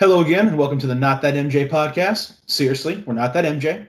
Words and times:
Hello 0.00 0.22
again, 0.22 0.48
and 0.48 0.56
welcome 0.56 0.78
to 0.78 0.86
the 0.86 0.94
Not 0.94 1.20
That 1.20 1.34
MJ 1.34 1.68
podcast. 1.68 2.38
Seriously, 2.46 3.04
we're 3.06 3.12
not 3.12 3.34
that 3.34 3.44
MJ. 3.44 3.86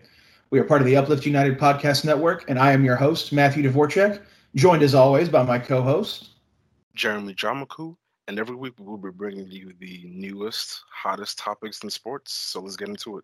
We 0.50 0.60
are 0.60 0.66
part 0.66 0.82
of 0.82 0.86
the 0.86 0.98
Uplift 0.98 1.26
United 1.26 1.58
Podcast 1.58 2.04
Network, 2.04 2.44
and 2.50 2.60
I 2.60 2.74
am 2.74 2.84
your 2.84 2.98
host, 2.98 3.32
Matthew 3.32 3.64
Dvorak, 3.64 4.22
joined 4.54 4.84
as 4.84 4.94
always 4.94 5.30
by 5.30 5.42
my 5.44 5.58
co 5.58 5.82
host, 5.82 6.32
Jeremy 6.96 7.34
Dramaku. 7.34 7.96
And 8.28 8.40
every 8.40 8.58
week 8.58 8.74
we'll 8.78 8.98
be 8.98 9.10
bringing 9.10 9.50
you 9.50 9.72
the 9.80 10.04
newest, 10.06 10.84
hottest 10.94 11.38
topics 11.38 11.82
in 11.82 11.90
sports. 11.90 12.34
So 12.34 12.60
let's 12.60 12.76
get 12.76 12.90
into 12.90 13.18
it. 13.18 13.24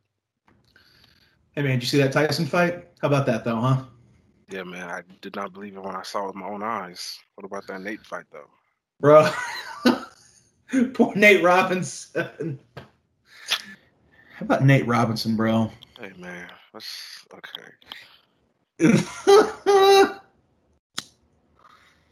Hey, 1.56 1.64
man, 1.64 1.72
did 1.72 1.84
you 1.84 1.90
see 1.90 1.98
that 1.98 2.14
Tyson 2.14 2.46
fight? 2.46 2.88
How 3.02 3.10
about 3.10 3.26
that, 3.26 3.44
though, 3.44 3.60
huh? 3.60 3.84
Yeah, 4.50 4.64
man, 4.64 4.90
I 4.90 5.02
did 5.20 5.36
not 5.36 5.52
believe 5.52 5.76
it 5.76 5.84
when 5.84 5.98
I 5.98 6.04
saw 6.04 6.24
it 6.24 6.28
with 6.28 6.36
my 6.38 6.48
own 6.48 6.64
eyes. 6.64 7.20
What 7.36 7.44
about 7.44 7.68
that 7.68 7.82
Nate 7.82 8.06
fight, 8.06 8.28
though? 8.32 8.50
Bro, 9.02 9.30
poor 10.94 11.16
Nate 11.16 11.44
Robinson. 11.44 12.60
How 12.76 14.42
about 14.42 14.66
Nate 14.66 14.88
Robinson, 14.88 15.36
bro? 15.36 15.72
Hey, 16.00 16.12
man, 16.18 16.50
that's 16.74 17.26
okay. 17.34 17.72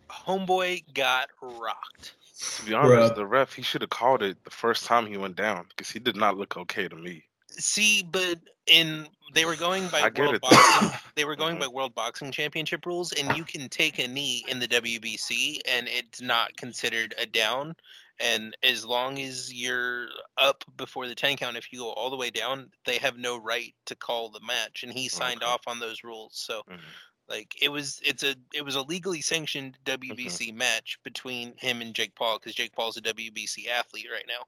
Homeboy 0.10 0.84
got 0.94 1.30
rocked. 1.42 2.16
To 2.58 2.66
be 2.66 2.74
honest, 2.74 3.14
Bruh. 3.14 3.16
the 3.16 3.26
ref 3.26 3.54
he 3.54 3.62
should 3.62 3.82
have 3.82 3.92
called 3.92 4.24
it 4.24 4.44
the 4.44 4.50
first 4.50 4.86
time 4.86 5.06
he 5.06 5.18
went 5.18 5.36
down 5.36 5.66
because 5.70 5.90
he 5.90 6.00
did 6.00 6.16
not 6.16 6.38
look 6.38 6.58
okay 6.58 6.88
to 6.88 6.96
me. 6.96 7.24
See, 7.60 8.04
but 8.04 8.40
in 8.68 9.08
they 9.34 9.46
were 9.46 9.56
going 9.56 9.90
by 9.90 10.10
world 10.16 10.42
boxing. 10.42 10.92
They 11.16 11.26
were 11.26 11.36
going 11.36 11.58
by 11.60 11.68
world 11.68 11.96
boxing 11.96 12.32
championship 12.32 12.86
rules, 12.86 13.12
and 13.14 13.36
you 13.36 13.44
can 13.44 13.70
take 13.70 14.00
a 14.00 14.08
knee 14.08 14.46
in 14.48 14.60
the 14.60 14.68
WBC, 14.68 15.60
and 15.68 15.88
it's 15.88 16.22
not 16.22 16.56
considered 16.58 17.14
a 17.18 17.26
down. 17.26 17.76
And 18.20 18.56
as 18.64 18.86
long 18.86 19.20
as 19.20 19.54
you're 19.54 20.08
up 20.38 20.64
before 20.78 21.08
the 21.08 21.16
ten 21.16 21.36
count, 21.38 21.58
if 21.58 21.72
you 21.74 21.80
go 21.80 21.92
all 21.92 22.10
the 22.10 22.16
way 22.18 22.30
down, 22.30 22.72
they 22.86 22.98
have 22.98 23.18
no 23.18 23.38
right 23.38 23.76
to 23.86 23.96
call 23.96 24.30
the 24.30 24.40
match. 24.42 24.84
And 24.84 24.92
he 24.94 25.10
signed 25.10 25.44
Okay. 25.44 25.52
off 25.52 25.68
on 25.68 25.80
those 25.80 26.04
rules. 26.04 26.34
So, 26.38 26.64
Mhm. 26.70 26.94
like, 27.28 27.56
it 27.62 27.70
was 27.70 28.00
it's 28.04 28.24
a 28.24 28.36
it 28.54 28.64
was 28.64 28.76
a 28.76 28.82
legally 28.84 29.22
sanctioned 29.22 29.78
WBC 29.86 30.54
match 30.54 30.98
between 31.04 31.58
him 31.58 31.82
and 31.82 31.94
Jake 31.94 32.16
Paul 32.16 32.40
because 32.40 32.56
Jake 32.56 32.74
Paul's 32.74 32.98
a 32.98 33.02
WBC 33.02 33.68
athlete 33.70 34.08
right 34.12 34.28
now. 34.28 34.46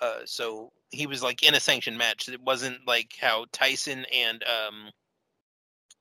Uh, 0.00 0.20
so 0.26 0.72
he 0.90 1.06
was 1.06 1.22
like 1.22 1.42
in 1.42 1.54
a 1.54 1.60
sanctioned 1.60 1.98
match. 1.98 2.28
It 2.28 2.42
wasn't 2.42 2.86
like 2.86 3.14
how 3.20 3.46
Tyson 3.52 4.06
and 4.14 4.42
um, 4.44 4.90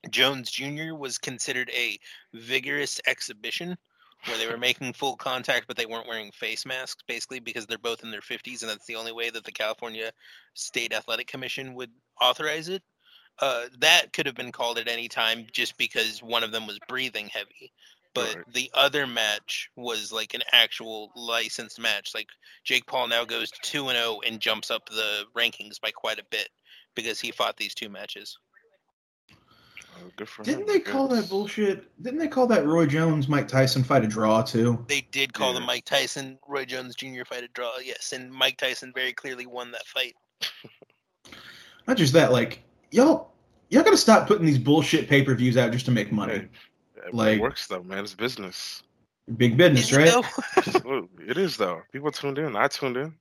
Jones 0.09 0.51
Jr. 0.51 0.93
was 0.95 1.17
considered 1.17 1.69
a 1.73 1.99
vigorous 2.33 3.01
exhibition 3.07 3.77
where 4.25 4.37
they 4.37 4.47
were 4.47 4.57
making 4.57 4.93
full 4.93 5.15
contact, 5.15 5.67
but 5.67 5.77
they 5.77 5.85
weren't 5.85 6.07
wearing 6.07 6.31
face 6.31 6.65
masks, 6.65 7.03
basically 7.07 7.39
because 7.39 7.65
they're 7.65 7.77
both 7.77 8.03
in 8.03 8.11
their 8.11 8.21
50s, 8.21 8.61
and 8.61 8.69
that's 8.69 8.85
the 8.85 8.95
only 8.95 9.11
way 9.11 9.29
that 9.29 9.43
the 9.43 9.51
California 9.51 10.11
State 10.53 10.93
Athletic 10.93 11.27
Commission 11.27 11.73
would 11.75 11.91
authorize 12.21 12.69
it. 12.69 12.83
Uh, 13.39 13.65
that 13.79 14.13
could 14.13 14.25
have 14.25 14.35
been 14.35 14.51
called 14.51 14.79
at 14.79 14.87
any 14.87 15.07
time 15.07 15.45
just 15.51 15.77
because 15.77 16.23
one 16.23 16.43
of 16.43 16.51
them 16.51 16.65
was 16.65 16.79
breathing 16.87 17.27
heavy. 17.27 17.71
But 18.17 18.35
Right. 18.35 18.53
the 18.53 18.71
other 18.73 19.05
match 19.05 19.69
was 19.75 20.11
like 20.11 20.33
an 20.33 20.41
actual 20.51 21.11
licensed 21.15 21.79
match. 21.79 22.15
Like 22.15 22.27
Jake 22.63 22.87
Paul 22.87 23.07
now 23.07 23.25
goes 23.25 23.51
2 23.61 23.89
and 23.89 23.97
0 23.97 24.21
and 24.25 24.39
jumps 24.39 24.71
up 24.71 24.89
the 24.89 25.25
rankings 25.35 25.79
by 25.79 25.91
quite 25.91 26.17
a 26.17 26.25
bit 26.31 26.49
because 26.95 27.19
he 27.19 27.31
fought 27.31 27.57
these 27.57 27.75
two 27.75 27.89
matches. 27.89 28.39
Oh, 29.99 30.11
good. 30.15 30.27
Didn't 30.43 30.69
I 30.69 30.73
they 30.73 30.79
call 30.79 31.07
that 31.09 31.29
bullshit? 31.29 31.91
Didn't 32.01 32.19
they 32.19 32.27
call 32.27 32.47
that 32.47 32.65
Roy 32.65 32.87
Jones 32.87 33.27
Mike 33.27 33.47
Tyson 33.47 33.83
fight 33.83 34.03
a 34.03 34.07
draw 34.07 34.41
too? 34.41 34.83
They 34.87 35.01
did 35.11 35.33
call 35.33 35.53
the 35.53 35.59
Mike 35.59 35.85
Tyson 35.85 36.39
Roy 36.47 36.65
Jones 36.65 36.95
Jr. 36.95 37.23
fight 37.25 37.43
a 37.43 37.47
draw, 37.49 37.77
yes, 37.83 38.13
and 38.13 38.31
Mike 38.31 38.57
Tyson 38.57 38.91
very 38.93 39.13
clearly 39.13 39.45
won 39.45 39.71
that 39.71 39.85
fight. 39.85 40.15
Not 41.87 41.97
just 41.97 42.13
that, 42.13 42.31
like 42.31 42.63
y'all, 42.91 43.31
y'all 43.69 43.83
gotta 43.83 43.97
stop 43.97 44.27
putting 44.27 44.45
these 44.45 44.59
bullshit 44.59 45.07
pay 45.07 45.23
per 45.23 45.35
views 45.35 45.57
out 45.57 45.71
just 45.71 45.85
to 45.85 45.91
make 45.91 46.11
money. 46.11 46.47
Hey, 47.07 47.11
it 47.11 47.15
Like- 47.15 47.39
works 47.41 47.67
though, 47.67 47.83
man. 47.83 48.03
It's 48.03 48.13
business. 48.13 48.83
Big 49.35 49.57
business, 49.57 49.91
right? 49.91 50.23
Absolutely. 50.57 51.27
it 51.27 51.37
is 51.37 51.57
though. 51.57 51.81
People 51.91 52.11
tuned 52.11 52.37
in. 52.37 52.55
I 52.55 52.67
tuned 52.67 52.95
in. 52.97 53.13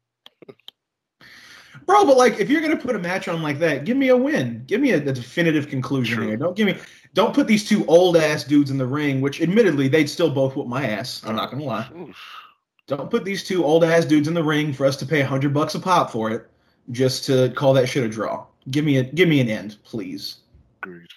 Bro, 1.85 2.07
but 2.07 2.17
like 2.17 2.39
if 2.41 2.49
you're 2.49 2.63
gonna 2.63 2.77
put 2.77 2.97
a 2.97 2.99
match 2.99 3.29
on 3.29 3.43
like 3.43 3.59
that, 3.59 3.85
give 3.85 3.97
me 3.97 4.09
a 4.09 4.17
win. 4.17 4.65
Give 4.67 4.81
me 4.81 4.93
a, 4.93 4.97
a 4.97 5.13
definitive 5.13 5.69
conclusion 5.69 6.17
True. 6.19 6.27
here. 6.29 6.37
Don't 6.37 6.57
give 6.57 6.67
me 6.67 6.77
don't 7.15 7.35
put 7.35 7.47
these 7.47 7.65
two 7.69 7.85
old 7.87 8.17
ass 8.17 8.45
dudes 8.45 8.71
in 8.71 8.79
the 8.79 8.87
ring, 8.87 9.21
which 9.21 9.41
admittedly 9.43 9.89
they'd 9.89 10.09
still 10.09 10.31
both 10.31 10.57
whoop 10.57 10.67
my 10.69 10.87
ass. 10.87 11.23
I'm 11.27 11.37
not 11.37 11.51
gonna 11.51 11.65
lie. 11.65 11.89
Oof. 11.99 12.17
Don't 12.87 13.11
put 13.11 13.25
these 13.25 13.43
two 13.45 13.65
old 13.65 13.85
ass 13.85 14.05
dudes 14.05 14.27
in 14.29 14.35
the 14.35 14.43
ring 14.45 14.73
for 14.73 14.87
us 14.87 14.97
to 14.99 15.07
pay 15.07 15.21
a 15.21 15.27
hundred 15.27 15.53
bucks 15.53 15.75
a 15.75 15.81
pop 15.81 16.11
for 16.11 16.31
it, 16.31 16.49
just 16.93 17.25
to 17.27 17.51
call 17.57 17.73
that 17.75 17.89
shit 17.89 18.05
a 18.05 18.09
draw. 18.09 18.47
Give 18.71 18.85
me 18.85 18.99
a 18.99 19.03
give 19.03 19.29
me 19.29 19.41
an 19.41 19.49
end, 19.49 19.77
please. 19.85 20.37
Agreed. 20.83 21.09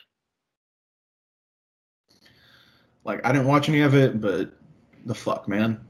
Like 3.10 3.26
I 3.26 3.32
didn't 3.32 3.48
watch 3.48 3.68
any 3.70 3.82
of 3.82 3.96
it, 3.96 4.22
but 4.22 4.52
the 5.08 5.16
fuck, 5.16 5.48
man. 5.48 5.82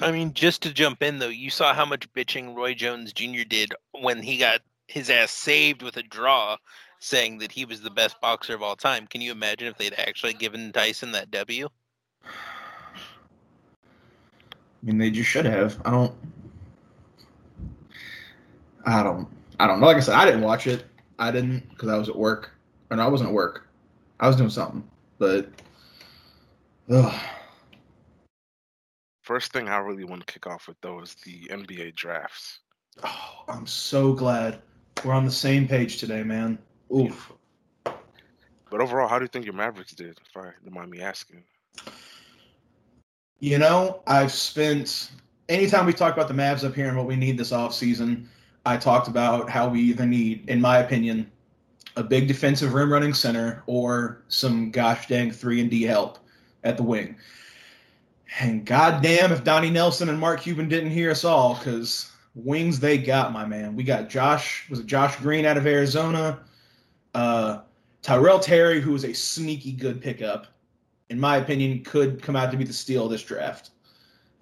I 0.00 0.10
mean, 0.10 0.34
just 0.34 0.62
to 0.62 0.74
jump 0.74 1.00
in 1.00 1.20
though, 1.20 1.28
you 1.28 1.48
saw 1.48 1.72
how 1.72 1.84
much 1.84 2.12
bitching 2.12 2.56
Roy 2.56 2.74
Jones 2.74 3.12
Jr. 3.12 3.44
did 3.48 3.72
when 3.92 4.20
he 4.20 4.36
got 4.36 4.62
his 4.88 5.10
ass 5.10 5.30
saved 5.30 5.82
with 5.82 5.96
a 5.96 6.02
draw, 6.02 6.56
saying 6.98 7.38
that 7.38 7.52
he 7.52 7.64
was 7.64 7.82
the 7.82 7.90
best 7.90 8.20
boxer 8.20 8.52
of 8.56 8.62
all 8.62 8.74
time. 8.74 9.06
Can 9.06 9.20
you 9.20 9.30
imagine 9.30 9.68
if 9.68 9.78
they'd 9.78 9.94
actually 9.96 10.32
given 10.32 10.72
Tyson 10.72 11.12
that 11.12 11.30
W? 11.30 11.68
I 12.24 12.28
mean, 14.82 14.98
they 14.98 15.12
just 15.12 15.30
should 15.30 15.46
have. 15.46 15.80
I 15.84 15.92
don't. 15.92 16.12
I 18.84 19.04
don't. 19.04 19.28
I 19.60 19.68
don't 19.68 19.78
know. 19.78 19.86
Like 19.86 19.98
I 19.98 20.00
said, 20.00 20.16
I 20.16 20.24
didn't 20.24 20.42
watch 20.42 20.66
it. 20.66 20.84
I 21.20 21.30
didn't 21.30 21.70
because 21.70 21.90
I 21.90 21.96
was 21.96 22.08
at 22.08 22.16
work. 22.16 22.50
Or 22.90 22.96
no, 22.96 23.04
I 23.04 23.06
wasn't 23.06 23.28
at 23.28 23.34
work. 23.34 23.68
I 24.18 24.26
was 24.26 24.34
doing 24.34 24.50
something. 24.50 24.82
But. 25.24 25.48
Ugh. 26.90 27.20
First 29.22 29.54
thing 29.54 29.70
I 29.70 29.78
really 29.78 30.04
want 30.04 30.26
to 30.26 30.30
kick 30.30 30.46
off 30.46 30.68
with 30.68 30.76
though 30.82 31.00
is 31.00 31.14
the 31.24 31.48
NBA 31.50 31.94
drafts. 31.94 32.60
Oh, 33.02 33.44
I'm 33.48 33.66
so 33.66 34.12
glad 34.12 34.60
we're 35.02 35.14
on 35.14 35.24
the 35.24 35.30
same 35.30 35.66
page 35.66 35.96
today, 35.96 36.22
man. 36.22 36.58
Oof. 36.94 37.32
But 37.84 38.80
overall, 38.82 39.08
how 39.08 39.18
do 39.18 39.24
you 39.24 39.28
think 39.28 39.46
your 39.46 39.54
Mavericks 39.54 39.92
did? 39.92 40.10
If 40.10 40.36
I 40.36 40.50
don't 40.62 40.74
mind 40.74 40.90
me 40.90 41.00
asking. 41.00 41.42
You 43.40 43.56
know, 43.56 44.02
I've 44.06 44.30
spent 44.30 45.10
anytime 45.48 45.86
we 45.86 45.94
talk 45.94 46.12
about 46.12 46.28
the 46.28 46.34
Mavs 46.34 46.64
up 46.64 46.74
here 46.74 46.88
and 46.88 46.98
what 46.98 47.06
we 47.06 47.16
need 47.16 47.38
this 47.38 47.50
offseason, 47.50 48.26
I 48.66 48.76
talked 48.76 49.08
about 49.08 49.48
how 49.48 49.70
we 49.70 49.80
either 49.80 50.04
need, 50.04 50.50
in 50.50 50.60
my 50.60 50.78
opinion, 50.78 51.30
a 51.96 52.02
big 52.02 52.28
defensive 52.28 52.74
rim 52.74 52.92
running 52.92 53.14
center 53.14 53.62
or 53.66 54.22
some 54.28 54.70
gosh 54.70 55.06
dang 55.06 55.30
three 55.30 55.60
and 55.60 55.70
D 55.70 55.82
help 55.82 56.18
at 56.64 56.76
the 56.76 56.82
wing. 56.82 57.16
And 58.40 58.64
goddamn 58.66 59.32
if 59.32 59.44
Donnie 59.44 59.70
Nelson 59.70 60.08
and 60.08 60.18
Mark 60.18 60.40
Cuban 60.40 60.68
didn't 60.68 60.90
hear 60.90 61.10
us 61.10 61.24
all, 61.24 61.54
because 61.54 62.10
wings 62.34 62.80
they 62.80 62.98
got, 62.98 63.32
my 63.32 63.44
man. 63.44 63.76
We 63.76 63.84
got 63.84 64.08
Josh, 64.08 64.68
was 64.68 64.80
it 64.80 64.86
Josh 64.86 65.16
Green 65.16 65.46
out 65.46 65.56
of 65.56 65.66
Arizona? 65.66 66.40
Uh 67.14 67.60
Tyrell 68.02 68.38
Terry, 68.38 68.80
who 68.80 68.92
was 68.92 69.04
a 69.04 69.14
sneaky 69.14 69.72
good 69.72 70.00
pickup 70.00 70.48
in 71.10 71.20
my 71.20 71.36
opinion, 71.36 71.82
could 71.84 72.22
come 72.22 72.36
out 72.36 72.50
to 72.50 72.56
be 72.56 72.64
the 72.64 72.72
steal 72.72 73.04
of 73.04 73.10
this 73.10 73.22
draft. 73.22 73.70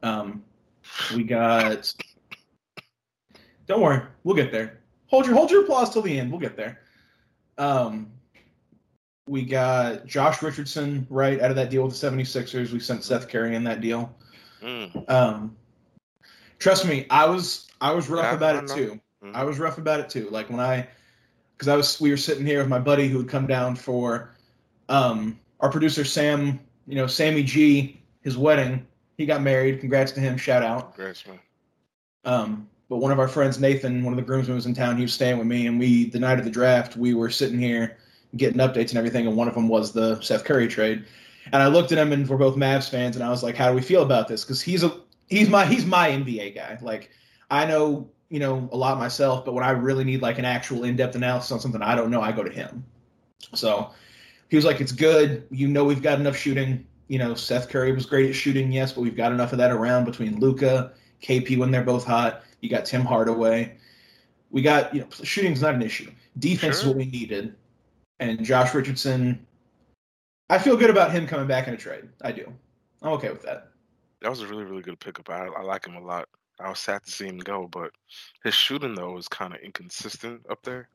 Um, 0.02 0.42
we 1.14 1.24
got. 1.24 1.92
Don't 3.66 3.80
worry, 3.80 4.02
we'll 4.24 4.36
get 4.36 4.50
there. 4.50 4.80
Hold 5.06 5.26
your 5.26 5.34
hold 5.34 5.50
your 5.50 5.62
applause 5.62 5.90
till 5.90 6.02
the 6.02 6.18
end. 6.18 6.30
We'll 6.30 6.40
get 6.40 6.56
there. 6.56 6.80
Um, 7.62 8.10
we 9.28 9.44
got 9.44 10.04
Josh 10.04 10.42
Richardson 10.42 11.06
right 11.08 11.40
out 11.40 11.50
of 11.50 11.56
that 11.56 11.70
deal 11.70 11.84
with 11.84 11.98
the 11.98 12.06
76ers. 12.10 12.72
We 12.72 12.80
sent 12.80 13.04
Seth 13.04 13.28
Curry 13.28 13.54
in 13.54 13.62
that 13.64 13.80
deal. 13.80 14.12
Mm. 14.60 15.08
Um, 15.08 15.56
trust 16.58 16.86
me, 16.86 17.06
I 17.08 17.26
was 17.26 17.68
I 17.80 17.92
was 17.92 18.08
rough 18.08 18.24
Yeah, 18.24 18.34
about 18.34 18.64
it 18.64 18.68
too. 18.68 19.00
Mhm. 19.22 19.34
I 19.34 19.44
was 19.44 19.60
rough 19.60 19.78
about 19.78 20.00
it 20.00 20.10
too. 20.10 20.28
Like 20.30 20.50
when 20.50 20.58
I, 20.58 20.88
because 21.56 21.68
I 21.68 21.76
was, 21.76 22.00
we 22.00 22.10
were 22.10 22.16
sitting 22.16 22.44
here 22.44 22.58
with 22.58 22.68
my 22.68 22.80
buddy 22.80 23.06
who 23.08 23.18
had 23.18 23.28
come 23.28 23.46
down 23.46 23.76
for, 23.76 24.34
um, 24.88 25.38
our 25.60 25.70
producer 25.70 26.04
Sam, 26.04 26.58
you 26.88 26.96
know, 26.96 27.06
Sammy 27.06 27.44
G, 27.44 28.00
his 28.22 28.36
wedding. 28.36 28.84
He 29.16 29.26
got 29.26 29.40
married. 29.42 29.78
Congrats 29.78 30.10
to 30.12 30.20
him. 30.20 30.36
Shout 30.36 30.64
out. 30.64 30.94
Congrats, 30.96 31.24
man. 31.26 31.38
Um, 32.24 32.68
but 32.92 32.98
one 32.98 33.10
of 33.10 33.18
our 33.18 33.26
friends, 33.26 33.58
Nathan, 33.58 34.04
one 34.04 34.12
of 34.12 34.18
the 34.18 34.22
groomsmen, 34.22 34.54
was 34.54 34.66
in 34.66 34.74
town. 34.74 34.98
He 34.98 35.02
was 35.02 35.14
staying 35.14 35.38
with 35.38 35.46
me, 35.46 35.66
and 35.66 35.78
we, 35.78 36.10
the 36.10 36.18
night 36.18 36.38
of 36.38 36.44
the 36.44 36.50
draft, 36.50 36.94
we 36.94 37.14
were 37.14 37.30
sitting 37.30 37.58
here 37.58 37.96
getting 38.36 38.58
updates 38.58 38.90
and 38.90 38.98
everything, 38.98 39.26
and 39.26 39.34
one 39.34 39.48
of 39.48 39.54
them 39.54 39.66
was 39.66 39.92
the 39.92 40.20
Seth 40.20 40.44
Curry 40.44 40.68
trade. 40.68 41.06
And 41.54 41.62
I 41.62 41.68
looked 41.68 41.90
at 41.90 41.96
him, 41.96 42.12
and 42.12 42.28
we're 42.28 42.36
both 42.36 42.54
Mavs 42.54 42.90
fans, 42.90 43.16
and 43.16 43.24
I 43.24 43.30
was 43.30 43.42
like, 43.42 43.56
"How 43.56 43.70
do 43.70 43.74
we 43.74 43.80
feel 43.80 44.02
about 44.02 44.28
this?" 44.28 44.44
Because 44.44 44.60
he's 44.60 44.84
a 44.84 44.94
he's 45.26 45.48
my 45.48 45.64
he's 45.64 45.86
my 45.86 46.10
NBA 46.10 46.54
guy. 46.54 46.76
Like 46.82 47.08
I 47.50 47.64
know 47.64 48.10
you 48.28 48.40
know 48.40 48.68
a 48.70 48.76
lot 48.76 48.98
myself, 48.98 49.46
but 49.46 49.54
when 49.54 49.64
I 49.64 49.70
really 49.70 50.04
need 50.04 50.20
like 50.20 50.38
an 50.38 50.44
actual 50.44 50.84
in 50.84 50.94
depth 50.94 51.16
analysis 51.16 51.50
on 51.50 51.60
something 51.60 51.80
I 51.80 51.94
don't 51.94 52.10
know, 52.10 52.20
I 52.20 52.30
go 52.30 52.44
to 52.44 52.52
him. 52.52 52.84
So 53.54 53.90
he 54.50 54.56
was 54.56 54.66
like, 54.66 54.82
"It's 54.82 54.92
good. 54.92 55.46
You 55.50 55.66
know, 55.66 55.84
we've 55.84 56.02
got 56.02 56.20
enough 56.20 56.36
shooting. 56.36 56.86
You 57.08 57.20
know, 57.20 57.32
Seth 57.32 57.70
Curry 57.70 57.92
was 57.92 58.04
great 58.04 58.28
at 58.28 58.36
shooting, 58.36 58.70
yes, 58.70 58.92
but 58.92 59.00
we've 59.00 59.16
got 59.16 59.32
enough 59.32 59.52
of 59.52 59.58
that 59.60 59.70
around 59.70 60.04
between 60.04 60.38
Luka, 60.40 60.92
KP 61.22 61.56
when 61.56 61.70
they're 61.70 61.82
both 61.82 62.04
hot. 62.04 62.42
You 62.62 62.70
got 62.70 62.86
Tim 62.86 63.04
Hardaway. 63.04 63.76
We 64.50 64.62
got 64.62 64.94
you 64.94 65.02
know 65.02 65.08
shooting's 65.22 65.60
not 65.60 65.74
an 65.74 65.82
issue. 65.82 66.10
Defense 66.38 66.80
is 66.80 66.86
what 66.86 66.96
we 66.96 67.04
needed, 67.04 67.54
and 68.20 68.42
Josh 68.42 68.72
Richardson. 68.74 69.46
I 70.48 70.58
feel 70.58 70.76
good 70.76 70.90
about 70.90 71.12
him 71.12 71.26
coming 71.26 71.46
back 71.46 71.68
in 71.68 71.74
a 71.74 71.76
trade. 71.76 72.08
I 72.22 72.32
do. 72.32 72.50
I'm 73.02 73.12
okay 73.12 73.30
with 73.30 73.42
that. 73.42 73.68
That 74.20 74.30
was 74.30 74.40
a 74.40 74.46
really, 74.46 74.64
really 74.64 74.82
good 74.82 75.00
pickup. 75.00 75.28
I, 75.28 75.46
I 75.46 75.62
like 75.62 75.86
him 75.86 75.96
a 75.96 76.00
lot. 76.00 76.28
I 76.60 76.68
was 76.68 76.78
sad 76.78 77.02
to 77.04 77.10
see 77.10 77.26
him 77.26 77.38
go, 77.38 77.66
but 77.66 77.90
his 78.44 78.54
shooting 78.54 78.94
though 78.94 79.18
is 79.18 79.28
kind 79.28 79.52
of 79.52 79.60
inconsistent 79.60 80.42
up 80.48 80.62
there. 80.62 80.88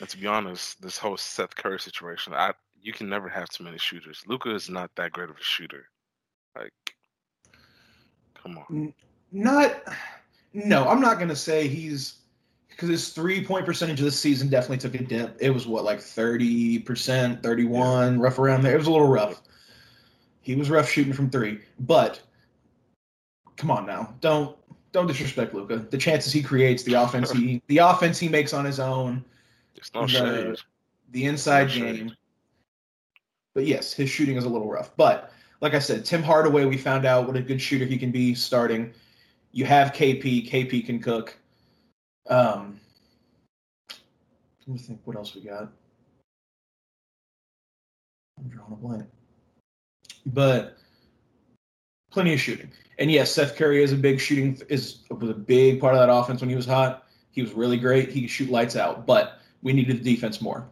And 0.00 0.08
to 0.08 0.18
be 0.18 0.26
honest, 0.26 0.82
this 0.82 0.98
whole 0.98 1.16
Seth 1.16 1.54
Curry 1.54 1.78
situation, 1.78 2.34
I 2.34 2.52
you 2.82 2.92
can 2.92 3.08
never 3.08 3.28
have 3.28 3.48
too 3.48 3.64
many 3.64 3.78
shooters. 3.78 4.22
Luka 4.26 4.54
is 4.54 4.68
not 4.68 4.90
that 4.96 5.12
great 5.12 5.30
of 5.30 5.36
a 5.36 5.42
shooter. 5.42 5.88
Like, 6.56 6.95
come 8.46 8.58
on. 8.58 8.94
Not. 9.32 9.82
No, 10.52 10.88
I'm 10.88 11.00
not 11.00 11.18
gonna 11.18 11.36
say 11.36 11.68
he's 11.68 12.20
because 12.68 12.88
his 12.88 13.08
three 13.10 13.44
point 13.44 13.66
percentage 13.66 13.98
of 14.00 14.04
this 14.04 14.18
season 14.18 14.48
definitely 14.48 14.78
took 14.78 14.94
a 14.94 15.02
dip. 15.04 15.36
It 15.40 15.50
was 15.50 15.66
what 15.66 15.84
like 15.84 16.00
thirty 16.00 16.78
percent, 16.78 17.42
thirty 17.42 17.64
one, 17.64 18.18
rough 18.20 18.38
around 18.38 18.62
there. 18.62 18.74
It 18.74 18.78
was 18.78 18.86
a 18.86 18.92
little 18.92 19.08
rough. 19.08 19.42
He 20.40 20.54
was 20.54 20.70
rough 20.70 20.88
shooting 20.88 21.12
from 21.12 21.28
three, 21.28 21.60
but 21.80 22.20
come 23.56 23.70
on 23.70 23.84
now, 23.84 24.14
don't 24.20 24.56
don't 24.92 25.06
disrespect 25.06 25.52
Luka. 25.54 25.78
The 25.90 25.98
chances 25.98 26.32
he 26.32 26.42
creates, 26.42 26.82
the 26.84 26.94
offense 26.94 27.30
he 27.32 27.60
the 27.66 27.78
offense 27.78 28.18
he 28.18 28.28
makes 28.28 28.52
on 28.54 28.64
his 28.64 28.78
own, 28.80 29.24
no 29.94 30.02
the- 30.02 30.08
shade. 30.08 30.56
the 31.10 31.24
inside 31.26 31.68
No 31.68 31.74
game. 31.74 32.16
But 33.54 33.66
yes, 33.66 33.92
his 33.92 34.08
shooting 34.10 34.36
is 34.36 34.44
a 34.44 34.48
little 34.48 34.70
rough. 34.70 34.94
But 34.96 35.32
like 35.60 35.74
I 35.74 35.78
said, 35.78 36.04
Tim 36.04 36.22
Hardaway, 36.22 36.64
we 36.64 36.76
found 36.76 37.04
out 37.04 37.26
what 37.26 37.36
a 37.36 37.42
good 37.42 37.60
shooter 37.60 37.84
he 37.84 37.96
can 37.96 38.10
be 38.10 38.34
starting. 38.34 38.92
You 39.52 39.64
have 39.64 39.92
KP. 39.92 40.50
KP 40.50 40.84
can 40.84 41.00
cook. 41.00 41.36
Um, 42.28 42.80
let 44.66 44.68
me 44.68 44.78
think. 44.78 45.00
What 45.04 45.16
else 45.16 45.34
we 45.34 45.42
got? 45.42 45.70
I'm 48.38 48.48
drawing 48.48 48.72
a 48.72 48.76
blank. 48.76 49.04
But 50.26 50.76
plenty 52.10 52.34
of 52.34 52.40
shooting. 52.40 52.70
And 52.98 53.10
yes, 53.10 53.30
Seth 53.30 53.56
Curry 53.56 53.82
is 53.82 53.92
a 53.92 53.96
big 53.96 54.20
shooting 54.20 54.60
is 54.68 54.98
was 55.10 55.30
a 55.30 55.34
big 55.34 55.80
part 55.80 55.94
of 55.94 56.00
that 56.00 56.12
offense 56.12 56.40
when 56.40 56.50
he 56.50 56.56
was 56.56 56.66
hot. 56.66 57.06
He 57.30 57.42
was 57.42 57.52
really 57.52 57.76
great. 57.76 58.10
He 58.10 58.22
could 58.22 58.30
shoot 58.30 58.50
lights 58.50 58.76
out. 58.76 59.06
But 59.06 59.40
we 59.62 59.72
needed 59.72 60.02
the 60.02 60.14
defense 60.14 60.40
more. 60.40 60.66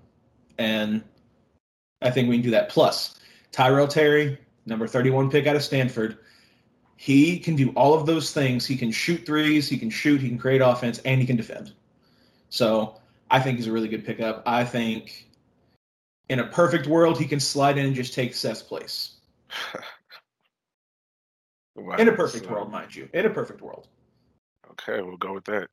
And 0.58 1.02
I 2.02 2.10
think 2.10 2.28
we 2.28 2.36
can 2.36 2.42
do 2.42 2.50
that. 2.50 2.68
Plus, 2.68 3.18
Tyrell 3.52 3.88
Terry, 3.88 4.38
number 4.66 4.86
31 4.86 5.30
pick 5.30 5.46
out 5.46 5.56
of 5.56 5.62
Stanford, 5.62 6.18
he 6.96 7.38
can 7.38 7.56
do 7.56 7.70
all 7.70 7.94
of 7.94 8.06
those 8.06 8.32
things. 8.32 8.64
He 8.66 8.76
can 8.76 8.90
shoot 8.90 9.26
threes, 9.26 9.68
he 9.68 9.76
can 9.76 9.90
shoot, 9.90 10.20
he 10.20 10.28
can 10.28 10.38
create 10.38 10.60
offense, 10.60 10.98
and 11.00 11.20
he 11.20 11.26
can 11.26 11.36
defend. 11.36 11.72
So 12.50 13.00
I 13.30 13.40
think 13.40 13.58
he's 13.58 13.66
a 13.66 13.72
really 13.72 13.88
good 13.88 14.04
pickup. 14.04 14.42
I 14.46 14.64
think 14.64 15.28
in 16.28 16.38
a 16.40 16.46
perfect 16.46 16.86
world, 16.86 17.18
he 17.18 17.26
can 17.26 17.40
slide 17.40 17.78
in 17.78 17.86
and 17.86 17.94
just 17.94 18.14
take 18.14 18.34
Seth's 18.34 18.62
place. 18.62 19.14
Wow, 21.76 21.96
In 21.96 22.08
a 22.08 22.12
perfect 22.12 22.44
so- 22.44 22.52
world, 22.52 22.70
mind 22.70 22.94
you. 22.94 23.08
In 23.14 23.26
a 23.26 23.30
perfect 23.30 23.60
world. 23.60 23.88
Okay, 24.70 25.02
we'll 25.02 25.16
go 25.16 25.32
with 25.32 25.44
that. 25.46 25.68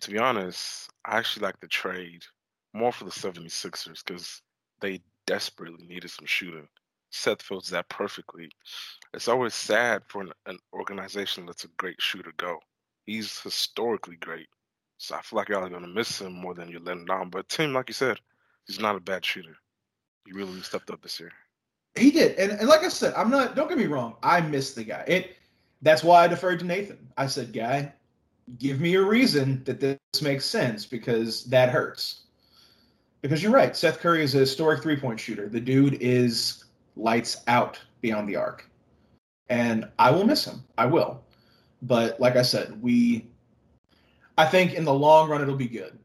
To 0.00 0.10
be 0.10 0.18
honest, 0.18 0.90
I 1.04 1.18
actually 1.18 1.44
like 1.44 1.60
the 1.60 1.66
trade 1.68 2.24
more 2.72 2.92
for 2.92 3.04
the 3.04 3.10
76ers 3.10 4.02
because 4.04 4.40
they 4.80 5.00
desperately 5.26 5.86
needed 5.86 6.10
some 6.10 6.26
shooting. 6.26 6.66
Seth 7.12 7.42
fills 7.42 7.68
that 7.68 7.88
perfectly. 7.88 8.50
It's 9.14 9.28
always 9.28 9.54
sad 9.54 10.02
for 10.08 10.22
an, 10.22 10.32
an 10.46 10.58
organization 10.72 11.46
that's 11.46 11.64
a 11.64 11.68
great 11.76 12.00
shooter 12.00 12.32
go. 12.38 12.58
He's 13.04 13.38
historically 13.40 14.16
great. 14.16 14.48
So 14.96 15.16
I 15.16 15.20
feel 15.20 15.36
like 15.36 15.48
y'all 15.48 15.64
are 15.64 15.68
going 15.68 15.82
to 15.82 15.88
miss 15.88 16.20
him 16.20 16.32
more 16.32 16.54
than 16.54 16.70
you're 16.70 16.80
letting 16.80 17.10
on. 17.10 17.28
But 17.28 17.48
Tim, 17.48 17.74
like 17.74 17.88
you 17.88 17.94
said, 17.94 18.18
he's 18.66 18.80
not 18.80 18.96
a 18.96 19.00
bad 19.00 19.24
shooter. 19.24 19.56
He 20.24 20.32
really 20.32 20.60
stepped 20.62 20.90
up 20.90 21.02
this 21.02 21.20
year. 21.20 21.32
He 21.94 22.10
did, 22.10 22.38
and, 22.38 22.52
and 22.52 22.68
like 22.68 22.84
I 22.84 22.88
said, 22.88 23.12
I'm 23.14 23.28
not. 23.28 23.54
Don't 23.54 23.68
get 23.68 23.76
me 23.76 23.86
wrong. 23.86 24.16
I 24.22 24.40
miss 24.40 24.72
the 24.72 24.84
guy. 24.84 25.04
It. 25.06 25.36
That's 25.82 26.02
why 26.02 26.24
I 26.24 26.28
deferred 26.28 26.60
to 26.60 26.64
Nathan. 26.64 27.06
I 27.18 27.26
said, 27.26 27.52
"Guy, 27.52 27.92
give 28.58 28.80
me 28.80 28.94
a 28.94 29.02
reason 29.02 29.62
that 29.64 29.80
this 29.80 30.22
makes 30.22 30.46
sense 30.46 30.86
because 30.86 31.44
that 31.46 31.68
hurts." 31.68 32.20
Because 33.20 33.42
you're 33.42 33.52
right. 33.52 33.76
Seth 33.76 33.98
Curry 34.00 34.22
is 34.24 34.34
a 34.34 34.38
historic 34.38 34.82
three 34.82 34.96
point 34.96 35.20
shooter. 35.20 35.48
The 35.50 35.60
dude 35.60 35.98
is 36.00 36.64
lights 36.96 37.42
out 37.46 37.80
beyond 38.00 38.28
the 38.28 38.36
arc, 38.36 38.68
and 39.48 39.88
I 39.98 40.10
will 40.10 40.24
miss 40.24 40.44
him. 40.44 40.62
I 40.78 40.86
will. 40.86 41.22
But 41.82 42.20
like 42.20 42.36
I 42.36 42.42
said, 42.42 42.80
we. 42.82 43.26
I 44.38 44.46
think 44.46 44.74
in 44.74 44.84
the 44.84 44.94
long 44.94 45.28
run 45.28 45.42
it'll 45.42 45.56
be 45.56 45.68
good. 45.68 45.98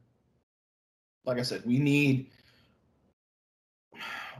Like 1.25 1.39
I 1.39 1.43
said, 1.43 1.63
we 1.65 1.79
need 1.79 2.29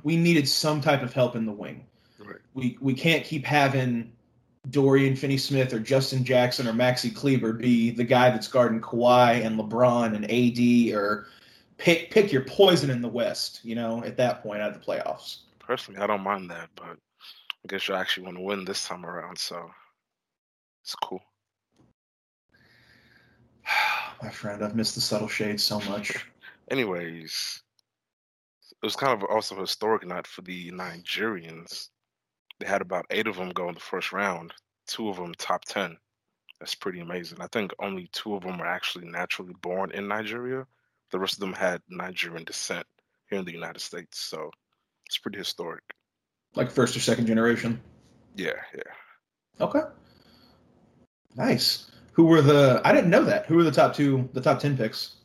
we 0.04 0.16
needed 0.16 0.48
some 0.48 0.82
type 0.82 1.02
of 1.02 1.14
help 1.14 1.36
in 1.36 1.46
the 1.46 1.52
wing. 1.52 1.86
Right. 2.20 2.38
We 2.54 2.78
we 2.82 2.94
can't 2.94 3.24
keep 3.24 3.46
having 3.46 4.12
Dorian 4.70 5.16
Finney-Smith 5.16 5.74
or 5.74 5.80
Justin 5.80 6.24
Jackson 6.24 6.68
or 6.68 6.74
Maxi 6.74 7.14
Kleber 7.14 7.54
be 7.54 7.92
the 7.92 8.04
guy 8.04 8.30
that's 8.30 8.48
guarding 8.48 8.82
Kawhi 8.82 9.46
and 9.46 9.60
LeBron 9.60 10.16
and 10.16 10.26
AD 10.26 10.96
or 10.96 11.28
pick 11.78 12.12
pick 12.12 12.32
your 12.32 12.44
poison 12.44 12.90
in 12.90 13.02
the 13.02 13.08
West. 13.08 13.62
You 13.64 13.76
know, 13.76 14.04
at 14.04 14.18
that 14.18 14.42
point 14.44 14.62
out 14.62 14.74
of 14.74 14.80
the 14.80 14.86
playoffs. 14.86 15.40
Personally, 15.68 16.00
I 16.00 16.08
don't 16.08 16.24
mind 16.24 16.50
that, 16.50 16.69
but 16.78 16.96
I 16.96 17.68
guess 17.68 17.90
you 17.90 17.96
actually 17.96 18.24
want 18.24 18.38
to 18.38 18.44
win 18.44 18.64
this 18.64 18.88
time 18.88 19.06
around, 19.06 19.38
so 19.38 19.69
it's 20.81 20.96
cool. 20.96 21.22
My 24.24 24.30
friend, 24.30 24.64
I've 24.64 24.78
missed 24.78 24.96
the 24.96 25.02
subtle 25.02 25.28
shades 25.28 25.64
so 25.64 25.81
much. 25.81 26.25
Anyways, 26.72 27.62
it 28.72 28.78
was 28.81 28.96
kind 28.96 29.12
of 29.12 29.28
also 29.30 29.58
a 29.58 29.62
historic 29.62 30.08
night 30.08 30.25
for 30.25 30.42
the 30.42 30.72
Nigerians. 30.72 31.90
They 32.62 32.68
had 32.68 32.81
about 32.81 33.06
eight 33.10 33.28
of 33.28 33.36
them 33.36 33.50
go 33.50 33.68
in 33.68 33.74
the 33.74 33.81
first 33.81 34.13
round, 34.13 34.54
two 34.88 35.10
of 35.10 35.18
them 35.18 35.34
top 35.38 35.66
10. 35.66 35.98
That's 36.62 36.75
pretty 36.75 37.02
amazing. 37.02 37.42
I 37.42 37.48
think 37.52 37.74
only 37.80 38.08
two 38.13 38.36
of 38.36 38.44
them 38.44 38.58
were 38.58 38.66
actually 38.68 39.10
naturally 39.10 39.54
born 39.62 39.92
in 39.92 40.08
Nigeria. 40.08 40.66
The 41.12 41.20
rest 41.20 41.34
of 41.34 41.40
them 41.42 41.54
had 41.54 41.81
Nigerian 41.90 42.46
descent 42.46 42.88
here 43.30 43.40
in 43.40 43.46
the 43.46 43.52
United 43.52 43.81
States. 43.81 44.22
So 44.22 44.50
it's 45.07 45.18
pretty 45.18 45.38
historic. 45.39 45.81
Like 46.56 46.69
first 46.69 46.95
or 46.95 47.00
second 47.00 47.25
generation. 47.25 47.81
Yeah, 48.36 48.51
yeah. 48.75 49.63
Okay. 49.65 49.81
Nice. 51.36 51.89
Who 52.13 52.25
were 52.25 52.42
the? 52.42 52.81
I 52.83 52.94
didn't 52.94 53.09
know 53.09 53.24
that. 53.24 53.45
Who 53.45 53.56
were 53.56 53.63
the 53.63 53.71
top 53.71 53.96
two? 53.96 54.29
The 54.34 54.41
top 54.41 54.60
ten 54.60 54.77
picks? 54.77 55.15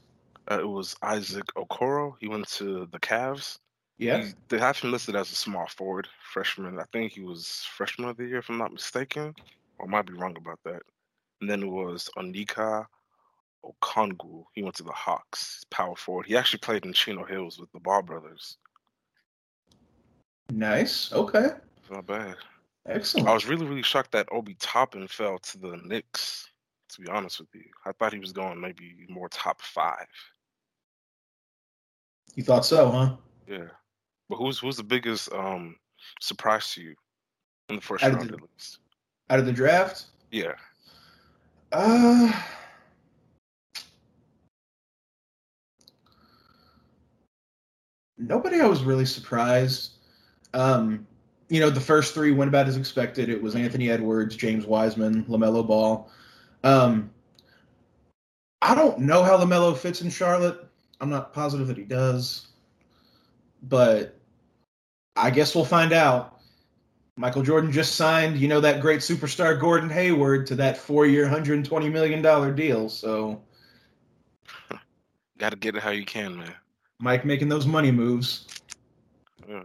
Uh, 0.50 0.60
it 0.60 0.68
was 0.68 0.96
Isaac 1.02 1.46
Okoro. 1.56 2.14
He 2.20 2.28
went 2.28 2.48
to 2.50 2.86
the 2.92 2.98
Cavs. 3.00 3.58
Yeah. 3.98 4.24
He- 4.24 4.32
they 4.48 4.58
have 4.58 4.78
him 4.78 4.90
listed 4.90 5.16
as 5.16 5.30
a 5.30 5.36
small 5.36 5.66
forward 5.66 6.08
freshman. 6.32 6.78
I 6.78 6.84
think 6.92 7.12
he 7.12 7.22
was 7.22 7.66
freshman 7.76 8.08
of 8.08 8.16
the 8.16 8.26
year, 8.26 8.38
if 8.38 8.50
I'm 8.50 8.58
not 8.58 8.72
mistaken, 8.72 9.34
or 9.78 9.86
I 9.86 9.88
might 9.88 10.06
be 10.06 10.14
wrong 10.14 10.36
about 10.36 10.58
that. 10.64 10.82
And 11.40 11.48
then 11.48 11.62
it 11.62 11.68
was 11.68 12.10
Onyeka 12.16 12.86
Okongwu. 13.64 14.44
He 14.54 14.62
went 14.62 14.74
to 14.76 14.82
the 14.82 14.92
Hawks, 14.92 15.62
power 15.70 15.96
forward. 15.96 16.26
He 16.26 16.36
actually 16.36 16.58
played 16.60 16.84
in 16.84 16.92
Chino 16.92 17.24
Hills 17.24 17.58
with 17.58 17.70
the 17.72 17.80
Ball 17.80 18.02
brothers. 18.02 18.58
Nice. 20.52 21.10
Okay. 21.12 21.48
Not 21.90 22.06
bad. 22.06 22.36
Excellent. 22.86 23.26
I 23.26 23.32
was 23.32 23.46
really, 23.46 23.64
really 23.64 23.82
shocked 23.82 24.12
that 24.12 24.28
Obi 24.30 24.54
Toppin 24.60 25.08
fell 25.08 25.38
to 25.38 25.58
the 25.58 25.80
Knicks. 25.84 26.48
To 26.90 27.00
be 27.00 27.08
honest 27.08 27.40
with 27.40 27.48
you, 27.54 27.64
I 27.86 27.92
thought 27.92 28.12
he 28.12 28.18
was 28.18 28.32
going 28.32 28.60
maybe 28.60 29.06
more 29.08 29.30
top 29.30 29.62
five. 29.62 30.06
You 32.34 32.42
thought 32.42 32.66
so, 32.66 32.90
huh? 32.90 33.16
Yeah, 33.46 33.68
but 34.28 34.36
who's 34.36 34.58
who's 34.58 34.76
the 34.76 34.84
biggest 34.84 35.32
um 35.32 35.76
surprise 36.20 36.70
to 36.74 36.82
you 36.82 36.94
in 37.70 37.76
the 37.76 37.80
first 37.80 38.04
Out 38.04 38.12
round 38.12 38.28
the- 38.28 38.34
at 38.34 38.42
least? 38.42 38.78
Out 39.30 39.38
of 39.38 39.46
the 39.46 39.52
draft? 39.52 40.04
Yeah. 40.30 40.52
Uh 41.72 42.30
Nobody 48.18 48.60
I 48.60 48.66
was 48.66 48.84
really 48.84 49.06
surprised. 49.06 49.92
Um, 50.54 51.06
you 51.48 51.60
know, 51.60 51.70
the 51.70 51.80
first 51.80 52.14
three 52.14 52.32
went 52.32 52.48
about 52.48 52.68
as 52.68 52.76
expected. 52.76 53.28
It 53.28 53.42
was 53.42 53.54
Anthony 53.54 53.90
Edwards, 53.90 54.36
James 54.36 54.66
Wiseman, 54.66 55.24
LaMelo 55.24 55.66
Ball. 55.66 56.10
Um, 56.64 57.10
I 58.60 58.74
don't 58.74 59.00
know 59.00 59.22
how 59.22 59.36
LaMelo 59.36 59.76
fits 59.76 60.02
in 60.02 60.10
Charlotte. 60.10 60.66
I'm 61.00 61.10
not 61.10 61.32
positive 61.32 61.66
that 61.66 61.76
he 61.76 61.84
does. 61.84 62.48
But 63.64 64.18
I 65.16 65.30
guess 65.30 65.54
we'll 65.54 65.64
find 65.64 65.92
out. 65.92 66.40
Michael 67.16 67.42
Jordan 67.42 67.70
just 67.70 67.96
signed, 67.96 68.38
you 68.38 68.48
know, 68.48 68.60
that 68.60 68.80
great 68.80 69.00
superstar 69.00 69.60
Gordon 69.60 69.90
Hayward 69.90 70.46
to 70.46 70.54
that 70.54 70.78
four-year, 70.78 71.28
hundred 71.28 71.62
twenty 71.64 71.90
million 71.90 72.22
dollar 72.22 72.50
deal. 72.50 72.88
So 72.88 73.42
Got 75.42 75.50
to 75.50 75.56
get 75.56 75.74
it 75.74 75.82
how 75.82 75.90
you 75.90 76.04
can, 76.04 76.36
man. 76.36 76.54
Mike 77.00 77.24
making 77.24 77.48
those 77.48 77.66
money 77.66 77.90
moves. 77.90 78.46
Yeah. 79.48 79.64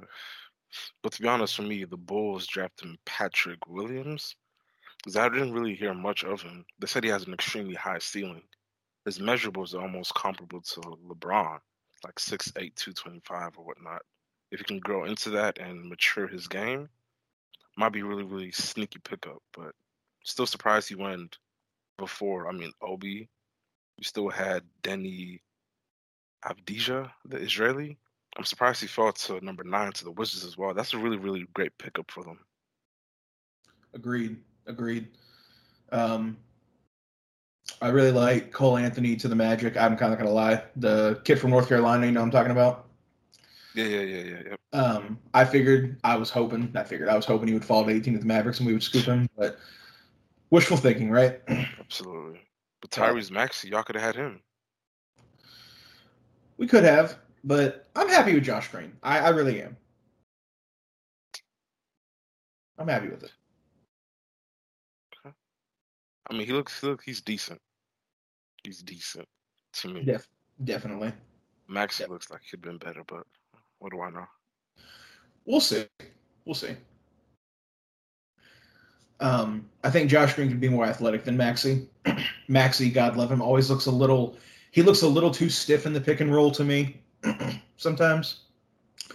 But 1.04 1.14
to 1.14 1.22
be 1.22 1.28
honest, 1.28 1.56
for 1.56 1.62
me, 1.62 1.84
the 1.84 1.98
Bulls 1.98 2.48
drafted 2.48 2.98
Patrick 3.06 3.68
Williams. 3.68 4.36
Because 4.98 5.16
I 5.16 5.30
didn't 5.30 5.54
really 5.54 5.76
hear 5.76 5.94
much 5.94 6.24
of 6.24 6.42
him. 6.42 6.66
They 6.80 6.88
said 6.88 7.04
he 7.04 7.10
has 7.12 7.28
an 7.28 7.34
extremely 7.34 7.76
high 7.76 8.00
ceiling. 8.00 8.44
His 9.06 9.20
measurables 9.20 9.74
are 9.74 9.82
almost 9.82 10.16
comparable 10.16 10.62
to 10.62 10.82
LeBron, 10.82 11.60
like 12.04 12.16
6'8", 12.16 12.76
225 12.76 13.52
or 13.58 13.66
whatnot. 13.66 14.02
If 14.52 14.60
he 14.60 14.66
can 14.66 14.80
grow 14.80 15.06
into 15.06 15.30
that 15.32 15.60
and 15.60 15.88
mature 15.88 16.28
his 16.28 16.48
game, 16.48 16.90
might 17.78 17.94
be 17.94 18.02
really, 18.02 18.24
really 18.24 18.52
sneaky 18.52 19.00
pickup. 19.00 19.42
But 19.56 19.74
still 20.24 20.48
surprised 20.48 20.90
he 20.90 20.96
went 20.96 21.38
before. 21.98 22.50
I 22.50 22.52
mean, 22.52 22.74
Obi. 22.82 23.30
You 23.98 24.04
still 24.04 24.30
had 24.30 24.64
Deni 24.84 25.42
Avdija, 26.44 27.12
the 27.26 27.38
Israeli. 27.38 27.98
I'm 28.38 28.44
surprised 28.44 28.82
he 28.82 28.88
fell 28.88 29.12
to 29.12 29.44
number 29.44 29.64
nine 29.64 29.92
to 29.94 30.04
the 30.04 30.12
Wizards 30.12 30.46
as 30.46 30.58
well. 30.58 30.74
That's 30.74 30.94
a 30.94 30.98
really, 30.98 31.18
really 31.18 31.48
great 31.54 31.76
pickup 31.80 32.12
for 32.12 32.24
them. 32.24 32.40
Agreed. 33.96 34.38
Agreed. 34.68 35.08
Um, 35.92 36.38
I 37.82 37.90
really 37.90 38.12
like 38.12 38.52
Cole 38.52 38.78
Anthony 38.78 39.16
to 39.16 39.28
the 39.28 39.36
Magic. 39.36 39.76
I'm 39.76 39.98
kind 39.98 40.14
of 40.14 40.20
gonna 40.20 40.32
lie. 40.32 40.64
The 40.76 41.20
kid 41.24 41.40
from 41.40 41.50
North 41.50 41.68
Carolina, 41.68 42.06
you 42.06 42.12
know 42.12 42.22
I'm 42.22 42.32
talking 42.32 42.52
about. 42.52 42.86
Yeah, 43.74 43.86
yeah, 43.86 44.02
yeah, 44.02 44.24
yeah, 44.24 44.42
yeah. 44.50 44.80
Um, 44.80 45.20
I 45.34 45.46
figured, 45.46 46.00
I 46.04 46.16
was 46.16 46.30
hoping, 46.30 46.72
I 46.76 46.84
figured, 46.84 47.10
I 47.10 47.16
was 47.16 47.26
hoping 47.26 47.48
he 47.48 47.54
would 47.54 47.66
fall 47.66 47.86
to 47.86 47.92
18 47.92 48.14
to 48.14 48.20
the 48.20 48.26
Mavericks 48.26 48.60
and 48.60 48.68
we 48.68 48.74
would 48.74 48.82
scoop 48.84 49.06
him, 49.06 49.30
but 49.38 49.58
wishful 50.50 50.78
thinking, 50.78 51.12
right? 51.12 51.42
Absolutely. 51.80 52.42
But 52.82 52.90
Tyrese 52.90 53.32
Maxey, 53.32 53.70
y'all 53.70 53.84
could 53.84 53.96
have 53.96 54.04
had 54.04 54.16
him. 54.16 54.42
We 56.58 56.66
could 56.66 56.84
have, 56.84 57.20
but 57.48 57.88
I'm 57.96 58.10
happy 58.10 58.34
with 58.34 58.44
Josh 58.44 58.70
Green. 58.70 58.92
I, 59.02 59.20
I 59.20 59.30
really 59.30 59.62
am. 59.62 59.78
I'm 62.78 62.90
happy 62.90 63.08
with 63.08 63.24
it. 63.24 63.32
I 66.30 66.34
mean, 66.34 66.46
he 66.46 66.52
looks, 66.52 66.82
he 66.82 66.88
look, 66.88 67.02
he's 67.04 67.22
decent. 67.22 67.60
He's 68.64 68.82
decent 68.82 69.26
to 69.74 69.88
me. 69.88 70.04
Def- 70.04 70.28
definitely. 70.66 71.14
Maxey 71.70 72.06
looks 72.06 72.30
like 72.30 72.42
he'd 72.52 72.62
been 72.62 72.78
better, 72.78 73.02
but 73.08 73.24
what 73.80 73.92
do 73.92 74.02
I 74.02 74.10
know? 74.10 74.26
We'll 75.46 75.62
see. 75.62 75.86
We'll 76.44 76.54
see. 76.54 76.76
Um, 79.22 79.70
I 79.86 79.90
think 79.90 80.10
Josh 80.10 80.36
Green 80.36 80.50
could 80.50 80.60
be 80.60 80.70
more 80.70 80.86
athletic 80.86 81.24
than 81.24 81.38
Maxi. 81.38 81.88
Maxi, 82.50 82.94
God 82.94 83.16
love 83.16 83.32
him, 83.32 83.42
always 83.42 83.70
looks 83.70 83.86
a 83.86 83.92
little. 83.92 84.38
He 84.72 84.82
looks 84.82 85.02
a 85.02 85.08
little 85.08 85.32
too 85.32 85.50
stiff 85.50 85.86
in 85.86 85.94
the 85.94 86.02
pick 86.02 86.20
and 86.20 86.34
roll 86.34 86.52
to 86.52 86.66
me. 86.66 87.02
Sometimes. 87.78 88.42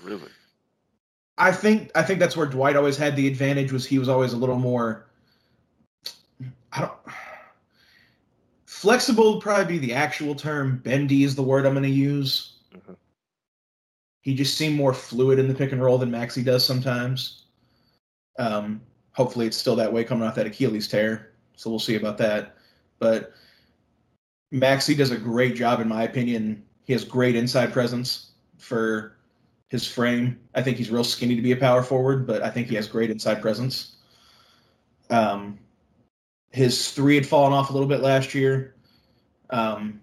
Really. 0.02 0.30
I 1.38 1.52
think 1.52 1.90
I 1.94 2.02
think 2.02 2.20
that's 2.20 2.36
where 2.36 2.46
Dwight 2.46 2.76
always 2.76 2.96
had 2.96 3.16
the 3.16 3.26
advantage. 3.26 3.72
Was 3.72 3.86
he 3.86 3.98
was 3.98 4.08
always 4.08 4.32
a 4.32 4.36
little 4.36 4.58
more. 4.58 5.06
I 6.72 6.80
don't. 6.80 6.92
Flexible 8.66 9.34
would 9.34 9.42
probably 9.42 9.78
be 9.78 9.86
the 9.86 9.94
actual 9.94 10.34
term. 10.34 10.78
Bendy 10.78 11.24
is 11.24 11.34
the 11.34 11.42
word 11.42 11.66
I'm 11.66 11.74
going 11.74 11.84
to 11.84 11.88
use. 11.88 12.54
Mhm. 12.74 12.96
He 14.22 14.34
just 14.34 14.56
seemed 14.56 14.76
more 14.76 14.94
fluid 14.94 15.38
in 15.38 15.46
the 15.46 15.54
pick 15.54 15.72
and 15.72 15.82
roll 15.82 15.98
than 15.98 16.10
Maxi 16.10 16.44
does 16.44 16.64
sometimes. 16.64 17.44
Um, 18.38 18.80
hopefully, 19.12 19.46
it's 19.46 19.56
still 19.56 19.76
that 19.76 19.92
way 19.92 20.04
coming 20.04 20.26
off 20.26 20.34
that 20.34 20.46
Achilles 20.46 20.88
tear. 20.88 21.32
So 21.54 21.70
we'll 21.70 21.78
see 21.78 21.96
about 21.96 22.18
that. 22.18 22.56
But 22.98 23.32
Maxi 24.52 24.96
does 24.96 25.10
a 25.10 25.16
great 25.16 25.54
job, 25.54 25.80
in 25.80 25.88
my 25.88 26.02
opinion. 26.02 26.64
He 26.84 26.92
has 26.92 27.04
great 27.04 27.36
inside 27.36 27.72
presence 27.72 28.31
for 28.62 29.16
his 29.68 29.86
frame. 29.86 30.38
I 30.54 30.62
think 30.62 30.76
he's 30.76 30.90
real 30.90 31.04
skinny 31.04 31.34
to 31.34 31.42
be 31.42 31.52
a 31.52 31.56
power 31.56 31.82
forward, 31.82 32.26
but 32.26 32.42
I 32.42 32.50
think 32.50 32.68
he 32.68 32.74
has 32.76 32.86
great 32.86 33.10
inside 33.10 33.42
presence. 33.42 33.96
Um, 35.10 35.58
his 36.50 36.92
three 36.92 37.16
had 37.16 37.26
fallen 37.26 37.52
off 37.52 37.70
a 37.70 37.72
little 37.72 37.88
bit 37.88 38.00
last 38.00 38.34
year, 38.34 38.74
um, 39.50 40.00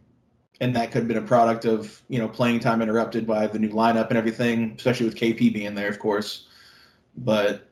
and 0.60 0.76
that 0.76 0.92
could 0.92 1.00
have 1.00 1.08
been 1.08 1.18
a 1.18 1.22
product 1.22 1.66
of 1.66 2.02
you 2.10 2.20
know 2.20 2.28
playing 2.28 2.60
time 2.60 2.82
interrupted 2.82 3.26
by 3.26 3.48
the 3.48 3.58
new 3.58 3.70
lineup 3.70 4.10
and 4.10 4.18
everything, 4.18 4.74
especially 4.78 5.06
with 5.06 5.16
KP 5.16 5.54
being 5.54 5.74
there, 5.74 5.90
of 5.90 6.00
course. 6.00 6.48
But 7.18 7.70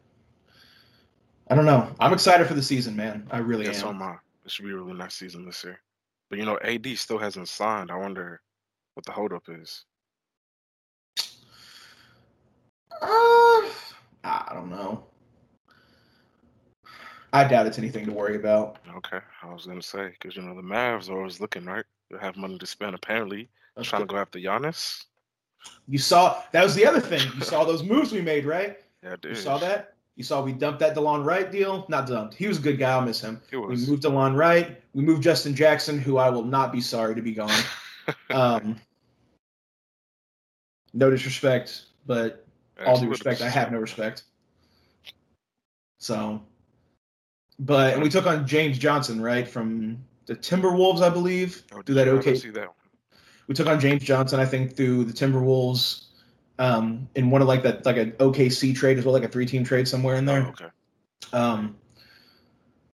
I 1.49 1.55
don't 1.55 1.65
know. 1.65 1.91
I'm 1.99 2.13
excited 2.13 2.47
for 2.47 2.53
the 2.53 2.63
season, 2.63 2.95
man. 2.95 3.27
I 3.31 3.39
really 3.39 3.65
Yeah, 3.65 3.71
so 3.73 3.89
am. 3.89 3.95
am 3.95 4.03
I. 4.03 4.15
It 4.45 4.51
should 4.51 4.65
be 4.65 4.71
a 4.71 4.75
really 4.75 4.93
nice 4.93 5.15
season 5.15 5.45
this 5.45 5.63
year. 5.63 5.79
But 6.29 6.39
you 6.39 6.45
know, 6.45 6.57
AD 6.63 6.87
still 6.97 7.17
hasn't 7.17 7.49
signed. 7.49 7.91
I 7.91 7.95
wonder 7.97 8.41
what 8.93 9.05
the 9.05 9.11
holdup 9.11 9.43
is. 9.49 9.85
Uh, 12.91 13.69
I 14.23 14.51
don't 14.53 14.69
know. 14.69 15.03
I 17.33 17.47
doubt 17.47 17.67
it's 17.67 17.77
anything 17.77 18.05
to 18.05 18.11
worry 18.11 18.35
about. 18.35 18.77
Okay, 18.95 19.19
I 19.43 19.53
was 19.53 19.65
gonna 19.65 19.81
say 19.81 20.09
because 20.09 20.35
you 20.35 20.41
know 20.41 20.55
the 20.55 20.61
Mavs 20.61 21.09
are 21.09 21.17
always 21.17 21.39
looking 21.39 21.65
right. 21.65 21.85
They 22.09 22.17
have 22.19 22.37
money 22.37 22.57
to 22.57 22.65
spend. 22.65 22.95
Apparently, 22.95 23.49
trying 23.83 24.01
to 24.01 24.05
go 24.07 24.17
after 24.17 24.39
Giannis. 24.39 25.05
You 25.87 25.99
saw 25.99 26.41
that 26.51 26.63
was 26.63 26.75
the 26.75 26.85
other 26.85 27.01
thing. 27.01 27.21
You 27.35 27.41
saw 27.41 27.63
those 27.63 27.83
moves 27.83 28.11
we 28.11 28.21
made, 28.21 28.45
right? 28.45 28.79
Yeah, 29.03 29.15
I 29.23 29.27
You 29.27 29.35
saw 29.35 29.57
that? 29.59 29.93
You 30.15 30.23
saw 30.23 30.41
we 30.41 30.51
dumped 30.51 30.79
that 30.79 30.95
DeLon 30.95 31.23
Wright 31.23 31.51
deal? 31.51 31.85
Not 31.89 32.07
dumped. 32.07 32.33
He 32.33 32.47
was 32.47 32.57
a 32.57 32.61
good 32.61 32.79
guy. 32.79 32.91
I'll 32.91 33.01
miss 33.01 33.21
him. 33.21 33.39
He 33.51 33.55
We 33.55 33.75
moved 33.75 34.03
DeLon 34.03 34.35
Wright. 34.35 34.81
We 34.93 35.03
moved 35.03 35.21
Justin 35.21 35.53
Jackson, 35.53 35.99
who 35.99 36.17
I 36.17 36.29
will 36.29 36.43
not 36.43 36.71
be 36.71 36.81
sorry 36.81 37.13
to 37.15 37.21
be 37.21 37.33
gone. 37.33 37.51
Um, 38.29 38.79
no 40.93 41.09
disrespect, 41.09 41.87
but 42.05 42.46
all 42.85 42.99
due 42.99 43.09
respect, 43.09 43.41
I 43.41 43.49
have 43.49 43.71
no 43.71 43.79
respect. 43.79 44.23
So, 45.99 46.41
but 47.59 47.93
and 47.93 48.03
we 48.03 48.09
took 48.09 48.27
on 48.27 48.45
James 48.45 48.77
Johnson, 48.77 49.21
right, 49.21 49.47
from 49.47 49.97
the 50.25 50.35
Timberwolves, 50.35 51.01
I 51.01 51.09
believe. 51.09 51.63
Oh, 51.73 51.81
did 51.81 51.95
that 51.95 52.07
you? 52.07 52.13
OK 52.13 52.35
See 52.35 52.49
that 52.51 52.69
we 53.47 53.55
took 53.55 53.67
on 53.67 53.79
James 53.79 54.03
Johnson, 54.03 54.39
I 54.39 54.45
think, 54.45 54.75
through 54.75 55.05
the 55.05 55.13
Timberwolves, 55.13 56.05
um, 56.59 57.07
in 57.15 57.29
one 57.29 57.41
of 57.41 57.47
like 57.47 57.63
that 57.63 57.85
like 57.85 57.97
an 57.97 58.11
OKC 58.13 58.75
trade 58.75 58.97
as 58.97 59.05
well, 59.05 59.13
like 59.13 59.23
a 59.23 59.27
three 59.27 59.45
team 59.45 59.63
trade 59.63 59.87
somewhere 59.87 60.15
in 60.15 60.25
there. 60.25 60.45
Oh, 60.45 60.49
okay. 60.49 60.65
Um, 61.33 61.77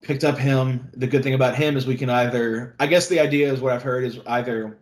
picked 0.03 0.25
up 0.25 0.37
him. 0.37 0.91
The 0.95 1.07
good 1.07 1.23
thing 1.23 1.35
about 1.35 1.57
him 1.57 1.77
is 1.77 1.87
we 1.87 1.97
can 1.97 2.11
either, 2.11 2.75
I 2.81 2.87
guess 2.87 3.09
the 3.09 3.21
idea 3.21 3.53
is 3.53 3.61
what 3.61 3.73
I've 3.73 3.83
heard 3.83 4.05
is 4.05 4.19
either 4.27 4.79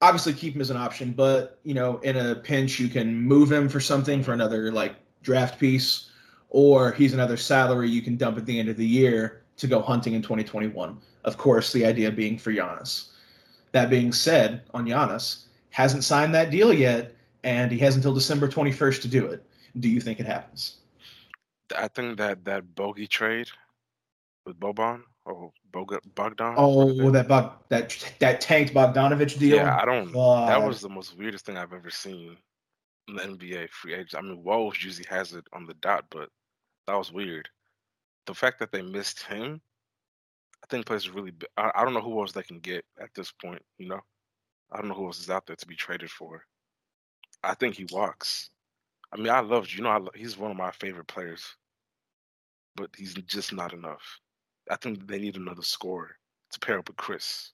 obviously 0.00 0.32
keep 0.32 0.54
him 0.54 0.60
as 0.60 0.70
an 0.70 0.76
option, 0.76 1.12
but 1.12 1.58
you 1.64 1.74
know, 1.74 1.98
in 1.98 2.16
a 2.16 2.34
pinch 2.34 2.78
you 2.78 2.88
can 2.88 3.14
move 3.14 3.50
him 3.50 3.68
for 3.68 3.80
something 3.80 4.22
for 4.22 4.32
another 4.32 4.70
like 4.72 4.96
draft 5.22 5.58
piece, 5.58 6.10
or 6.50 6.92
he's 6.92 7.14
another 7.14 7.36
salary 7.36 7.88
you 7.88 8.02
can 8.02 8.16
dump 8.16 8.38
at 8.38 8.46
the 8.46 8.58
end 8.58 8.68
of 8.68 8.76
the 8.76 8.86
year 8.86 9.42
to 9.56 9.66
go 9.66 9.80
hunting 9.80 10.14
in 10.14 10.22
2021. 10.22 10.98
Of 11.24 11.36
course, 11.38 11.72
the 11.72 11.86
idea 11.86 12.10
being 12.10 12.38
for 12.38 12.52
Giannis. 12.52 13.08
That 13.72 13.90
being 13.90 14.12
said, 14.12 14.62
on 14.72 14.86
Giannis, 14.86 15.44
hasn't 15.70 16.04
signed 16.04 16.34
that 16.34 16.50
deal 16.50 16.72
yet, 16.72 17.14
and 17.42 17.72
he 17.72 17.78
has 17.78 17.96
until 17.96 18.14
December 18.14 18.46
21st 18.46 19.02
to 19.02 19.08
do 19.08 19.26
it. 19.26 19.44
Do 19.80 19.88
you 19.88 20.00
think 20.00 20.20
it 20.20 20.26
happens? 20.26 20.76
I 21.76 21.88
think 21.88 22.18
that 22.18 22.44
that 22.44 22.74
bogey 22.74 23.06
trade 23.06 23.48
with 24.44 24.60
Boban 24.60 25.02
Oh, 25.26 25.32
or 25.32 25.52
Bog- 25.72 26.00
Bogdan. 26.14 26.54
Oh, 26.58 27.10
that 27.10 27.28
Bog, 27.28 27.52
that 27.70 28.14
that 28.20 28.40
tanked 28.40 28.74
Bogdanovich 28.74 29.38
deal. 29.38 29.56
yeah, 29.56 29.78
I 29.80 29.84
don't. 29.84 30.12
That 30.12 30.62
was 30.62 30.80
the 30.80 30.88
most 30.88 31.16
weirdest 31.16 31.46
thing 31.46 31.56
I've 31.56 31.72
ever 31.72 31.90
seen 31.90 32.36
in 33.08 33.14
the 33.16 33.22
NBA 33.22 33.70
free 33.70 33.94
agents. 33.94 34.14
I 34.14 34.20
mean, 34.20 34.42
Woj 34.44 34.82
usually 34.82 35.06
has 35.08 35.32
it 35.32 35.44
on 35.52 35.66
the 35.66 35.74
dot, 35.74 36.04
but 36.10 36.28
that 36.86 36.96
was 36.96 37.12
weird. 37.12 37.48
The 38.26 38.34
fact 38.34 38.58
that 38.58 38.70
they 38.70 38.82
missed 38.82 39.22
him, 39.22 39.60
I 40.62 40.66
think 40.68 40.86
plays 40.86 41.08
really. 41.08 41.32
I, 41.56 41.70
I 41.74 41.84
don't 41.84 41.94
know 41.94 42.02
who 42.02 42.20
else 42.20 42.32
they 42.32 42.42
can 42.42 42.60
get 42.60 42.84
at 43.00 43.14
this 43.14 43.32
point. 43.32 43.62
You 43.78 43.88
know, 43.88 44.00
I 44.72 44.78
don't 44.78 44.88
know 44.88 44.94
who 44.94 45.06
else 45.06 45.20
is 45.20 45.30
out 45.30 45.46
there 45.46 45.56
to 45.56 45.66
be 45.66 45.76
traded 45.76 46.10
for. 46.10 46.44
I 47.42 47.54
think 47.54 47.76
he 47.76 47.86
walks. 47.90 48.50
I 49.12 49.16
mean, 49.16 49.30
I 49.30 49.40
love 49.40 49.70
you 49.70 49.82
know, 49.82 49.90
I, 49.90 50.00
he's 50.18 50.36
one 50.36 50.50
of 50.50 50.56
my 50.56 50.70
favorite 50.72 51.06
players, 51.06 51.44
but 52.76 52.90
he's 52.96 53.14
just 53.14 53.52
not 53.54 53.72
enough. 53.72 54.02
I 54.70 54.76
think 54.76 55.06
they 55.06 55.18
need 55.18 55.36
another 55.36 55.62
scorer 55.62 56.16
to 56.52 56.60
pair 56.60 56.78
up 56.78 56.88
with 56.88 56.96
Khris. 56.96 57.52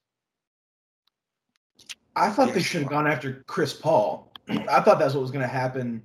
I 2.17 2.31
thought 2.31 2.53
they 2.53 2.63
should 2.63 2.83
have 2.83 2.91
gone 2.91 3.07
after 3.07 3.45
Chris 3.47 3.73
Paul. 3.73 4.33
I 4.49 4.81
thought 4.81 4.99
that's 4.99 5.15
what 5.15 5.21
was 5.21 5.31
going 5.31 5.45
to 5.45 5.53
happen 5.53 6.03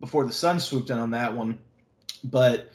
before 0.00 0.24
the 0.26 0.32
Suns 0.32 0.64
swooped 0.64 0.90
in 0.90 0.98
on 0.98 1.10
that 1.10 1.34
one. 1.34 1.58
But 2.24 2.70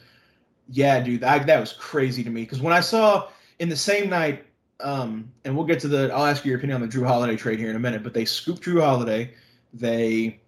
yeah, 0.68 1.00
dude, 1.00 1.20
that, 1.20 1.46
that 1.46 1.60
was 1.60 1.72
crazy 1.72 2.22
to 2.24 2.30
me 2.30 2.42
because 2.42 2.60
when 2.60 2.72
I 2.72 2.80
saw 2.80 3.28
in 3.58 3.68
the 3.68 3.76
same 3.76 4.08
night, 4.08 4.44
um, 4.80 5.32
and 5.44 5.56
we'll 5.56 5.66
get 5.66 5.80
to 5.80 5.88
the, 5.88 6.12
I'll 6.12 6.26
ask 6.26 6.44
you 6.44 6.50
your 6.50 6.58
opinion 6.58 6.82
on 6.82 6.88
the 6.88 6.94
Jrue 6.94 7.06
Holiday 7.06 7.36
trade 7.36 7.58
here 7.58 7.70
in 7.70 7.76
a 7.76 7.80
minute, 7.80 8.02
but 8.02 8.12
they 8.12 8.24
scooped 8.24 8.62
Jrue 8.62 8.82
Holiday. 8.82 9.32
They, 9.72 10.40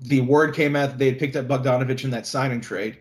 the 0.00 0.20
word 0.20 0.54
came 0.54 0.76
out 0.76 0.90
that 0.90 0.98
they 0.98 1.06
had 1.06 1.18
picked 1.18 1.36
up 1.36 1.48
Bogdanovich 1.48 2.04
in 2.04 2.10
that 2.10 2.26
signing 2.26 2.60
trade, 2.60 2.98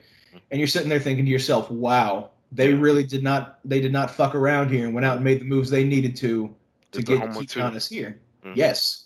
and 0.50 0.60
you're 0.60 0.68
sitting 0.68 0.90
there 0.90 1.00
thinking 1.00 1.26
to 1.26 1.32
yourself, 1.32 1.70
wow, 1.70 2.32
they 2.56 2.74
really 2.74 3.04
did 3.04 3.24
not, 3.24 3.60
they 3.66 3.82
did 3.82 3.92
not 3.92 4.12
fuck 4.12 4.36
around 4.36 4.70
here 4.70 4.86
and 4.86 4.94
went 4.94 5.06
out 5.06 5.16
and 5.16 5.24
made 5.24 5.42
the 5.42 5.46
moves 5.46 5.70
they 5.70 5.84
needed 5.84 6.16
to 6.18 6.56
to 6.92 7.02
get 7.02 7.22
keep. 7.34 7.50
Giannis 7.50 7.90
here. 7.90 8.20
Mhm. 8.46 8.56
Yes. 8.56 9.06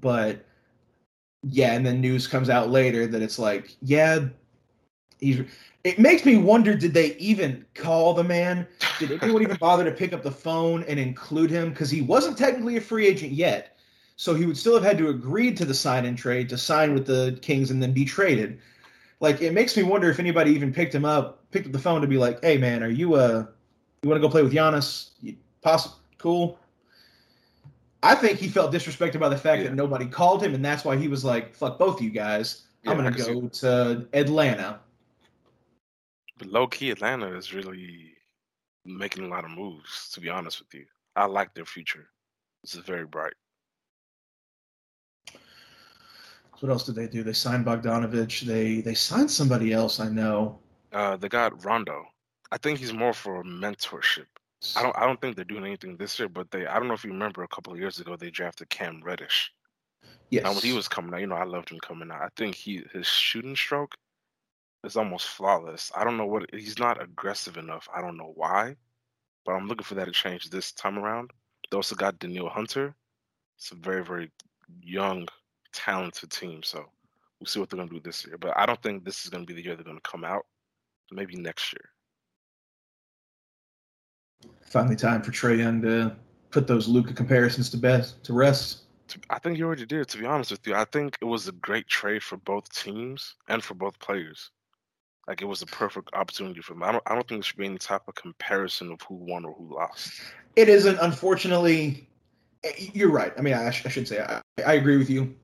But 0.00 0.44
yeah, 1.42 1.72
and 1.72 1.84
then 1.84 2.00
news 2.00 2.26
comes 2.26 2.48
out 2.48 2.70
later 2.70 3.06
that 3.06 3.22
it's 3.22 3.38
like, 3.38 3.76
yeah, 3.82 4.26
he's. 5.18 5.40
It 5.84 5.98
makes 5.98 6.24
me 6.24 6.36
wonder: 6.36 6.76
Did 6.76 6.94
they 6.94 7.16
even 7.16 7.64
call 7.74 8.14
the 8.14 8.22
man? 8.22 8.68
Did 9.00 9.20
anyone 9.22 9.42
even 9.42 9.56
bother 9.56 9.84
to 9.84 9.90
pick 9.90 10.12
up 10.12 10.22
the 10.22 10.30
phone 10.30 10.84
and 10.84 10.98
include 10.98 11.50
him? 11.50 11.70
Because 11.70 11.90
he 11.90 12.02
wasn't 12.02 12.38
technically 12.38 12.76
a 12.76 12.80
free 12.80 13.06
agent 13.06 13.32
yet, 13.32 13.76
so 14.14 14.32
he 14.32 14.46
would 14.46 14.56
still 14.56 14.74
have 14.74 14.84
had 14.84 14.96
to 14.98 15.08
agree 15.08 15.52
to 15.52 15.64
the 15.64 15.74
sign 15.74 16.04
and 16.04 16.16
trade 16.16 16.48
to 16.50 16.56
sign 16.56 16.94
with 16.94 17.04
the 17.04 17.36
Kings 17.42 17.72
and 17.72 17.82
then 17.82 17.92
be 17.92 18.04
traded. 18.04 18.60
Like 19.22 19.40
it 19.40 19.54
makes 19.54 19.76
me 19.76 19.84
wonder 19.84 20.10
if 20.10 20.18
anybody 20.18 20.50
even 20.50 20.74
picked 20.74 20.92
him 20.92 21.04
up, 21.04 21.48
picked 21.52 21.66
up 21.66 21.72
the 21.72 21.78
phone 21.78 22.00
to 22.00 22.08
be 22.08 22.18
like, 22.18 22.42
"Hey, 22.42 22.58
man, 22.58 22.82
are 22.82 22.90
you 22.90 23.14
uh, 23.14 23.46
you 24.02 24.08
want 24.08 24.20
to 24.20 24.26
go 24.26 24.28
play 24.28 24.42
with 24.42 24.52
Giannis? 24.52 25.10
You, 25.22 25.36
possible, 25.62 25.96
cool." 26.18 26.58
I 28.02 28.16
think 28.16 28.40
he 28.40 28.48
felt 28.48 28.72
disrespected 28.72 29.20
by 29.20 29.28
the 29.28 29.38
fact 29.38 29.62
Yeah. 29.62 29.68
that 29.68 29.76
nobody 29.76 30.06
called 30.06 30.42
him, 30.42 30.54
and 30.54 30.64
that's 30.64 30.84
why 30.84 30.96
he 30.96 31.06
was 31.06 31.24
like, 31.24 31.54
"Fuck 31.54 31.78
both 31.78 31.98
of 31.98 32.02
you 32.02 32.10
guys. 32.10 32.62
I'm 32.84 32.96
gonna 32.96 33.12
can 33.12 33.22
see 33.22 33.32
go 33.32 33.48
to 33.48 34.08
Atlanta." 34.12 34.80
But 36.36 36.48
low 36.48 36.66
key, 36.66 36.90
Atlanta 36.90 37.32
is 37.36 37.54
really 37.54 38.16
making 38.84 39.22
a 39.22 39.28
lot 39.28 39.44
of 39.44 39.52
moves. 39.52 40.10
To 40.14 40.20
be 40.20 40.30
honest 40.30 40.58
with 40.58 40.74
you, 40.74 40.84
I 41.14 41.26
like 41.26 41.54
their 41.54 41.64
future. 41.64 42.08
This 42.64 42.74
is 42.74 42.80
very 42.80 43.06
bright. 43.06 43.34
What 46.62 46.70
else 46.70 46.84
did 46.84 46.94
they 46.94 47.08
do? 47.08 47.24
They 47.24 47.32
signed 47.32 47.66
Bogdanovich. 47.66 48.42
They 48.42 48.82
they 48.82 48.94
signed 48.94 49.28
somebody 49.28 49.72
else. 49.72 49.98
I 49.98 50.08
know. 50.08 50.60
Uh, 50.92 51.16
they 51.16 51.28
got 51.28 51.64
Rondo. 51.64 52.04
I 52.52 52.58
think 52.58 52.78
he's 52.78 52.92
more 52.92 53.12
for 53.12 53.42
mentorship. 53.42 54.26
I 54.76 54.82
don't. 54.84 54.96
I 54.96 55.04
don't 55.04 55.20
think 55.20 55.34
they're 55.34 55.44
doing 55.44 55.66
anything 55.66 55.96
this 55.96 56.20
year. 56.20 56.28
But 56.28 56.52
they. 56.52 56.64
I 56.66 56.78
don't 56.78 56.86
know 56.86 56.94
if 56.94 57.02
you 57.02 57.10
remember 57.10 57.42
a 57.42 57.48
couple 57.48 57.72
of 57.72 57.80
years 57.80 57.98
ago 57.98 58.14
they 58.14 58.30
drafted 58.30 58.70
Cam 58.70 59.02
Reddish. 59.02 59.52
Yes. 60.30 60.44
Now 60.44 60.52
when 60.52 60.62
he 60.62 60.72
was 60.72 60.86
coming 60.86 61.12
out, 61.12 61.20
you 61.20 61.26
know, 61.26 61.34
I 61.34 61.42
loved 61.42 61.68
him 61.68 61.80
coming 61.80 62.12
out. 62.12 62.22
I 62.22 62.28
think 62.36 62.54
he 62.54 62.84
his 62.92 63.08
shooting 63.08 63.56
stroke 63.56 63.96
is 64.84 64.96
almost 64.96 65.26
flawless. 65.30 65.90
I 65.96 66.04
don't 66.04 66.16
know 66.16 66.26
what 66.26 66.46
he's 66.54 66.78
not 66.78 67.02
aggressive 67.02 67.56
enough. 67.56 67.88
I 67.92 68.00
don't 68.00 68.16
know 68.16 68.34
why, 68.36 68.76
but 69.44 69.54
I'm 69.54 69.66
looking 69.66 69.84
for 69.84 69.96
that 69.96 70.04
to 70.04 70.12
change 70.12 70.48
this 70.48 70.70
time 70.70 70.96
around. 70.96 71.32
They 71.68 71.76
also 71.76 71.96
got 71.96 72.20
Daniil 72.20 72.48
Hunter. 72.48 72.94
It's 73.58 73.72
a 73.72 73.74
very 73.74 74.04
very 74.04 74.30
young, 74.80 75.26
talented 75.72 76.30
team. 76.30 76.62
So 76.62 76.84
we'll 77.40 77.46
see 77.46 77.60
what 77.60 77.70
they're 77.70 77.78
gonna 77.78 77.90
do 77.90 78.00
this 78.00 78.26
year. 78.26 78.38
But 78.38 78.56
I 78.56 78.66
don't 78.66 78.82
think 78.82 79.04
this 79.04 79.24
is 79.24 79.30
gonna 79.30 79.44
be 79.44 79.54
the 79.54 79.64
year 79.64 79.74
they're 79.74 79.84
gonna 79.84 80.00
come 80.02 80.24
out. 80.24 80.46
Maybe 81.10 81.36
next 81.36 81.72
year. 81.72 81.90
Finally, 84.62 84.96
time 84.96 85.22
for 85.22 85.30
Trae 85.30 85.58
Young 85.58 85.82
to 85.82 86.16
put 86.50 86.66
those 86.66 86.88
Luka 86.88 87.12
comparisons 87.12 87.68
to 87.70 87.76
best 87.76 88.22
to 88.24 88.32
rest. 88.32 88.84
I 89.28 89.38
think 89.38 89.58
you 89.58 89.66
already 89.66 89.84
did. 89.84 90.08
To 90.08 90.18
be 90.18 90.24
honest 90.24 90.50
with 90.52 90.66
you, 90.66 90.74
I 90.74 90.84
think 90.86 91.18
it 91.20 91.26
was 91.26 91.46
a 91.48 91.52
great 91.52 91.86
trade 91.86 92.22
for 92.22 92.38
both 92.38 92.72
teams 92.74 93.34
and 93.48 93.62
for 93.62 93.74
both 93.74 93.98
players. 93.98 94.50
Like 95.28 95.42
it 95.42 95.44
was 95.44 95.60
a 95.62 95.66
perfect 95.66 96.10
opportunity 96.14 96.62
for 96.62 96.72
them. 96.72 96.82
I 96.82 96.92
don't. 96.92 97.02
I 97.06 97.14
don't 97.14 97.28
think 97.28 97.40
there 97.40 97.42
should 97.42 97.58
be 97.58 97.66
any 97.66 97.78
type 97.78 98.02
of 98.08 98.14
comparison 98.14 98.90
of 98.90 99.02
who 99.02 99.14
won 99.16 99.44
or 99.44 99.52
who 99.54 99.74
lost. 99.74 100.12
It 100.56 100.68
isn't, 100.68 100.98
unfortunately. 101.00 102.08
eh, 102.64 102.88
You're 102.94 103.10
right. 103.10 103.32
I 103.36 103.42
mean, 103.42 103.54
I, 103.54 103.70
sh- 103.70 103.86
I 103.86 103.88
should 103.88 104.08
say 104.08 104.20
I, 104.20 104.40
I 104.66 104.74
agree 104.74 104.96
with 104.96 105.10
you. 105.10 105.34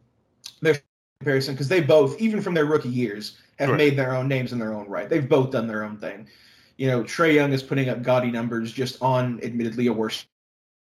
There's 0.60 0.80
comparison 1.20 1.54
because 1.54 1.68
they 1.68 1.80
both, 1.80 2.20
even 2.20 2.40
from 2.40 2.54
their 2.54 2.66
rookie 2.66 2.88
years, 2.88 3.38
have 3.58 3.70
Right. 3.70 3.76
made 3.78 3.96
their 3.96 4.14
own 4.14 4.28
names 4.28 4.52
in 4.52 4.58
their 4.58 4.72
own 4.72 4.88
right. 4.88 5.08
They've 5.08 5.28
both 5.28 5.50
done 5.50 5.66
their 5.66 5.84
own 5.84 5.98
thing. 5.98 6.28
You 6.76 6.86
know, 6.86 7.02
Trae 7.02 7.34
Young 7.34 7.52
is 7.52 7.62
putting 7.62 7.88
up 7.88 8.02
gaudy 8.02 8.30
numbers 8.30 8.72
just 8.72 9.02
on, 9.02 9.40
admittedly, 9.42 9.88
a 9.88 9.92
worse. 9.92 10.26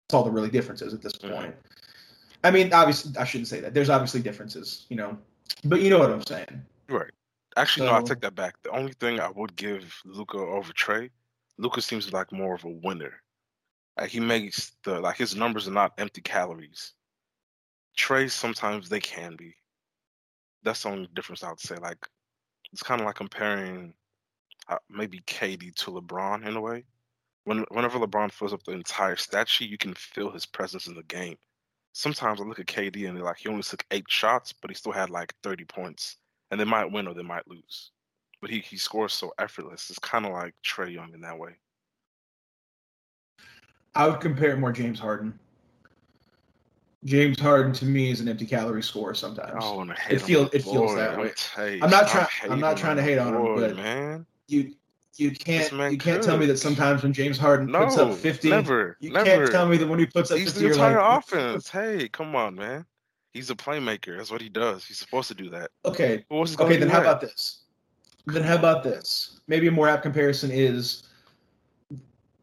That's 0.08 0.15
all 0.15 0.24
the 0.24 0.32
really 0.32 0.50
differences 0.50 0.93
at 0.93 1.01
this 1.01 1.13
Mhm. 1.13 1.36
point. 1.36 1.55
I 2.43 2.51
mean, 2.51 2.74
obviously, 2.74 3.15
I 3.17 3.24
shouldn't 3.24 3.48
say 3.48 3.60
that. 3.62 3.74
There's 3.74 3.89
obviously 3.89 4.22
differences, 4.22 4.86
you 4.89 4.98
know, 4.98 5.17
but 5.63 5.82
you 5.82 5.89
know 5.89 6.00
what 6.00 6.12
I'm 6.12 6.25
saying. 6.25 6.65
Right. 6.89 7.12
Actually, 7.55 7.88
no. 7.88 7.96
I 7.96 8.01
take 8.01 8.22
that 8.22 8.36
back. 8.36 8.62
The 8.63 8.72
only 8.72 8.93
thing 8.93 9.20
I 9.20 9.29
would 9.29 9.55
give 9.55 10.01
Luka 10.03 10.38
over 10.38 10.74
Trae, 10.74 11.10
Luka 11.58 11.82
seems 11.82 12.12
like 12.12 12.32
more 12.32 12.55
of 12.55 12.65
a 12.65 12.70
winner. 12.70 13.22
Like 13.98 14.10
he 14.10 14.20
makes 14.20 14.72
the 14.84 15.00
like 15.00 15.17
his 15.17 15.36
numbers 15.36 15.67
are 15.67 15.72
not 15.72 15.93
empty 16.00 16.22
calories. 16.22 16.94
Trae 17.98 18.29
sometimes 18.29 18.90
they 18.90 19.00
can 19.00 19.36
be. 19.36 19.56
That's 20.64 20.84
the 20.84 20.90
only 20.90 21.10
difference 21.14 21.44
I 21.44 21.50
would 21.50 21.60
say. 21.60 21.75
Like 21.75 22.08
it's 22.72 22.84
kind 22.84 23.01
of 23.01 23.06
like 23.06 23.16
comparing 23.16 23.94
uh, 24.68 24.77
maybe 24.90 25.20
KD 25.22 25.75
to 25.75 25.92
LeBron 25.92 26.46
in 26.46 26.56
a 26.56 26.62
way. 26.62 26.86
When 27.46 27.66
whenever 27.70 28.00
LeBron 28.00 28.32
fills 28.32 28.53
up 28.53 28.64
the 28.64 28.72
entire 28.72 29.16
stat 29.16 29.50
sheet, 29.50 29.70
you 29.70 29.77
can 29.77 29.94
feel 29.94 30.32
his 30.32 30.46
presence 30.46 30.88
in 30.88 30.96
the 30.96 31.03
game. 31.03 31.38
Sometimes 31.92 32.42
I 32.42 32.46
look 32.46 32.60
at 32.60 32.66
KD 32.66 33.08
and 33.08 33.18
they're 33.18 33.24
like 33.24 33.38
he 33.38 33.50
only 33.50 33.64
took 33.64 33.86
eight 33.92 34.10
shots, 34.10 34.53
but 34.53 34.72
he 34.72 34.75
still 34.75 34.94
had 34.94 35.10
like 35.10 35.34
thirty 35.44 35.66
points, 35.66 36.18
and 36.51 36.60
they 36.60 36.66
might 36.66 36.92
win 36.92 37.08
or 37.08 37.14
they 37.14 37.24
might 37.24 37.48
lose. 37.48 37.92
But 38.42 38.50
he 38.50 38.60
he 38.60 38.77
scores 38.77 39.14
so 39.14 39.34
effortless. 39.38 39.90
It's 39.90 40.00
kind 40.00 40.25
of 40.25 40.32
like 40.32 40.56
Trae 40.66 40.94
Young 40.94 41.14
in 41.14 41.22
that 41.22 41.38
way. 41.38 41.58
I 43.96 44.08
would 44.08 44.22
compare 44.22 44.51
it 44.51 44.58
more 44.58 44.72
James 44.72 45.00
Harden. 45.00 45.38
James 47.05 47.39
Harden 47.39 47.74
to 47.74 47.85
me 47.85 48.11
is 48.11 48.22
an 48.22 48.27
empty 48.29 48.46
calorie 48.46 48.83
score 48.83 49.13
sometimes. 49.13 49.61
Oh, 49.61 49.81
and 49.81 49.92
I 49.92 49.96
hate 49.96 50.22
on 50.22 50.27
feel- 50.27 50.50
it 50.53 50.61
feels 50.63 50.92
boy. 50.92 50.96
that 50.96 51.13
I'm 51.13 51.20
way. 51.20 51.79
I'm 51.81 51.89
not 51.89 52.07
trying- 52.07 52.27
I'm 52.50 52.59
not 52.59 52.77
trying 52.77 52.96
to 52.98 53.01
hate 53.03 53.18
on 53.18 53.33
him, 53.35 53.55
but 53.55 53.75
man, 53.75 54.25
You 54.48 54.74
you 55.16 55.31
can't 55.31 55.72
you 55.92 55.98
can't 55.98 56.24
tell 56.24 56.37
me 56.37 56.46
that 56.48 56.57
sometimes 56.57 57.03
when 57.03 57.13
James 57.13 57.37
Harden 57.37 57.72
no, 57.72 57.83
puts 57.85 57.98
up 57.98 58.16
50, 58.16 58.50
never, 58.50 58.98
you 59.00 59.11
never. 59.11 59.25
can't 59.25 59.51
tell 59.51 59.68
me 59.68 59.77
that 59.77 59.87
when 59.87 60.00
he 60.00 60.05
puts 60.07 60.31
up 60.31 60.37
He's 60.37 60.53
50, 60.53 60.68
the 60.68 60.72
entire 60.74 60.98
like, 61.01 61.20
offense. 61.20 61.70
Hey, 61.70 62.09
come 62.09 62.35
on, 62.35 62.55
man. 62.55 62.85
He's 63.31 63.50
a 63.50 63.55
playmaker. 63.55 64.18
That's 64.18 64.31
what 64.31 64.42
he 64.42 64.50
does. 64.50 64.85
He's 64.85 64.98
supposed 65.00 65.27
to 65.27 65.35
do 65.35 65.50
that. 65.50 65.72
okay, 65.85 66.24
okay, 66.31 66.77
then 66.77 66.89
how 66.89 67.00
that? 67.00 67.07
about 67.07 67.22
this? 67.22 67.63
Then 68.25 68.44
how 68.44 68.55
about 68.55 68.83
this? 68.83 69.39
Maybe 69.48 69.68
a 69.68 69.72
more 69.72 69.87
apt 69.89 70.03
comparison 70.03 70.50
is 70.51 71.03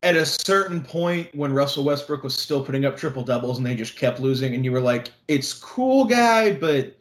at 0.02 0.16
a 0.16 0.24
certain 0.24 0.82
point 0.82 1.34
when 1.34 1.52
Russell 1.52 1.84
Westbrook 1.84 2.22
was 2.22 2.34
still 2.36 2.64
putting 2.64 2.84
up 2.84 2.96
triple 2.96 3.22
doubles 3.22 3.58
and 3.58 3.66
they 3.66 3.74
just 3.74 3.96
kept 3.96 4.20
losing, 4.20 4.54
and 4.54 4.64
you 4.64 4.72
were 4.72 4.80
like, 4.80 5.10
"It's 5.28 5.52
cool, 5.52 6.04
guy, 6.06 6.54
but 6.54 6.96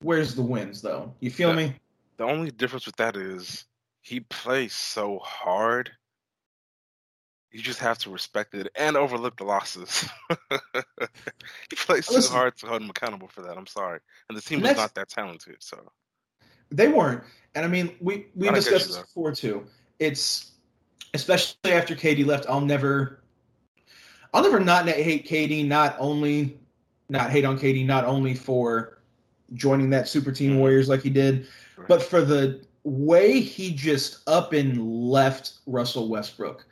where's 0.00 0.34
the 0.34 0.42
wins, 0.42 0.80
though?" 0.80 1.14
You 1.20 1.30
feel 1.30 1.50
Yeah. 1.50 1.56
me? 1.56 1.74
The 2.16 2.24
only 2.24 2.50
difference 2.50 2.86
with 2.86 2.96
that 2.96 3.16
is 3.16 3.66
he 4.00 4.20
plays 4.20 4.74
so 4.74 5.18
hard. 5.18 5.92
You 7.50 7.62
just 7.62 7.80
have 7.80 7.98
to 7.98 8.10
respect 8.10 8.54
it 8.54 8.68
and 8.74 8.96
overlook 8.96 9.36
the 9.36 9.44
losses. 9.44 10.08
he 11.70 11.76
plays 11.76 12.06
too 12.06 12.20
hard 12.22 12.56
to 12.58 12.66
hold 12.66 12.82
him 12.82 12.90
accountable 12.90 13.28
for 13.28 13.42
that. 13.42 13.56
I'm 13.56 13.66
sorry. 13.66 14.00
And 14.28 14.36
the 14.36 14.42
team 14.42 14.60
was 14.62 14.76
not 14.76 14.94
that 14.94 15.08
talented, 15.08 15.56
so 15.60 15.92
They 16.70 16.88
weren't, 16.88 17.22
and 17.54 17.64
I 17.64 17.68
mean, 17.68 17.96
we 18.00 18.26
we 18.34 18.50
discussed 18.50 18.88
this 18.88 18.98
before 18.98 19.32
too. 19.32 19.66
It's 19.98 20.55
especially 21.14 21.72
after 21.72 21.94
KD 21.94 22.24
left. 22.26 22.46
I'll 22.48 22.60
never, 22.60 23.22
I'll 24.34 24.42
never 24.42 24.60
not 24.60 24.86
hate 24.88 25.26
KD. 25.26 25.66
Not 25.66 25.96
only, 25.98 26.58
not 27.08 27.30
hate 27.30 27.44
on 27.44 27.58
KD. 27.58 27.84
Not 27.86 28.04
only 28.04 28.34
for 28.34 28.98
joining 29.54 29.90
that 29.90 30.08
super 30.08 30.32
team 30.32 30.52
Mhm. 30.54 30.58
Warriors 30.58 30.88
like 30.88 31.02
he 31.02 31.10
did, 31.10 31.46
Right. 31.76 31.88
but 31.88 32.02
for 32.02 32.22
the 32.22 32.60
way 32.84 33.40
he 33.40 33.72
just 33.72 34.28
up 34.28 34.52
and 34.52 35.10
left 35.10 35.54
Russell 35.66 36.08
Westbrook. 36.08 36.66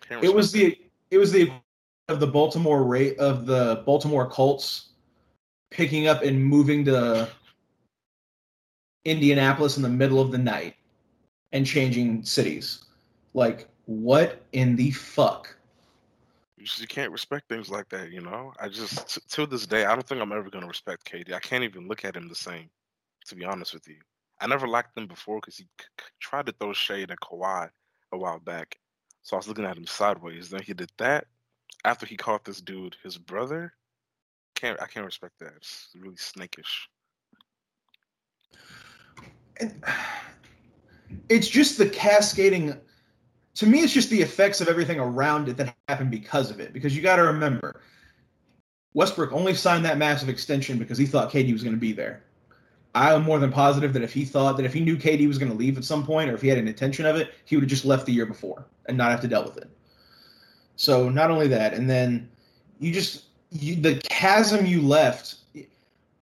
Can't 0.00 0.24
It 0.24 0.34
was 0.34 0.52
the 0.52 0.78
it 1.10 1.18
was 1.18 1.32
the 1.32 1.50
of 2.08 2.20
the 2.20 2.26
Baltimore 2.26 2.84
rate 2.84 3.18
of 3.18 3.46
the 3.46 3.82
Baltimore 3.86 4.28
Colts 4.28 4.90
picking 5.70 6.08
up 6.08 6.22
and 6.22 6.42
moving 6.44 6.84
to 6.84 7.28
Indianapolis 9.04 9.76
in 9.76 9.82
the 9.82 9.88
middle 9.88 10.20
of 10.20 10.30
the 10.30 10.38
night 10.38 10.76
and 11.52 11.64
changing 11.66 12.24
cities. 12.24 12.84
Like 13.34 13.68
what 13.86 14.42
in 14.52 14.76
the 14.76 14.90
fuck? 14.90 15.56
You 16.56 16.86
can't 16.86 17.10
respect 17.10 17.48
things 17.48 17.70
like 17.70 17.88
that, 17.88 18.10
you 18.10 18.20
know. 18.20 18.52
I 18.60 18.68
just 18.68 19.14
t- 19.14 19.20
to 19.30 19.46
this 19.46 19.66
day, 19.66 19.86
I 19.86 19.94
don't 19.94 20.06
think 20.06 20.20
I'm 20.20 20.32
ever 20.32 20.50
gonna 20.50 20.66
respect 20.66 21.10
KD. 21.10 21.32
I 21.32 21.40
can't 21.40 21.64
even 21.64 21.88
look 21.88 22.04
at 22.04 22.16
him 22.16 22.28
the 22.28 22.34
same, 22.34 22.68
to 23.26 23.34
be 23.34 23.44
honest 23.44 23.72
with 23.72 23.88
you. 23.88 23.96
I 24.40 24.46
never 24.46 24.68
liked 24.68 24.96
him 24.96 25.06
before 25.06 25.38
because 25.40 25.56
he 25.56 25.64
c- 25.64 25.86
c- 25.98 26.06
tried 26.20 26.46
to 26.46 26.52
throw 26.52 26.74
shade 26.74 27.10
at 27.10 27.20
Kawhi 27.20 27.70
a 28.12 28.18
while 28.18 28.40
back, 28.40 28.78
so 29.22 29.36
I 29.36 29.38
was 29.38 29.48
looking 29.48 29.64
at 29.64 29.76
him 29.76 29.86
sideways. 29.86 30.50
Then 30.50 30.62
he 30.62 30.74
did 30.74 30.90
that 30.98 31.26
after 31.84 32.06
he 32.06 32.16
caught 32.16 32.44
this 32.44 32.60
dude, 32.60 32.96
his 33.02 33.16
brother. 33.16 33.72
Can't 34.54 34.80
I 34.82 34.86
can't 34.86 35.06
respect 35.06 35.38
that. 35.40 35.54
It's 35.56 35.88
really 35.98 36.16
snakish. 36.16 36.88
And 39.58 39.82
it's 41.28 41.48
just 41.48 41.78
the 41.78 41.88
cascading 41.88 42.78
to 43.54 43.66
me 43.66 43.80
it's 43.80 43.92
just 43.92 44.10
the 44.10 44.20
effects 44.20 44.60
of 44.60 44.68
everything 44.68 45.00
around 45.00 45.48
it 45.48 45.56
that 45.56 45.74
happened 45.88 46.10
because 46.10 46.50
of 46.50 46.60
it 46.60 46.72
because 46.72 46.94
you 46.94 47.02
got 47.02 47.16
to 47.16 47.22
remember 47.22 47.80
Westbrook 48.94 49.32
only 49.32 49.54
signed 49.54 49.84
that 49.84 49.98
massive 49.98 50.28
extension 50.28 50.78
because 50.78 50.98
he 50.98 51.06
thought 51.06 51.30
KD 51.30 51.52
was 51.52 51.62
going 51.62 51.74
to 51.74 51.80
be 51.80 51.92
there. 51.92 52.24
I 52.94 53.12
am 53.12 53.22
more 53.22 53.38
than 53.38 53.52
positive 53.52 53.92
that 53.92 54.02
if 54.02 54.12
he 54.12 54.24
thought 54.24 54.56
that 54.56 54.66
if 54.66 54.72
he 54.72 54.80
knew 54.80 54.96
KD 54.96 55.28
was 55.28 55.38
going 55.38 55.50
to 55.50 55.56
leave 55.56 55.78
at 55.78 55.84
some 55.84 56.04
point 56.04 56.28
or 56.28 56.34
if 56.34 56.42
he 56.42 56.48
had 56.48 56.58
an 56.58 56.66
intention 56.66 57.06
of 57.06 57.14
it, 57.14 57.32
he 57.44 57.54
would 57.54 57.62
have 57.62 57.70
just 57.70 57.84
left 57.84 58.06
the 58.06 58.12
year 58.12 58.26
before 58.26 58.66
and 58.86 58.98
not 58.98 59.12
have 59.12 59.20
to 59.20 59.28
deal 59.28 59.44
with 59.44 59.56
it. 59.58 59.70
So 60.74 61.08
not 61.08 61.30
only 61.30 61.46
that, 61.48 61.74
and 61.74 61.88
then 61.88 62.28
you 62.80 62.92
just 62.92 63.26
you, 63.50 63.76
the 63.76 63.96
chasm 64.08 64.66
you 64.66 64.82
left. 64.82 65.36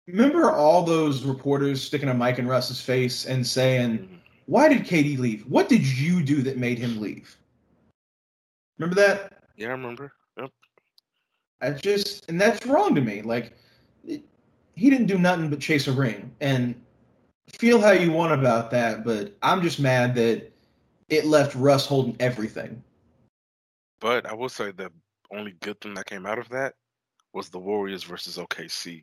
Remember 0.06 0.52
all 0.52 0.82
those 0.82 1.24
reporters 1.24 1.82
sticking 1.82 2.08
a 2.08 2.14
mic 2.14 2.38
in 2.38 2.46
Russ's 2.46 2.80
face 2.80 3.26
and 3.26 3.46
saying. 3.46 4.13
Why 4.46 4.68
did 4.68 4.82
KD 4.82 5.18
leave? 5.18 5.46
What 5.46 5.68
did 5.68 5.86
you 5.86 6.22
do 6.22 6.42
that 6.42 6.58
made 6.58 6.78
him 6.78 7.00
leave? 7.00 7.36
Remember 8.78 9.00
that? 9.00 9.44
Yeah, 9.56 9.68
I 9.68 9.72
remember. 9.72 10.12
Yep. 10.38 10.50
I 11.62 11.70
just, 11.70 12.28
and 12.28 12.40
that's 12.40 12.66
wrong 12.66 12.94
to 12.94 13.00
me. 13.00 13.22
Like, 13.22 13.52
it, 14.06 14.22
he 14.74 14.90
didn't 14.90 15.06
do 15.06 15.18
nothing 15.18 15.48
but 15.48 15.60
chase 15.60 15.86
a 15.86 15.92
ring. 15.92 16.30
And 16.40 16.74
feel 17.48 17.80
how 17.80 17.92
you 17.92 18.12
want 18.12 18.32
about 18.32 18.70
that, 18.72 19.04
but 19.04 19.36
I'm 19.42 19.62
just 19.62 19.80
mad 19.80 20.14
that 20.16 20.50
it 21.08 21.24
left 21.24 21.54
Russ 21.54 21.86
holding 21.86 22.16
everything. 22.20 22.82
But 24.00 24.26
I 24.26 24.34
will 24.34 24.48
say 24.48 24.72
the 24.72 24.90
only 25.30 25.52
good 25.60 25.80
thing 25.80 25.94
that 25.94 26.06
came 26.06 26.26
out 26.26 26.38
of 26.38 26.48
that 26.50 26.74
was 27.32 27.48
the 27.48 27.58
Warriors 27.58 28.02
versus 28.02 28.36
OKC. 28.36 29.02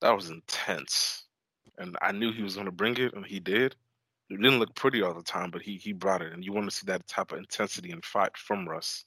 That 0.00 0.14
was 0.14 0.30
intense. 0.30 1.24
And 1.78 1.96
I 2.02 2.12
knew 2.12 2.32
he 2.32 2.42
was 2.42 2.54
going 2.54 2.66
to 2.66 2.72
bring 2.72 2.96
it, 2.96 3.14
and 3.14 3.24
he 3.24 3.40
did. 3.40 3.76
It 4.28 4.40
didn't 4.40 4.58
look 4.58 4.74
pretty 4.74 5.02
all 5.02 5.14
the 5.14 5.22
time, 5.22 5.50
but 5.50 5.62
he 5.62 5.76
he 5.76 5.92
brought 5.92 6.22
it, 6.22 6.32
and 6.32 6.44
you 6.44 6.52
want 6.52 6.68
to 6.68 6.74
see 6.74 6.86
that 6.86 7.06
type 7.06 7.32
of 7.32 7.38
intensity 7.38 7.92
and 7.92 8.04
fight 8.04 8.36
from 8.36 8.68
Russ. 8.68 9.04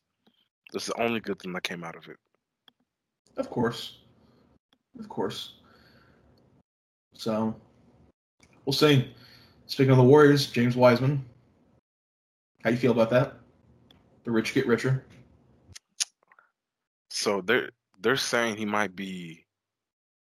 That's 0.72 0.86
the 0.86 1.02
only 1.02 1.20
good 1.20 1.40
thing 1.40 1.54
that 1.54 1.64
came 1.64 1.84
out 1.84 1.96
of 1.96 2.08
it. 2.08 2.18
Of 3.38 3.50
course. 3.50 3.98
Of 4.98 5.10
course. 5.10 5.54
So, 7.14 7.56
we'll 8.66 8.74
see. 8.74 9.14
Speaking 9.66 9.92
of 9.92 9.98
the 9.98 10.04
Warriors, 10.04 10.48
James 10.48 10.76
Wiseman. 10.76 11.26
How 12.64 12.70
you 12.70 12.78
feel 12.78 12.92
about 12.92 13.10
that? 13.12 13.36
The 14.24 14.32
rich 14.32 14.54
get 14.54 14.68
richer. 14.68 15.06
So 17.10 17.42
they're 17.42 17.70
they're 18.02 18.16
saying 18.16 18.56
he 18.56 18.66
might 18.66 18.96
be 18.96 19.46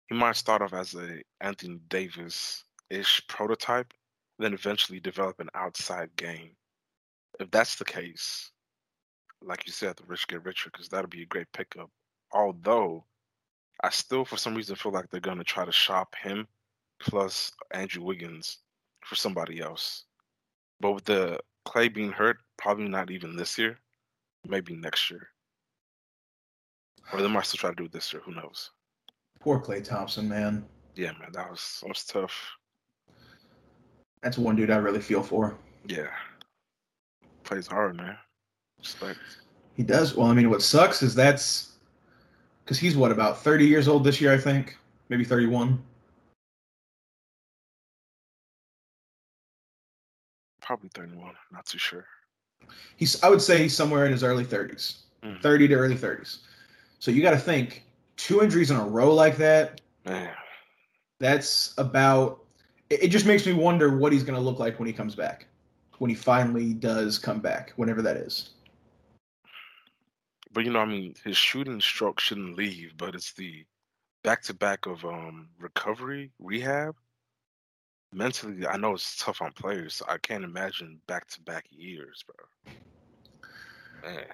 he 0.07 0.15
might 0.15 0.35
start 0.35 0.61
off 0.61 0.73
as 0.73 0.93
a 0.95 1.21
Anthony 1.39 1.79
Davis 1.89 2.63
ish 2.89 3.25
prototype, 3.27 3.93
then 4.39 4.53
eventually 4.53 4.99
develop 4.99 5.39
an 5.39 5.49
outside 5.53 6.09
game. 6.15 6.51
If 7.39 7.51
that's 7.51 7.75
the 7.75 7.85
case, 7.85 8.51
like 9.41 9.65
you 9.65 9.73
said, 9.73 9.95
the 9.97 10.03
rich 10.05 10.27
get 10.27 10.45
richer 10.45 10.69
because 10.71 10.89
that'll 10.89 11.09
be 11.09 11.23
a 11.23 11.27
great 11.27 11.51
pickup. 11.53 11.89
Although 12.31 13.05
I 13.83 13.89
still, 13.89 14.25
for 14.25 14.37
some 14.37 14.55
reason, 14.55 14.75
feel 14.75 14.91
like 14.91 15.09
they're 15.09 15.19
gonna 15.19 15.43
try 15.43 15.65
to 15.65 15.71
shop 15.71 16.15
him 16.15 16.47
plus 16.99 17.51
Andrew 17.71 18.03
Wiggins 18.03 18.59
for 19.05 19.15
somebody 19.15 19.59
else. 19.59 20.05
But 20.79 20.91
with 20.93 21.05
the 21.05 21.39
Klay 21.67 21.93
being 21.93 22.11
hurt, 22.11 22.37
probably 22.57 22.87
not 22.87 23.11
even 23.11 23.35
this 23.35 23.57
year, 23.57 23.79
maybe 24.47 24.75
next 24.75 25.09
year. 25.09 25.29
Or 27.11 27.21
they 27.21 27.27
might 27.27 27.45
still 27.45 27.57
try 27.57 27.69
to 27.71 27.75
do 27.75 27.85
it 27.85 27.91
this 27.91 28.13
year. 28.13 28.21
Who 28.25 28.33
knows? 28.33 28.71
Poor 29.39 29.59
Klay 29.59 29.83
Thompson, 29.83 30.29
man. 30.29 30.65
Yeah, 30.95 31.13
man, 31.19 31.31
that 31.33 31.49
was 31.49 31.79
that 31.81 31.89
was 31.89 32.03
tough. 32.03 32.33
That's 34.21 34.37
one 34.37 34.55
dude 34.55 34.69
I 34.71 34.77
really 34.77 35.01
feel 35.01 35.23
for. 35.23 35.55
Yeah, 35.87 36.07
plays 37.43 37.67
hard, 37.67 37.95
man. 37.97 38.17
Respect. 38.79 39.19
He 39.75 39.83
does. 39.83 40.15
Well, 40.15 40.27
I 40.27 40.33
mean, 40.33 40.49
what 40.49 40.61
sucks 40.61 41.01
is 41.01 41.15
that's 41.15 41.73
because 42.63 42.77
he's 42.79 42.95
what 42.95 43.11
about 43.11 43.41
30 43.41 43.65
years 43.65 43.87
old 43.87 44.03
this 44.03 44.21
year, 44.21 44.33
I 44.33 44.37
think, 44.37 44.77
maybe 45.09 45.23
31. 45.23 45.81
Probably 50.61 50.89
31. 50.93 51.33
Not 51.51 51.65
too 51.65 51.77
sure. 51.77 52.05
He's. 52.97 53.21
I 53.23 53.29
would 53.29 53.41
say 53.41 53.57
he's 53.63 53.75
somewhere 53.75 54.05
in 54.05 54.11
his 54.11 54.23
early 54.23 54.45
30s, 54.45 54.97
Mm. 55.23 55.41
30 55.41 55.67
to 55.69 55.73
early 55.75 55.95
30s. 55.95 56.39
So 56.99 57.11
you 57.11 57.21
got 57.21 57.31
to 57.31 57.37
think 57.39 57.83
two 58.17 58.41
injuries 58.41 58.69
in 58.71 58.77
a 58.77 58.85
row 58.85 59.13
like 59.13 59.37
that. 59.37 59.81
Man, 60.05 60.33
That's 61.19 61.73
about. 61.77 62.40
It, 62.91 63.03
it 63.03 63.07
just 63.07 63.25
makes 63.25 63.45
me 63.45 63.53
wonder 63.53 63.97
what 63.97 64.13
he's 64.13 64.23
going 64.23 64.35
to 64.35 64.41
look 64.41 64.59
like 64.59 64.79
when 64.79 64.87
he 64.87 64.93
comes 64.93 65.15
back, 65.15 65.47
when 65.99 66.09
he 66.09 66.15
finally 66.15 66.73
does 66.73 67.17
come 67.17 67.39
back, 67.39 67.73
whenever 67.77 68.01
that 68.01 68.17
is. 68.17 68.51
but 70.53 70.65
you 70.65 70.71
know, 70.71 70.79
I 70.79 70.85
mean, 70.85 71.15
his 71.23 71.37
shooting 71.37 71.79
stroke 71.81 72.19
shouldn't 72.19 72.57
leave, 72.57 72.93
but 72.97 73.15
it's 73.15 73.33
the 73.33 73.65
back 74.23 74.43
to 74.43 74.53
back 74.53 74.85
of 74.85 75.03
um 75.05 75.49
recovery 75.59 76.31
rehab. 76.39 76.95
Mentally, 78.13 78.67
I 78.67 78.77
know 78.77 78.93
it's 78.93 79.17
tough 79.17 79.41
on 79.41 79.53
players. 79.53 79.95
So 79.95 80.05
I 80.09 80.17
can't 80.17 80.43
imagine 80.43 80.99
back 81.07 81.27
to 81.29 81.41
back 81.41 81.65
years, 81.69 82.23
bro. 82.27 82.45
Man, 84.11 84.25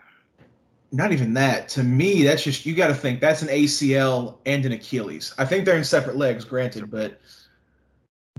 Not 0.92 1.12
even 1.12 1.34
that. 1.36 1.70
To 1.70 1.84
me, 1.84 2.24
that's 2.24 2.44
just 2.44 2.66
you 2.66 2.76
got 2.76 2.88
to 2.88 2.96
think 2.96 3.22
that's 3.22 3.44
an 3.44 3.50
ACL 3.50 4.40
and 4.48 4.66
an 4.66 4.72
Achilles. 4.72 5.36
I 5.38 5.46
think 5.46 5.66
they're 5.66 5.78
in 5.78 5.84
separate 5.84 6.16
legs, 6.16 6.44
granted, 6.46 6.90
but 6.90 7.22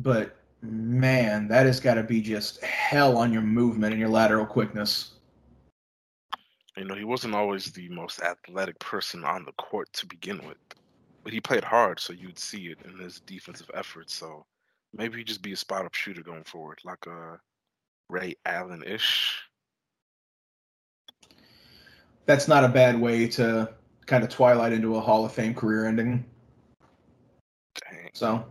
but 0.01 0.37
man, 0.63 1.49
that 1.49 1.67
has 1.67 1.81
got 1.81 1.95
to 1.95 2.03
be 2.03 2.21
just 2.21 2.63
hell 2.63 3.17
on 3.17 3.33
your 3.33 3.43
movement 3.43 3.93
and 3.93 4.01
your 4.01 4.09
lateral 4.09 4.47
quickness. 4.47 5.13
you 6.77 6.85
know, 6.85 6.95
he 6.95 7.05
wasn't 7.05 7.35
always 7.35 7.67
the 7.73 7.89
most 7.89 8.21
athletic 8.23 8.79
person 8.79 9.25
on 9.25 9.45
the 9.45 9.53
court 9.53 9.93
to 9.93 10.07
begin 10.07 10.39
with, 10.47 10.59
but 11.25 11.33
he 11.33 11.41
played 11.41 11.65
hard, 11.65 11.99
so 11.99 12.13
you'd 12.13 12.39
see 12.39 12.67
it 12.67 12.79
in 12.85 12.99
his 12.99 13.21
defensive 13.21 13.71
efforts. 13.75 14.15
So 14.15 14.47
maybe 14.93 15.19
he'd 15.19 15.27
just 15.27 15.43
be 15.43 15.53
a 15.53 15.57
spot 15.57 15.85
up 15.85 15.95
shooter 15.95 16.23
going 16.23 16.45
forward, 16.45 16.79
like 16.85 17.07
a 17.07 17.41
Ray 18.09 18.37
Allen 18.47 18.85
ish. 18.87 19.43
That's 22.27 22.47
not 22.47 22.65
a 22.65 22.69
bad 22.69 23.01
way 23.01 23.27
to 23.29 23.73
kind 24.07 24.23
of 24.23 24.31
twilight 24.31 24.73
into 24.73 24.97
a 24.97 25.01
Hall 25.01 25.25
of 25.25 25.33
Fame 25.33 25.55
career 25.55 25.87
ending. 25.87 26.25
Dang. 27.75 28.11
So. 28.13 28.45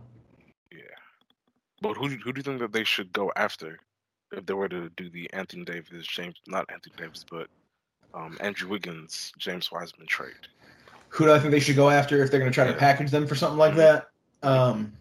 But 1.80 1.96
who 1.96 2.08
who 2.08 2.32
do 2.32 2.38
you 2.38 2.42
think 2.42 2.60
that 2.60 2.72
they 2.72 2.84
should 2.84 3.12
go 3.12 3.32
after 3.36 3.78
if 4.32 4.46
they 4.46 4.54
were 4.54 4.68
to 4.68 4.90
do 4.90 5.08
the 5.10 5.32
Anthony 5.32 5.64
Davis, 5.64 6.06
James 6.06 6.36
not 6.46 6.66
Anthony 6.70 6.94
Davis, 6.96 7.24
but 7.30 7.48
um, 8.14 8.36
Andrew 8.40 8.68
Wiggins, 8.68 9.32
James 9.38 9.70
Wiseman 9.70 10.06
trade? 10.06 10.48
who 11.08 11.24
do 11.24 11.32
I 11.32 11.38
think 11.38 11.50
they 11.50 11.60
should 11.60 11.76
go 11.76 11.90
after 11.90 12.22
if 12.22 12.30
they're 12.30 12.40
going 12.40 12.50
to 12.50 12.54
try 12.54 12.66
to 12.66 12.74
package 12.74 13.10
them 13.10 13.26
for 13.26 13.34
something 13.34 13.58
like 13.58 13.74
that? 13.76 14.08
Um, 14.42 14.92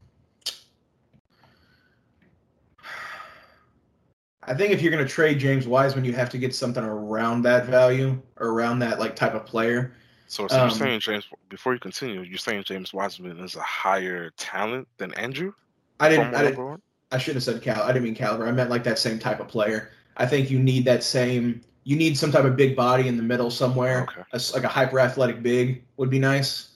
I 4.44 4.54
think 4.54 4.72
if 4.72 4.82
you're 4.82 4.92
going 4.92 5.06
to 5.06 5.12
trade 5.12 5.40
James 5.40 5.68
Wiseman, 5.68 6.06
you 6.06 6.14
have 6.14 6.30
to 6.30 6.38
get 6.38 6.56
something 6.56 6.84
around 6.84 7.42
that 7.44 7.66
value 7.66 8.22
around 8.40 8.80
that 8.80 9.00
like 9.00 9.16
type 9.16 9.34
of 9.34 9.46
player. 9.46 9.94
So, 10.28 10.48
so 10.48 10.56
Um, 10.56 10.70
you're 10.70 10.78
saying 10.78 11.00
James 11.02 11.26
before 11.50 11.74
you 11.74 11.80
continue, 11.80 12.22
you're 12.22 12.38
saying 12.38 12.64
James 12.64 12.94
Wiseman 12.94 13.40
is 13.40 13.56
a 13.56 13.62
higher 13.62 14.30
talent 14.32 14.88
than 14.98 15.14
Andrew? 15.16 15.54
I 16.00 16.10
didn't. 16.10 16.36
I, 16.36 16.44
didn't? 16.44 16.84
I 17.12 17.18
should 17.18 17.36
have 17.36 17.44
said 17.44 17.62
cal. 17.62 17.84
I 17.84 17.88
didn't 17.88 18.04
mean 18.04 18.16
caliber. 18.16 18.48
I 18.48 18.52
meant 18.52 18.70
like 18.70 18.84
that 18.84 19.00
same 19.00 19.20
type 19.20 19.40
of 19.40 19.48
player. 19.48 19.92
I 20.18 20.26
think 20.26 20.50
you 20.50 20.60
need 20.60 20.86
that 20.86 21.04
same. 21.04 21.62
You 21.84 21.96
need 21.96 22.18
some 22.18 22.32
type 22.32 22.44
of 22.44 22.56
big 22.56 22.76
body 22.76 23.08
in 23.08 23.18
the 23.18 23.24
middle 23.24 23.50
somewhere. 23.50 24.04
Okay. 24.04 24.24
A 24.34 24.42
like 24.54 24.64
a 24.64 24.68
hyper 24.68 25.00
athletic 25.00 25.42
big 25.42 25.84
would 25.98 26.10
be 26.10 26.20
nice. 26.20 26.74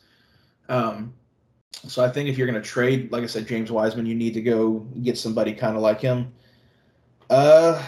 Um, 0.70 1.14
so 1.88 2.04
I 2.04 2.10
think 2.10 2.30
if 2.30 2.38
you're 2.38 2.48
going 2.48 2.62
to 2.62 2.68
trade, 2.68 3.12
like 3.12 3.24
I 3.24 3.28
said, 3.28 3.48
James 3.48 3.72
Wiseman, 3.72 4.06
you 4.06 4.16
need 4.16 4.34
to 4.36 4.42
go 4.42 4.80
get 5.02 5.18
somebody 5.18 5.54
kind 5.54 5.76
of 5.76 5.82
like 5.82 6.00
him. 6.00 6.32
Uh, 7.30 7.82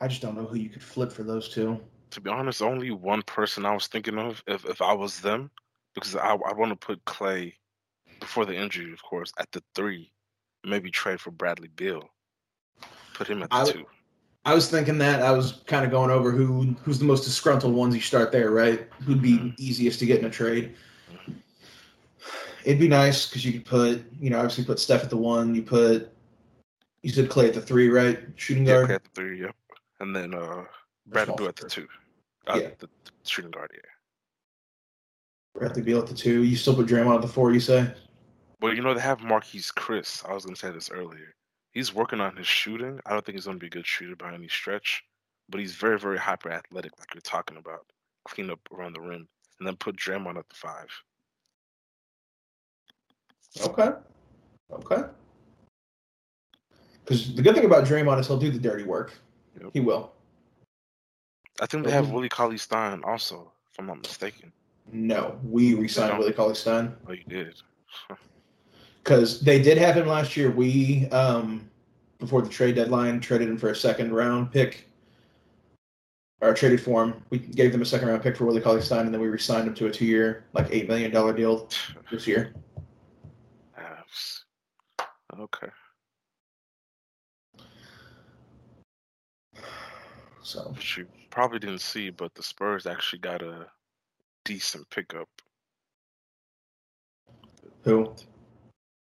I 0.00 0.08
just 0.08 0.22
don't 0.22 0.36
know 0.36 0.46
who 0.46 0.56
you 0.56 0.70
could 0.70 0.82
flip 0.82 1.12
for 1.12 1.22
those 1.22 1.48
two. 1.48 1.78
To 2.12 2.20
be 2.20 2.30
honest, 2.30 2.62
only 2.62 2.90
one 2.90 3.22
person 3.22 3.66
I 3.66 3.74
was 3.74 3.86
thinking 3.86 4.18
of 4.18 4.42
if, 4.46 4.64
if 4.64 4.80
I 4.80 4.92
was 4.92 5.20
them, 5.20 5.50
because 5.94 6.16
I 6.16 6.30
I 6.30 6.52
want 6.52 6.70
to 6.70 6.76
put 6.76 7.04
Klay 7.04 7.52
before 8.20 8.44
the 8.46 8.54
injury, 8.54 8.92
of 8.92 9.02
course, 9.02 9.32
at 9.38 9.50
the 9.52 9.62
three, 9.74 10.12
maybe 10.64 10.90
trade 10.90 11.20
for 11.20 11.30
Bradley 11.30 11.68
Beal, 11.74 12.08
put 13.14 13.26
him 13.26 13.42
at 13.42 13.50
the 13.50 13.56
I 13.56 13.64
two. 13.64 13.86
I 14.44 14.54
was 14.54 14.70
thinking 14.70 14.98
that 14.98 15.22
I 15.22 15.32
was 15.32 15.62
kind 15.66 15.84
of 15.84 15.90
going 15.90 16.10
over 16.10 16.30
who 16.30 16.62
who's 16.82 16.98
the 16.98 17.04
most 17.04 17.24
disgruntled 17.24 17.74
ones 17.74 17.94
you 17.94 18.00
start 18.00 18.32
there, 18.32 18.50
right? 18.50 18.88
Who'd 19.04 19.20
be 19.20 19.38
Mhm. 19.38 19.54
easiest 19.58 19.98
to 20.00 20.06
get 20.06 20.20
in 20.20 20.24
a 20.26 20.30
trade. 20.30 20.76
It'd 22.64 22.78
be 22.78 22.88
nice 22.88 23.26
because 23.26 23.44
you 23.44 23.52
could 23.54 23.64
put, 23.64 24.04
you 24.20 24.28
know, 24.30 24.38
obviously 24.38 24.64
put 24.64 24.78
Steph 24.78 25.02
at 25.02 25.10
the 25.10 25.16
one. 25.16 25.54
You 25.54 25.62
put, 25.62 26.10
you 27.02 27.10
said 27.10 27.28
Klay 27.30 27.48
at 27.48 27.54
the 27.54 27.60
three, 27.60 27.88
right? 27.88 28.20
Shooting 28.36 28.66
Yeah, 28.66 28.74
guard. 28.74 28.88
Klay 28.88 28.94
at 28.96 29.04
the 29.04 29.10
three, 29.14 29.40
yep, 29.40 29.56
and 30.00 30.14
then 30.14 30.34
uh, 30.34 30.64
Bradley 31.06 31.34
Beal 31.36 31.48
at 31.48 31.56
the 31.56 31.68
two, 31.68 31.88
uh, 32.46 32.58
Yeah. 32.60 32.70
the, 32.78 32.86
the 32.86 33.10
shooting 33.24 33.50
guard, 33.50 33.70
yeah. 33.74 33.80
Bradley 35.54 35.82
Beal 35.82 36.00
at 36.00 36.06
the 36.06 36.14
two. 36.14 36.42
You 36.44 36.56
still 36.56 36.74
put 36.74 36.86
Draymond 36.86 37.16
at 37.16 37.22
the 37.22 37.28
four. 37.28 37.52
You 37.52 37.60
say? 37.60 37.92
Well, 38.60 38.74
you 38.74 38.82
know 38.82 38.92
they 38.94 39.00
have 39.00 39.20
Marquese 39.20 39.72
Chriss. 39.72 40.28
I 40.28 40.34
was 40.34 40.44
gonna 40.44 40.56
say 40.56 40.70
this 40.70 40.90
earlier. 40.90 41.34
He's 41.72 41.94
working 41.94 42.20
on 42.20 42.36
his 42.36 42.46
shooting. 42.46 43.00
I 43.06 43.12
don't 43.12 43.24
think 43.24 43.36
he's 43.36 43.46
gonna 43.46 43.58
be 43.58 43.68
a 43.68 43.70
good 43.70 43.86
shooter 43.86 44.16
by 44.16 44.34
any 44.34 44.48
stretch, 44.48 45.02
but 45.48 45.60
he's 45.60 45.74
very, 45.74 45.98
very 45.98 46.18
hyper 46.18 46.50
athletic, 46.50 46.92
like 46.98 47.14
you're 47.14 47.22
talking 47.22 47.56
about. 47.56 47.86
Clean 48.24 48.50
up 48.50 48.60
around 48.72 48.92
the 48.94 49.00
rim, 49.00 49.26
and 49.58 49.66
then 49.66 49.76
put 49.76 49.96
Draymond 49.96 50.36
at 50.36 50.48
the 50.48 50.54
five. 50.54 50.88
Okay. 53.62 53.90
Okay. 54.70 55.02
Because 57.04 57.34
the 57.34 57.42
good 57.42 57.54
thing 57.54 57.64
about 57.64 57.84
Draymond 57.84 58.20
is 58.20 58.26
he'll 58.26 58.38
do 58.38 58.50
the 58.50 58.58
dirty 58.58 58.84
work. 58.84 59.14
Yep. 59.60 59.70
He 59.72 59.80
will. 59.80 60.12
I 61.60 61.66
think 61.66 61.84
they 61.84 61.90
have. 61.90 62.10
Willie 62.10 62.28
Cauley 62.28 62.58
Stein 62.58 63.02
also, 63.04 63.50
if 63.72 63.78
I'm 63.78 63.86
not 63.86 64.02
mistaken. 64.02 64.52
No, 64.92 65.38
we 65.44 65.74
re-signed. 65.74 66.18
Willie 66.18 66.32
Cauley 66.32 66.54
Stein. 66.54 66.94
Oh, 67.08 67.12
you 67.12 67.24
did. 67.24 67.54
Because 69.02 69.40
they 69.40 69.60
did 69.60 69.78
have 69.78 69.96
him 69.96 70.06
last 70.06 70.36
year. 70.36 70.50
We 70.50 71.08
um, 71.08 71.68
before 72.18 72.42
the 72.42 72.48
trade 72.48 72.74
deadline 72.74 73.20
traded 73.20 73.48
him 73.48 73.56
for 73.56 73.70
a 73.70 73.76
second 73.76 74.12
round 74.12 74.52
pick, 74.52 74.86
or 76.40 76.54
traded 76.54 76.80
for 76.80 77.04
him. 77.04 77.22
We 77.30 77.38
gave 77.38 77.72
them 77.72 77.82
a 77.82 77.86
second 77.86 78.08
round 78.08 78.22
pick 78.22 78.36
for 78.36 78.44
Willie 78.44 78.60
Cauley 78.60 78.82
Stein, 78.82 79.06
and 79.06 79.14
then 79.14 79.20
we 79.20 79.28
re-signed 79.28 79.66
him 79.66 79.74
to 79.74 79.86
a 79.86 79.90
two 79.90 80.06
year, 80.06 80.44
like 80.52 80.68
eight 80.70 80.88
million 80.88 81.10
dollar 81.10 81.32
deal 81.32 81.68
this 82.10 82.26
year. 82.26 82.54
Okay. 85.38 85.68
So 90.42 90.72
But 90.74 90.96
you 90.96 91.06
probably 91.30 91.60
didn't 91.60 91.80
see, 91.80 92.10
but 92.10 92.34
the 92.34 92.42
Spurs 92.42 92.86
actually 92.86 93.20
got 93.20 93.40
a 93.40 93.66
decent 94.44 94.88
pickup. 94.90 95.28
who? 97.82 98.14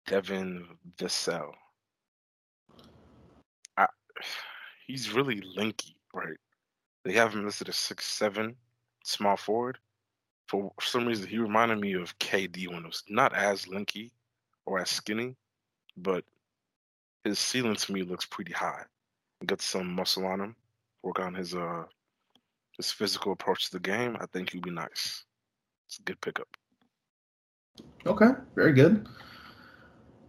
Devin 0.06 0.66
Vassell. 0.96 1.52
I, 3.76 3.86
he's 4.86 5.12
really 5.12 5.42
linky, 5.56 5.94
right? 6.14 6.36
They 7.04 7.12
have 7.12 7.34
him 7.34 7.44
listed 7.44 7.68
as 7.68 7.76
six 7.76 8.06
seven, 8.06 8.56
small 9.04 9.36
forward. 9.36 9.78
For 10.48 10.70
some 10.80 11.06
reason, 11.06 11.28
he 11.28 11.38
reminded 11.38 11.80
me 11.80 11.94
of 11.94 12.16
KD 12.18 12.68
when 12.68 12.84
it 12.84 12.86
was 12.86 13.02
not 13.08 13.34
as 13.34 13.66
linky 13.66 14.12
or 14.64 14.78
as 14.78 14.90
skinny, 14.90 15.36
but 15.96 16.24
his 17.24 17.38
ceiling 17.38 17.74
to 17.74 17.92
me 17.92 18.02
looks 18.02 18.24
pretty 18.24 18.52
high. 18.52 18.82
Got 19.44 19.60
some 19.60 19.92
muscle 19.92 20.24
on 20.26 20.40
him. 20.40 20.56
Work 21.02 21.20
on 21.20 21.34
his 21.34 21.54
uh 21.54 21.84
his 22.76 22.90
physical 22.90 23.32
approach 23.32 23.66
to 23.66 23.72
the 23.72 23.80
game. 23.80 24.16
I 24.20 24.26
think 24.26 24.50
he'd 24.50 24.62
be 24.62 24.70
nice. 24.70 25.24
It's 25.88 25.98
a 25.98 26.02
good 26.02 26.20
pickup. 26.20 26.48
Okay, 28.06 28.30
very 28.54 28.72
good. 28.72 29.06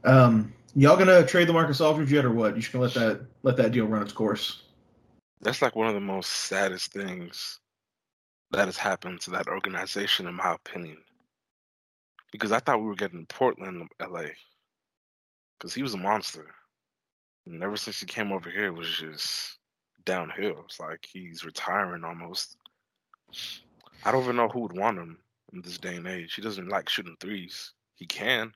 Um, 0.07 0.53
y'all 0.73 0.95
gonna 0.95 1.25
trade 1.25 1.49
the 1.49 1.53
Marcus 1.53 1.81
Aldridge 1.81 2.13
yet, 2.13 2.23
or 2.23 2.31
what? 2.31 2.55
You 2.55 2.61
should 2.61 2.79
let 2.79 2.93
that 2.93 3.25
let 3.43 3.57
that 3.57 3.73
deal 3.73 3.87
run 3.87 4.01
its 4.01 4.13
course? 4.13 4.63
That's 5.41 5.61
like 5.61 5.75
one 5.75 5.87
of 5.87 5.93
the 5.93 5.99
most 5.99 6.31
saddest 6.31 6.93
things 6.93 7.59
that 8.51 8.67
has 8.67 8.77
happened 8.77 9.19
to 9.21 9.31
that 9.31 9.47
organization, 9.47 10.25
in 10.25 10.33
my 10.33 10.53
opinion. 10.53 10.97
Because 12.31 12.53
I 12.53 12.59
thought 12.59 12.79
we 12.79 12.87
were 12.87 12.95
getting 12.95 13.25
Portland, 13.25 13.89
LA, 13.99 14.27
because 15.57 15.73
he 15.73 15.83
was 15.83 15.93
a 15.93 15.97
monster, 15.97 16.55
and 17.45 17.61
ever 17.61 17.75
since 17.75 17.99
he 17.99 18.05
came 18.05 18.31
over 18.31 18.49
here, 18.49 18.67
it 18.67 18.73
was 18.73 18.89
just 18.89 19.57
downhill. 20.05 20.63
It's 20.63 20.79
like 20.79 21.05
he's 21.05 21.43
retiring 21.43 22.05
almost. 22.05 22.55
I 24.05 24.13
don't 24.13 24.23
even 24.23 24.37
know 24.37 24.47
who 24.47 24.61
would 24.61 24.77
want 24.77 24.99
him 24.99 25.17
in 25.51 25.61
this 25.61 25.77
day 25.77 25.97
and 25.97 26.07
age. 26.07 26.33
He 26.33 26.41
doesn't 26.41 26.69
like 26.69 26.87
shooting 26.87 27.17
threes. 27.19 27.73
He 27.95 28.05
can. 28.05 28.53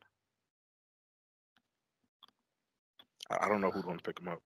I 3.39 3.47
don't 3.47 3.61
know 3.61 3.71
who'd 3.71 3.85
want 3.85 4.03
to 4.03 4.03
pick 4.03 4.19
him 4.19 4.27
up. 4.27 4.41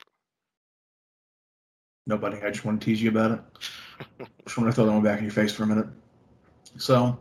Nobody. 2.07 2.37
I 2.41 2.51
just 2.51 2.65
want 2.65 2.81
to 2.81 2.85
tease 2.85 3.01
you 3.01 3.09
about 3.09 3.31
it. 3.31 3.39
just 4.45 4.57
want 4.57 4.69
to 4.69 4.75
throw 4.75 4.85
that 4.85 4.91
one 4.91 5.01
back 5.03 5.19
in 5.19 5.25
your 5.25 5.33
face 5.33 5.53
for 5.53 5.63
a 5.63 5.67
minute. 5.67 5.87
So, 6.77 7.17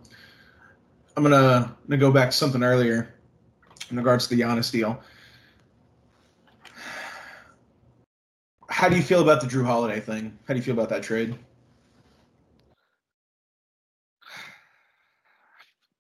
I'm 1.17 1.23
gonna, 1.23 1.75
gonna 1.89 1.99
go 1.99 2.11
back 2.11 2.31
to 2.31 2.37
something 2.37 2.63
earlier 2.63 3.15
in 3.91 3.97
regards 3.97 4.27
to 4.27 4.35
the 4.35 4.43
Giannis 4.43 4.71
deal. 4.71 5.01
How 8.69 8.89
do 8.89 8.97
you 8.97 9.03
feel 9.03 9.23
about 9.23 9.41
the 9.41 9.47
Jrue 9.47 9.65
Holiday 9.65 10.01
thing? 10.01 10.37
How 10.47 10.55
do 10.55 10.59
you 10.59 10.65
feel 10.65 10.75
about 10.75 10.89
that 10.91 11.03
trade? 11.03 11.39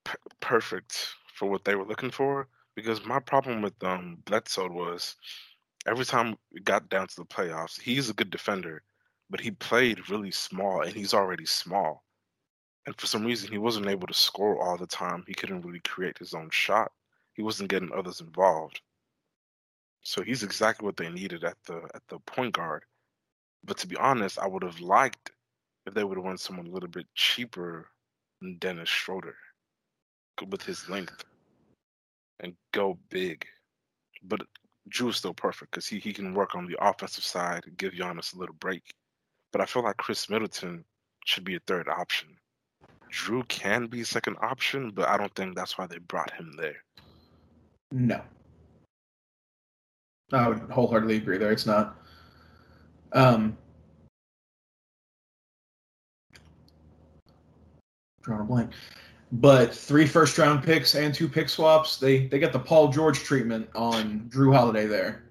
per- 0.05 0.19
perfect 0.41 1.09
for 1.35 1.49
what 1.49 1.65
they 1.65 1.75
were 1.75 1.85
looking 1.85 2.11
for. 2.11 2.49
Because 2.77 3.05
my 3.05 3.21
problem 3.21 3.63
with 3.63 3.83
um 3.83 4.19
Bledsoe 4.25 4.69
was 4.69 5.17
every 5.87 6.05
time 6.05 6.37
we 6.53 6.61
got 6.61 6.89
down 6.89 7.09
to 7.09 7.17
the 7.17 7.25
playoffs, 7.25 7.81
he's 7.81 8.11
a 8.11 8.15
good 8.15 8.31
defender, 8.31 8.83
but 9.31 9.41
he 9.41 9.51
played 9.51 10.09
really 10.11 10.31
small 10.31 10.83
and 10.83 10.93
he's 10.93 11.15
already 11.15 11.47
small. 11.47 12.05
And 12.87 12.99
for 12.99 13.07
some 13.07 13.25
reason 13.25 13.51
he 13.51 13.59
wasn't 13.59 13.89
able 13.89 14.07
to 14.07 14.15
score 14.15 14.63
all 14.63 14.77
the 14.77 14.87
time. 14.87 15.25
He 15.27 15.35
couldn't 15.35 15.63
really 15.63 15.81
create 15.81 16.19
his 16.19 16.35
own 16.35 16.51
shot. 16.51 16.93
He 17.35 17.43
wasn't 17.43 17.71
getting 17.71 17.93
others 17.93 18.21
involved. 18.21 18.81
So 20.03 20.23
he's 20.23 20.43
exactly 20.43 20.85
what 20.85 20.97
they 20.97 21.09
needed 21.09 21.45
at 21.45 21.57
the 21.67 21.77
at 21.95 22.03
the 22.09 22.19
point 22.21 22.55
guard. 22.55 22.85
But 23.65 23.79
to 23.79 23.87
be 23.87 23.97
honest, 23.97 24.39
I 24.39 24.47
would 24.47 24.63
have 24.63 24.81
liked 24.81 25.31
if 25.87 25.95
they 25.95 26.05
would 26.05 26.19
have 26.19 26.25
won 26.25 26.37
someone 26.37 26.67
a 26.67 26.71
little 26.71 26.89
bit 26.89 27.07
cheaper 27.15 27.89
than 28.41 28.59
Dennis 28.59 28.89
Schroeder 28.89 29.37
with 30.51 30.63
his 30.63 30.89
length 30.89 31.25
and 32.41 32.55
go 32.73 32.99
big. 33.09 33.47
But 34.23 34.43
Jrue 34.91 35.11
is 35.11 35.17
still 35.17 35.35
perfect 35.35 35.71
because 35.71 35.87
he, 35.87 35.99
he 35.99 36.13
can 36.13 36.35
work 36.35 36.55
on 36.55 36.67
the 36.67 36.77
offensive 36.81 37.25
side 37.25 37.63
and 37.67 37.77
give 37.77 37.95
Giannis 37.95 38.35
a 38.35 38.39
little 38.39 38.55
break. 38.57 38.83
But 39.53 39.61
I 39.61 39.67
feel 39.67 39.83
like 39.83 39.97
Khris 39.97 40.29
Middleton 40.29 40.85
should 41.25 41.45
be 41.45 41.57
a 41.57 41.61
third 41.67 41.89
option. 41.89 42.29
Jrue 43.11 43.47
can 43.49 43.87
be 43.87 44.01
a 44.01 44.05
second 44.05 44.37
option, 44.43 44.91
but 44.91 45.09
I 45.09 45.17
don't 45.17 45.35
think 45.35 45.55
that's 45.55 45.79
why 45.79 45.87
they 45.87 45.99
brought 45.99 46.33
him 46.33 46.53
there. 46.59 46.83
No. 47.93 48.21
I 50.33 50.49
would 50.49 50.59
wholeheartedly 50.71 51.17
agree 51.17 51.39
there. 51.39 51.53
It's 51.53 51.67
not. 51.67 51.97
Um, 53.13 53.57
drawing 58.23 58.41
a 58.41 58.45
blank. 58.45 58.73
But 59.35 59.75
three 59.75 60.07
first 60.07 60.39
round 60.39 60.63
picks 60.63 60.95
and 60.95 61.13
two 61.13 61.29
pick 61.29 61.49
swaps, 61.49 61.99
they 61.99 62.29
they 62.29 62.39
got 62.39 62.53
the 62.53 62.59
Paul 62.61 62.93
George 62.93 63.19
treatment 63.19 63.69
on 63.75 64.31
Jrue 64.33 64.55
Holiday 64.55 64.87
there. 64.87 65.25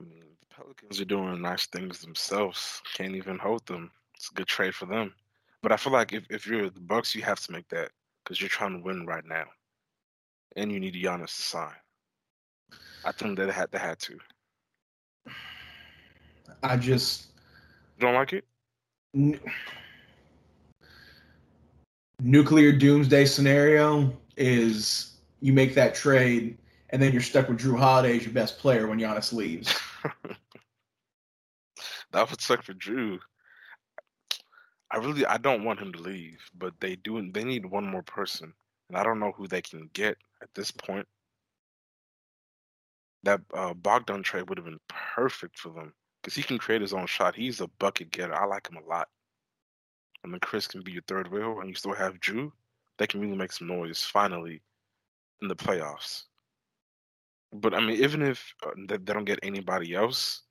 I 0.00 0.02
mean, 0.02 0.24
the 0.40 0.46
Pelicans 0.52 1.00
are 1.00 1.04
doing 1.04 1.40
nice 1.40 1.66
things 1.66 2.00
themselves. 2.00 2.82
Can't 2.94 3.14
even 3.14 3.38
hold 3.38 3.64
them. 3.66 3.92
It's 4.16 4.28
a 4.32 4.34
good 4.34 4.48
trade 4.48 4.74
for 4.74 4.86
them. 4.86 5.14
But 5.62 5.70
I 5.70 5.76
feel 5.76 5.92
like 5.92 6.12
if, 6.12 6.24
if 6.28 6.44
you're 6.44 6.70
the 6.70 6.80
Bucks, 6.80 7.14
you 7.14 7.22
have 7.22 7.38
to 7.42 7.52
make 7.52 7.68
that 7.68 7.90
because 8.24 8.40
you're 8.40 8.48
trying 8.48 8.72
to 8.72 8.84
win 8.84 9.06
right 9.06 9.24
now, 9.24 9.44
and 10.56 10.72
you 10.72 10.80
need 10.80 10.94
Giannis 10.94 11.36
to 11.36 11.42
sign. 11.42 11.74
I 13.04 13.12
think 13.12 13.36
that 13.38 13.46
they 13.46 13.52
had 13.52 13.70
they 13.70 13.78
had 13.78 14.00
to. 14.00 14.18
I 16.64 16.76
just 16.76 17.28
You 17.96 18.00
don't 18.00 18.14
like 18.14 18.32
it? 18.32 18.44
n- 19.14 19.38
nuclear 22.20 22.72
doomsday 22.72 23.24
scenario 23.26 24.16
is 24.36 25.16
you 25.40 25.52
make 25.52 25.74
that 25.74 25.94
trade 25.94 26.58
and 26.90 27.02
then 27.02 27.12
you're 27.12 27.20
stuck 27.20 27.48
with 27.48 27.58
Jrue 27.58 27.78
Holiday 27.78 28.16
as 28.16 28.24
your 28.24 28.32
best 28.32 28.58
player 28.58 28.86
when 28.86 28.98
Giannis 28.98 29.32
leaves. 29.32 29.74
that 32.12 32.30
would 32.30 32.40
suck 32.40 32.62
for 32.62 32.74
Jrue. 32.74 33.18
I 34.90 34.98
really 34.98 35.26
I 35.26 35.38
don't 35.38 35.64
want 35.64 35.80
him 35.80 35.92
to 35.92 36.00
leave, 36.00 36.38
but 36.56 36.74
they 36.80 36.96
do 36.96 37.30
they 37.32 37.44
need 37.44 37.66
one 37.66 37.84
more 37.86 38.02
person. 38.02 38.52
And 38.88 38.96
I 38.96 39.02
don't 39.02 39.18
know 39.18 39.32
who 39.32 39.48
they 39.48 39.62
can 39.62 39.90
get 39.92 40.16
at 40.42 40.48
this 40.54 40.70
point. 40.70 41.06
That 43.24 43.40
uh, 43.52 43.74
Bogdan 43.74 44.22
trade 44.22 44.48
would 44.48 44.58
have 44.58 44.64
been 44.64 44.78
perfect 44.88 45.58
for 45.58 45.70
them 45.70 45.92
because 46.22 46.36
he 46.36 46.44
can 46.44 46.58
create 46.58 46.82
his 46.82 46.94
own 46.94 47.06
shot. 47.06 47.34
He's 47.34 47.60
a 47.60 47.66
bucket 47.80 48.12
getter. 48.12 48.34
I 48.34 48.46
like 48.46 48.68
him 48.70 48.76
a 48.76 48.88
lot. 48.88 49.08
And 50.26 50.32
then 50.32 50.40
Khris 50.40 50.66
can 50.66 50.82
be 50.82 50.90
your 50.90 51.02
third 51.06 51.30
wheel, 51.30 51.60
and 51.60 51.68
you 51.68 51.76
still 51.76 51.94
have 51.94 52.18
Jrue. 52.18 52.50
They 52.98 53.06
can 53.06 53.20
really 53.20 53.36
make 53.36 53.52
some 53.52 53.68
noise 53.68 54.02
finally 54.02 54.60
in 55.40 55.46
the 55.46 55.54
playoffs. 55.54 56.24
But 57.52 57.74
I 57.74 57.78
mean, 57.78 58.02
even 58.02 58.22
if 58.22 58.52
uh, 58.66 58.70
they, 58.88 58.96
they 58.96 59.12
don't 59.12 59.24
get 59.24 59.38
anybody 59.44 59.94
else, 59.94 60.42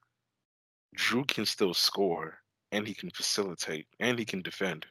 Jrue 0.98 1.28
can 1.28 1.46
still 1.46 1.74
score 1.74 2.38
and 2.72 2.88
he 2.88 2.94
can 2.94 3.10
facilitate 3.10 3.86
and 4.00 4.18
he 4.18 4.24
can 4.24 4.42
defend. 4.42 4.86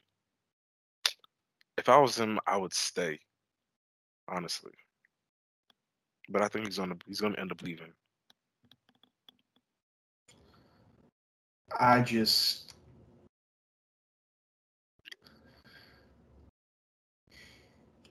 If 1.79 1.89
I 1.89 1.97
was 1.97 2.19
him, 2.19 2.39
I 2.45 2.55
would 2.55 2.73
stay. 2.73 3.17
Honestly. 4.27 4.73
But 6.29 6.43
I 6.43 6.47
think 6.47 6.67
he's 6.67 6.77
gonna 6.77 6.97
he's 7.07 7.21
gonna 7.21 7.39
end 7.39 7.51
up 7.51 7.63
leaving. 7.63 7.91
I 11.79 12.01
just 12.01 12.64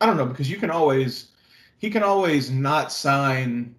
I 0.05 0.07
don't 0.07 0.19
know 0.19 0.27
because 0.27 0.51
you 0.51 0.59
can 0.59 0.71
always 0.71 1.29
he 1.79 1.89
can 1.89 2.03
always 2.03 2.51
not 2.51 2.93
sign 2.93 3.75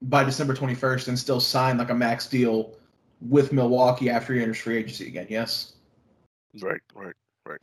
by 0.00 0.24
December 0.24 0.54
21st 0.54 1.08
and 1.08 1.18
still 1.18 1.38
sign 1.38 1.76
like 1.76 1.90
a 1.90 1.94
max 1.94 2.26
deal 2.26 2.72
with 3.20 3.52
Milwaukee 3.52 4.08
after 4.08 4.32
he 4.32 4.40
enters 4.40 4.56
free 4.56 4.78
agency 4.78 5.06
again. 5.06 5.26
Yes. 5.28 5.74
Right, 6.62 6.80
right. 6.94 7.12
Right. 7.46 7.60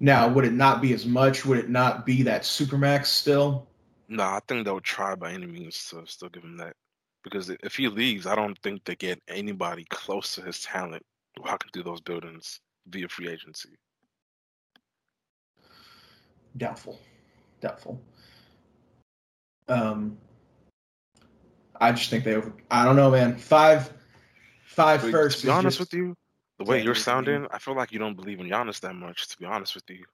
Now, 0.00 0.28
would 0.28 0.44
it 0.44 0.52
not 0.52 0.82
be 0.82 0.92
as 0.92 1.06
much? 1.06 1.46
Would 1.46 1.56
it 1.56 1.70
not 1.70 2.04
be 2.04 2.22
that 2.24 2.42
supermax 2.42 3.06
still? 3.06 3.66
No, 4.10 4.24
I 4.24 4.40
think 4.46 4.66
they'll 4.66 4.78
try 4.80 5.14
by 5.14 5.32
any 5.32 5.46
means 5.46 5.88
to 5.88 6.04
still 6.04 6.28
give 6.28 6.44
him 6.44 6.58
that. 6.58 6.74
Because 7.24 7.48
if 7.48 7.74
he 7.74 7.88
leaves, 7.88 8.26
I 8.26 8.34
don't 8.34 8.58
think 8.58 8.84
they 8.84 8.96
get 8.96 9.22
anybody 9.28 9.86
close 9.88 10.34
to 10.34 10.42
his 10.42 10.60
talent 10.60 11.02
walking 11.38 11.70
through 11.72 11.84
those 11.84 12.02
buildings 12.02 12.60
via 12.86 13.08
free 13.08 13.30
agency. 13.30 13.70
Doubtful. 16.56 16.98
doubtful. 17.60 18.00
Um, 19.68 20.16
I 21.80 21.92
just 21.92 22.10
think 22.10 22.24
they 22.24 22.34
over. 22.34 22.52
I 22.70 22.84
don't 22.84 22.96
know, 22.96 23.10
man. 23.10 23.36
Five, 23.36 23.92
five 24.64 25.02
But 25.02 25.10
first. 25.10 25.40
to 25.40 25.46
be 25.46 25.50
is 25.52 25.56
honest 25.56 25.78
just- 25.78 25.92
with 25.92 25.98
you, 25.98 26.16
the 26.58 26.64
way 26.64 26.82
you're 26.82 26.94
sounding, 26.94 27.46
I 27.52 27.58
feel 27.58 27.76
like 27.76 27.92
you 27.92 27.98
don't 28.00 28.16
believe 28.16 28.40
in 28.40 28.46
Giannis 28.48 28.80
that 28.80 28.94
much. 28.94 29.28
To 29.28 29.38
be 29.38 29.44
honest 29.44 29.74
with 29.76 29.84
you, 29.88 29.96
you 29.96 30.06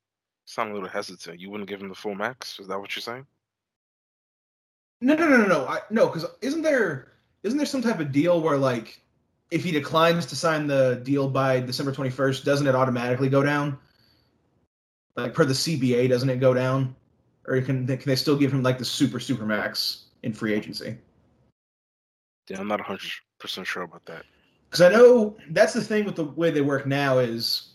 sound 0.45 0.71
a 0.71 0.75
little 0.75 0.89
hesitant. 0.89 1.41
You 1.41 1.51
wouldn't 1.51 1.69
give 1.71 1.81
him 1.81 1.89
the 1.89 1.95
full 1.95 2.15
max. 2.15 2.59
Is 2.61 2.67
that 2.69 2.79
what 2.79 2.95
you're 2.95 3.01
saying? 3.03 3.27
No, 5.01 5.15
no, 5.15 5.27
no, 5.29 5.37
no, 5.39 5.47
no. 5.47 5.67
I, 5.67 5.81
no, 5.91 6.07
because 6.07 6.27
isn't 6.43 6.61
there 6.63 7.13
isn't 7.43 7.57
there 7.57 7.67
some 7.67 7.81
type 7.83 8.01
of 8.01 8.13
deal 8.13 8.41
where 8.43 8.59
like 8.59 9.01
if 9.51 9.65
he 9.65 9.71
declines 9.71 10.27
to 10.27 10.37
sign 10.37 10.67
the 10.67 11.01
deal 11.03 11.29
by 11.31 11.61
December 11.61 11.93
twenty 11.93 12.11
first, 12.11 12.45
doesn't 12.45 12.67
it 12.67 12.75
automatically 12.75 13.29
go 13.31 13.43
down? 13.43 13.79
Like 15.17 15.35
per 15.35 15.45
the 15.45 15.55
CBA, 15.55 16.09
doesn't 16.09 16.29
it 16.29 16.41
go 16.41 16.55
down, 16.55 16.95
or 17.47 17.61
can 17.61 17.87
they, 17.87 17.97
can 17.97 18.09
they 18.09 18.17
still 18.17 18.37
give 18.37 18.53
him 18.53 18.63
like 18.63 18.79
the 18.79 18.85
super 18.85 19.21
super 19.21 19.47
max 19.47 20.07
in 20.23 20.33
free 20.33 20.53
agency? 20.53 20.97
Yeah, 22.49 22.61
I'm 22.61 22.69
not 22.69 22.81
100 22.81 23.01
percent 23.39 23.67
sure 23.67 23.85
about 23.85 24.05
that. 24.07 24.25
Because 24.69 24.81
I 24.81 24.89
know 24.89 25.37
that's 25.51 25.73
the 25.73 25.81
thing 25.81 26.05
with 26.05 26.17
the 26.17 26.25
way 26.25 26.51
they 26.51 26.61
work 26.61 26.87
now 26.87 27.19
is 27.19 27.75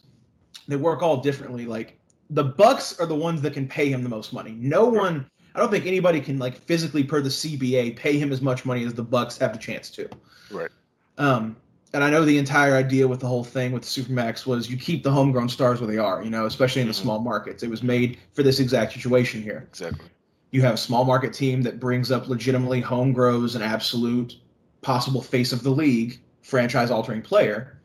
they 0.68 0.76
work 0.76 1.02
all 1.02 1.18
differently. 1.18 1.66
Like 1.66 1.98
the 2.30 2.44
Bucks 2.44 3.00
are 3.00 3.06
the 3.06 3.16
ones 3.16 3.42
that 3.42 3.54
can 3.54 3.68
pay 3.68 3.90
him 3.90 4.04
the 4.04 4.10
most 4.10 4.34
money. 4.34 4.52
No 4.60 4.86
one, 4.86 5.30
I 5.56 5.60
don't 5.60 5.72
think 5.72 5.86
anybody 5.86 6.22
can 6.22 6.38
like 6.38 6.58
physically 6.58 7.04
per 7.04 7.22
the 7.22 7.30
CBA 7.30 7.96
pay 7.96 8.18
him 8.18 8.32
as 8.32 8.42
much 8.42 8.66
money 8.66 8.84
as 8.84 8.94
the 8.94 9.04
Bucks 9.04 9.38
have 9.38 9.54
the 9.54 9.60
chance 9.60 9.90
to. 9.92 10.10
Right. 10.52 10.70
Um, 11.18 11.56
and 11.94 12.04
I 12.04 12.10
know 12.10 12.24
the 12.24 12.38
entire 12.38 12.76
idea 12.76 13.08
with 13.08 13.20
the 13.20 13.28
whole 13.28 13.44
thing 13.44 13.72
with 13.72 13.84
Supermax 13.84 14.46
was 14.46 14.70
you 14.70 14.78
keep 14.78 15.04
the 15.04 15.12
homegrown 15.12 15.50
stars 15.50 15.82
where 15.82 15.90
they 15.90 15.98
are. 15.98 16.24
You 16.24 16.30
know, 16.30 16.46
especially 16.46 16.82
in 16.82 16.88
the 16.88 16.94
Mhm. 16.94 17.02
small 17.02 17.20
markets. 17.20 17.64
It 17.64 17.70
was 17.70 17.82
made 17.82 18.18
for 18.34 18.44
this 18.44 18.60
exact 18.60 18.94
situation 18.94 19.42
here 19.42 19.66
Exactly. 19.70 20.06
you 20.52 20.62
have 20.62 20.74
a 20.76 20.78
small 20.78 21.04
market 21.06 21.34
team 21.34 21.62
that 21.64 21.80
brings 21.80 22.12
up 22.12 22.28
legitimately 22.28 22.82
home 22.82 23.14
grows 23.14 23.56
an 23.56 23.62
absolute 23.62 24.38
possible 24.82 25.22
face 25.22 25.52
of 25.54 25.62
the 25.64 25.70
league 25.70 26.20
franchise 26.42 26.90
altering 26.90 27.22
player 27.22 27.78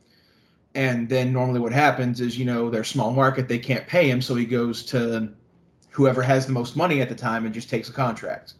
and 0.74 1.08
then 1.08 1.32
normally 1.32 1.60
what 1.60 1.72
happens 1.72 2.20
is 2.20 2.38
you 2.38 2.44
know 2.44 2.70
they're 2.70 2.84
small 2.84 3.10
market 3.12 3.48
they 3.48 3.58
can't 3.58 3.86
pay 3.86 4.08
him 4.08 4.22
so 4.22 4.34
he 4.34 4.44
goes 4.46 4.82
to 4.84 5.28
whoever 5.90 6.22
has 6.22 6.46
the 6.46 6.52
most 6.52 6.76
money 6.76 7.00
at 7.02 7.08
the 7.08 7.14
time 7.14 7.44
and 7.44 7.54
just 7.54 7.68
takes 7.68 7.88
a 7.88 7.92
contract 7.92 8.54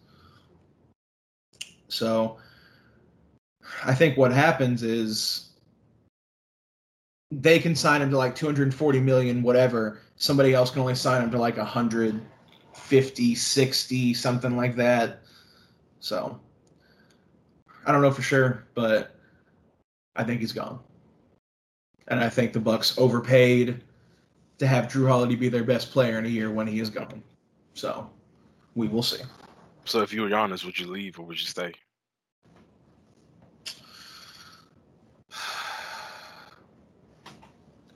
so 1.89 2.37
i 3.85 3.95
think 3.95 4.17
what 4.17 4.33
happens 4.33 4.83
is 4.83 5.51
they 7.31 7.59
can 7.59 7.75
sign 7.75 8.01
him 8.03 8.11
to 8.11 8.19
like 8.19 8.35
240 8.35 9.01
million 9.01 9.43
whatever 9.43 10.01
somebody 10.17 10.55
else 10.55 10.71
can 10.71 10.81
only 10.81 10.95
sign 10.95 11.23
him 11.23 11.31
to 11.31 11.39
like 11.39 11.57
100 11.57 12.21
50, 12.75 13.35
60, 13.35 14.15
something 14.15 14.57
like 14.57 14.77
that. 14.77 15.21
So 16.01 16.39
I 17.87 17.93
don't 17.93 18.03
know 18.03 18.11
for 18.11 18.23
sure, 18.23 18.67
but 18.75 19.17
I 20.17 20.25
think 20.25 20.41
he's 20.41 20.53
gone. 20.53 20.81
And 22.09 22.21
I 22.21 22.29
think 22.29 22.53
the 22.53 22.61
Bucks 22.61 22.99
overpaid 22.99 23.83
to 24.59 24.67
have 24.67 24.87
Jrue 24.87 25.09
Holiday 25.09 25.35
be 25.35 25.49
their 25.49 25.65
best 25.65 25.91
player 25.91 26.19
in 26.19 26.27
a 26.27 26.29
year 26.29 26.51
when 26.51 26.67
he 26.67 26.81
is 26.81 26.91
gone. 26.91 27.23
So 27.73 28.11
we 28.75 28.89
will 28.89 29.03
see. 29.03 29.23
So 29.85 30.03
if 30.03 30.13
you 30.13 30.23
were 30.23 30.29
Giannis, 30.29 30.65
would 30.65 30.79
you 30.79 30.87
leave 30.87 31.19
or 31.19 31.23
would 31.23 31.41
you 31.41 31.47
stay? 31.47 31.73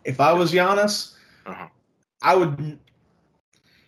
If 0.05 0.21
I 0.21 0.33
was 0.33 0.53
Giannis, 0.53 1.15
Uh-huh. 1.47 1.69
I 2.23 2.35
would. 2.37 2.79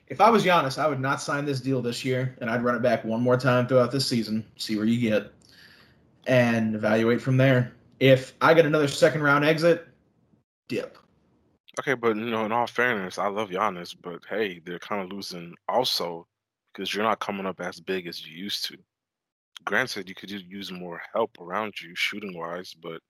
If 0.09 0.21
I 0.21 0.31
was 0.31 0.45
Giannis, 0.45 0.79
I 0.79 0.89
would 0.89 1.01
not 1.01 1.21
sign 1.21 1.45
this 1.45 1.61
deal 1.61 1.81
this 1.81 2.05
year, 2.05 2.37
and 2.41 2.51
I'd 2.51 2.65
run 2.65 2.75
it 2.75 2.83
back 2.83 3.05
one 3.05 3.21
more 3.21 3.37
time 3.37 3.67
throughout 3.67 3.93
this 3.93 4.07
season, 4.07 4.45
see 4.57 4.77
where 4.77 4.85
you 4.85 5.01
get, 5.01 5.33
and 6.27 6.75
evaluate 6.75 7.21
from 7.21 7.37
there. 7.37 7.73
If 8.01 8.35
I 8.41 8.55
get 8.55 8.67
another 8.67 8.89
second 8.89 9.23
round 9.23 9.45
exit, 9.45 9.87
dip. 10.69 10.99
Okay, 11.79 11.95
but 11.95 12.17
you 12.17 12.31
know, 12.31 12.45
in 12.45 12.53
all 12.53 12.67
fairness, 12.67 13.19
I 13.19 13.29
love 13.29 13.51
Giannis, 13.51 13.95
but 14.01 14.21
hey, 14.29 14.61
they're 14.65 14.79
kind 14.79 15.03
of 15.03 15.13
losing 15.13 15.55
also 15.69 16.27
because 16.73 16.95
you're 16.95 17.05
not 17.05 17.21
coming 17.21 17.47
up 17.47 17.61
as 17.61 17.81
big 17.81 18.07
as 18.07 18.27
you 18.27 18.37
used 18.37 18.65
to. 18.67 18.77
Granted, 19.65 20.09
you 20.09 20.15
could 20.15 20.31
use 20.31 20.73
more 20.73 21.01
help 21.13 21.39
around 21.39 21.75
you 21.81 21.95
shooting 21.95 22.37
wise, 22.37 22.75
but 22.75 23.01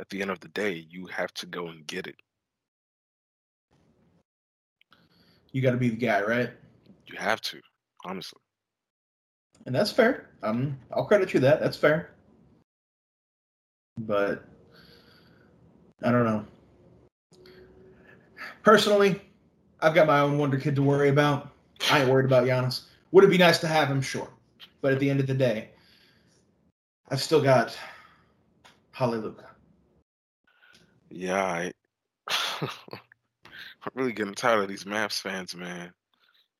at 0.00 0.08
the 0.08 0.20
end 0.20 0.30
of 0.30 0.40
the 0.40 0.48
day, 0.48 0.86
you 0.90 1.06
have 1.06 1.32
to 1.34 1.46
go 1.46 1.68
and 1.68 1.86
get 1.86 2.06
it. 2.06 2.16
You 5.56 5.62
got 5.62 5.70
to 5.70 5.78
be 5.78 5.88
the 5.88 5.96
guy, 5.96 6.20
right? 6.20 6.50
You 7.06 7.16
have 7.16 7.40
to, 7.40 7.58
honestly. 8.04 8.38
And 9.64 9.74
that's 9.74 9.90
fair. 9.90 10.28
Um, 10.42 10.78
I'll 10.92 11.06
credit 11.06 11.32
you 11.32 11.40
that. 11.40 11.60
That's 11.60 11.78
fair. 11.78 12.10
But 14.00 14.44
I 16.02 16.12
don't 16.12 16.26
know. 16.26 16.44
Personally, 18.62 19.18
I've 19.80 19.94
got 19.94 20.06
my 20.06 20.20
own 20.20 20.36
wonder 20.36 20.58
kid 20.58 20.76
to 20.76 20.82
worry 20.82 21.08
about. 21.08 21.52
I 21.90 22.02
ain't 22.02 22.10
worried 22.10 22.26
about 22.26 22.44
Giannis. 22.44 22.82
Would 23.12 23.24
it 23.24 23.30
be 23.30 23.38
nice 23.38 23.58
to 23.60 23.66
have 23.66 23.88
him? 23.88 24.02
Sure. 24.02 24.28
But 24.82 24.92
at 24.92 25.00
the 25.00 25.08
end 25.08 25.20
of 25.20 25.26
the 25.26 25.32
day, 25.32 25.70
I've 27.08 27.22
still 27.22 27.42
got 27.42 27.74
Hallelujah. 28.92 29.48
Yeah, 31.08 31.42
I, 31.42 31.72
I'm 33.86 33.92
really 33.94 34.12
getting 34.12 34.34
tired 34.34 34.62
of 34.62 34.68
these 34.68 34.84
Mavs 34.84 35.20
fans, 35.20 35.54
man. 35.54 35.92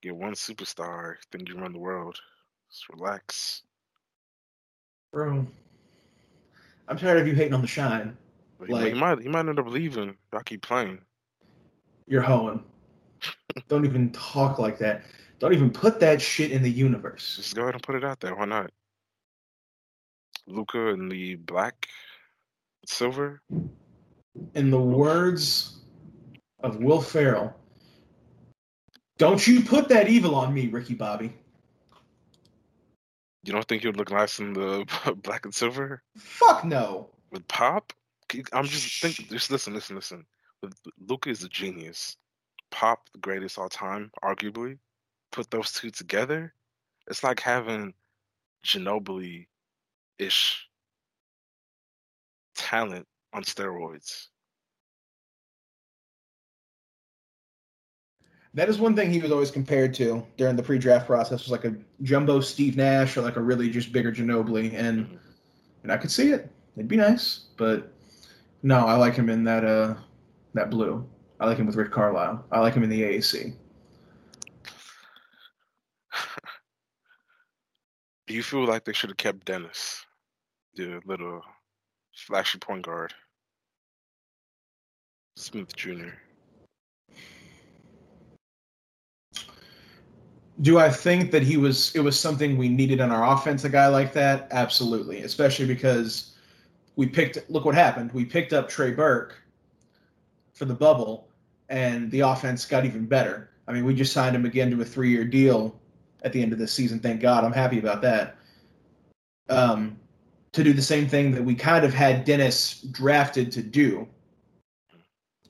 Get 0.00 0.14
one 0.14 0.34
superstar, 0.34 1.16
think 1.32 1.48
you 1.48 1.58
run 1.58 1.72
the 1.72 1.78
world. 1.78 2.16
Just 2.70 2.88
relax. 2.88 3.62
Bro, 5.12 5.46
I'm 6.86 6.98
tired 6.98 7.20
of 7.20 7.26
you 7.26 7.34
hating 7.34 7.54
on 7.54 7.62
the 7.62 7.66
shine. 7.66 8.16
But 8.58 8.70
Like- 8.70 8.94
he 8.94 8.98
might, 8.98 9.20
he 9.20 9.28
might 9.28 9.48
end 9.48 9.58
up 9.58 9.66
leaving. 9.66 10.16
I 10.32 10.42
keep 10.44 10.62
playing. 10.62 11.00
You're 12.06 12.22
hoeing. 12.22 12.62
Don't 13.68 13.84
even 13.84 14.12
talk 14.12 14.58
like 14.58 14.78
that. 14.78 15.02
Don't 15.40 15.52
even 15.52 15.70
put 15.70 15.98
that 16.00 16.22
shit 16.22 16.52
in 16.52 16.62
the 16.62 16.70
universe. 16.70 17.36
Just 17.36 17.56
go 17.56 17.62
ahead 17.62 17.74
and 17.74 17.82
put 17.82 17.96
it 17.96 18.04
out 18.04 18.20
there. 18.20 18.36
Why 18.36 18.44
not? 18.44 18.70
Luka 20.46 20.88
in 20.88 21.08
the 21.08 21.34
black, 21.34 21.88
silver. 22.86 23.42
In 24.54 24.70
the 24.70 24.80
words 24.80 25.76
of 26.66 26.76
Will 26.76 27.00
Ferrell, 27.00 27.54
don't 29.18 29.46
you 29.46 29.62
put 29.62 29.88
that 29.88 30.08
evil 30.08 30.34
on 30.34 30.52
me, 30.52 30.66
Ricky 30.66 30.94
Bobby. 30.94 31.32
You 33.44 33.52
don't 33.52 33.66
think 33.66 33.84
would 33.84 33.96
look 33.96 34.10
nice 34.10 34.40
in 34.40 34.52
the 34.52 34.84
black 35.22 35.44
and 35.44 35.54
silver 35.54 36.02
Fuck 36.16 36.64
no. 36.64 37.08
with 37.30 37.46
Pop? 37.48 37.92
I'm 38.52 38.64
just 38.64 39.00
thinking. 39.00 39.26
Just 39.30 39.50
listen, 39.52 39.72
listen, 39.72 39.94
listen. 39.94 40.26
With 40.62 40.74
Luka 40.98 41.30
is 41.30 41.44
a 41.44 41.48
genius. 41.48 42.16
Pop, 42.72 43.08
the 43.12 43.20
greatest 43.20 43.56
all 43.56 43.68
time, 43.68 44.10
arguably. 44.24 44.78
Put 45.30 45.48
those 45.50 45.70
two 45.72 45.90
together, 45.90 46.52
it's 47.08 47.22
like 47.22 47.40
having 47.40 47.94
Ginobili 48.64 49.46
ish 50.18 50.68
talent 52.56 53.06
on 53.32 53.44
steroids. 53.44 54.28
That 58.56 58.70
is 58.70 58.78
one 58.78 58.96
thing 58.96 59.12
he 59.12 59.20
was 59.20 59.30
always 59.30 59.50
compared 59.50 59.92
to 59.94 60.26
during 60.38 60.56
the 60.56 60.62
pre-draft 60.62 61.06
process 61.06 61.42
was 61.42 61.50
like 61.50 61.66
a 61.66 61.76
jumbo 62.02 62.40
Steve 62.40 62.74
Nash 62.74 63.18
or 63.18 63.20
like 63.20 63.36
a 63.36 63.42
really 63.42 63.68
just 63.68 63.92
bigger 63.92 64.10
Ginobili, 64.10 64.72
and 64.72 65.18
and 65.82 65.92
I 65.92 65.98
could 65.98 66.10
see 66.10 66.30
it. 66.30 66.50
It'd 66.74 66.88
be 66.88 66.96
nice, 66.96 67.48
but 67.58 67.92
no, 68.62 68.86
I 68.86 68.94
like 68.94 69.14
him 69.14 69.28
in 69.28 69.44
that 69.44 69.62
uh 69.62 69.94
that 70.54 70.70
blue. 70.70 71.06
I 71.38 71.44
like 71.44 71.58
him 71.58 71.66
with 71.66 71.76
Rick 71.76 71.92
Carlisle. 71.92 72.46
I 72.50 72.60
like 72.60 72.72
him 72.72 72.82
in 72.82 72.88
the 72.88 73.02
AAC. 73.02 73.54
Do 78.26 78.34
you 78.34 78.42
feel 78.42 78.64
like 78.64 78.86
they 78.86 78.94
should 78.94 79.10
have 79.10 79.18
kept 79.18 79.44
Dennis, 79.44 80.06
the 80.74 81.02
little 81.04 81.42
flashy 82.14 82.58
point 82.58 82.86
guard? 82.86 83.12
Smith 85.36 85.76
Jr. 85.76 86.14
Do 90.62 90.78
I 90.78 90.88
think 90.88 91.30
that 91.32 91.42
he 91.42 91.56
was 91.56 91.94
it 91.94 92.00
was 92.00 92.18
something 92.18 92.56
we 92.56 92.68
needed 92.68 93.00
in 93.00 93.10
our 93.10 93.34
offense, 93.34 93.64
a 93.64 93.68
guy 93.68 93.88
like 93.88 94.12
that? 94.14 94.48
Absolutely. 94.50 95.22
Especially 95.22 95.66
because 95.66 96.34
we 96.96 97.06
picked 97.06 97.38
look 97.50 97.64
what 97.64 97.74
happened. 97.74 98.12
We 98.12 98.24
picked 98.24 98.52
up 98.52 98.68
Trey 98.68 98.92
Burke 98.92 99.34
for 100.54 100.64
the 100.64 100.74
bubble 100.74 101.28
and 101.68 102.10
the 102.10 102.20
offense 102.20 102.64
got 102.64 102.84
even 102.84 103.06
better. 103.06 103.50
I 103.68 103.72
mean, 103.72 103.84
we 103.84 103.94
just 103.94 104.12
signed 104.12 104.34
him 104.34 104.44
again 104.44 104.70
to 104.70 104.80
a 104.80 104.84
three 104.84 105.10
year 105.10 105.24
deal 105.24 105.78
at 106.22 106.32
the 106.32 106.42
end 106.42 106.52
of 106.52 106.58
this 106.58 106.72
season. 106.72 107.00
Thank 107.00 107.20
God. 107.20 107.44
I'm 107.44 107.52
happy 107.52 107.78
about 107.78 108.02
that. 108.02 108.36
Um, 109.48 109.98
to 110.52 110.64
do 110.64 110.72
the 110.72 110.82
same 110.82 111.06
thing 111.06 111.32
that 111.32 111.44
we 111.44 111.54
kind 111.54 111.84
of 111.84 111.92
had 111.92 112.24
Dennis 112.24 112.80
drafted 112.80 113.52
to 113.52 113.62
do, 113.62 114.08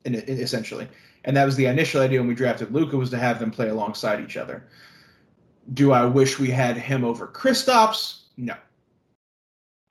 in, 0.03 0.15
in, 0.15 0.39
essentially. 0.39 0.87
And 1.23 1.35
that 1.35 1.45
was 1.45 1.55
the 1.55 1.65
initial 1.65 2.01
idea 2.01 2.19
when 2.19 2.27
we 2.27 2.35
drafted 2.35 2.73
Luka 2.73 2.97
was 2.97 3.09
to 3.11 3.17
have 3.17 3.39
them 3.39 3.51
play 3.51 3.69
alongside 3.69 4.21
each 4.21 4.37
other. 4.37 4.67
Do 5.73 5.91
I 5.91 6.05
wish 6.05 6.39
we 6.39 6.49
had 6.49 6.77
him 6.77 7.03
over 7.03 7.27
Kristaps? 7.27 8.21
No. 8.37 8.55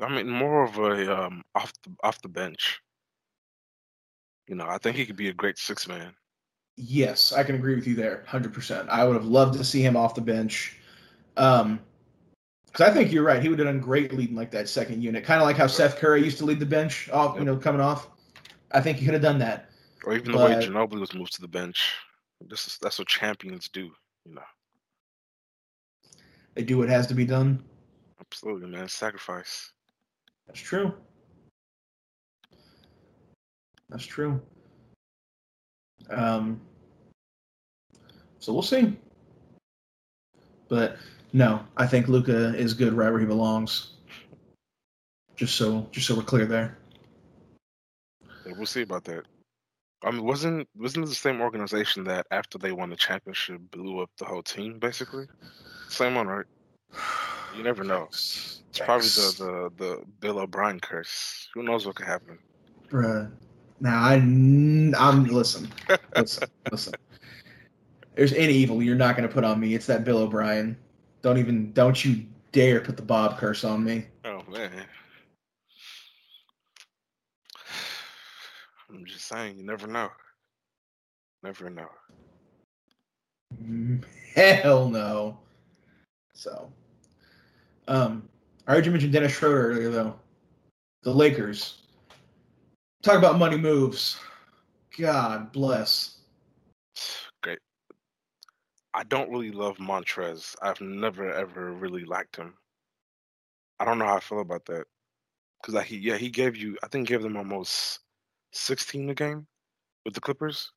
I 0.01 0.09
mean, 0.15 0.29
more 0.29 0.65
of 0.65 0.79
a 0.79 1.25
um, 1.25 1.43
off 1.55 1.73
the 1.83 1.91
off 2.03 2.21
the 2.23 2.29
bench. 2.29 2.81
You 4.49 4.55
know, 4.55 4.67
I 4.67 4.79
think 4.79 4.97
he 4.97 5.07
could 5.07 5.17
be 5.17 5.29
a 5.29 5.35
great 5.35 5.59
six 5.59 5.89
man. 5.89 6.15
Yes, 6.77 7.33
I 7.33 7.43
can 7.43 7.55
agree 7.55 7.75
with 7.75 7.87
you 7.87 7.95
there, 7.95 8.25
hundred 8.27 8.53
percent. 8.53 8.89
I 8.91 9.05
would 9.05 9.15
have 9.15 9.25
loved 9.25 9.55
to 9.59 9.65
see 9.65 9.81
him 9.81 9.97
off 9.97 10.15
the 10.15 10.21
bench. 10.21 10.77
Um, 11.37 11.81
because 12.67 12.91
I 12.91 12.93
think 12.93 13.11
you're 13.11 13.25
right. 13.25 13.43
He 13.43 13.49
would 13.49 13.59
have 13.59 13.69
done 13.69 13.81
great 13.81 14.13
leading 14.13 14.37
like 14.37 14.51
that 14.51 14.69
second 14.69 15.03
unit, 15.03 15.25
kind 15.25 15.41
of 15.41 15.47
like 15.47 15.57
how 15.57 15.67
Seth 15.67 15.97
Curry 15.97 16.23
used 16.23 16.37
to 16.39 16.45
lead 16.45 16.61
the 16.61 16.67
bench 16.67 17.09
off, 17.09 17.39
you 17.39 17.45
know, 17.45 17.57
coming 17.57 17.81
off. 17.81 18.09
I 18.73 18.83
think 18.83 18.99
he 18.99 19.07
could 19.07 19.15
have 19.15 19.23
done 19.23 19.39
that. 19.39 19.71
Or 20.05 20.15
even 20.15 20.33
the 20.33 20.39
way 20.39 20.55
Ginobili 20.57 21.01
was 21.01 21.15
moved 21.15 21.33
to 21.35 21.41
the 21.41 21.49
bench. 21.49 21.95
This 22.47 22.67
is 22.67 22.79
that's 22.83 22.99
what 22.99 23.09
champions 23.09 23.71
do. 23.73 23.91
You 24.27 24.35
know, 24.35 24.43
They 26.57 26.65
do 26.65 26.79
what 26.79 26.89
has 26.89 27.07
to 27.09 27.15
be 27.15 27.27
done. 27.27 27.63
absolutely, 28.19 28.69
man. 28.69 28.89
Sacrifice. 28.89 29.73
That's 30.47 30.59
true. 30.59 30.95
That's 33.91 34.07
true. 34.07 34.41
Um, 36.09 36.59
so 38.39 38.55
we'll 38.55 38.63
see. 38.63 38.97
But 40.69 40.97
no, 41.35 41.61
I 41.77 41.87
think 41.87 42.09
Luka 42.09 42.57
is 42.57 42.73
good 42.73 42.95
right 42.95 43.11
where 43.11 43.21
he 43.21 43.27
belongs. 43.27 43.93
Just 45.37 45.57
so, 45.57 45.87
just 45.93 46.07
so 46.07 46.15
we're 46.15 46.23
clear 46.23 46.47
there. 46.47 46.79
Yeah, 48.47 48.53
we'll 48.57 48.65
see 48.65 48.81
about 48.81 49.05
that. 49.05 49.25
I 50.03 50.11
mean, 50.11 50.25
wasn't 50.25 50.69
wasn't 50.75 51.05
it 51.05 51.09
the 51.09 51.15
same 51.15 51.43
organization 51.43 52.05
that 52.05 52.27
after 52.31 52.57
they 52.57 52.73
won 52.73 52.89
the 52.89 52.97
championship 52.97 53.61
blew 53.71 54.01
up 54.01 54.11
the 54.19 54.25
whole 54.25 54.43
team, 54.43 54.79
basically? 54.79 55.27
Same 55.89 56.15
one, 56.15 56.27
right? 56.27 56.47
You 57.57 57.63
never 57.63 57.85
know. 57.85 58.09
It's 58.11 58.63
probably 58.75 59.09
the, 59.09 59.71
the 59.79 59.85
the 59.85 60.03
Bill 60.21 60.39
O'Brien 60.41 60.81
curse. 60.81 61.49
Who 61.55 61.63
knows 61.63 61.87
what 61.87 61.97
could 61.97 62.07
happen? 62.07 62.39
Bruh. 62.91 63.31
Now 63.81 64.03
I, 64.03 64.15
I'm 64.15 65.25
listen, 65.25 65.69
listen, 66.17 66.49
listen. 66.71 66.95
There's 68.15 68.33
any 68.33 68.55
evil 68.55 68.83
you're 68.83 68.97
not 68.97 69.17
going 69.17 69.29
to 69.29 69.33
put 69.33 69.45
on 69.45 69.61
me. 69.61 69.75
It's 69.75 69.87
that 69.87 70.05
Bill 70.05 70.19
O'Brien. 70.19 70.77
Don't 71.21 71.39
even, 71.39 71.73
don't 71.73 72.03
you 72.03 72.25
dare 72.53 72.81
put 72.81 72.97
the 72.97 73.03
Bob 73.03 73.39
curse 73.39 73.65
on 73.65 73.85
me. 73.85 74.07
Oh 74.25 74.43
man. 74.51 74.71
I'm 78.89 79.05
just 79.05 79.27
saying, 79.27 79.59
you 79.59 79.65
never 79.65 79.87
know. 79.87 80.09
Never 81.43 81.69
know. 81.69 81.89
Mm, 83.63 84.03
Hell 84.35 84.89
no. 84.89 85.39
So, 86.37 86.71
um, 87.89 88.29
I 88.67 88.75
heard 88.75 88.85
you 88.85 88.93
mention 88.93 89.11
Dennis 89.11 89.33
Schroeder 89.33 89.71
earlier, 89.71 89.89
though. 89.89 90.15
The 91.03 91.13
Lakers. 91.13 91.79
Talk 93.03 93.17
about 93.17 93.39
money 93.39 93.57
moves. 93.57 94.19
God 94.99 95.51
bless. 95.53 96.19
Great. 97.43 97.59
I 98.93 99.05
don't 99.05 99.31
really 99.31 99.51
love 99.51 99.79
Montrez. 99.79 100.55
I've 100.61 100.81
never 100.81 101.33
ever 101.33 101.73
really 101.73 102.05
liked 102.05 102.37
him. 102.37 102.55
I 103.81 103.87
don't 103.87 103.99
know 103.99 104.07
how 104.07 104.17
I 104.17 104.21
feel 104.21 104.41
about 104.41 104.67
that. 104.67 104.85
Cause 105.65 105.75
like 105.75 105.87
he, 105.87 105.97
yeah, 105.97 106.17
he 106.19 106.29
gave 106.29 106.55
you. 106.55 106.77
I 106.83 106.89
think 106.89 107.09
he 107.09 107.15
gave 107.15 107.23
them 107.23 107.37
almost 107.37 108.01
16 108.53 109.09
a 109.09 109.15
game 109.15 109.47
with 110.05 110.13
the 110.13 110.21
Clippers. 110.21 110.71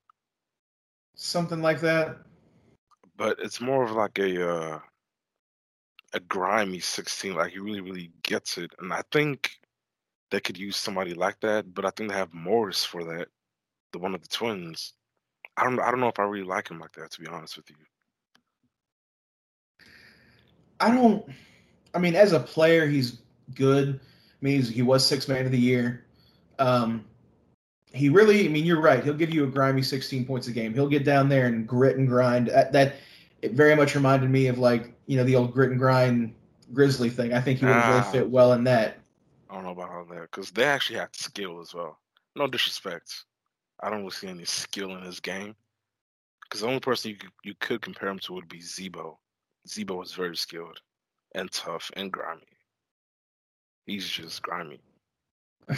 Something 1.15 1.61
like 1.61 1.81
that. 1.81 2.17
but 3.17 3.37
it's 3.41 3.59
more 3.59 3.83
of 3.83 3.91
like 3.91 4.17
a 4.19 4.49
uh, 4.49 4.79
a 6.13 6.19
grimy 6.19 6.79
16 6.79 7.35
like 7.35 7.51
he 7.51 7.59
really 7.59 7.81
really 7.81 8.11
gets 8.23 8.57
it 8.57 8.71
and 8.79 8.91
i 8.91 9.01
think 9.11 9.51
they 10.31 10.39
could 10.39 10.57
use 10.57 10.75
somebody 10.75 11.13
like 11.13 11.39
that 11.39 11.73
but 11.73 11.85
i 11.85 11.89
think 11.91 12.09
they 12.09 12.15
have 12.15 12.33
morris 12.33 12.83
for 12.83 13.03
that 13.03 13.27
the 13.93 13.99
one 13.99 14.15
of 14.15 14.21
the 14.21 14.27
twins 14.27 14.93
i 15.57 15.63
don't 15.63 15.79
i 15.79 15.91
don't 15.91 15.99
know 15.99 16.07
if 16.07 16.19
i 16.19 16.23
really 16.23 16.45
like 16.45 16.69
him 16.69 16.79
like 16.79 16.93
that 16.93 17.11
to 17.11 17.21
be 17.21 17.27
honest 17.27 17.57
with 17.57 17.69
you 17.69 17.75
I 20.79 20.91
don't. 20.93 21.25
I 21.93 21.99
mean, 21.99 22.15
as 22.15 22.33
a 22.33 22.39
player, 22.39 22.87
he's 22.87 23.19
good. 23.55 23.99
I 23.99 24.45
mean, 24.45 24.61
he 24.61 24.81
was 24.81 25.05
six 25.05 25.27
man 25.27 25.45
of 25.45 25.51
the 25.51 25.59
year. 25.59 26.05
Um, 26.57 27.05
he 27.93 28.09
really. 28.09 28.45
I 28.45 28.49
mean, 28.49 28.65
you're 28.65 28.81
right. 28.81 29.03
He'll 29.03 29.13
give 29.13 29.33
you 29.33 29.43
a 29.43 29.47
grimy 29.47 29.81
16 29.81 30.25
points 30.25 30.47
a 30.47 30.51
game. 30.51 30.73
He'll 30.73 30.87
get 30.87 31.03
down 31.03 31.29
there 31.29 31.47
and 31.47 31.67
grit 31.67 31.97
and 31.97 32.07
grind. 32.07 32.47
That, 32.47 32.71
that 32.73 32.95
it 33.41 33.51
very 33.53 33.75
much 33.75 33.95
reminded 33.95 34.29
me 34.29 34.47
of 34.47 34.57
like 34.57 34.93
you 35.05 35.17
know 35.17 35.23
the 35.23 35.35
old 35.35 35.53
grit 35.53 35.71
and 35.71 35.79
grind 35.79 36.33
Grizzly 36.73 37.09
thing. 37.09 37.33
I 37.33 37.41
think 37.41 37.59
he 37.59 37.65
would 37.65 37.77
have 37.77 37.87
Ah. 37.87 37.89
really 37.89 38.03
fit 38.03 38.29
well 38.29 38.53
in 38.53 38.63
that. 38.65 38.97
i 39.49 39.53
don't 39.55 39.63
know 39.63 39.71
about 39.71 39.89
all 39.91 40.05
that 40.05 40.21
because 40.23 40.51
they 40.51 40.63
actually 40.63 40.99
have 40.99 41.09
skill 41.13 41.59
as 41.59 41.73
well 41.73 41.97
no 42.35 42.47
disrespect 42.47 43.25
i 43.81 43.89
don't 43.89 43.99
really 43.99 44.11
see 44.11 44.27
any 44.27 44.45
skill 44.45 44.95
in 44.95 45.03
his 45.03 45.19
game 45.19 45.55
because 46.43 46.61
the 46.61 46.67
only 46.67 46.79
person 46.79 47.11
you 47.11 47.17
could, 47.17 47.31
you 47.43 47.53
could 47.59 47.81
compare 47.81 48.09
him 48.09 48.19
to 48.19 48.33
would 48.33 48.47
be 48.49 48.61
Z-Bo 48.61 49.19
Z-Bo 49.67 50.01
is 50.01 50.13
very 50.13 50.35
skilled 50.37 50.79
and 51.33 51.51
tough 51.51 51.91
and 51.95 52.11
grimy 52.11 52.41
he's 53.85 54.07
just 54.09 54.41
grimy 54.41 54.79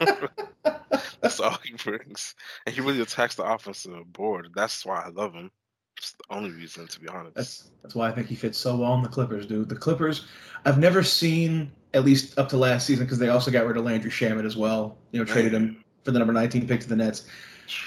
That's 1.20 1.40
all 1.40 1.58
he 1.64 1.74
brings. 1.74 2.34
And 2.66 2.74
he 2.74 2.80
really 2.80 3.00
attacks 3.00 3.34
the 3.36 3.44
offensive 3.44 4.12
board. 4.12 4.50
That's 4.54 4.84
why 4.84 5.02
I 5.04 5.08
love 5.08 5.34
him. 5.34 5.50
It's 5.98 6.12
the 6.12 6.34
only 6.34 6.50
reason, 6.50 6.86
to 6.86 7.00
be 7.00 7.08
honest. 7.08 7.34
That's 7.34 7.70
that's 7.82 7.94
why 7.94 8.08
I 8.08 8.12
think 8.12 8.28
he 8.28 8.36
fits 8.36 8.56
so 8.56 8.76
well 8.76 8.94
in 8.94 9.02
the 9.02 9.08
Clippers, 9.08 9.46
dude. 9.46 9.68
The 9.68 9.76
Clippers, 9.76 10.26
I've 10.64 10.78
never 10.78 11.02
seen 11.02 11.72
at 11.92 12.04
least 12.04 12.38
up 12.38 12.48
to 12.50 12.56
last 12.56 12.86
season 12.86 13.04
because 13.04 13.18
they 13.18 13.30
also 13.30 13.50
got 13.50 13.66
rid 13.66 13.76
of 13.76 13.84
Landry 13.84 14.10
Shamet 14.10 14.44
as 14.44 14.56
well. 14.56 14.96
You 15.10 15.18
know, 15.18 15.24
traded 15.24 15.52
him 15.52 15.84
for 16.04 16.12
the 16.12 16.18
number 16.18 16.32
19 16.32 16.68
pick 16.68 16.80
to 16.80 16.88
the 16.88 16.96
Nets. 16.96 17.26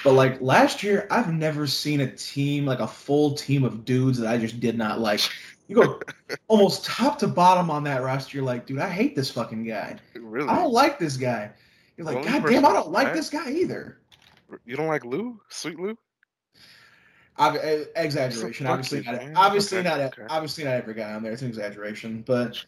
But 0.03 0.13
like 0.13 0.41
last 0.41 0.83
year, 0.83 1.07
I've 1.09 1.33
never 1.33 1.65
seen 1.65 2.01
a 2.01 2.11
team 2.11 2.65
like 2.65 2.79
a 2.79 2.87
full 2.87 3.33
team 3.33 3.63
of 3.63 3.85
dudes 3.85 4.19
that 4.19 4.31
I 4.31 4.37
just 4.37 4.59
did 4.59 4.77
not 4.77 4.99
like. 4.99 5.21
You 5.67 5.75
go 5.75 5.99
almost 6.49 6.83
top 6.83 7.17
to 7.19 7.27
bottom 7.27 7.71
on 7.71 7.83
that 7.85 8.03
roster. 8.03 8.37
You're 8.37 8.45
like, 8.45 8.65
dude, 8.65 8.79
I 8.79 8.89
hate 8.89 9.15
this 9.15 9.31
fucking 9.31 9.63
guy. 9.63 9.97
really? 10.15 10.49
I 10.49 10.55
don't 10.55 10.73
like 10.73 10.99
this 10.99 11.15
guy. 11.15 11.51
You're 11.95 12.05
like, 12.05 12.25
God 12.25 12.45
damn, 12.45 12.65
I 12.65 12.73
don't 12.73 12.91
like 12.91 13.13
this 13.13 13.29
guy 13.29 13.51
either. 13.51 14.01
You 14.65 14.75
don't 14.75 14.87
like 14.87 15.05
Lou? 15.05 15.39
Sweet 15.49 15.79
Lou? 15.79 15.97
Ob- 17.39 17.55
eh, 17.61 17.85
exaggeration, 17.95 18.65
Fuck 18.65 18.73
obviously 18.73 18.99
you, 18.99 19.05
not. 19.05 19.15
man. 19.15 19.33
Obviously 19.35 19.77
Okay, 19.79 19.87
not. 19.89 19.99
okay. 19.99 20.23
Obviously 20.29 20.63
not 20.65 20.73
every 20.73 20.93
guy 20.93 21.13
on 21.13 21.23
there. 21.23 21.31
It's 21.31 21.41
an 21.41 21.47
exaggeration, 21.47 22.23
but 22.27 22.63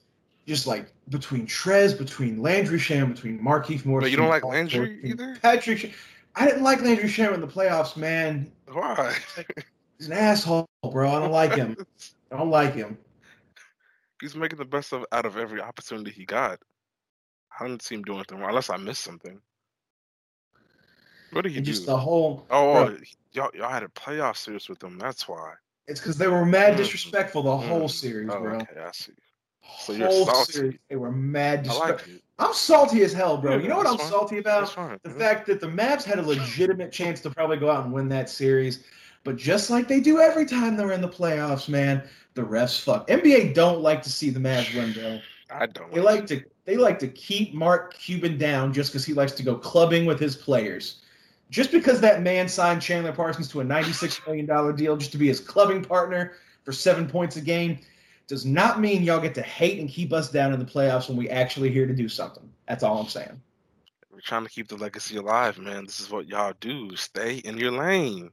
just 0.47 0.65
like 0.67 0.87
between 1.09 1.45
Trez, 1.45 1.97
between 1.97 2.41
Landry 2.41 2.79
Sham, 2.79 3.11
between 3.13 3.39
Markeith 3.39 3.85
Morris. 3.85 4.05
But 4.05 4.11
you 4.11 4.17
don't 4.17 4.29
like 4.29 4.43
Landry 4.45 4.87
George, 4.87 4.99
either? 5.03 5.37
Patrick. 5.41 5.77
Sham- 5.79 5.91
I 6.35 6.45
didn't 6.47 6.63
like 6.63 6.81
Landry 6.81 7.07
Sham 7.09 7.33
in 7.33 7.41
the 7.41 7.47
playoffs, 7.47 7.95
man. 7.95 8.51
Why? 8.71 9.15
He's 9.99 10.07
an 10.07 10.13
asshole, 10.13 10.67
bro. 10.91 11.09
I 11.09 11.19
don't 11.19 11.31
like 11.31 11.53
him. 11.55 11.75
I 12.31 12.37
don't 12.37 12.49
like 12.49 12.73
him. 12.73 12.97
He's 14.19 14.35
making 14.35 14.57
the 14.57 14.65
best 14.65 14.93
of 14.93 15.05
out 15.11 15.25
of 15.25 15.37
every 15.37 15.61
opportunity 15.61 16.09
he 16.11 16.25
got. 16.25 16.57
I 17.59 17.67
didn't 17.67 17.83
see 17.83 17.93
him 17.95 18.01
doing 18.03 18.17
anything 18.19 18.39
wrong, 18.39 18.49
unless 18.49 18.69
I 18.71 18.77
missed 18.77 19.03
something. 19.03 19.39
What 21.31 21.43
did 21.43 21.51
he 21.51 21.57
And 21.57 21.65
do? 21.65 21.71
just 21.71 21.85
the 21.85 21.97
whole. 21.97 22.45
oh, 22.49 22.85
bro, 22.87 22.97
y'all, 23.33 23.49
y'all 23.53 23.69
had 23.69 23.83
a 23.83 23.87
playoff 23.89 24.37
series 24.37 24.69
with 24.69 24.79
them. 24.79 24.97
That's 24.97 25.27
why. 25.27 25.53
it's 25.85 25.99
because 25.99 26.17
they 26.17 26.27
were 26.27 26.45
mad 26.45 26.75
Mm. 26.75 26.77
disrespectful 26.77 27.43
the 27.43 27.57
whole 27.57 27.89
Mm. 27.89 27.91
series, 27.91 28.29
Oh, 28.31 28.39
bro. 28.39 28.55
okay, 28.59 28.79
I 28.79 28.91
see. 28.93 29.11
So 29.79 29.91
you're 29.91 30.07
whole 30.07 30.25
salty. 30.25 30.53
series, 30.53 30.79
they 30.89 30.95
were 30.95 31.11
mad 31.11 31.63
disrespectful. 31.63 32.13
like. 32.13 32.21
I'm 32.39 32.53
salty 32.53 33.03
as 33.03 33.11
hell, 33.11 33.35
bro. 33.37 33.55
Yeah, 33.57 33.63
you 33.63 33.67
know 33.67 33.75
what 33.77 33.87
I'm 33.87 33.97
fine. 33.97 34.09
salty 34.09 34.37
about? 34.37 34.73
The 35.03 35.09
yeah. 35.09 35.17
fact 35.17 35.45
that 35.47 35.59
the 35.59 35.67
Mavs 35.67 36.03
had 36.03 36.19
a 36.19 36.21
legitimate 36.21 36.91
chance 36.93 37.19
to 37.21 37.29
probably 37.29 37.57
go 37.57 37.69
out 37.69 37.83
and 37.83 37.93
win 37.93 38.07
that 38.09 38.29
series, 38.29 38.85
but 39.25 39.35
just 39.35 39.69
like 39.69 39.87
they 39.89 39.99
do 39.99 40.19
every 40.21 40.45
time 40.45 40.77
they're 40.77 40.93
in 40.93 41.01
the 41.01 41.09
playoffs, 41.09 41.67
man, 41.67 42.01
the 42.33 42.41
refs 42.43 42.79
fuck. 42.81 43.05
NBA 43.09 43.53
don't 43.53 43.81
like 43.81 44.01
to 44.03 44.09
see 44.09 44.29
the 44.29 44.39
Mavs 44.39 44.73
win, 44.75 44.93
bro. 44.93 45.19
I 45.51 45.65
don't. 45.67 45.91
They 45.93 45.99
like 45.99 46.25
to 46.27 46.41
they 46.65 46.77
like 46.77 46.97
to 46.99 47.07
keep 47.09 47.53
Mark 47.53 47.93
Cuban 47.95 48.37
down 48.37 48.71
just 48.73 48.91
because 48.91 49.05
he 49.05 49.13
likes 49.13 49.33
to 49.33 49.43
go 49.43 49.55
clubbing 49.55 50.05
with 50.05 50.19
his 50.19 50.35
players. 50.37 51.01
Just 51.53 51.71
because 51.71 52.01
that 52.01 52.23
man 52.23 52.47
signed 52.47 52.81
Chandler 52.81 53.11
Parsons 53.11 53.47
to 53.49 53.61
a 53.61 53.63
$96 53.63 54.25
million 54.25 54.75
deal 54.75 54.97
just 54.97 55.11
to 55.11 55.19
be 55.19 55.27
his 55.27 55.39
clubbing 55.39 55.83
partner 55.83 56.33
for 56.63 56.71
seven 56.71 57.07
points 57.07 57.35
a 57.35 57.41
game 57.41 57.77
does 58.25 58.43
not 58.43 58.79
mean 58.79 59.03
y'all 59.03 59.19
get 59.19 59.35
to 59.35 59.43
hate 59.43 59.79
and 59.79 59.87
keep 59.87 60.13
us 60.13 60.31
down 60.31 60.51
in 60.51 60.57
the 60.57 60.65
playoffs 60.65 61.07
when 61.07 61.15
we 61.15 61.29
actually 61.29 61.69
here 61.69 61.85
to 61.85 61.93
do 61.93 62.09
something. 62.09 62.49
That's 62.67 62.81
all 62.81 62.97
I'm 62.97 63.07
saying. 63.07 63.39
We're 64.11 64.21
trying 64.21 64.45
to 64.45 64.49
keep 64.49 64.67
the 64.67 64.77
legacy 64.77 65.17
alive, 65.17 65.59
man. 65.59 65.85
This 65.85 65.99
is 65.99 66.09
what 66.09 66.27
y'all 66.27 66.53
do. 66.59 66.95
Stay 66.95 67.35
in 67.35 67.59
your 67.59 67.71
lane. 67.71 68.31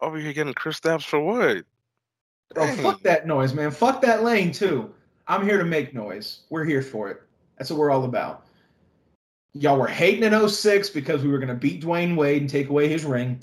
Over 0.00 0.18
here 0.18 0.32
getting 0.32 0.54
Kristaps 0.54 1.02
for 1.02 1.18
what? 1.18 1.64
Dang. 2.54 2.76
fuck 2.76 3.02
that 3.02 3.26
noise, 3.26 3.54
man. 3.54 3.72
Fuck 3.72 4.00
that 4.02 4.22
lane 4.22 4.52
too. 4.52 4.94
I'm 5.26 5.44
here 5.44 5.58
to 5.58 5.64
make 5.64 5.94
noise. 5.94 6.42
We're 6.48 6.64
here 6.64 6.82
for 6.82 7.10
it. 7.10 7.22
That's 7.58 7.70
what 7.70 7.80
we're 7.80 7.90
all 7.90 8.04
about. 8.04 8.46
Y'all 9.54 9.78
were 9.78 9.86
hating 9.88 10.24
in 10.24 10.48
06 10.48 10.90
because 10.90 11.22
we 11.22 11.30
were 11.30 11.38
gonna 11.38 11.54
beat 11.54 11.82
Dwyane 11.82 12.16
Wade 12.16 12.42
and 12.42 12.50
take 12.50 12.68
away 12.70 12.88
his 12.88 13.04
ring. 13.04 13.40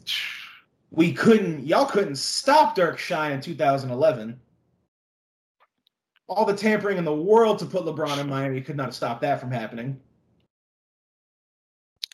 We 0.91 1.13
couldn't. 1.13 1.65
Y'all 1.67 1.85
couldn't 1.85 2.15
stop 2.17 2.75
Dirk 2.75 2.97
Shine 2.99 3.33
in 3.33 3.41
2011. 3.41 4.39
all 6.27 6.45
the 6.45 6.53
tampering 6.55 6.97
in 6.97 7.05
the 7.05 7.15
world 7.15 7.59
to 7.59 7.65
put 7.65 7.83
LeBron 7.85 8.19
in 8.19 8.27
Miami 8.29 8.61
could 8.61 8.77
not 8.77 8.87
have 8.87 8.95
stopped 8.95 9.21
that 9.21 9.39
from 9.39 9.51
happening. 9.51 9.99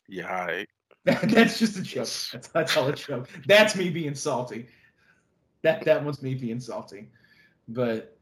Yeah, 0.08 0.62
that's 1.04 1.58
just 1.58 1.76
a 1.78 1.82
joke. 1.82 2.08
That's, 2.32 2.48
that's 2.48 2.76
all 2.76 2.88
a 2.88 2.94
joke. 2.94 3.28
That's 3.46 3.76
me 3.76 3.90
being 3.90 4.14
salty. 4.14 4.68
That 5.62 5.84
that 5.84 6.04
was 6.04 6.22
me 6.22 6.34
being 6.34 6.60
salty. 6.60 7.10
But 7.68 8.15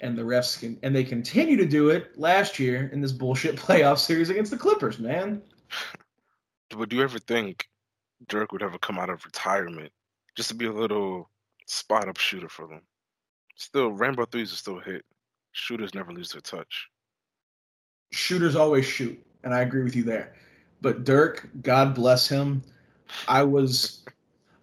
and 0.00 0.16
the 0.16 0.22
refs 0.22 0.58
can 0.58 0.78
and 0.82 0.94
they 0.94 1.04
continue 1.04 1.56
to 1.56 1.66
do 1.66 1.90
it 1.90 2.18
last 2.18 2.58
year 2.58 2.90
in 2.92 3.00
this 3.00 3.12
bullshit 3.12 3.56
playoff 3.56 3.98
series 3.98 4.30
against 4.30 4.50
the 4.50 4.56
Clippers, 4.56 4.98
man. 4.98 5.42
But 6.70 6.88
do 6.88 6.96
you 6.96 7.02
ever 7.02 7.18
think 7.18 7.68
Dirk 8.28 8.52
would 8.52 8.62
ever 8.62 8.78
come 8.78 8.98
out 8.98 9.10
of 9.10 9.24
retirement 9.24 9.92
just 10.36 10.48
to 10.48 10.54
be 10.54 10.66
a 10.66 10.72
little 10.72 11.30
spot 11.66 12.08
up 12.08 12.18
shooter 12.18 12.48
for 12.48 12.66
them? 12.66 12.82
Still, 13.56 13.90
rainbow 13.90 14.26
threes 14.26 14.52
are 14.52 14.56
still 14.56 14.78
hit. 14.78 15.04
Shooters 15.52 15.94
never 15.94 16.12
lose 16.12 16.30
their 16.30 16.42
touch. 16.42 16.88
Shooters 18.12 18.56
always 18.56 18.84
shoot, 18.84 19.18
and 19.44 19.54
I 19.54 19.60
agree 19.60 19.82
with 19.82 19.96
you 19.96 20.02
there. 20.02 20.34
But 20.82 21.04
Dirk, 21.04 21.48
God 21.62 21.94
bless 21.94 22.28
him. 22.28 22.62
I 23.28 23.42
was 23.42 24.04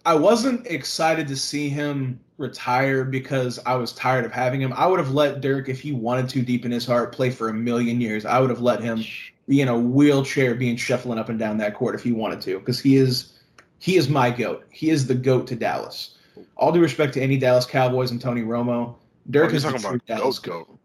I 0.06 0.14
wasn't 0.14 0.66
excited 0.66 1.26
to 1.28 1.36
see 1.36 1.68
him 1.68 2.20
retire 2.38 3.04
because 3.04 3.58
I 3.64 3.74
was 3.76 3.92
tired 3.92 4.24
of 4.24 4.32
having 4.32 4.60
him. 4.60 4.72
I 4.72 4.86
would 4.86 4.98
have 4.98 5.12
let 5.12 5.40
Dirk, 5.40 5.68
if 5.68 5.80
he 5.80 5.92
wanted 5.92 6.28
to 6.30 6.42
deep 6.42 6.64
in 6.64 6.72
his 6.72 6.86
heart, 6.86 7.12
play 7.12 7.30
for 7.30 7.48
a 7.48 7.54
million 7.54 8.00
years. 8.00 8.24
I 8.24 8.40
would 8.40 8.50
have 8.50 8.60
let 8.60 8.80
him 8.82 9.04
be 9.46 9.60
in 9.60 9.68
a 9.68 9.78
wheelchair 9.78 10.54
being 10.54 10.76
shuffling 10.76 11.18
up 11.18 11.28
and 11.28 11.38
down 11.38 11.58
that 11.58 11.74
court 11.74 11.94
if 11.94 12.02
he 12.02 12.12
wanted 12.12 12.40
to. 12.42 12.58
Because 12.58 12.80
he 12.80 12.96
is 12.96 13.32
he 13.78 13.96
is 13.96 14.08
my 14.08 14.30
goat. 14.30 14.64
He 14.70 14.90
is 14.90 15.06
the 15.06 15.14
goat 15.14 15.46
to 15.48 15.56
Dallas. 15.56 16.16
All 16.56 16.72
due 16.72 16.80
respect 16.80 17.14
to 17.14 17.22
any 17.22 17.38
Dallas 17.38 17.66
Cowboys 17.66 18.10
and 18.10 18.20
Tony 18.20 18.42
Romo. 18.42 18.96
Dirk 19.30 19.52
is 19.52 19.62
talking 19.62 19.80
true 19.80 19.90
about 19.90 20.06
Dallas 20.06 20.38
goat, 20.38 20.66
goat. 20.66 20.78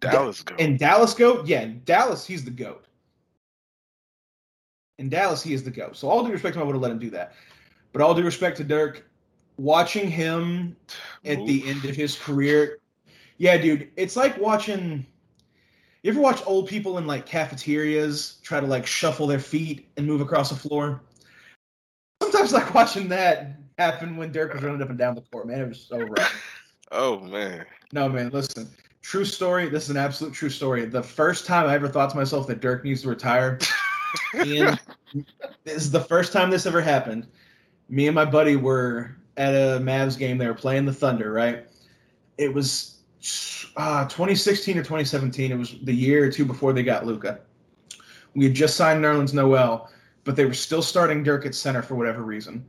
Dallas 0.00 0.42
goat. 0.42 0.60
And 0.60 0.78
Dallas 0.78 1.14
goat, 1.14 1.46
yeah, 1.46 1.68
Dallas 1.84 2.26
he's 2.26 2.44
the 2.44 2.50
goat. 2.50 2.86
In 4.98 5.08
Dallas 5.08 5.42
he 5.42 5.54
is 5.54 5.64
the 5.64 5.70
goat. 5.70 5.96
So 5.96 6.08
all 6.08 6.24
due 6.24 6.32
respect 6.32 6.54
to 6.54 6.60
him, 6.60 6.64
I 6.64 6.66
would 6.66 6.74
have 6.74 6.82
let 6.82 6.92
him 6.92 6.98
do 6.98 7.10
that. 7.10 7.32
But 7.92 8.02
all 8.02 8.14
due 8.14 8.22
respect 8.22 8.56
to 8.58 8.64
Dirk, 8.64 9.04
watching 9.56 10.10
him 10.10 10.76
at 11.24 11.44
the 11.46 11.68
end 11.68 11.84
of 11.84 11.94
his 11.94 12.18
career, 12.18 12.78
yeah, 13.38 13.56
dude, 13.56 13.90
it's 13.96 14.16
like 14.16 14.38
watching. 14.38 15.06
You 16.02 16.10
ever 16.10 16.20
watch 16.20 16.42
old 16.46 16.68
people 16.68 16.98
in 16.98 17.06
like 17.06 17.26
cafeterias 17.26 18.38
try 18.42 18.58
to 18.58 18.66
like 18.66 18.86
shuffle 18.86 19.26
their 19.26 19.38
feet 19.38 19.88
and 19.96 20.06
move 20.06 20.20
across 20.20 20.50
the 20.50 20.56
floor? 20.56 21.00
Sometimes 22.22 22.52
like 22.52 22.74
watching 22.74 23.08
that 23.08 23.58
happen 23.78 24.16
when 24.16 24.32
Dirk 24.32 24.54
was 24.54 24.62
running 24.62 24.82
up 24.82 24.90
and 24.90 24.98
down 24.98 25.14
the 25.14 25.22
court, 25.22 25.46
man. 25.46 25.60
It 25.60 25.68
was 25.68 25.80
so 25.80 25.98
rough. 25.98 26.62
Oh 26.90 27.20
man. 27.20 27.64
No, 27.92 28.08
man, 28.08 28.30
listen. 28.30 28.68
True 29.02 29.24
story. 29.24 29.68
This 29.68 29.84
is 29.84 29.90
an 29.90 29.96
absolute 29.96 30.34
true 30.34 30.50
story. 30.50 30.84
The 30.84 31.02
first 31.02 31.46
time 31.46 31.68
I 31.68 31.74
ever 31.74 31.88
thought 31.88 32.10
to 32.10 32.16
myself 32.16 32.46
that 32.48 32.60
Dirk 32.60 32.84
needs 32.84 33.02
to 33.02 33.08
retire, 33.08 33.58
Ian, 34.44 34.78
this 35.64 35.76
is 35.76 35.90
the 35.90 36.00
first 36.00 36.32
time 36.32 36.50
this 36.50 36.66
ever 36.66 36.80
happened. 36.80 37.26
Me 37.88 38.06
and 38.06 38.14
my 38.14 38.24
buddy 38.24 38.56
were 38.56 39.16
at 39.36 39.54
a 39.54 39.80
Mavs 39.80 40.18
game. 40.18 40.38
They 40.38 40.46
were 40.46 40.54
playing 40.54 40.84
the 40.84 40.92
Thunder, 40.92 41.32
right? 41.32 41.66
It 42.38 42.52
was 42.52 42.98
uh, 43.76 44.04
2016 44.04 44.76
or 44.76 44.82
2017. 44.82 45.52
It 45.52 45.56
was 45.56 45.76
the 45.82 45.94
year 45.94 46.24
or 46.24 46.30
two 46.30 46.44
before 46.44 46.72
they 46.72 46.82
got 46.82 47.06
Luka. 47.06 47.40
We 48.34 48.44
had 48.44 48.54
just 48.54 48.76
signed 48.76 49.04
Nerlens 49.04 49.34
Noel, 49.34 49.90
but 50.24 50.36
they 50.36 50.44
were 50.44 50.54
still 50.54 50.82
starting 50.82 51.22
Dirk 51.22 51.46
at 51.46 51.54
center 51.54 51.82
for 51.82 51.94
whatever 51.94 52.22
reason. 52.22 52.64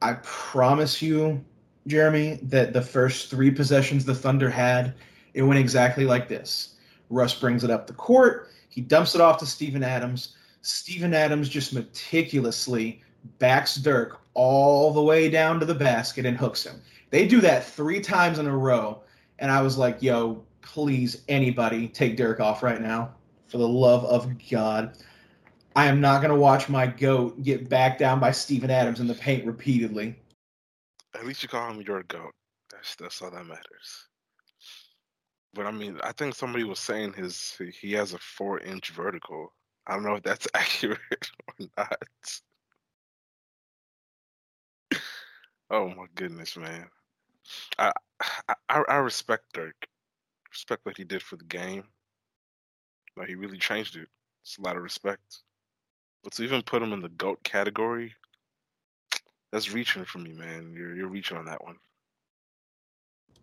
I 0.00 0.14
promise 0.22 1.00
you, 1.00 1.44
Jeremy, 1.86 2.40
that 2.42 2.72
the 2.72 2.82
first 2.82 3.30
three 3.30 3.50
possessions 3.50 4.04
the 4.04 4.14
Thunder 4.14 4.50
had, 4.50 4.94
it 5.34 5.42
went 5.42 5.60
exactly 5.60 6.04
like 6.04 6.28
this. 6.28 6.76
Russ 7.10 7.38
brings 7.38 7.62
it 7.62 7.70
up 7.70 7.86
the 7.86 7.92
court. 7.92 8.48
He 8.68 8.80
dumps 8.80 9.14
it 9.14 9.20
off 9.20 9.38
to 9.38 9.46
Steven 9.46 9.84
Adams. 9.84 10.34
Steven 10.62 11.14
Adams 11.14 11.48
just 11.48 11.72
meticulously 11.72 13.02
backs 13.38 13.76
Dirk 13.76 14.21
all 14.34 14.92
the 14.92 15.02
way 15.02 15.28
down 15.28 15.60
to 15.60 15.66
the 15.66 15.74
basket 15.74 16.26
and 16.26 16.36
hooks 16.36 16.64
him. 16.64 16.80
They 17.10 17.26
do 17.26 17.40
that 17.42 17.64
three 17.64 18.00
times 18.00 18.38
in 18.38 18.46
a 18.46 18.56
row. 18.56 19.02
And 19.38 19.50
I 19.50 19.62
was 19.62 19.76
like, 19.76 20.02
yo, 20.02 20.42
please, 20.62 21.22
anybody, 21.28 21.88
take 21.88 22.16
Dirk 22.16 22.40
off 22.40 22.62
right 22.62 22.80
now. 22.80 23.14
For 23.48 23.58
the 23.58 23.68
love 23.68 24.04
of 24.06 24.30
God. 24.50 24.96
I 25.76 25.86
am 25.86 26.00
not 26.00 26.22
going 26.22 26.32
to 26.32 26.40
watch 26.40 26.68
my 26.68 26.86
GOAT 26.86 27.42
get 27.42 27.68
backed 27.68 27.98
down 27.98 28.18
by 28.20 28.30
Steven 28.30 28.70
Adams 28.70 29.00
in 29.00 29.06
the 29.06 29.14
paint 29.14 29.46
repeatedly. 29.46 30.16
At 31.14 31.26
least 31.26 31.42
you 31.42 31.48
call 31.48 31.70
him 31.70 31.82
your 31.82 32.02
goat. 32.04 32.32
That's 32.70 32.94
that's 32.96 33.20
all 33.20 33.30
that 33.30 33.46
matters. 33.46 34.08
But 35.54 35.66
I 35.66 35.70
mean, 35.70 35.98
I 36.02 36.12
think 36.12 36.34
somebody 36.34 36.64
was 36.64 36.78
saying 36.78 37.12
his 37.14 37.58
he 37.80 37.92
has 37.92 38.14
a 38.14 38.18
four 38.18 38.60
inch 38.60 38.90
vertical. 38.90 39.52
I 39.86 39.94
don't 39.94 40.04
know 40.04 40.14
if 40.14 40.22
that's 40.22 40.48
accurate 40.54 41.30
or 41.48 41.66
not. 41.76 42.02
Oh 45.72 45.88
my 45.90 46.06
goodness, 46.14 46.56
man. 46.56 46.88
I 47.78 47.92
I, 48.68 48.84
I 48.88 48.96
respect 48.98 49.52
Dirk. 49.54 49.88
Respect 50.52 50.86
what 50.86 50.98
he 50.98 51.04
did 51.04 51.22
for 51.22 51.36
the 51.36 51.44
game. 51.44 51.84
Like 53.16 53.28
he 53.28 53.36
really 53.36 53.58
changed 53.58 53.96
it. 53.96 54.08
It's 54.42 54.58
a 54.58 54.62
lot 54.62 54.76
of 54.76 54.82
respect. 54.82 55.42
But 56.24 56.34
to 56.34 56.44
even 56.44 56.62
put 56.62 56.82
him 56.82 56.92
in 56.92 57.00
the 57.00 57.08
GOAT 57.10 57.42
category, 57.44 58.14
that's 59.52 59.72
reaching 59.72 60.04
for 60.04 60.18
me, 60.18 60.32
man. 60.32 60.72
You're 60.74 60.94
you're 60.94 61.08
reaching 61.08 61.36
on 61.38 61.46
that 61.46 61.64
one. 61.64 61.78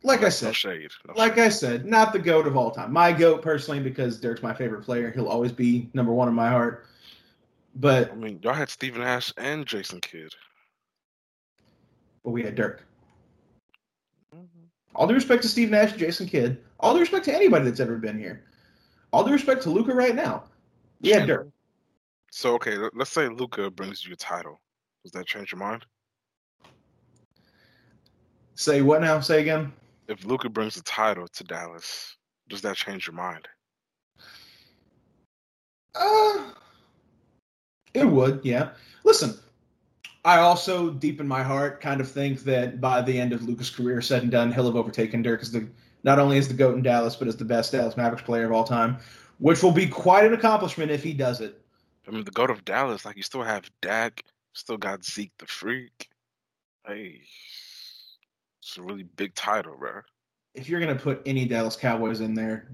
Like 0.03 0.23
I 0.23 0.29
No 0.29 0.29
said, 0.29 0.55
shade. 0.55 0.91
no 1.07 1.15
like 1.15 1.37
shade. 1.37 1.39
I 1.39 1.49
said, 1.49 1.85
not 1.85 2.13
the 2.13 2.19
goat 2.19 2.47
of 2.47 2.55
all 2.57 2.71
time. 2.71 2.91
My 2.93 3.11
goat 3.11 3.41
personally, 3.41 3.79
because 3.81 4.19
Dirk's 4.19 4.43
my 4.43 4.53
favorite 4.53 4.83
player. 4.83 5.11
He'll 5.11 5.27
always 5.27 5.51
be 5.51 5.89
number 5.93 6.13
one 6.13 6.27
in 6.29 6.33
my 6.35 6.49
heart. 6.49 6.85
But 7.75 8.11
I 8.11 8.15
mean, 8.15 8.39
y'all 8.43 8.53
had 8.53 8.69
Steve 8.69 8.97
Nash 8.97 9.33
and 9.37 9.65
Jason 9.65 10.01
Kidd. 10.01 10.33
But 12.23 12.31
we 12.31 12.43
had 12.43 12.55
Dirk. 12.55 12.85
All 14.95 15.07
due 15.07 15.13
respect 15.13 15.43
to 15.43 15.47
Steve 15.47 15.69
Nash, 15.69 15.93
Jason 15.93 16.27
Kidd. 16.27 16.61
All 16.79 16.93
due 16.93 16.99
respect 16.99 17.25
to 17.25 17.33
anybody 17.33 17.65
that's 17.65 17.79
ever 17.79 17.97
been 17.97 18.17
here. 18.19 18.43
All 19.11 19.23
due 19.23 19.31
respect 19.31 19.63
to 19.63 19.69
Luka 19.69 19.93
right 19.93 20.15
now. 20.15 20.43
We 21.01 21.09
had 21.11 21.27
Dirk. 21.27 21.47
So 22.31 22.53
okay, 22.55 22.77
let- 22.77 22.95
let's 22.95 23.11
say 23.11 23.27
Luka 23.27 23.69
brings 23.71 24.05
you 24.05 24.13
a 24.13 24.17
title. 24.17 24.59
Does 25.03 25.11
that 25.13 25.25
change 25.25 25.51
your 25.51 25.59
mind? 25.59 25.85
Say 28.55 28.81
what 28.81 29.01
now? 29.01 29.19
Say 29.21 29.39
again. 29.41 29.71
If 30.07 30.25
Luka 30.25 30.49
brings 30.49 30.75
a 30.75 30.83
title 30.83 31.27
to 31.27 31.43
Dallas, 31.43 32.17
does 32.49 32.61
that 32.61 32.75
change 32.75 33.07
your 33.07 33.15
mind? 33.15 33.47
Uh, 35.95 36.51
it 37.93 38.05
would, 38.05 38.41
yeah. 38.43 38.71
Listen, 39.03 39.37
I 40.25 40.39
also, 40.39 40.91
deep 40.91 41.21
in 41.21 41.27
my 41.27 41.43
heart, 41.43 41.79
kind 41.79 42.01
of 42.01 42.11
think 42.11 42.41
that 42.41 42.81
by 42.81 43.01
the 43.01 43.19
end 43.19 43.31
of 43.31 43.43
Luka's 43.43 43.69
career, 43.69 44.01
said 44.01 44.21
and 44.21 44.31
done, 44.31 44.51
he'll 44.51 44.65
have 44.65 44.75
overtaken 44.75 45.21
Dirk 45.21 45.41
as 45.41 45.51
the 45.51 45.67
not 46.03 46.19
only 46.19 46.37
as 46.37 46.47
the 46.47 46.53
goat 46.53 46.75
in 46.75 46.81
Dallas, 46.81 47.15
but 47.15 47.27
as 47.27 47.35
the 47.35 47.45
best 47.45 47.71
Dallas 47.71 47.97
Mavericks 47.97 48.23
player 48.23 48.45
of 48.45 48.51
all 48.51 48.63
time, 48.63 48.97
which 49.39 49.61
will 49.61 49.71
be 49.71 49.87
quite 49.87 50.25
an 50.25 50.33
accomplishment 50.33 50.91
if 50.91 51.03
he 51.03 51.13
does 51.13 51.41
it. 51.41 51.61
I 52.07 52.11
mean, 52.11 52.23
the 52.23 52.31
goat 52.31 52.49
of 52.49 52.65
Dallas, 52.65 53.05
like 53.05 53.17
you 53.17 53.23
still 53.23 53.43
have 53.43 53.69
Dak, 53.81 54.23
still 54.53 54.77
got 54.77 55.03
Zeke 55.03 55.31
the 55.39 55.45
Freak. 55.45 56.09
Hey, 56.87 57.21
it's 58.61 58.77
a 58.77 58.81
really 58.81 59.03
big 59.03 59.35
title, 59.35 59.75
bro. 59.77 60.01
If 60.55 60.67
you're 60.67 60.79
gonna 60.79 60.95
put 60.95 61.21
any 61.25 61.45
Dallas 61.45 61.75
Cowboys 61.75 62.21
in 62.21 62.33
there, 62.33 62.71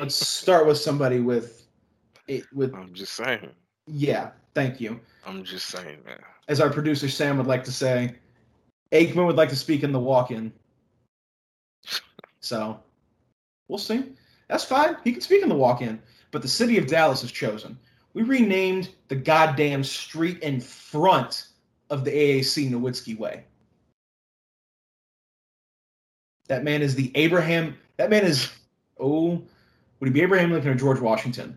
let's 0.00 0.14
start 0.14 0.66
with 0.66 0.78
somebody 0.78 1.20
with 1.20 1.66
it 2.26 2.44
with 2.52 2.74
I'm 2.76 2.94
just 2.94 3.14
saying. 3.14 3.50
yeah. 3.86 4.30
Thank 4.54 4.80
you. 4.80 5.00
I'm 5.26 5.44
just 5.44 5.68
saying, 5.68 5.98
man. 6.04 6.18
As 6.48 6.60
our 6.60 6.70
producer 6.70 7.08
Sam 7.08 7.36
would 7.38 7.46
like 7.46 7.64
to 7.64 7.72
say, 7.72 8.14
Aikman 8.92 9.26
would 9.26 9.36
like 9.36 9.48
to 9.48 9.56
speak 9.56 9.82
in 9.82 9.92
the 9.92 10.00
walk-in. 10.00 10.52
So 12.44 12.80
we'll 13.68 13.78
see. 13.78 14.02
That's 14.48 14.64
fine. 14.64 14.96
He 15.04 15.12
can 15.12 15.20
speak 15.20 15.44
in 15.44 15.48
the 15.48 15.54
walk-in. 15.54 16.02
But 16.32 16.42
the 16.42 16.48
city 16.48 16.76
of 16.76 16.88
Dallas 16.88 17.20
has 17.20 17.30
chosen. 17.30 17.78
We 18.14 18.22
renamed 18.22 18.90
the 19.06 19.14
goddamn 19.14 19.84
street 19.84 20.40
in 20.40 20.60
front 20.60 21.46
of 21.88 22.04
the 22.04 22.10
AAC 22.10 22.68
Nowitzki 22.68 23.16
Way. 23.16 23.44
That 26.48 26.64
man 26.64 26.82
is 26.82 26.96
the 26.96 27.12
Abraham. 27.14 27.78
That 27.96 28.10
man 28.10 28.24
is. 28.24 28.50
Oh, 28.98 29.40
would 30.00 30.08
he 30.08 30.10
be 30.10 30.22
Abraham 30.22 30.50
Lincoln 30.50 30.72
or 30.72 30.74
George 30.74 31.00
Washington? 31.00 31.56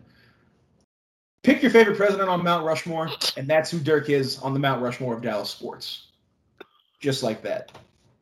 Pick 1.46 1.62
your 1.62 1.70
favorite 1.70 1.96
president 1.96 2.28
on 2.28 2.42
Mount 2.42 2.64
Rushmore, 2.64 3.08
and 3.36 3.46
that's 3.46 3.70
who 3.70 3.78
Dirk 3.78 4.10
is 4.10 4.36
on 4.40 4.52
the 4.52 4.58
Mount 4.58 4.82
Rushmore 4.82 5.14
of 5.14 5.22
Dallas 5.22 5.48
sports. 5.48 6.08
Just 6.98 7.22
like 7.22 7.40
that. 7.42 7.70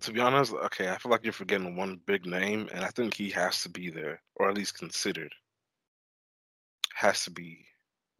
To 0.02 0.12
be 0.12 0.20
honest, 0.20 0.52
okay, 0.52 0.90
I 0.90 0.98
feel 0.98 1.10
like 1.10 1.24
you're 1.24 1.32
forgetting 1.32 1.74
one 1.74 1.98
big 2.04 2.26
name, 2.26 2.68
and 2.70 2.84
I 2.84 2.88
think 2.88 3.14
he 3.14 3.30
has 3.30 3.62
to 3.62 3.70
be 3.70 3.88
there, 3.88 4.20
or 4.36 4.50
at 4.50 4.54
least 4.54 4.78
considered. 4.78 5.34
Has 6.94 7.24
to 7.24 7.30
be 7.30 7.64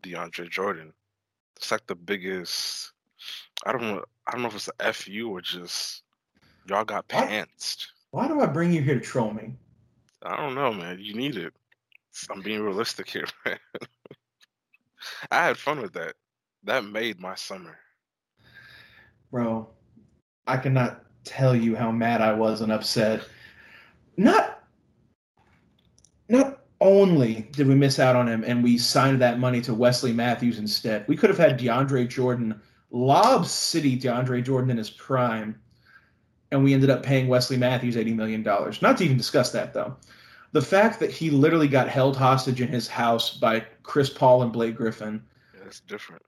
DeAndre 0.02 0.48
Jordan. 0.48 0.94
It's 1.59 1.70
like 1.70 1.86
the 1.86 1.96
biggest. 1.96 2.92
I 3.66 3.72
don't 3.72 3.82
know. 3.82 4.05
I 4.26 4.32
don't 4.32 4.40
know 4.40 4.48
if 4.48 4.55
it's 4.55 4.70
a 4.80 4.90
fu 4.94 5.28
or 5.28 5.42
just 5.42 6.02
y'all 6.66 6.82
got 6.82 7.09
pantsed. 7.09 7.88
Why 8.12 8.26
do 8.26 8.40
I 8.40 8.46
bring 8.46 8.72
you 8.72 8.80
here 8.80 8.94
to 8.94 9.00
troll 9.00 9.34
me? 9.34 9.52
I 10.22 10.38
don't 10.38 10.55
know, 10.55 10.72
man. 10.72 10.96
You 10.98 11.12
need 11.12 11.36
it. 11.36 11.52
I'm 12.30 12.40
being 12.40 12.62
realistic 12.62 13.11
here, 13.11 13.26
man. 13.44 13.59
I 15.30 15.44
had 15.44 15.57
fun 15.57 15.80
with 15.80 15.92
that. 15.94 16.14
That 16.64 16.84
made 16.84 17.20
my 17.20 17.34
summer. 17.34 17.78
Bro, 19.30 19.68
I 20.46 20.57
cannot 20.57 21.05
tell 21.24 21.57
you 21.57 21.74
how 21.74 21.90
mad 21.90 22.20
I 22.20 22.32
was 22.32 22.61
and 22.61 22.72
upset. 22.72 23.26
Not 24.16 24.62
not 26.28 26.61
only 26.80 27.48
did 27.52 27.66
we 27.66 27.74
miss 27.74 27.98
out 27.98 28.16
on 28.16 28.28
him 28.28 28.44
and 28.44 28.62
we 28.62 28.78
signed 28.78 29.20
that 29.20 29.38
money 29.38 29.61
to 29.62 29.74
Wesley 29.74 30.12
Matthews 30.12 30.59
instead, 30.59 31.07
we 31.09 31.16
could 31.16 31.30
have 31.30 31.38
had 31.38 31.59
DeAndre 31.59 32.09
Jordan, 32.09 32.61
Lob 32.90 33.46
City 33.46 33.98
DeAndre 33.98 34.44
Jordan 34.44 34.70
in 34.70 34.76
his 34.76 34.90
prime, 34.90 35.61
and 36.50 36.62
we 36.62 36.74
ended 36.74 36.90
up 36.90 37.02
paying 37.02 37.26
Wesley 37.28 37.57
Matthews 37.57 37.96
$80 37.96 38.14
million. 38.14 38.42
Not 38.42 38.98
to 38.98 39.05
even 39.05 39.16
discuss 39.16 39.50
that, 39.52 39.74
though. 39.74 39.96
The 40.52 40.62
fact 40.62 41.00
that 41.00 41.11
he 41.11 41.30
literally 41.30 41.68
got 41.68 41.88
held 41.88 42.16
hostage 42.16 42.61
in 42.61 42.68
his 42.68 42.86
house 42.86 43.36
by 43.36 43.64
Chris 43.85 44.11
Paul 44.11 44.43
and 44.43 44.53
Blake 44.53 44.74
Griffin. 44.74 45.22
Yeah, 45.55 45.61
that's 45.62 45.80
different. 45.80 46.22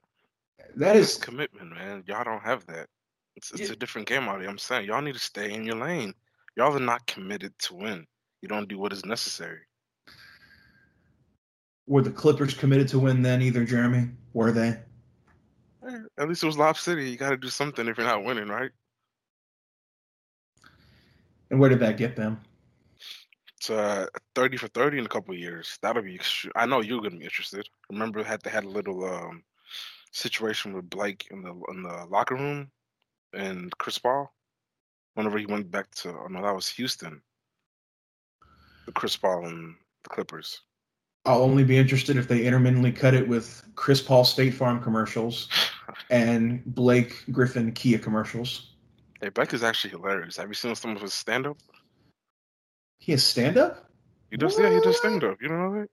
That 0.77 0.95
is 0.95 1.15
That's 1.17 1.25
commitment, 1.25 1.71
man. 1.71 2.05
Y'all 2.07 2.23
don't 2.23 2.43
have 2.43 2.65
that. 2.67 2.87
It's, 3.35 3.51
it's 3.51 3.63
Yeah. 3.63 3.73
a 3.73 3.77
different 3.77 4.07
game 4.07 4.29
out 4.29 4.41
here. 4.41 4.49
I'm 4.49 4.59
saying 4.59 4.87
y'all 4.87 5.03
need 5.03 5.15
to 5.15 5.19
stay 5.19 5.53
in 5.53 5.65
your 5.65 5.77
lane. 5.77 6.15
Y'all 6.57 6.75
are 6.77 6.81
not 6.81 7.07
committed 7.07 7.59
to 7.61 7.75
win. 7.75 8.07
You 8.43 8.49
don't 8.49 8.69
do 8.69 8.79
what 8.79 8.93
is 8.93 9.05
necessary. 9.05 9.61
were 11.89 12.03
the 12.03 12.11
Clippers 12.11 12.53
committed 12.53 12.89
to 12.89 12.99
win 12.99 13.23
then 13.23 13.41
either, 13.41 13.65
Jeremy? 13.65 14.09
Were 14.33 14.51
they? 14.51 14.77
Eh, 15.89 15.99
At 16.19 16.29
least 16.29 16.43
it 16.43 16.47
was 16.47 16.59
Lob 16.59 16.77
City. 16.77 17.09
You 17.09 17.17
got 17.17 17.31
to 17.31 17.37
do 17.37 17.49
something 17.49 17.87
if 17.87 17.97
you're 17.97 18.07
not 18.07 18.25
winning, 18.25 18.49
right? 18.49 18.73
And 21.51 21.61
where 21.61 21.71
did 21.71 21.79
that 21.81 21.97
get 21.97 22.17
them? 22.17 22.41
Uh, 23.71 24.07
30 24.35 24.57
for 24.57 24.69
30 24.69 24.99
in 24.99 25.07
a 25.07 25.09
couple 25.09 25.35
years. 25.35 25.79
That'll 25.83 26.03
be. 26.03 26.19
extre- 26.19 26.51
I 26.55 26.67
know 26.67 26.81
you're 26.81 27.01
gonna 27.01 27.17
be 27.17 27.25
interested. 27.25 27.69
Remember, 27.91 28.23
had 28.23 28.43
they 28.43 28.51
had 28.51 28.65
a 28.65 28.69
little 28.69 29.05
um 29.05 29.43
situation 30.13 30.73
with 30.73 30.89
Blake 30.91 31.29
in 31.31 31.43
the 31.43 31.53
in 31.69 31.83
the 31.83 32.07
locker 32.09 32.35
room 32.35 32.71
and 33.33 33.77
Chris 33.79 33.99
Paul. 33.99 34.33
Whenever 35.15 35.39
he 35.39 35.47
went 35.47 35.71
back 35.71 35.91
to, 35.97 36.11
oh 36.11 36.27
no, 36.29 36.43
that 36.43 36.55
was 36.55 36.69
Houston. 36.69 37.23
The 38.87 38.93
Chris 38.93 39.17
Paul 39.17 39.47
and 39.47 39.75
the 40.05 40.11
Clippers. 40.11 40.61
I'll 41.25 41.43
only 41.43 41.65
be 41.65 41.77
interested 41.77 42.17
if 42.17 42.29
they 42.29 42.45
intermittently 42.45 42.93
cut 42.93 43.15
it 43.15 43.27
with 43.27 43.65
Chris 43.75 44.01
Paul 44.01 44.25
State 44.25 44.55
Farm 44.55 44.81
commercials 44.81 45.49
and 46.11 46.65
Blake 46.67 47.25
Griffin 47.33 47.73
Kia 47.73 47.99
commercials. 47.99 48.75
Hey, 49.21 49.31
Blake 49.31 49.53
is 49.55 49.65
actually 49.65 49.91
hilarious. 49.91 50.37
Have 50.37 50.49
you 50.49 50.55
seen 50.55 50.75
some 50.75 50.95
of 50.95 51.03
his 51.03 51.15
stand 51.15 51.47
up? 51.47 51.59
He 52.99 53.13
has 53.13 53.23
stand 53.25 53.57
up? 53.59 53.91
He 54.31 54.37
does, 54.37 54.59
yeah, 54.59 54.69
he 54.71 54.77
does 54.77 54.87
What? 54.87 54.97
stand 54.97 55.23
up. 55.25 55.41
You 55.41 55.49
don't 55.49 55.59
know 55.59 55.81
that? 55.81 55.89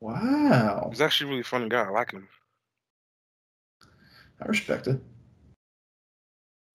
Wow. 0.00 0.88
He's 0.90 1.00
actually 1.00 1.28
a 1.28 1.30
really 1.30 1.42
funny 1.42 1.68
guy. 1.68 1.82
I 1.82 1.90
like 1.90 2.12
him. 2.12 2.28
I 4.40 4.46
respect 4.46 4.86
it. 4.86 5.00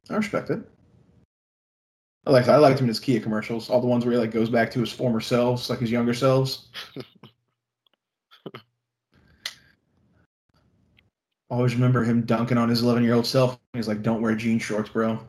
I 0.09 0.15
respect 0.15 0.49
it. 0.49 0.59
I 2.25 2.31
liked 2.31 2.47
I 2.49 2.57
liked 2.57 2.79
him 2.79 2.85
in 2.85 2.89
his 2.89 2.99
Kia 2.99 3.19
commercials, 3.19 3.69
all 3.69 3.81
the 3.81 3.87
ones 3.87 4.05
where 4.05 4.13
he 4.13 4.19
like 4.19 4.31
goes 4.31 4.49
back 4.49 4.69
to 4.71 4.79
his 4.79 4.91
former 4.91 5.21
selves, 5.21 5.69
like 5.69 5.79
his 5.79 5.89
younger 5.91 6.13
selves. 6.13 6.69
Always 11.49 11.73
remember 11.75 12.03
him 12.03 12.21
dunking 12.21 12.57
on 12.57 12.69
his 12.69 12.81
11 12.81 13.03
year 13.03 13.15
old 13.15 13.25
self. 13.25 13.59
He's 13.73 13.87
like, 13.87 14.03
"Don't 14.03 14.21
wear 14.21 14.35
jean 14.35 14.59
shorts, 14.59 14.89
bro." 14.89 15.19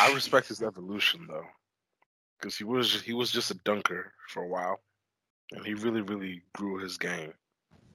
I, 0.00 0.12
respect 0.14 0.48
his 0.48 0.62
evolution 0.62 1.26
though, 1.28 1.46
because 2.38 2.56
he 2.56 2.64
was 2.64 3.02
he 3.02 3.12
was 3.12 3.30
just 3.30 3.50
a 3.50 3.58
dunker 3.64 4.12
for 4.28 4.42
a 4.42 4.48
while, 4.48 4.80
and 5.52 5.64
he 5.64 5.74
really 5.74 6.00
really 6.00 6.42
grew 6.54 6.78
his 6.78 6.96
game. 6.96 7.32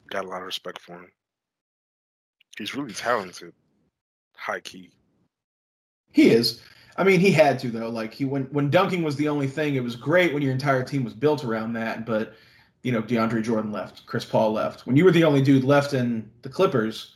Got 0.09 0.25
a 0.25 0.27
lot 0.27 0.41
of 0.41 0.45
respect 0.45 0.79
for 0.81 0.93
him. 0.93 1.11
He's 2.57 2.75
really 2.75 2.93
talented, 2.93 3.53
high 4.35 4.59
key. 4.59 4.91
He 6.11 6.29
is. 6.29 6.61
I 6.97 7.03
mean, 7.03 7.19
he 7.19 7.31
had 7.31 7.59
to 7.59 7.69
though. 7.69 7.89
Like 7.89 8.13
he 8.13 8.25
when 8.25 8.43
when 8.45 8.69
dunking 8.69 9.03
was 9.03 9.15
the 9.15 9.27
only 9.27 9.47
thing, 9.47 9.75
it 9.75 9.83
was 9.83 9.95
great 9.95 10.33
when 10.33 10.41
your 10.41 10.53
entire 10.53 10.83
team 10.83 11.03
was 11.03 11.13
built 11.13 11.43
around 11.43 11.73
that. 11.73 12.05
But 12.05 12.35
you 12.83 12.91
know, 12.91 13.01
DeAndre 13.01 13.43
Jordan 13.43 13.71
left, 13.71 14.05
Chris 14.05 14.23
Paul 14.25 14.53
left. 14.53 14.85
When 14.85 14.95
you 14.95 15.03
were 15.03 15.11
the 15.11 15.23
only 15.23 15.41
dude 15.41 15.63
left 15.63 15.93
in 15.93 16.29
the 16.43 16.49
Clippers, 16.49 17.15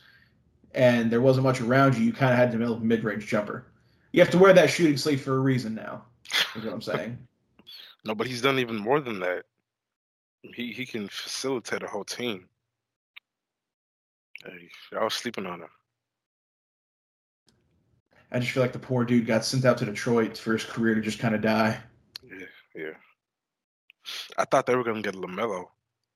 and 0.74 1.10
there 1.10 1.20
wasn't 1.20 1.44
much 1.44 1.60
around 1.60 1.96
you, 1.96 2.04
you 2.04 2.12
kind 2.12 2.32
of 2.32 2.38
had 2.38 2.50
to 2.50 2.58
develop 2.58 2.80
a 2.80 2.84
mid 2.84 3.04
range 3.04 3.26
jumper. 3.26 3.69
You 4.12 4.20
have 4.20 4.30
to 4.30 4.38
wear 4.38 4.52
that 4.52 4.70
shooting 4.70 4.96
sleeve 4.96 5.22
for 5.22 5.36
a 5.36 5.40
reason 5.40 5.74
now. 5.74 6.04
Is 6.56 6.64
what 6.64 6.74
I'm 6.74 6.82
saying. 6.82 7.18
No, 8.02 8.14
but 8.14 8.26
he's 8.26 8.40
done 8.40 8.58
even 8.58 8.78
more 8.78 8.98
than 8.98 9.20
that. 9.20 9.42
He 10.54 10.72
he 10.72 10.86
can 10.86 11.06
facilitate 11.08 11.82
a 11.82 11.86
whole 11.86 12.02
team. 12.02 12.48
Hey, 14.42 14.70
y'all 14.90 15.04
was 15.04 15.12
sleeping 15.12 15.44
on 15.44 15.60
him. 15.60 15.68
I 18.32 18.38
just 18.38 18.52
feel 18.52 18.62
like 18.62 18.72
the 18.72 18.78
poor 18.78 19.04
dude 19.04 19.26
got 19.26 19.44
sent 19.44 19.66
out 19.66 19.76
to 19.78 19.84
Detroit 19.84 20.38
for 20.38 20.54
his 20.54 20.64
career 20.64 20.94
to 20.94 21.02
just 21.02 21.18
kind 21.18 21.34
of 21.34 21.42
die. 21.42 21.78
Yeah, 22.22 22.46
yeah. 22.74 22.92
I 24.38 24.46
thought 24.46 24.64
they 24.64 24.76
were 24.76 24.84
gonna 24.84 25.02
get 25.02 25.14
LaMelo. 25.14 25.66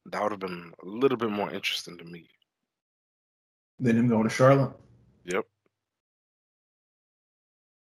That 0.07 0.23
would 0.23 0.33
have 0.33 0.41
been 0.41 0.73
a 0.83 0.87
little 0.87 1.19
bit 1.19 1.31
more 1.31 1.51
interesting 1.51 1.99
to 1.99 2.05
me. 2.05 2.29
Then 3.79 3.97
him 3.97 4.09
going 4.09 4.25
to 4.25 4.35
Charlotte. 4.35 4.73
Yep. 5.25 5.45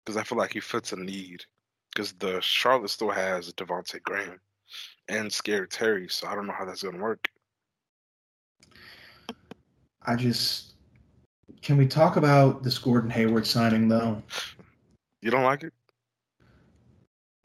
Because 0.03 0.17
I 0.17 0.23
feel 0.23 0.37
like 0.37 0.53
he 0.53 0.59
fits 0.59 0.93
a 0.93 0.97
need. 0.97 1.43
Because 1.93 2.13
the 2.13 2.39
Charlotte 2.41 2.89
still 2.89 3.11
has 3.11 3.51
Devonte 3.53 4.01
Graham 4.03 4.39
and 5.07 5.31
Scary 5.31 5.67
Terry, 5.67 6.07
so 6.07 6.27
I 6.27 6.35
don't 6.35 6.47
know 6.47 6.53
how 6.53 6.65
that's 6.65 6.83
gonna 6.83 6.97
work. 6.97 7.29
I 10.03 10.15
just 10.15 10.71
can 11.61 11.77
we 11.77 11.85
talk 11.85 12.15
about 12.15 12.63
this 12.63 12.77
Gordon 12.77 13.09
Hayward 13.09 13.45
signing 13.45 13.87
though? 13.87 14.21
You 15.21 15.29
don't 15.29 15.43
like 15.43 15.63
it? 15.63 15.73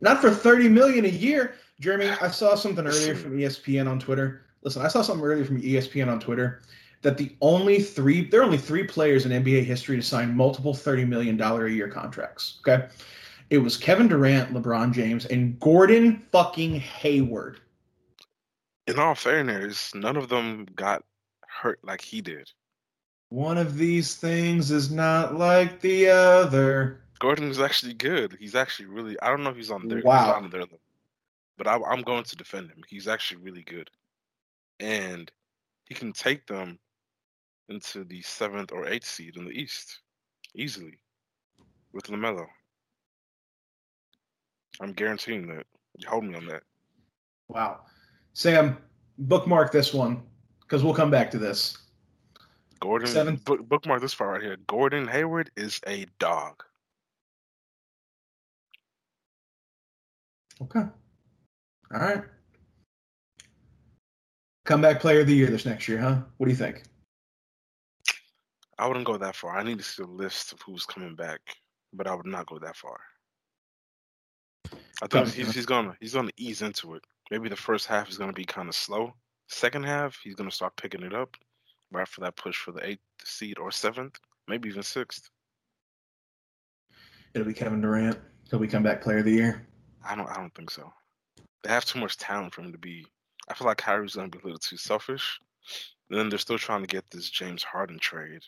Not 0.00 0.20
for 0.20 0.30
thirty 0.30 0.68
million 0.68 1.04
a 1.04 1.08
year, 1.08 1.56
Jeremy. 1.80 2.08
I 2.20 2.30
saw 2.30 2.54
something 2.54 2.86
earlier 2.86 3.14
from 3.14 3.32
ESPN 3.38 3.90
on 3.90 3.98
Twitter. 3.98 4.42
Listen, 4.62 4.82
I 4.82 4.88
saw 4.88 5.02
something 5.02 5.24
earlier 5.24 5.44
from 5.44 5.60
ESPN 5.60 6.08
on 6.08 6.20
Twitter 6.20 6.62
that 7.06 7.16
the 7.16 7.36
only 7.40 7.80
three 7.80 8.28
there 8.28 8.40
are 8.40 8.44
only 8.44 8.58
three 8.58 8.82
players 8.82 9.26
in 9.26 9.44
NBA 9.44 9.64
history 9.64 9.94
to 9.94 10.02
sign 10.02 10.36
multiple 10.36 10.74
thirty 10.74 11.04
million 11.04 11.36
dollar 11.36 11.66
a 11.66 11.70
year 11.70 11.86
contracts. 11.86 12.58
Okay, 12.66 12.88
it 13.48 13.58
was 13.58 13.76
Kevin 13.76 14.08
Durant, 14.08 14.52
LeBron 14.52 14.92
James, 14.92 15.24
and 15.24 15.58
Gordon 15.60 16.18
fucking 16.32 16.80
Hayward. 16.80 17.60
In 18.88 18.98
all 18.98 19.14
fairness, 19.14 19.94
none 19.94 20.16
of 20.16 20.28
them 20.28 20.66
got 20.74 21.04
hurt 21.46 21.78
like 21.84 22.00
he 22.00 22.20
did. 22.20 22.50
One 23.28 23.56
of 23.56 23.78
these 23.78 24.16
things 24.16 24.72
is 24.72 24.90
not 24.90 25.36
like 25.36 25.80
the 25.80 26.08
other. 26.08 27.02
Gordon 27.20 27.48
is 27.48 27.60
actually 27.60 27.94
good. 27.94 28.36
He's 28.40 28.56
actually 28.56 28.86
really. 28.86 29.16
I 29.20 29.28
don't 29.28 29.44
know 29.44 29.50
if 29.50 29.56
he's 29.56 29.70
on 29.70 29.86
their. 29.86 30.02
Wow. 30.02 30.34
On 30.34 30.50
their 30.50 30.62
level, 30.62 30.80
but 31.56 31.68
I, 31.68 31.78
I'm 31.88 32.02
going 32.02 32.24
to 32.24 32.34
defend 32.34 32.70
him. 32.70 32.82
He's 32.88 33.06
actually 33.06 33.42
really 33.42 33.62
good, 33.62 33.90
and 34.80 35.30
he 35.84 35.94
can 35.94 36.12
take 36.12 36.48
them 36.48 36.80
into 37.68 38.04
the 38.04 38.22
seventh 38.22 38.72
or 38.72 38.86
eighth 38.86 39.06
seed 39.06 39.36
in 39.36 39.44
the 39.44 39.50
East 39.50 40.00
easily 40.54 40.98
with 41.92 42.06
LaMelo. 42.06 42.46
I'm 44.80 44.92
guaranteeing 44.92 45.46
that. 45.48 45.64
You 45.98 46.08
hold 46.08 46.24
me 46.24 46.34
on 46.34 46.46
that. 46.46 46.62
Wow, 47.48 47.80
Sam, 48.34 48.78
bookmark 49.18 49.72
this 49.72 49.94
one 49.94 50.22
because 50.60 50.84
we'll 50.84 50.94
come 50.94 51.10
back 51.10 51.30
to 51.30 51.38
this. 51.38 51.78
Gordon, 52.80 53.08
Seventh- 53.08 53.44
book, 53.44 53.66
bookmark 53.68 54.02
this 54.02 54.14
part 54.14 54.32
right 54.32 54.42
here. 54.42 54.56
Gordon 54.66 55.08
Hayward 55.08 55.50
is 55.56 55.80
a 55.86 56.06
dog. 56.18 56.62
Okay. 60.60 60.80
All 60.80 62.00
right. 62.00 62.22
Comeback 64.64 65.00
player 65.00 65.20
of 65.20 65.26
the 65.26 65.34
year 65.34 65.46
this 65.46 65.64
next 65.64 65.86
year, 65.86 65.98
huh? 65.98 66.22
What 66.36 66.46
do 66.46 66.50
you 66.50 66.56
think? 66.56 66.82
I 68.78 68.86
wouldn't 68.86 69.06
go 69.06 69.16
that 69.16 69.36
far. 69.36 69.56
I 69.56 69.62
need 69.62 69.78
to 69.78 69.84
see 69.84 70.02
a 70.02 70.06
list 70.06 70.52
of 70.52 70.60
who's 70.62 70.84
coming 70.84 71.14
back, 71.14 71.40
but 71.92 72.06
I 72.06 72.14
would 72.14 72.26
not 72.26 72.46
go 72.46 72.58
that 72.58 72.76
far. 72.76 72.98
I 75.02 75.06
think 75.06 75.28
he's, 75.32 75.54
he's 75.54 75.66
gonna 75.66 75.96
he's 76.00 76.14
gonna 76.14 76.30
ease 76.36 76.62
into 76.62 76.94
it. 76.94 77.04
Maybe 77.30 77.48
the 77.48 77.56
first 77.56 77.86
half 77.86 78.08
is 78.08 78.18
gonna 78.18 78.32
be 78.32 78.44
kind 78.44 78.68
of 78.68 78.74
slow. 78.74 79.14
Second 79.48 79.84
half, 79.84 80.18
he's 80.22 80.34
gonna 80.34 80.50
start 80.50 80.76
picking 80.76 81.02
it 81.02 81.14
up. 81.14 81.36
Right 81.92 82.08
for 82.08 82.20
that 82.22 82.36
push 82.36 82.56
for 82.56 82.72
the 82.72 82.84
eighth 82.84 83.00
seed 83.24 83.58
or 83.58 83.70
seventh, 83.70 84.18
maybe 84.48 84.68
even 84.68 84.82
sixth. 84.82 85.30
It'll 87.32 87.46
be 87.46 87.54
Kevin 87.54 87.80
Durant. 87.80 88.18
He'll 88.50 88.58
be 88.58 88.68
comeback 88.68 89.02
player 89.02 89.18
of 89.18 89.24
the 89.24 89.32
year. 89.32 89.66
I 90.04 90.16
don't 90.16 90.28
I 90.28 90.36
don't 90.36 90.54
think 90.54 90.70
so. 90.70 90.92
They 91.62 91.70
have 91.70 91.84
too 91.84 92.00
much 92.00 92.16
talent 92.16 92.54
for 92.54 92.62
him 92.62 92.72
to 92.72 92.78
be. 92.78 93.06
I 93.48 93.54
feel 93.54 93.66
like 93.66 93.78
Kyrie's 93.78 94.16
gonna 94.16 94.28
be 94.28 94.38
a 94.38 94.44
little 94.44 94.58
too 94.58 94.76
selfish. 94.76 95.40
And 96.10 96.18
then 96.18 96.28
they're 96.28 96.38
still 96.38 96.58
trying 96.58 96.82
to 96.82 96.86
get 96.86 97.08
this 97.10 97.30
James 97.30 97.62
Harden 97.62 97.98
trade. 97.98 98.42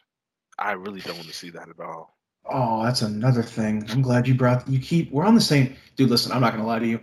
I 0.59 0.72
really 0.72 1.00
don't 1.00 1.16
want 1.16 1.28
to 1.28 1.34
see 1.34 1.50
that 1.50 1.68
at 1.68 1.80
all. 1.80 2.16
Oh, 2.50 2.82
that's 2.82 3.02
another 3.02 3.42
thing. 3.42 3.84
I'm 3.90 4.02
glad 4.02 4.26
you 4.26 4.34
brought. 4.34 4.66
You 4.68 4.78
keep. 4.78 5.11
We're 5.12 5.24
on 5.24 5.34
the 5.34 5.40
same. 5.40 5.74
Dude, 5.96 6.11
listen. 6.11 6.32
I'm 6.32 6.40
not 6.40 6.52
gonna 6.52 6.66
lie 6.66 6.78
to 6.78 6.86
you. 6.86 7.00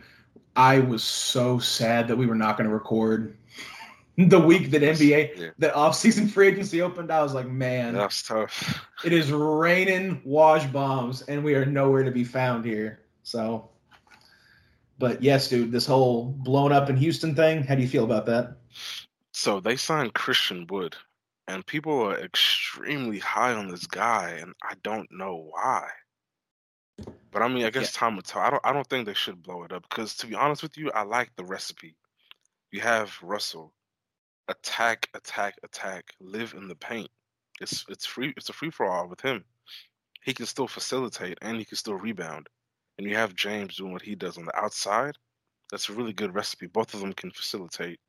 I 0.55 0.79
was 0.79 1.03
so 1.03 1.59
sad 1.59 2.07
that 2.07 2.15
we 2.15 2.25
were 2.25 2.35
not 2.35 2.57
gonna 2.57 2.73
record 2.73 3.37
the 4.17 4.39
week 4.39 4.71
that 4.71 4.81
NBA 4.81 5.37
Yeah. 5.37 5.49
that 5.59 5.75
off-season 5.75 6.27
free 6.27 6.47
agency 6.47 6.81
opened. 6.81 7.11
I 7.11 7.21
was 7.21 7.33
like, 7.33 7.47
man, 7.47 7.93
That's 7.93 8.23
tough. 8.23 8.85
it 9.05 9.13
is 9.13 9.31
raining 9.31 10.21
Woj 10.25 10.71
bombs, 10.71 11.21
and 11.23 11.43
we 11.43 11.53
are 11.55 11.65
nowhere 11.65 12.03
to 12.03 12.11
be 12.11 12.23
found 12.23 12.65
here. 12.65 13.01
So, 13.23 13.69
but 14.97 15.21
yes, 15.21 15.49
dude, 15.49 15.71
this 15.71 15.85
whole 15.85 16.25
blown 16.25 16.71
up 16.71 16.89
in 16.89 16.95
Houston 16.97 17.35
thing. 17.35 17.63
How 17.63 17.75
do 17.75 17.81
you 17.81 17.87
feel 17.87 18.05
about 18.05 18.25
that? 18.27 18.57
So 19.33 19.59
they 19.59 19.75
signed 19.75 20.13
Christian 20.13 20.65
Wood, 20.69 20.95
and 21.47 21.65
people 21.65 22.01
are 22.01 22.19
extremely 22.19 23.19
high 23.19 23.53
on 23.53 23.67
this 23.67 23.87
guy, 23.87 24.37
and 24.41 24.53
I 24.63 24.73
don't 24.83 25.11
know 25.11 25.49
why. 25.51 25.89
But 27.31 27.41
I 27.41 27.47
mean, 27.47 27.65
I 27.65 27.69
guess 27.69 27.91
time 27.91 28.15
will 28.15 28.23
tell. 28.23 28.41
I 28.41 28.49
don't. 28.49 28.65
I 28.65 28.73
don't 28.73 28.87
think 28.87 29.05
they 29.05 29.13
should 29.13 29.43
blow 29.43 29.63
it 29.63 29.71
up 29.71 29.83
because, 29.89 30.15
to 30.17 30.27
be 30.27 30.35
honest 30.35 30.63
with 30.63 30.77
you, 30.77 30.91
I 30.91 31.03
like 31.03 31.35
the 31.35 31.43
recipe. 31.43 31.95
You 32.71 32.81
have 32.81 33.17
Russell, 33.21 33.73
attack, 34.47 35.09
attack, 35.13 35.55
attack, 35.63 36.13
live 36.19 36.53
in 36.55 36.67
the 36.67 36.75
paint. 36.75 37.09
It's 37.61 37.85
it's 37.89 38.05
free. 38.05 38.33
It's 38.37 38.49
a 38.49 38.53
free 38.53 38.69
for 38.69 38.89
all 38.89 39.07
with 39.07 39.21
him. 39.21 39.43
He 40.23 40.33
can 40.33 40.45
still 40.45 40.67
facilitate 40.67 41.37
and 41.41 41.57
he 41.57 41.65
can 41.65 41.77
still 41.77 41.95
rebound. 41.95 42.47
And 42.97 43.07
you 43.07 43.15
have 43.15 43.35
James 43.35 43.75
doing 43.77 43.93
what 43.93 44.01
he 44.01 44.15
does 44.15 44.37
on 44.37 44.45
the 44.45 44.57
outside. 44.57 45.17
That's 45.69 45.89
a 45.89 45.93
really 45.93 46.13
good 46.13 46.33
recipe. 46.33 46.67
Both 46.67 46.93
of 46.93 47.01
them 47.01 47.13
can 47.13 47.31
facilitate. 47.31 47.99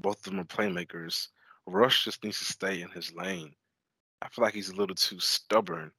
Both 0.00 0.18
of 0.18 0.24
them 0.24 0.40
are 0.40 0.44
playmakers. 0.44 1.28
Rush 1.66 2.04
just 2.04 2.22
needs 2.24 2.38
to 2.38 2.44
stay 2.44 2.80
in 2.82 2.90
his 2.90 3.12
lane. 3.14 3.54
I 4.22 4.28
feel 4.28 4.44
like 4.44 4.54
he's 4.54 4.70
a 4.70 4.76
little 4.76 4.94
too 4.96 5.20
stubborn. 5.20 5.90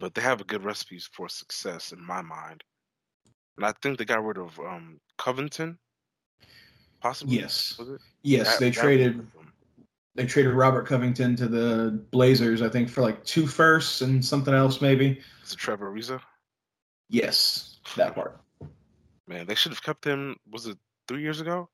But 0.00 0.14
they 0.14 0.20
have 0.22 0.40
a 0.40 0.44
good 0.44 0.64
recipe 0.64 0.98
for 1.12 1.28
success 1.28 1.92
in 1.92 2.04
my 2.04 2.20
mind. 2.22 2.62
And 3.56 3.64
I 3.64 3.72
think 3.80 3.98
they 3.98 4.04
got 4.04 4.24
rid 4.24 4.36
of 4.38 4.58
um, 4.60 5.00
Covington. 5.16 5.78
Possibly. 7.00 7.36
Yes, 7.38 7.80
yes, 8.22 8.52
That- 8.52 8.60
they 8.60 8.70
that 8.70 8.80
traded. 8.80 9.26
They 10.14 10.24
traded 10.24 10.54
Robert 10.54 10.86
Covington 10.86 11.36
to 11.36 11.46
the 11.46 12.02
Blazers, 12.10 12.62
I 12.62 12.70
think, 12.70 12.88
for 12.88 13.02
like 13.02 13.22
two 13.24 13.46
firsts 13.46 14.00
and 14.00 14.24
something 14.24 14.54
else, 14.54 14.80
maybe. 14.80 15.20
Is 15.44 15.52
it 15.52 15.58
Trevor 15.58 15.92
Ariza? 15.92 16.22
Yes, 17.10 17.80
that 17.96 18.14
part. 18.14 18.40
Man, 19.28 19.46
they 19.46 19.54
should 19.54 19.72
have 19.72 19.82
kept 19.82 20.06
him. 20.06 20.36
Was 20.50 20.66
it 20.68 20.78
three 21.06 21.20
years 21.20 21.42
ago? 21.42 21.68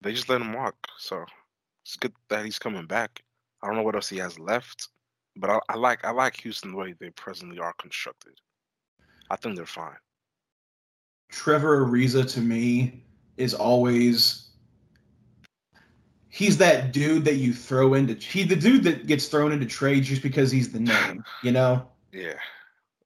They 0.00 0.12
just 0.12 0.28
let 0.28 0.40
him 0.40 0.52
walk. 0.52 0.76
So 0.98 1.24
it's 1.84 1.96
good 1.96 2.12
that 2.28 2.44
he's 2.44 2.58
coming 2.58 2.86
back. 2.86 3.22
I 3.62 3.66
don't 3.66 3.76
know 3.76 3.82
what 3.82 3.94
else 3.94 4.08
he 4.08 4.18
has 4.18 4.38
left, 4.38 4.88
but 5.36 5.50
I, 5.50 5.58
I 5.68 5.76
like 5.76 6.04
I 6.04 6.10
like 6.10 6.36
Houston 6.40 6.70
the 6.72 6.76
way 6.76 6.94
they 6.98 7.10
presently 7.10 7.58
are 7.58 7.74
constructed. 7.74 8.34
I 9.30 9.36
think 9.36 9.56
they're 9.56 9.66
fine. 9.66 9.96
Trevor 11.30 11.84
Ariza 11.84 12.30
to 12.34 12.40
me 12.40 13.04
is 13.36 13.54
always 13.54 14.48
he's 16.28 16.56
that 16.58 16.92
dude 16.92 17.24
that 17.24 17.36
you 17.36 17.52
throw 17.52 17.94
into 17.94 18.14
he 18.14 18.44
the 18.44 18.56
dude 18.56 18.84
that 18.84 19.06
gets 19.06 19.26
thrown 19.26 19.52
into 19.52 19.66
trades 19.66 20.08
just 20.08 20.22
because 20.22 20.50
he's 20.50 20.72
the 20.72 20.80
name, 20.80 21.24
you 21.42 21.52
know? 21.52 21.86
Yeah, 22.12 22.34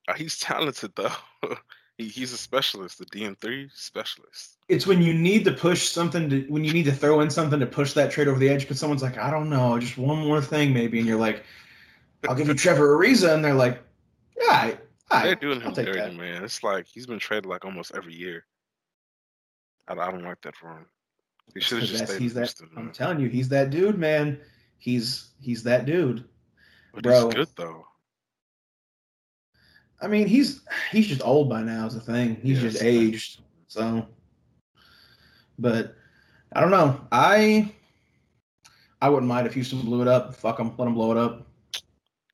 Uh, 0.09 0.15
he's 0.15 0.39
talented 0.39 0.93
though. 0.97 1.13
he, 2.03 2.09
he's 2.09 2.33
a 2.33 2.37
specialist, 2.37 2.99
the 2.99 3.07
DM 3.07 3.37
three 3.39 3.69
specialist. 3.75 4.59
It's 4.69 4.87
when 4.87 5.03
you 5.03 5.15
need 5.15 5.45
to 5.45 5.53
push 5.53 5.89
something 5.89 6.29
to 6.31 6.43
when 6.49 6.65
you 6.65 6.73
need 6.73 6.85
to 6.85 6.93
throw 6.93 7.21
in 7.21 7.31
something 7.31 7.61
to 7.61 7.67
push 7.67 7.93
that 7.95 8.11
trade 8.11 8.29
over 8.29 8.39
the 8.39 8.49
edge 8.49 8.63
because 8.63 8.79
someone's 8.79 9.03
like, 9.03 9.19
I 9.19 9.31
don't 9.31 9.51
know, 9.51 9.79
just 9.79 9.99
one 9.99 10.19
more 10.19 10.41
thing 10.41 10.73
maybe, 10.73 10.99
and 10.99 11.07
you're 11.07 11.19
like, 11.19 11.45
I'll 12.29 12.35
give 12.35 12.49
you 12.49 12.55
Trevor 12.65 12.97
Ariza, 12.97 13.35
and 13.35 13.45
they're 13.45 13.55
like, 13.55 13.83
Yeah, 14.39 14.75
all 15.11 15.23
They're 15.23 15.35
doing 15.35 15.61
him 15.61 15.73
dirty, 15.73 15.99
that. 15.99 16.15
man. 16.15 16.45
It's 16.45 16.63
like 16.63 16.87
he's 16.87 17.07
been 17.07 17.19
traded 17.19 17.47
like 17.47 17.65
almost 17.65 17.93
every 17.95 18.15
year. 18.15 18.45
I, 19.89 19.93
I 19.95 20.11
don't 20.11 20.25
like 20.25 20.41
that 20.43 20.57
for 20.57 20.69
him. 20.69 20.87
He 21.55 21.61
should 21.61 21.81
have 21.81 21.89
just 21.89 22.07
stayed 22.07 22.21
he's 22.21 22.35
that 22.35 22.55
I'm 22.77 22.93
telling 22.93 23.21
you, 23.21 23.29
he's 23.29 23.49
that 23.51 23.71
dude, 23.71 23.99
man. 23.99 24.41
He's 24.79 25.31
he's 25.41 25.63
that 25.65 25.85
dude. 25.85 26.25
But 26.95 27.03
bro. 27.03 27.27
he's 27.27 27.35
good 27.35 27.49
though. 27.57 27.87
I 30.03 30.09
mean, 30.09 30.27
he's 30.27 30.63
he's 30.91 31.07
just 31.07 31.23
old 31.25 31.49
by 31.49 31.63
now 31.63 31.87
is 31.87 31.95
the 31.95 32.01
thing. 32.01 32.37
He's 32.43 32.63
Yes, 32.63 32.73
just 32.73 32.85
aged. 32.85 33.41
So 33.69 34.07
but 35.59 35.95
I 36.53 36.61
don't 36.61 36.71
know. 36.71 37.01
I 37.13 37.73
I 39.01 39.09
wouldn't 39.09 39.29
mind 39.29 39.47
if 39.47 39.55
Houston 39.55 39.81
blew 39.81 40.03
it 40.03 40.09
up. 40.09 40.35
Fuck 40.35 40.59
them. 40.59 40.75
Let 40.77 40.85
them 40.85 40.95
blow 40.95 41.13
it 41.13 41.17
up. 41.17 41.47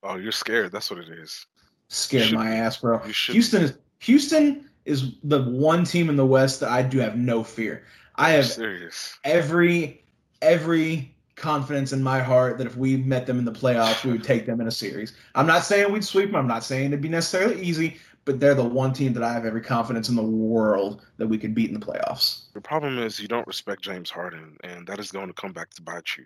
Oh, 0.02 0.16
you're 0.16 0.32
scared. 0.32 0.72
That's 0.72 0.90
what 0.90 0.98
it 1.00 1.08
is. 1.08 1.46
Scared 1.88 2.32
my 2.32 2.50
ass, 2.50 2.78
bro. 2.78 2.98
Houston 2.98 3.62
is 3.62 3.74
Houston 4.00 4.68
is 4.84 5.12
the 5.22 5.42
one 5.42 5.84
team 5.84 6.08
in 6.08 6.16
the 6.16 6.26
West 6.26 6.60
that 6.60 6.70
I 6.70 6.82
do 6.82 6.98
have 6.98 7.16
no 7.16 7.44
fear. 7.44 7.84
I 8.16 8.30
have 8.30 8.46
serious. 8.46 9.16
every 9.24 10.04
every 10.42 11.14
confidence 11.38 11.92
in 11.92 12.02
my 12.02 12.20
heart 12.20 12.58
that 12.58 12.66
if 12.66 12.76
we 12.76 12.96
met 12.98 13.26
them 13.26 13.38
in 13.38 13.44
the 13.44 13.52
playoffs, 13.52 14.04
we 14.04 14.12
would 14.12 14.24
take 14.24 14.46
them 14.46 14.60
in 14.60 14.66
a 14.66 14.70
series. 14.72 15.14
I'm 15.34 15.46
not 15.46 15.64
saying 15.64 15.92
we'd 15.92 16.04
sweep 16.04 16.26
them. 16.26 16.36
I'm 16.36 16.46
not 16.46 16.64
saying 16.64 16.86
it'd 16.86 17.00
be 17.00 17.08
necessarily 17.08 17.60
easy, 17.62 17.96
but 18.24 18.40
they're 18.40 18.54
the 18.54 18.64
one 18.64 18.92
team 18.92 19.12
that 19.14 19.22
I 19.22 19.32
have 19.32 19.44
every 19.46 19.62
confidence 19.62 20.08
in 20.08 20.16
the 20.16 20.22
world 20.22 21.02
that 21.16 21.26
we 21.26 21.38
could 21.38 21.54
beat 21.54 21.70
in 21.70 21.78
the 21.78 21.84
playoffs. 21.84 22.52
The 22.52 22.60
problem 22.60 22.98
is 22.98 23.18
you 23.18 23.28
don't 23.28 23.46
respect 23.46 23.82
James 23.82 24.10
Harden, 24.10 24.56
and 24.64 24.86
that 24.86 24.98
is 24.98 25.10
going 25.10 25.28
to 25.28 25.32
come 25.34 25.52
back 25.52 25.70
to 25.70 25.82
bite 25.82 26.16
you. 26.16 26.24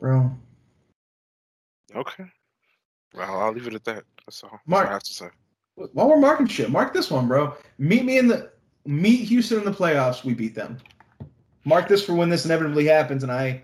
Bro, 0.00 0.32
Okay. 1.94 2.24
Well, 3.14 3.38
I'll 3.40 3.52
leave 3.52 3.66
it 3.68 3.74
at 3.74 3.84
that. 3.84 4.04
That's 4.26 4.42
all. 4.42 4.50
That's 4.50 4.62
Mark- 4.66 4.86
all 4.86 4.90
I 4.90 4.94
have 4.94 5.02
to 5.04 5.14
say. 5.14 5.28
while 5.76 6.08
we're 6.08 6.16
marking 6.18 6.46
shit, 6.46 6.70
mark 6.70 6.92
this 6.92 7.10
one, 7.10 7.28
bro. 7.28 7.56
Meet 7.78 8.04
me 8.04 8.18
in 8.18 8.26
the 8.28 8.50
meet 8.86 9.24
Houston 9.28 9.58
in 9.58 9.64
the 9.64 9.70
playoffs. 9.72 10.24
We 10.24 10.34
beat 10.34 10.54
them. 10.54 10.78
Mark 11.64 11.88
this 11.88 12.04
for 12.04 12.14
when 12.14 12.28
this 12.28 12.44
inevitably 12.44 12.84
happens, 12.86 13.22
and 13.22 13.32
I 13.32 13.62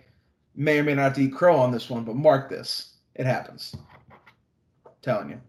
may 0.55 0.79
or 0.79 0.83
may 0.85 0.95
not 0.95 1.03
have 1.03 1.15
to 1.15 1.23
eat 1.23 1.35
crow 1.35 1.57
on 1.59 1.71
this 1.71 1.91
one, 1.91 2.05
but 2.05 2.17
mark 2.17 2.49
this. 2.49 2.95
It 3.15 3.27
happens. 3.27 3.75
telling 5.03 5.31
you. 5.31 5.41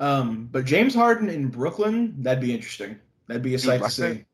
Um, 0.00 0.48
but 0.52 0.64
James 0.64 0.94
Harden 0.94 1.28
in 1.28 1.48
Brooklyn, 1.48 2.14
that'd 2.22 2.40
be 2.40 2.54
interesting. 2.54 2.98
That'd 3.26 3.42
be 3.42 3.54
a 3.54 3.58
Dude, 3.58 3.66
sight 3.66 3.76
to 3.78 3.82
like 3.84 3.94
that- 3.94 4.16
see. 4.16 4.24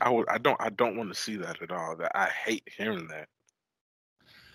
I 0.00 0.10
would. 0.10 0.28
I 0.28 0.38
don't. 0.38 0.56
I 0.60 0.68
don't 0.70 0.96
want 0.96 1.12
to 1.12 1.20
see 1.20 1.34
that 1.38 1.60
at 1.60 1.72
all. 1.72 1.96
That 1.96 2.12
I 2.16 2.26
hate 2.26 2.62
hearing 2.76 3.08
that. 3.08 3.26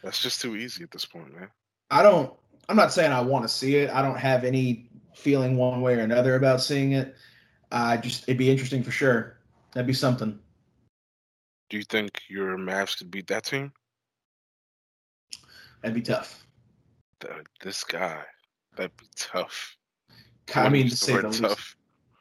That's 0.01 0.22
just 0.22 0.39
too 0.39 0.56
easy 0.56 0.84
at 0.84 0.91
this 0.91 1.06
point, 1.06 1.36
man. 1.38 1.49
I 1.91 2.01
don't. 2.01 2.34
I'm 2.70 2.78
not 2.78 2.93
saying 2.93 3.12
I 3.12 3.20
want 3.20 3.43
to 3.43 3.49
see 3.49 3.76
it. 3.76 3.89
I 3.89 4.01
don't 4.01 4.18
have 4.18 4.45
any 4.45 4.89
feeling 5.16 5.57
one 5.57 5.82
way 5.82 5.95
or 5.95 5.99
another 5.99 6.36
about 6.36 6.61
seeing 6.61 6.93
it. 6.93 7.16
I 7.72 7.97
just 7.97 8.24
it'd 8.24 8.38
be 8.38 8.49
interesting 8.51 8.84
for 8.84 8.91
sure. 8.91 9.38
That'd 9.74 9.88
be 9.88 9.93
something. 9.93 10.38
Do 11.70 11.78
you 11.78 11.84
think 11.84 12.22
your 12.30 12.57
Mavs 12.57 12.97
could 12.97 13.09
beat 13.09 13.28
that 13.28 13.45
team? 13.45 13.72
That'd 15.82 15.95
be 15.95 16.01
tough. 16.01 16.45
Th- 17.20 17.34
This 17.61 17.84
guy, 17.84 18.22
that'd 18.76 18.95
be 18.97 19.07
tough. 19.16 19.76
I 20.55 20.70
mean, 20.70 20.86
to 20.86 20.89
the 20.91 20.95
say 20.95 21.18
the 21.18 21.28
least. 21.30 21.41
tough. 21.41 21.76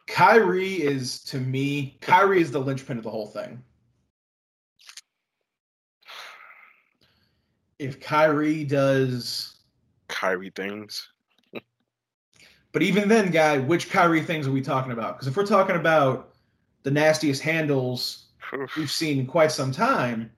Kyrie 0.06 0.82
is 0.82 1.22
to 1.24 1.38
me. 1.38 1.98
Kyrie 2.00 2.40
is 2.40 2.50
the 2.50 2.60
linchpin 2.60 2.96
of 2.98 3.04
the 3.04 3.10
whole 3.10 3.26
thing. 3.26 3.62
If 7.78 8.00
Kyrie 8.00 8.64
does, 8.64 9.56
Kyrie 10.08 10.50
things. 10.54 11.08
But 12.72 12.82
even 12.82 13.08
then, 13.08 13.30
guy, 13.30 13.58
which 13.58 13.90
Kyrie 13.90 14.22
things 14.22 14.46
are 14.46 14.52
we 14.52 14.62
talking 14.62 14.92
about? 14.92 15.16
Because 15.16 15.28
if 15.28 15.36
we're 15.36 15.46
talking 15.46 15.76
about 15.76 16.34
the 16.82 16.90
nastiest 16.90 17.42
handles 17.42 18.26
we've 18.76 18.90
seen 18.90 19.18
in 19.18 19.26
quite 19.26 19.52
some 19.52 19.72
time, 19.72 20.30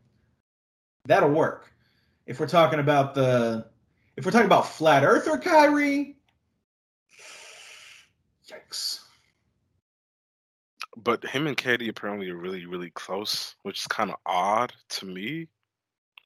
that'll 1.07 1.31
work. 1.31 1.73
If 2.27 2.41
we're 2.41 2.49
talking 2.49 2.81
about 2.81 3.15
the, 3.15 3.67
if 4.17 4.25
we're 4.25 4.33
talking 4.33 4.47
about 4.47 4.67
flat 4.69 5.05
earther 5.05 5.39
Kyrie, 5.39 6.17
yikes. 8.49 9.01
But 10.97 11.25
him 11.25 11.47
and 11.47 11.57
KD 11.57 11.89
apparently 11.89 12.31
are 12.31 12.37
really, 12.37 12.67
really 12.67 12.91
close, 12.91 13.55
which 13.63 13.81
is 13.81 13.87
kind 13.87 14.11
of 14.11 14.17
odd 14.27 14.73
to 14.91 15.07
me. 15.07 15.49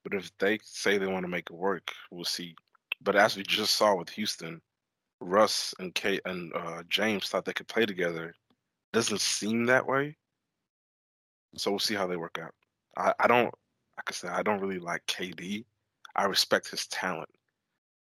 But 0.05 0.15
if 0.15 0.31
they 0.39 0.59
say 0.63 0.97
they 0.97 1.07
want 1.07 1.25
to 1.25 1.31
make 1.31 1.51
it 1.51 1.57
work, 1.57 1.93
we'll 2.11 2.25
see. 2.25 2.55
But 3.03 3.17
as 3.17 3.37
we 3.37 3.43
just 3.43 3.75
saw 3.75 3.95
with 3.95 4.11
Houston, 4.11 4.61
Russ 5.21 5.75
and 5.79 5.95
Kate 5.95 6.21
and 6.25 6.53
uh, 6.55 6.83
James 6.89 7.29
thought 7.29 7.45
they 7.45 7.53
could 7.53 7.69
play 7.69 7.87
together. 7.87 8.35
Doesn't 8.93 9.21
seem 9.21 9.67
that 9.67 9.87
way. 9.87 10.17
So 11.57 11.71
we'll 11.71 11.79
see 11.81 11.95
how 11.95 12.07
they 12.07 12.17
work 12.17 12.39
out. 12.41 12.55
I, 12.97 13.13
I 13.21 13.27
don't, 13.27 13.47
like 13.97 14.09
I 14.09 14.13
said, 14.13 14.31
I 14.33 14.43
don't 14.43 14.61
really 14.61 14.79
like 14.79 15.05
KD. 15.07 15.65
I 16.17 16.25
respect 16.25 16.71
his 16.71 16.87
talent, 16.89 17.29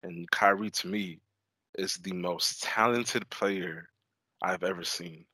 and 0.03 0.29
Kyrie 0.31 0.71
to 0.71 0.87
me 0.87 1.19
is 1.77 1.95
the 1.97 2.13
most 2.13 2.63
talented 2.63 3.29
player 3.29 3.89
I've 4.41 4.63
ever 4.63 4.83
seen 4.83 5.25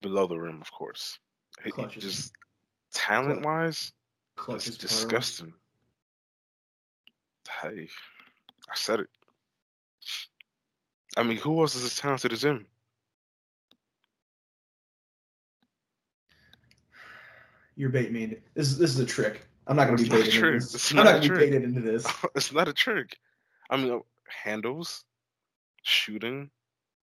below 0.00 0.26
the 0.26 0.38
rim, 0.38 0.60
of 0.60 0.70
course. 0.72 1.18
He- 1.64 1.70
he 1.94 2.00
just 2.00 2.32
talent 2.92 3.44
wise, 3.44 3.92
it's 4.68 4.76
disgusting. 4.78 5.54
Hey, 7.60 7.88
I 8.70 8.74
said 8.74 9.00
it. 9.00 9.10
I 11.16 11.22
mean, 11.22 11.36
who 11.36 11.60
else 11.60 11.74
is 11.74 11.84
as 11.84 11.96
talented 11.96 12.32
as 12.32 12.42
him? 12.44 12.66
You're 17.76 17.90
baiting 17.90 18.12
me. 18.12 18.22
into- 18.24 18.40
This 18.54 18.68
is 18.68 18.78
this 18.78 18.90
is 18.90 18.98
a 18.98 19.06
trick. 19.06 19.46
I'm 19.66 19.76
not 19.76 19.86
gonna 19.86 19.96
be 19.96 20.08
baited 20.08 20.34
into 20.34 20.50
this. 20.52 20.90
I'm 20.90 20.96
not 20.96 21.04
not 21.04 21.22
gonna 21.22 21.34
be 21.34 21.38
baited 21.40 21.62
into 21.64 21.80
this. 21.80 22.06
it's 22.34 22.52
not 22.52 22.68
a 22.68 22.72
trick. 22.72 23.18
I 23.70 23.76
mean, 23.76 24.00
handles, 24.28 25.04
shooting, 25.82 26.50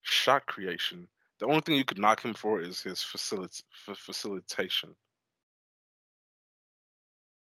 shot 0.02 0.46
creation. 0.46 1.08
The 1.40 1.46
only 1.48 1.62
thing 1.62 1.76
you 1.76 1.86
could 1.86 1.98
knock 2.00 2.22
him 2.22 2.34
for 2.34 2.62
is 2.62 2.82
his 2.82 3.00
facilit- 3.00 3.64
f- 3.88 3.98
facilitation. 3.98 4.96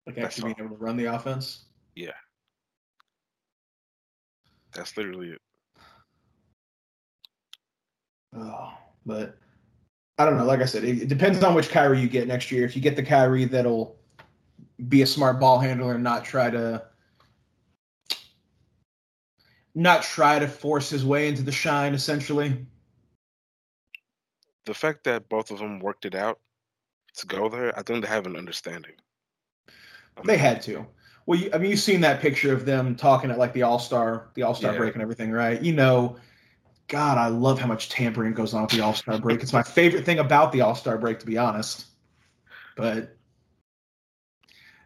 Like 0.08 0.16
That's 0.16 0.38
actually 0.38 0.53
being 0.56 0.68
able 0.68 0.78
to 0.78 0.84
run 0.84 0.97
the 0.97 1.06
offense. 1.06 1.66
Yeah. 1.95 2.12
That's 4.74 4.97
literally 4.97 5.30
it. 5.30 5.41
Oh, 8.38 8.73
but 9.05 9.38
I 10.17 10.25
don't 10.25 10.38
know. 10.38 10.45
Like 10.45 10.61
I 10.61 10.65
said, 10.65 10.83
it, 10.83 11.03
it 11.03 11.07
depends 11.07 11.41
on 11.43 11.55
which 11.55 11.69
Kyrie 11.69 11.99
you 11.99 12.07
get 12.07 12.27
next 12.27 12.51
year. 12.51 12.65
If 12.65 12.75
you 12.75 12.81
get 12.81 12.95
the 12.95 13.03
Kyrie 13.03 13.45
that'll 13.45 13.97
be 14.89 15.01
a 15.01 15.07
smart 15.07 15.39
ball 15.39 15.59
handler 15.59 15.93
and 15.93 16.03
not 16.03 16.25
try 16.25 16.49
to 16.49 16.83
not 19.73 20.03
try 20.03 20.39
to 20.39 20.47
force 20.47 20.89
his 20.89 21.05
way 21.05 21.27
into 21.27 21.43
the 21.43 21.51
shine, 21.51 21.93
essentially. 21.93 22.65
The 24.65 24.73
fact 24.73 25.03
that 25.03 25.27
both 25.29 25.51
of 25.51 25.59
them 25.59 25.79
worked 25.79 26.05
it 26.05 26.15
out 26.15 26.39
to 27.17 27.27
go 27.27 27.49
there, 27.49 27.77
I 27.77 27.83
think 27.83 28.03
they 28.03 28.09
have 28.09 28.25
an 28.25 28.38
understanding. 28.38 28.93
They 30.23 30.38
had 30.38 30.61
to. 30.63 30.88
Well, 31.25 31.39
you, 31.39 31.49
I 31.53 31.57
mean, 31.57 31.71
you've 31.71 31.79
seen 31.79 32.01
that 32.01 32.21
picture 32.21 32.53
of 32.53 32.65
them 32.65 32.95
talking 32.95 33.31
at 33.31 33.38
like 33.38 33.53
the 33.53 33.63
All 33.63 33.79
Star, 33.79 34.29
the 34.33 34.43
All 34.43 34.55
Star 34.55 34.71
Yeah. 34.71 34.77
break 34.77 34.93
and 34.93 35.01
everything, 35.01 35.31
right? 35.31 35.61
You 35.61 35.73
know, 35.73 36.17
God, 36.88 37.17
I 37.17 37.27
love 37.27 37.59
how 37.59 37.67
much 37.67 37.89
tampering 37.89 38.33
goes 38.33 38.53
on 38.53 38.63
at 38.63 38.69
the 38.69 38.81
All 38.81 38.93
Star 38.93 39.19
break. 39.19 39.41
It's 39.41 39.53
my 39.53 39.63
favorite 39.63 40.05
thing 40.05 40.19
about 40.19 40.51
the 40.51 40.61
All 40.61 40.75
Star 40.75 40.97
break, 40.97 41.19
to 41.19 41.25
be 41.25 41.38
honest. 41.38 41.86
But, 42.75 43.15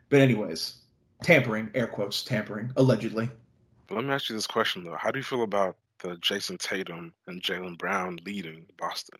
but 0.09 0.21
anyways, 0.21 0.77
tampering, 1.23 1.69
air 1.73 1.87
quotes, 1.87 2.23
tampering, 2.23 2.71
allegedly. 2.77 3.29
But 3.87 3.95
let 3.95 4.05
me 4.05 4.11
ask 4.11 4.29
you 4.29 4.35
this 4.35 4.47
question 4.47 4.83
though: 4.83 4.95
How 4.97 5.11
do 5.11 5.19
you 5.19 5.23
feel 5.23 5.43
about 5.43 5.75
the 6.01 6.15
Jayson 6.17 6.57
Tatum 6.57 7.13
and 7.27 7.41
Jaylen 7.41 7.77
Brown 7.77 8.19
leading 8.25 8.65
Boston? 8.77 9.19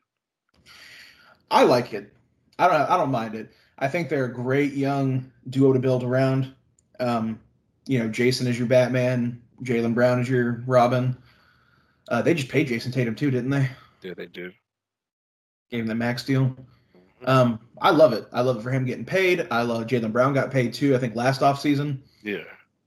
I 1.52 1.64
like 1.64 1.94
it. 1.94 2.14
I 2.58 2.68
don't. 2.68 2.90
I 2.90 2.98
don't 2.98 3.12
mind 3.12 3.36
it. 3.36 3.52
I 3.80 3.88
think 3.88 4.10
they're 4.10 4.26
a 4.26 4.34
great 4.34 4.74
young 4.74 5.32
duo 5.50 5.74
to 5.74 5.80
build 5.80 6.04
around. 6.04 6.54
Um, 7.00 7.40
you 7.88 8.00
know, 8.00 8.10
Jayson 8.10 8.48
is 8.48 8.58
your 8.58 8.68
Batman. 8.68 9.42
Jaylen 9.64 9.94
Brown 9.94 10.20
is 10.20 10.30
your 10.30 10.64
Robin. 10.68 11.18
Uh, 12.10 12.22
they 12.22 12.34
just 12.34 12.50
paid 12.50 12.68
Jayson 12.68 12.92
Tatum 12.92 13.16
too, 13.16 13.32
didn't 13.32 13.52
they? 13.52 13.70
Yeah, 14.02 14.14
they 14.16 14.26
did. 14.26 14.54
Gave 15.70 15.82
him 15.82 15.88
the 15.88 15.96
max 15.96 16.24
deal. 16.24 16.56
Um, 17.26 17.60
I 17.82 17.92
love 17.92 18.14
it. 18.14 18.28
I 18.34 18.42
love 18.42 18.58
it 18.58 18.64
for 18.64 18.72
him 18.72 18.86
getting 18.86 19.06
paid. 19.06 19.48
I 19.52 19.62
love 19.62 19.86
Jaylen 19.88 20.12
Brown 20.12 20.34
got 20.34 20.52
paid 20.52 20.74
too. 20.74 20.96
I 20.96 20.98
think 20.98 21.16
last 21.16 21.42
offseason. 21.42 22.00
Yeah, 22.24 22.44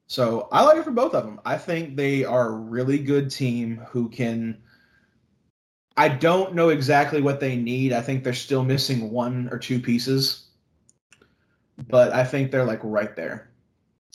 So 0.07 0.49
I 0.53 0.63
like 0.63 0.77
it 0.79 0.85
for 0.85 0.91
both 0.91 1.15
of 1.15 1.25
them. 1.25 1.41
I 1.45 1.57
think 1.57 1.97
they 1.97 2.25
are 2.25 2.49
a 2.49 2.57
really 2.57 2.99
good 2.99 3.31
team 3.31 3.79
who 3.89 4.09
can. 4.09 4.59
I 5.97 6.09
don't 6.09 6.55
know 6.55 6.71
exactly 6.71 7.21
what 7.21 7.41
they 7.41 7.57
need. 7.57 7.93
I 7.93 8.01
think 8.01 8.25
they're 8.25 8.33
still 8.33 8.65
missing 8.65 9.11
one 9.11 9.49
or 9.53 9.59
two 9.59 9.79
pieces, 9.79 10.47
but 11.89 12.13
I 12.13 12.25
think 12.25 12.51
they're 12.51 12.65
like 12.65 12.81
right 12.83 13.15
there. 13.15 13.51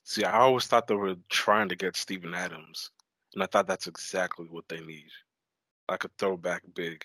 See, 0.04 0.24
I 0.24 0.40
always 0.40 0.66
thought 0.66 0.88
they 0.88 0.96
were 0.96 1.16
trying 1.30 1.70
to 1.70 1.76
get 1.76 1.96
Steven 1.96 2.34
Adams, 2.34 2.90
and 3.34 3.44
I 3.44 3.48
thought 3.48 3.68
that's 3.68 3.88
exactly 3.88 4.48
what 4.50 4.68
they 4.68 4.80
need, 4.80 5.10
like 5.90 6.04
a 6.04 6.10
throwback 6.18 6.64
big. 6.74 7.04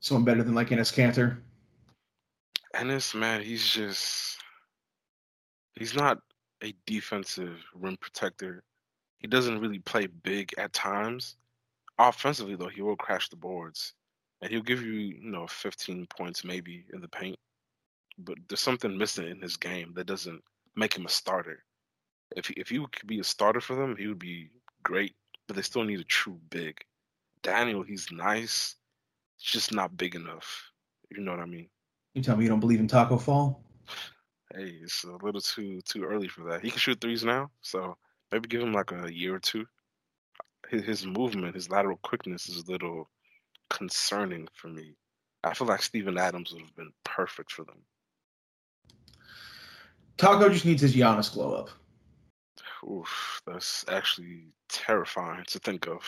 Someone 0.00 0.24
better 0.24 0.42
than 0.42 0.54
like 0.54 0.68
Enes 0.68 0.92
Kanter. 0.92 1.38
Enes, 2.74 3.14
man, 3.14 3.42
he's 3.42 3.66
just 3.66 4.38
he's 5.74 5.94
not 5.94 6.18
a 6.62 6.74
defensive 6.86 7.64
rim 7.74 7.96
protector. 8.00 8.62
He 9.18 9.26
doesn't 9.26 9.60
really 9.60 9.78
play 9.78 10.06
big 10.06 10.52
at 10.58 10.72
times. 10.72 11.36
Offensively, 11.98 12.56
though, 12.56 12.68
he 12.68 12.82
will 12.82 12.96
crash 12.96 13.28
the 13.28 13.36
boards, 13.36 13.94
and 14.40 14.50
he'll 14.50 14.62
give 14.62 14.82
you, 14.82 14.92
you 14.92 15.30
know, 15.30 15.46
15 15.46 16.06
points 16.06 16.44
maybe 16.44 16.84
in 16.92 17.00
the 17.00 17.08
paint. 17.08 17.38
But 18.18 18.36
there's 18.48 18.60
something 18.60 18.96
missing 18.96 19.28
in 19.28 19.40
his 19.40 19.56
game 19.56 19.92
that 19.94 20.06
doesn't 20.06 20.42
make 20.74 20.96
him 20.96 21.06
a 21.06 21.10
starter. 21.10 21.64
If 22.36 22.46
he, 22.46 22.54
if 22.54 22.68
he 22.68 22.78
could 22.78 23.08
be 23.08 23.18
a 23.18 23.24
starter 23.24 23.60
for 23.60 23.74
them, 23.74 23.96
he 23.96 24.06
would 24.06 24.18
be 24.18 24.50
great. 24.82 25.14
But 25.48 25.56
they 25.56 25.62
still 25.62 25.84
need 25.84 26.00
a 26.00 26.04
true 26.04 26.38
big. 26.50 26.78
Daniel, 27.42 27.82
he's 27.82 28.08
nice, 28.12 28.76
it's 29.36 29.50
just 29.50 29.72
not 29.72 29.96
big 29.96 30.14
enough. 30.14 30.70
You 31.10 31.22
know 31.22 31.32
what 31.32 31.40
I 31.40 31.46
mean? 31.46 31.68
You 32.14 32.22
tell 32.22 32.36
me 32.36 32.44
you 32.44 32.50
don't 32.50 32.60
believe 32.60 32.80
in 32.80 32.88
Taco 32.88 33.18
Fall? 33.18 33.62
Hey, 34.54 34.78
it's 34.82 35.04
a 35.04 35.12
little 35.22 35.40
too 35.40 35.80
too 35.82 36.04
early 36.04 36.28
for 36.28 36.50
that. 36.50 36.62
He 36.62 36.70
can 36.70 36.78
shoot 36.78 37.00
threes 37.00 37.24
now, 37.24 37.50
so 37.60 37.96
maybe 38.32 38.48
give 38.48 38.62
him 38.62 38.72
like 38.72 38.92
a 38.92 39.12
year 39.12 39.34
or 39.34 39.38
two. 39.38 39.66
His, 40.68 40.82
his 40.82 41.06
movement, 41.06 41.54
his 41.54 41.70
lateral 41.70 41.98
quickness 42.02 42.48
is 42.48 42.64
a 42.64 42.70
little 42.70 43.08
concerning 43.70 44.48
for 44.54 44.68
me. 44.68 44.94
I 45.44 45.54
feel 45.54 45.66
like 45.68 45.82
Steven 45.82 46.18
Adams 46.18 46.52
would 46.52 46.62
have 46.62 46.74
been 46.74 46.92
perfect 47.04 47.52
for 47.52 47.64
them. 47.64 47.82
Taco 50.16 50.48
just 50.48 50.64
needs 50.64 50.82
his 50.82 50.96
Giannis 50.96 51.32
glow 51.32 51.52
up. 51.52 51.70
Oof, 52.84 53.42
that's 53.46 53.84
actually 53.88 54.48
terrifying 54.68 55.44
to 55.48 55.58
think 55.58 55.86
of. 55.88 56.02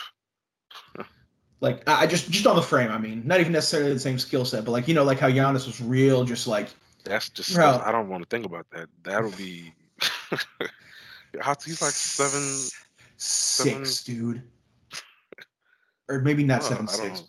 Like 1.61 1.83
I 1.87 2.07
just 2.07 2.29
just 2.31 2.47
on 2.47 2.55
the 2.55 2.61
frame. 2.61 2.89
I 2.89 2.97
mean, 2.97 3.21
not 3.25 3.39
even 3.41 3.51
necessarily 3.51 3.93
the 3.93 3.99
same 3.99 4.17
skill 4.17 4.45
set, 4.45 4.63
but 4.63 4.71
like 4.71 4.87
you 4.87 4.93
know, 4.93 5.03
like 5.03 5.19
how 5.19 5.29
Giannis 5.29 5.65
was 5.65 5.81
real, 5.81 6.23
just 6.23 6.47
like 6.47 6.69
That's 7.03 7.29
just 7.29 7.53
Bro. 7.53 7.81
I 7.85 7.91
don't 7.91 8.07
want 8.07 8.23
to 8.23 8.29
think 8.29 8.45
about 8.45 8.65
that. 8.71 8.87
That'll 9.03 9.31
be 9.31 9.73
how 11.41 11.55
he's 11.65 11.81
like 11.81 11.91
seven. 11.91 12.69
six, 13.17 14.03
dude, 14.05 14.41
or 16.07 16.21
maybe 16.21 16.43
not 16.45 16.61
Oh, 16.61 16.65
seven 16.65 16.87
six, 16.87 17.23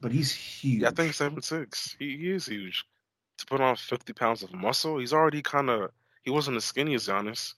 but 0.00 0.12
he's 0.12 0.32
huge. 0.32 0.80
Yeah, 0.82 0.88
I 0.88 0.92
think 0.92 1.12
seven 1.12 1.42
six. 1.42 1.94
He, 1.98 2.16
he 2.16 2.30
is 2.30 2.46
huge. 2.46 2.86
To 3.36 3.46
put 3.46 3.60
on 3.60 3.76
fifty 3.76 4.14
pounds 4.14 4.42
of 4.42 4.54
muscle, 4.54 4.98
he's 4.98 5.12
already 5.12 5.42
kind 5.42 5.68
of. 5.68 5.90
He 6.22 6.30
wasn't 6.30 6.56
as 6.56 6.64
skinny 6.64 6.94
as 6.94 7.06
Giannis. 7.06 7.52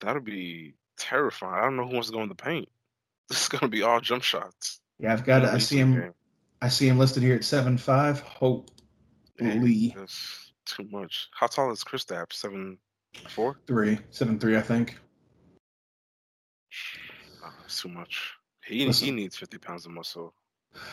That'd 0.00 0.24
be 0.24 0.74
terrifying. 0.98 1.54
I 1.54 1.62
don't 1.62 1.76
know 1.76 1.86
who 1.86 1.94
wants 1.94 2.08
to 2.08 2.14
go 2.14 2.22
in 2.22 2.28
the 2.28 2.34
paint. 2.34 2.68
This 3.28 3.42
is 3.42 3.48
gonna 3.48 3.68
be 3.68 3.82
all 3.82 4.00
jump 4.00 4.24
shots. 4.24 4.80
Yeah, 4.98 5.12
I've 5.12 5.24
got. 5.24 5.44
I 5.44 5.58
see 5.58 5.78
him. 5.78 5.92
game. 5.94 6.14
I 6.62 6.68
see 6.68 6.88
him 6.88 6.98
listed 6.98 7.22
here 7.22 7.36
at 7.36 7.44
seven 7.44 7.78
five. 7.78 8.18
Holy, 8.20 8.64
Hey, 9.38 9.94
That's 9.96 10.52
too 10.66 10.84
much. 10.90 11.28
How 11.32 11.46
tall 11.46 11.70
is 11.70 11.84
Chris 11.84 12.04
Kristaps? 12.04 12.32
Seven 12.32 12.76
four? 13.28 13.56
three 13.68 13.98
seven 14.10 14.38
three, 14.40 14.56
I 14.56 14.60
think. 14.62 14.98
Nah, 17.40 17.50
that's 17.60 17.80
too 17.80 17.88
much. 17.88 18.32
He 18.64 18.90
he 18.90 19.10
needs 19.10 19.36
fifty 19.36 19.58
pounds 19.58 19.86
of 19.86 19.92
muscle. 19.92 20.34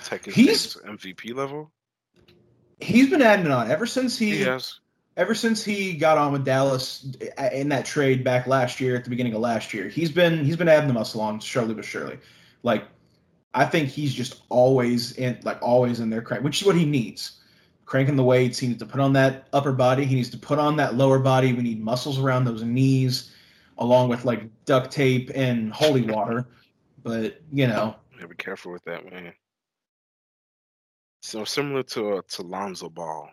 Take 0.03 0.25
his 0.25 0.35
He's- 0.35 0.77
MVP 0.85 1.33
level. 1.35 1.71
He's 2.79 3.09
been 3.09 3.23
adding 3.23 3.47
on 3.51 3.71
ever 3.71 3.87
since 3.87 4.17
he, 4.17 4.37
He 4.37 4.41
has. 4.43 4.79
Ever 5.17 5.33
since 5.33 5.63
he 5.63 5.93
got 5.93 6.17
on 6.17 6.31
with 6.31 6.45
Dallas 6.45 7.05
in 7.51 7.69
that 7.69 7.85
trade 7.85 8.23
back 8.23 8.47
last 8.47 8.79
year 8.79 8.95
at 8.95 9.03
the 9.03 9.09
beginning 9.09 9.33
of 9.33 9.41
last 9.41 9.73
year. 9.73 9.89
He's 9.89 10.11
been 10.11 10.45
he's 10.45 10.55
been 10.55 10.69
adding 10.69 10.87
the 10.87 10.93
muscle 10.93 11.19
on 11.19 11.41
slowly 11.41 11.73
but 11.73 11.83
surely. 11.83 12.19
Like 12.63 12.85
I 13.53 13.65
think 13.65 13.89
he's 13.89 14.13
just 14.13 14.43
always 14.49 15.13
in 15.13 15.39
like 15.43 15.61
always 15.61 15.99
in 15.99 16.09
there 16.09 16.21
crank, 16.21 16.43
which 16.43 16.61
is 16.61 16.67
what 16.67 16.75
he 16.75 16.85
needs. 16.85 17.33
Cranking 17.85 18.17
the 18.17 18.23
weights, 18.23 18.59
he 18.59 18.67
needs 18.67 18.79
to 18.79 18.85
put 18.85 18.99
on 18.99 19.13
that 19.13 19.47
upper 19.53 19.71
body. 19.71 20.05
He 20.05 20.15
needs 20.15 20.29
to 20.31 20.37
put 20.37 20.59
on 20.59 20.75
that 20.75 20.95
lower 20.95 21.19
body. 21.19 21.53
We 21.53 21.63
need 21.63 21.81
muscles 21.81 22.19
around 22.19 22.43
those 22.43 22.61
knees, 22.61 23.33
along 23.77 24.09
with 24.09 24.25
like 24.25 24.43
duct 24.65 24.91
tape 24.91 25.31
and 25.33 25.73
holy 25.73 26.01
water. 26.01 26.47
But 27.01 27.41
you 27.51 27.65
know, 27.65 27.95
Yeah, 28.19 28.25
be 28.25 28.35
careful 28.35 28.73
with 28.73 28.83
that, 28.83 29.09
man. 29.09 29.33
So 31.21 31.45
similar 31.45 31.83
to 31.83 32.17
uh, 32.17 32.21
to 32.29 32.41
Lonzo 32.41 32.89
Ball, 32.89 33.29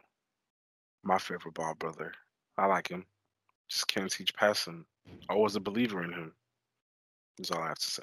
my 1.04 1.18
favorite 1.18 1.54
ball 1.54 1.74
brother. 1.74 2.12
I 2.56 2.66
like 2.66 2.88
him. 2.88 3.06
Just 3.68 3.88
can't 3.88 4.10
teach 4.10 4.34
passing. 4.34 4.86
I 5.28 5.34
was 5.34 5.56
a 5.56 5.60
believer 5.60 6.02
in 6.04 6.12
him. 6.12 6.34
That's 7.36 7.50
all 7.52 7.62
I 7.62 7.68
have 7.68 7.78
to 7.78 7.90
say. 7.90 8.02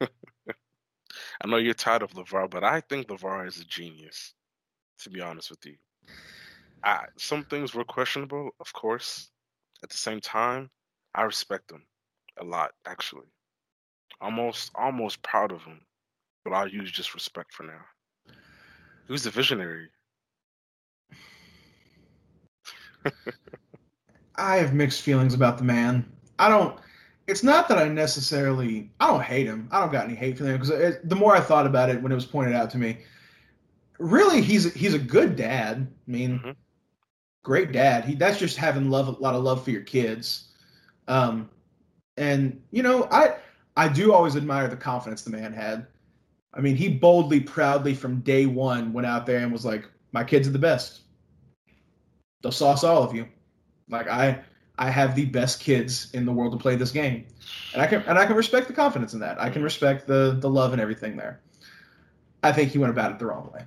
I 1.42 1.46
know 1.46 1.58
you're 1.58 1.74
tired 1.74 2.02
of 2.02 2.12
LeVar, 2.12 2.50
but 2.50 2.64
I 2.64 2.80
think 2.80 3.06
LeVar 3.08 3.46
is 3.46 3.60
a 3.60 3.64
genius, 3.64 4.34
to 5.00 5.10
be 5.10 5.20
honest 5.20 5.50
with 5.50 5.64
you. 5.66 5.76
I, 6.84 7.06
some 7.18 7.44
things 7.44 7.74
were 7.74 7.84
questionable, 7.84 8.54
of 8.60 8.72
course. 8.72 9.30
At 9.82 9.90
the 9.90 9.96
same 9.96 10.20
time, 10.20 10.70
I 11.14 11.22
respect 11.22 11.72
him 11.72 11.86
a 12.38 12.44
lot, 12.44 12.72
actually. 12.86 13.33
Almost, 14.20 14.70
almost 14.74 15.22
proud 15.22 15.52
of 15.52 15.62
him, 15.62 15.80
but 16.44 16.52
I'll 16.52 16.68
use 16.68 16.90
just 16.90 17.14
respect 17.14 17.52
for 17.52 17.64
now. 17.64 17.80
He 19.06 19.12
was 19.12 19.26
a 19.26 19.30
visionary. 19.30 19.88
I 24.36 24.56
have 24.56 24.74
mixed 24.74 25.02
feelings 25.02 25.34
about 25.34 25.58
the 25.58 25.64
man. 25.64 26.10
I 26.38 26.48
don't. 26.48 26.78
It's 27.26 27.42
not 27.42 27.68
that 27.68 27.78
I 27.78 27.88
necessarily. 27.88 28.90
I 29.00 29.06
don't 29.08 29.22
hate 29.22 29.46
him. 29.46 29.68
I 29.70 29.80
don't 29.80 29.92
got 29.92 30.04
any 30.06 30.14
hate 30.14 30.38
for 30.38 30.44
him 30.44 30.58
because 30.60 30.96
the 31.04 31.16
more 31.16 31.34
I 31.34 31.40
thought 31.40 31.66
about 31.66 31.90
it 31.90 32.00
when 32.02 32.12
it 32.12 32.16
was 32.16 32.26
pointed 32.26 32.54
out 32.54 32.70
to 32.70 32.78
me, 32.78 32.98
really 33.98 34.40
he's 34.40 34.72
he's 34.74 34.94
a 34.94 34.98
good 34.98 35.36
dad. 35.36 35.86
I 36.06 36.10
mean, 36.10 36.38
Mhm. 36.40 36.56
great 37.42 37.72
dad. 37.72 38.04
He 38.04 38.14
that's 38.14 38.38
just 38.38 38.56
having 38.56 38.90
love 38.90 39.08
a 39.08 39.12
lot 39.12 39.34
of 39.34 39.42
love 39.42 39.64
for 39.64 39.70
your 39.70 39.82
kids. 39.82 40.48
Um, 41.08 41.48
and 42.16 42.62
you 42.70 42.82
know, 42.82 43.08
I 43.10 43.36
I 43.76 43.88
do 43.88 44.12
always 44.12 44.36
admire 44.36 44.68
the 44.68 44.76
confidence 44.76 45.22
the 45.22 45.30
man 45.30 45.52
had. 45.52 45.86
I 46.52 46.60
mean, 46.60 46.76
he 46.76 46.88
boldly, 46.88 47.40
proudly 47.40 47.94
from 47.94 48.20
day 48.20 48.46
one 48.46 48.92
went 48.92 49.06
out 49.06 49.26
there 49.26 49.38
and 49.38 49.52
was 49.52 49.64
like, 49.64 49.88
"My 50.12 50.22
kids 50.22 50.46
are 50.46 50.52
the 50.52 50.58
best. 50.58 51.02
They'll 52.42 52.52
sauce 52.52 52.84
all 52.84 53.02
of 53.02 53.14
you. 53.14 53.28
Like 53.88 54.08
I 54.08 54.42
I 54.78 54.90
have 54.90 55.14
the 55.14 55.26
best 55.26 55.60
kids 55.60 56.10
in 56.14 56.24
the 56.24 56.32
world 56.32 56.52
to 56.52 56.58
play 56.58 56.76
this 56.76 56.92
game." 56.92 57.26
And 57.72 57.82
I 57.82 57.86
can 57.86 58.02
and 58.02 58.18
I 58.18 58.26
can 58.26 58.36
respect 58.36 58.68
the 58.68 58.74
confidence 58.74 59.14
in 59.14 59.20
that. 59.20 59.40
I 59.40 59.50
can 59.50 59.62
respect 59.62 60.06
the 60.06 60.36
the 60.38 60.48
love 60.48 60.72
and 60.72 60.80
everything 60.80 61.16
there. 61.16 61.40
I 62.42 62.52
think 62.52 62.70
he 62.70 62.78
went 62.78 62.90
about 62.90 63.10
it 63.10 63.18
the 63.18 63.26
wrong 63.26 63.50
way. 63.52 63.64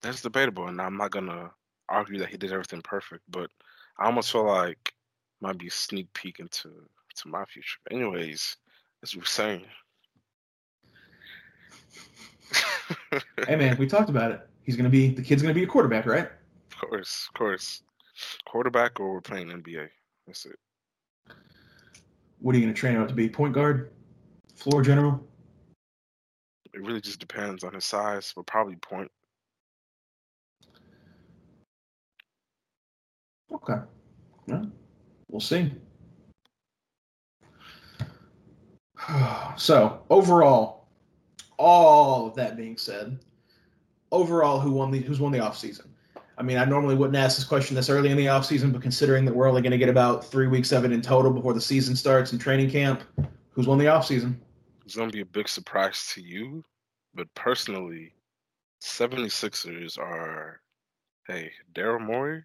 That's 0.00 0.22
debatable, 0.22 0.68
and 0.68 0.80
I'm 0.80 0.96
not 0.96 1.10
gonna 1.10 1.50
argue 1.88 2.18
that 2.18 2.28
he 2.28 2.36
did 2.36 2.52
everything 2.52 2.80
perfect, 2.82 3.24
but 3.28 3.50
I 3.98 4.06
almost 4.06 4.32
feel 4.32 4.46
like 4.46 4.94
might 5.40 5.58
be 5.58 5.66
a 5.66 5.70
sneak 5.70 6.12
peek 6.14 6.40
into 6.40 6.70
to 7.16 7.28
my 7.28 7.44
future. 7.44 7.78
Anyways, 7.90 8.56
as 9.02 9.14
you 9.14 9.20
were 9.20 9.26
saying. 9.26 9.64
Hey 13.46 13.56
man, 13.56 13.76
we 13.78 13.86
talked 13.86 14.10
about 14.10 14.32
it. 14.32 14.40
He's 14.62 14.76
gonna 14.76 14.88
be 14.88 15.08
the 15.08 15.22
kid's 15.22 15.42
gonna 15.42 15.54
be 15.54 15.62
a 15.62 15.66
quarterback, 15.66 16.06
right? 16.06 16.28
Of 16.72 16.78
course, 16.78 17.28
of 17.28 17.38
course. 17.38 17.82
Quarterback 18.46 18.98
or 18.98 19.12
we're 19.12 19.20
playing 19.20 19.48
NBA. 19.48 19.88
That's 20.26 20.46
it. 20.46 20.56
What 22.40 22.54
are 22.54 22.58
you 22.58 22.64
gonna 22.64 22.74
train 22.74 22.96
him 22.96 23.02
up 23.02 23.08
to 23.08 23.14
be? 23.14 23.28
Point 23.28 23.54
guard, 23.54 23.90
floor 24.56 24.82
general. 24.82 25.24
It 26.72 26.80
really 26.80 27.00
just 27.00 27.20
depends 27.20 27.62
on 27.62 27.74
his 27.74 27.84
size, 27.84 28.32
but 28.34 28.46
probably 28.46 28.76
point. 28.76 29.10
Okay. 33.52 33.80
Yeah, 34.46 34.64
we'll 35.28 35.40
see. 35.40 35.72
So 39.56 40.02
overall, 40.10 40.88
all 41.58 42.26
of 42.26 42.34
that 42.34 42.56
being 42.56 42.76
said, 42.76 43.20
overall, 44.10 44.58
who 44.58 44.72
won 44.72 44.90
the 44.90 44.98
who's 44.98 45.20
won 45.20 45.30
the 45.30 45.38
offseason? 45.38 45.86
I 46.36 46.42
mean, 46.42 46.58
I 46.58 46.64
normally 46.64 46.96
wouldn't 46.96 47.16
ask 47.16 47.36
this 47.36 47.44
question 47.44 47.76
this 47.76 47.88
early 47.88 48.10
in 48.10 48.16
the 48.16 48.26
offseason, 48.26 48.72
but 48.72 48.82
considering 48.82 49.24
that 49.26 49.34
we're 49.34 49.48
only 49.48 49.62
going 49.62 49.70
to 49.70 49.78
get 49.78 49.88
about 49.88 50.24
three 50.24 50.48
weeks 50.48 50.72
of 50.72 50.84
it 50.84 50.90
in 50.90 51.00
total 51.00 51.30
before 51.30 51.52
the 51.52 51.60
season 51.60 51.94
starts 51.94 52.32
in 52.32 52.38
training 52.40 52.68
camp, 52.70 53.04
who's 53.50 53.68
won 53.68 53.78
the 53.78 53.84
offseason? 53.84 54.34
It's 54.84 54.96
gonna 54.96 55.10
be 55.10 55.20
a 55.20 55.26
big 55.26 55.48
surprise 55.48 56.10
to 56.14 56.20
you, 56.20 56.62
but 57.14 57.32
personally, 57.34 58.12
76ers 58.82 59.98
are 59.98 60.60
hey, 61.26 61.52
Daryl 61.74 62.00
Morey, 62.00 62.44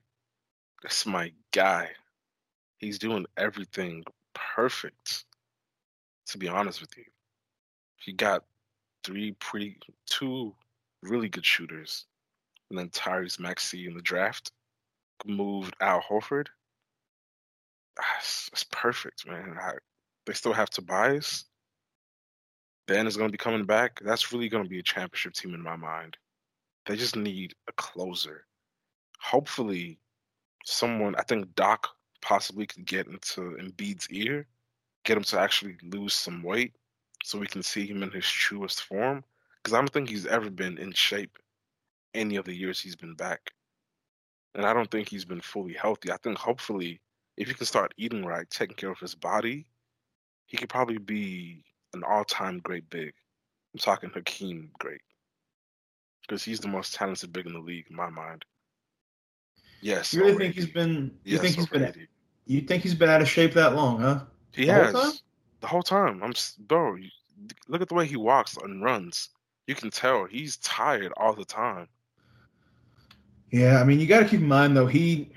that's 0.82 1.06
my 1.06 1.34
guy. 1.52 1.90
He's 2.78 2.98
doing 2.98 3.26
everything 3.36 4.04
perfect. 4.34 5.26
To 6.30 6.38
be 6.38 6.48
honest 6.48 6.80
with 6.82 6.96
you. 6.98 7.06
He 7.98 8.14
got 8.14 8.44
three 9.04 9.32
pretty 9.34 9.78
two 10.06 10.54
really 11.02 11.30
good 11.30 11.46
shooters. 11.46 12.06
And 12.70 12.78
then 12.78 12.90
Tyrese 12.90 13.40
Maxey 13.40 13.88
in 13.88 13.96
the 13.96 14.02
draft. 14.02 14.52
Moved 15.26 15.76
Al 15.82 16.02
Horford. 16.02 16.48
Ah, 18.00 18.16
It's, 18.20 18.50
it's 18.54 18.64
perfect, 18.66 19.28
man. 19.28 19.58
I, 19.60 19.74
they 20.26 20.34
still 20.34 20.54
have 20.54 20.70
Tobias. 20.70 21.46
Ben 22.88 23.08
is 23.08 23.18
going 23.18 23.28
to 23.28 23.32
be 23.32 23.38
coming 23.38 23.66
back. 23.66 24.00
That's 24.04 24.32
really 24.32 24.50
going 24.50 24.64
to 24.64 24.70
be 24.70 24.80
a 24.80 24.84
championship 24.84 25.34
team 25.34 25.54
in 25.54 25.62
my 25.62 25.76
mind. 25.76 26.18
They 26.86 26.96
just 26.96 27.16
need 27.16 27.54
a 27.68 27.72
closer. 27.74 28.46
Hopefully, 29.20 30.00
someone, 30.64 31.16
I 31.16 31.24
think 31.24 31.54
Doc 31.56 31.90
possibly 32.22 32.66
could 32.66 32.86
get 32.86 33.08
into 33.08 33.58
Embiid's 33.60 34.08
ear, 34.10 34.48
get 35.04 35.18
him 35.18 35.24
to 35.24 35.40
actually 35.40 35.78
lose 35.84 36.14
some 36.14 36.44
weight 36.44 36.74
so 37.24 37.40
we 37.40 37.48
can 37.48 37.64
see 37.64 37.86
him 37.86 38.04
in 38.04 38.12
his 38.12 38.28
truest 38.28 38.84
form. 38.84 39.24
Because 39.58 39.74
I 39.74 39.80
don't 39.80 39.92
think 39.92 40.10
he's 40.10 40.26
ever 40.26 40.50
been 40.50 40.78
in 40.78 40.94
shape 40.94 41.38
any 42.14 42.38
of 42.38 42.46
the 42.46 42.56
years 42.56 42.80
he's 42.80 42.96
been 42.96 43.16
back. 43.16 43.52
And 44.56 44.66
I 44.66 44.74
don't 44.74 44.90
think 44.90 45.10
he's 45.10 45.26
been 45.26 45.42
fully 45.42 45.74
healthy. 45.74 46.12
I 46.12 46.18
think 46.18 46.38
hopefully, 46.38 47.00
if 47.38 47.48
he 47.48 47.54
can 47.54 47.66
start 47.66 47.94
eating 47.98 48.26
right, 48.26 48.50
taking 48.50 48.76
care 48.76 48.90
of 48.90 49.00
his 49.00 49.16
body, 49.16 49.68
he 50.48 50.58
could 50.58 50.70
probably 50.70 50.98
be 50.98 51.64
an 51.94 52.04
all-time 52.04 52.60
great 52.60 52.90
big. 52.90 53.14
I'm 53.74 53.80
talking 53.80 54.10
Hakeem 54.10 54.72
great 54.80 55.02
because 56.22 56.44
he's 56.44 56.60
the 56.60 56.68
most 56.68 56.94
talented 56.96 57.32
big 57.32 57.46
in 57.46 57.54
the 57.54 57.60
league 57.60 57.88
in 57.90 57.96
my 57.96 58.10
mind. 58.10 58.46
Yes, 59.82 60.14
You 60.14 60.22
really 60.22 60.38
think 60.38 60.56
he's 60.56 60.68
been? 60.68 61.12
You 61.24 61.34
Yes, 61.34 61.42
think 61.42 61.56
he's 61.56 61.66
over 61.66 61.92
been? 61.92 62.08
You 62.46 62.62
think 62.62 62.84
he's 62.84 62.96
been 62.96 63.10
out 63.10 63.22
of 63.22 63.30
shape 63.30 63.54
that 63.54 63.76
long, 63.76 64.00
huh? 64.00 64.22
He 64.54 64.66
the 64.66 64.74
has 64.74 64.94
time? 64.94 65.12
the 65.62 65.68
whole 65.68 65.84
time. 65.84 66.22
I'm 66.24 66.32
s- 66.32 66.56
bro. 66.60 66.98
Look 67.68 67.82
at 67.82 67.88
the 67.90 67.96
way 67.96 68.06
he 68.06 68.16
walks 68.18 68.58
and 68.58 68.84
runs. 68.84 69.30
You 69.68 69.76
can 69.76 69.90
tell 69.92 70.26
he's 70.26 70.58
tired 70.58 71.14
all 71.18 71.34
the 71.34 71.46
time. 71.46 71.88
Yeah, 73.52 73.80
I 73.82 73.84
mean, 73.84 74.00
you 74.00 74.08
got 74.08 74.20
to 74.20 74.26
keep 74.26 74.42
in 74.42 74.48
mind 74.48 74.76
though. 74.78 74.86
He, 74.88 75.32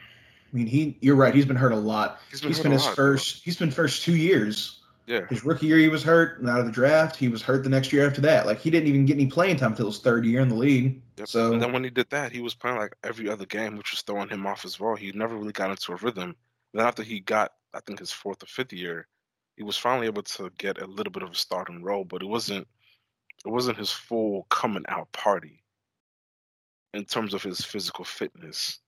I 0.53 0.57
mean, 0.57 0.67
he. 0.67 0.99
You're 1.01 1.17
right. 1.17 1.35
He's 1.35 1.47
been 1.47 1.57
hurt 1.57 1.73
a 1.73 1.77
lot. 1.77 2.21
He's 2.31 2.41
been 2.41 2.51
He's 2.51 2.59
hurt 2.59 2.63
been 2.65 2.73
his 2.73 2.85
lot, 2.85 2.97
bro. 2.97 3.05
first. 3.13 3.45
He's 3.45 3.57
been 3.57 3.71
first 3.71 4.03
two 4.03 4.17
years. 4.17 4.79
Yeah, 5.09 5.27
His 5.29 5.45
rookie 5.45 5.67
year, 5.67 5.79
he 5.79 5.89
was 5.89 6.05
hurt 6.05 6.39
and 6.39 6.49
out 6.49 6.61
of 6.61 6.67
the 6.67 6.71
draft. 6.71 7.17
He 7.17 7.27
was 7.29 7.43
hurt 7.43 7.65
the 7.65 7.69
next 7.69 7.93
year 7.93 8.07
after 8.07 8.21
that. 8.21 8.47
Like 8.47 8.61
he 8.61 8.71
didn't 8.71 8.89
even 8.89 9.05
get 9.05 9.15
any 9.15 9.27
playing 9.27 9.57
time 9.57 9.73
until 9.73 9.87
his 9.87 9.99
third 9.99 10.25
year 10.25 10.41
in 10.41 10.49
the 10.49 10.55
league. 10.55 11.03
Yep. 11.19 11.27
So 11.27 11.53
and 11.53 11.61
then 11.61 11.73
when 11.73 11.83
he 11.83 11.91
did 11.91 12.09
that, 12.11 12.31
he 12.31 12.41
was 12.41 12.55
playing 12.55 12.79
like 12.79 12.95
every 13.03 13.29
other 13.29 13.45
game, 13.45 13.77
which 13.77 13.91
was 13.91 14.03
throwing 14.03 14.29
him 14.29 14.47
off 14.47 14.65
as 14.65 14.79
well. 14.79 14.95
He 14.95 15.11
never 15.13 15.37
really 15.37 15.53
got 15.53 15.71
into 15.71 15.93
a 15.93 15.97
rhythm. 15.97 16.37
Then 16.73 16.87
after 16.87 17.03
he 17.03 17.19
got, 17.19 17.53
I 17.75 17.81
think 17.81 17.99
his 17.99 18.13
fourth 18.13 18.43
or 18.43 18.47
fifth 18.47 18.73
year, 18.73 19.07
he 19.57 19.63
was 19.63 19.77
finally 19.77 20.07
able 20.07 20.23
to 20.23 20.51
get 20.59 20.81
a 20.81 20.87
little 20.87 21.13
bit 21.13 21.23
of 21.23 21.31
a 21.31 21.35
starting 21.35 21.83
role, 21.83 22.05
but 22.05 22.23
it 22.23 22.27
wasn't, 22.27 22.67
it 23.45 23.49
wasn't 23.49 23.79
his 23.79 23.91
full 23.91 24.47
coming 24.51 24.85
out 24.89 25.11
party. 25.13 25.63
In 26.95 27.05
terms 27.05 27.33
of 27.33 27.43
his 27.43 27.65
physical 27.65 28.05
fitness, 28.05 28.79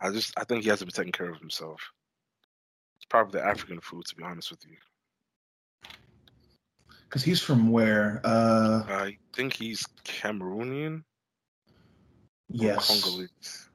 I 0.00 0.10
just, 0.10 0.38
I 0.38 0.44
think 0.44 0.64
he 0.64 0.70
has 0.70 0.80
to 0.80 0.86
be 0.86 0.92
taking 0.92 1.12
care 1.12 1.30
of 1.30 1.38
himself. 1.38 1.80
It's 2.96 3.06
probably 3.06 3.40
the 3.40 3.46
African 3.46 3.80
food, 3.80 4.04
to 4.06 4.16
be 4.16 4.22
honest 4.22 4.50
with 4.50 4.64
you. 4.66 4.76
because 7.08 7.22
he's 7.22 7.40
from 7.40 7.70
where? 7.70 8.20
Uh, 8.24 8.82
I 8.88 9.16
think 9.32 9.52
he's 9.52 9.86
Cameroonian 10.04 11.04
yes. 12.50 12.88
Congolese. 12.88 13.68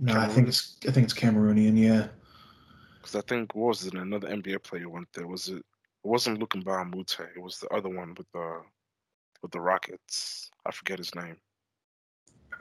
No, 0.00 0.18
I 0.18 0.28
think 0.28 0.48
it's 0.48 0.76
I 0.86 0.92
think 0.92 1.04
it's 1.04 1.14
Cameroonian. 1.14 1.78
Yeah. 1.78 2.08
Because 3.08 3.24
I 3.24 3.26
think 3.26 3.54
what 3.54 3.68
was 3.68 3.86
it 3.86 3.94
another 3.94 4.28
NBA 4.28 4.62
player 4.64 4.86
went 4.86 5.08
there? 5.14 5.26
Was 5.26 5.48
it? 5.48 5.56
It 5.56 5.64
wasn't 6.02 6.40
Lukan 6.40 6.62
Mute. 6.94 7.16
It 7.34 7.40
was 7.40 7.58
the 7.58 7.68
other 7.68 7.88
one 7.88 8.14
with 8.18 8.26
the 8.34 8.60
with 9.40 9.50
the 9.50 9.60
Rockets. 9.60 10.50
I 10.66 10.70
forget 10.72 10.98
his 10.98 11.14
name. 11.14 11.38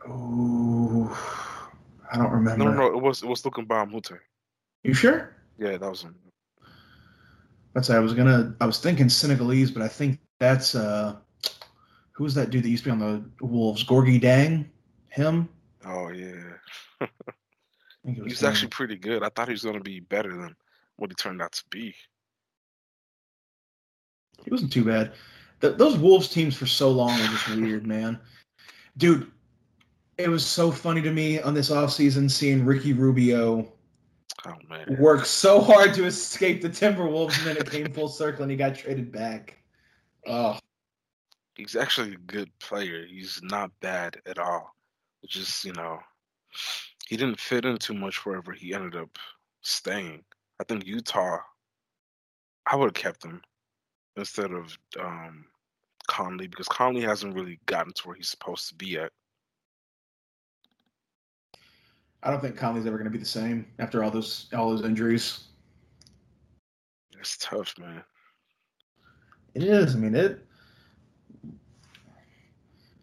Oh, 0.07 1.11
I 2.09 2.15
don't 2.15 2.31
remember. 2.31 2.63
No, 2.63 2.71
no, 2.71 2.77
no. 2.77 2.97
It 2.97 3.01
was 3.01 3.23
it 3.23 3.27
was 3.27 3.41
Lukan 3.41 3.67
Mute. 3.91 4.21
You 4.83 4.93
sure? 4.93 5.35
Yeah, 5.59 5.75
that 5.75 5.89
was 5.89 6.03
him. 6.03 6.15
That's 7.73 7.89
I 7.89 7.99
was 7.99 8.13
gonna. 8.13 8.55
I 8.61 8.65
was 8.65 8.79
thinking 8.79 9.09
Senegalese, 9.09 9.69
but 9.69 9.81
I 9.81 9.89
think 9.89 10.17
that's 10.39 10.75
uh, 10.75 11.17
who 12.13 12.23
was 12.23 12.35
that 12.35 12.51
dude 12.51 12.63
that 12.63 12.69
used 12.69 12.85
to 12.85 12.89
be 12.89 12.93
on 12.93 12.99
the 12.99 13.45
Wolves? 13.45 13.83
Gorgui 13.83 14.21
Dieng, 14.21 14.65
him. 15.09 15.49
Oh 15.85 16.07
yeah, 16.07 16.53
I 17.01 17.07
think 17.07 17.11
it 17.27 17.35
he 18.05 18.21
was 18.21 18.43
actually 18.43 18.69
pretty 18.69 18.95
good. 18.95 19.23
I 19.23 19.29
thought 19.29 19.47
he 19.47 19.53
was 19.53 19.63
gonna 19.63 19.79
be 19.79 19.99
better 19.99 20.35
than 20.35 20.55
what 20.95 21.11
he 21.11 21.15
turned 21.15 21.41
out 21.41 21.51
to 21.53 21.63
be. 21.69 21.93
He 24.43 24.51
wasn't 24.51 24.71
too 24.71 24.85
bad. 24.85 25.13
Th 25.61 25.75
those 25.77 25.97
Wolves 25.97 26.29
teams 26.29 26.55
for 26.55 26.67
so 26.67 26.91
long 26.91 27.11
are 27.11 27.27
just 27.27 27.49
weird, 27.55 27.85
man. 27.85 28.19
Dude, 28.97 29.31
it 30.17 30.29
was 30.29 30.45
so 30.45 30.71
funny 30.71 31.01
to 31.01 31.11
me 31.11 31.39
on 31.41 31.53
this 31.53 31.69
offseason 31.69 32.29
seeing 32.29 32.65
Ricky 32.65 32.93
Rubio 32.93 33.71
Oh 34.45 34.55
man, 34.69 34.97
work 34.99 35.25
so 35.25 35.59
hard 35.59 35.93
to 35.95 36.05
escape 36.05 36.61
the 36.61 36.69
Timberwolves, 36.69 37.37
and 37.39 37.47
then 37.47 37.57
it 37.57 37.69
came 37.69 37.91
full 37.91 38.07
circle 38.07 38.43
and 38.43 38.51
he 38.51 38.57
got 38.57 38.75
traded 38.75 39.11
back. 39.11 39.57
Oh, 40.27 40.59
he's 41.55 41.75
actually 41.75 42.13
a 42.13 42.17
good 42.17 42.49
player. 42.59 43.05
He's 43.05 43.41
not 43.43 43.71
bad 43.81 44.17
at 44.25 44.37
all. 44.37 44.75
It's 45.23 45.33
just 45.33 45.65
you 45.65 45.73
know, 45.73 45.99
he 47.07 47.15
didn't 47.15 47.39
fit 47.39 47.63
in 47.65 47.77
too 47.77 47.93
much 47.93 48.25
wherever 48.25 48.51
he 48.51 48.73
ended 48.73 48.95
up 48.95 49.17
staying. 49.61 50.23
I 50.59 50.65
think 50.65 50.85
Utah. 50.85 51.37
I 52.69 52.75
would 52.75 52.87
have 52.87 52.93
kept 52.93 53.23
him. 53.23 53.41
instead 54.17 54.51
of 54.51 54.77
um, 54.99 55.45
Conley 56.07 56.47
because 56.47 56.67
Conley 56.67 57.01
hasn't 57.01 57.33
really 57.33 57.59
gotten 57.65 57.93
to 57.93 58.07
where 58.07 58.15
he's 58.15 58.29
supposed 58.29 58.67
to 58.67 58.75
be 58.75 58.87
yet. 58.87 59.11
I 62.23 62.31
don't 62.31 62.41
think 62.41 62.57
Conley's 62.57 62.85
ever 62.85 62.97
going 62.97 63.05
to 63.05 63.11
be 63.11 63.19
the 63.19 63.25
same 63.25 63.65
after 63.79 64.03
all 64.03 64.11
those 64.11 64.47
all 64.53 64.71
those 64.71 64.83
injuries. 64.83 65.45
It's 67.17 67.37
tough, 67.37 67.73
man. 67.79 68.03
It 69.53 69.63
is. 69.63 69.95
I 69.95 69.97
mean, 69.97 70.13
it. 70.13 70.45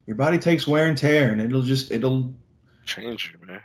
Your 0.06 0.16
body 0.16 0.38
takes 0.38 0.66
wear 0.66 0.88
and 0.88 0.98
tear, 0.98 1.32
and 1.32 1.40
it'll 1.40 1.62
just 1.62 1.90
it'll 1.90 2.34
change 2.84 3.32
you, 3.32 3.46
man. 3.46 3.62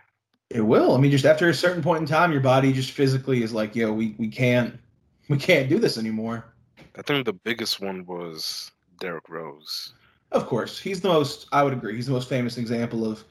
It 0.49 0.61
will. 0.61 0.95
I 0.95 0.99
mean, 0.99 1.11
just 1.11 1.25
after 1.25 1.49
a 1.49 1.53
certain 1.53 1.83
point 1.83 2.01
in 2.01 2.07
time, 2.07 2.31
your 2.31 2.41
body 2.41 2.73
just 2.73 2.91
physically 2.91 3.43
is 3.43 3.53
like, 3.53 3.75
yo, 3.75 3.93
we 3.93 4.15
we 4.17 4.27
can't 4.27 4.79
we 5.27 5.37
can't 5.37 5.69
do 5.69 5.77
this 5.79 5.97
anymore. 5.97 6.53
I 6.97 7.01
think 7.03 7.25
the 7.25 7.33
biggest 7.33 7.79
one 7.79 8.05
was 8.05 8.71
Derrick 8.99 9.29
Rose. 9.29 9.93
Of 10.31 10.47
course, 10.47 10.79
he's 10.79 11.01
the 11.01 11.07
most. 11.07 11.47
I 11.51 11.63
would 11.63 11.73
agree. 11.73 11.95
He's 11.95 12.07
the 12.07 12.13
most 12.13 12.29
famous 12.29 12.57
example 12.57 13.09
of. 13.09 13.23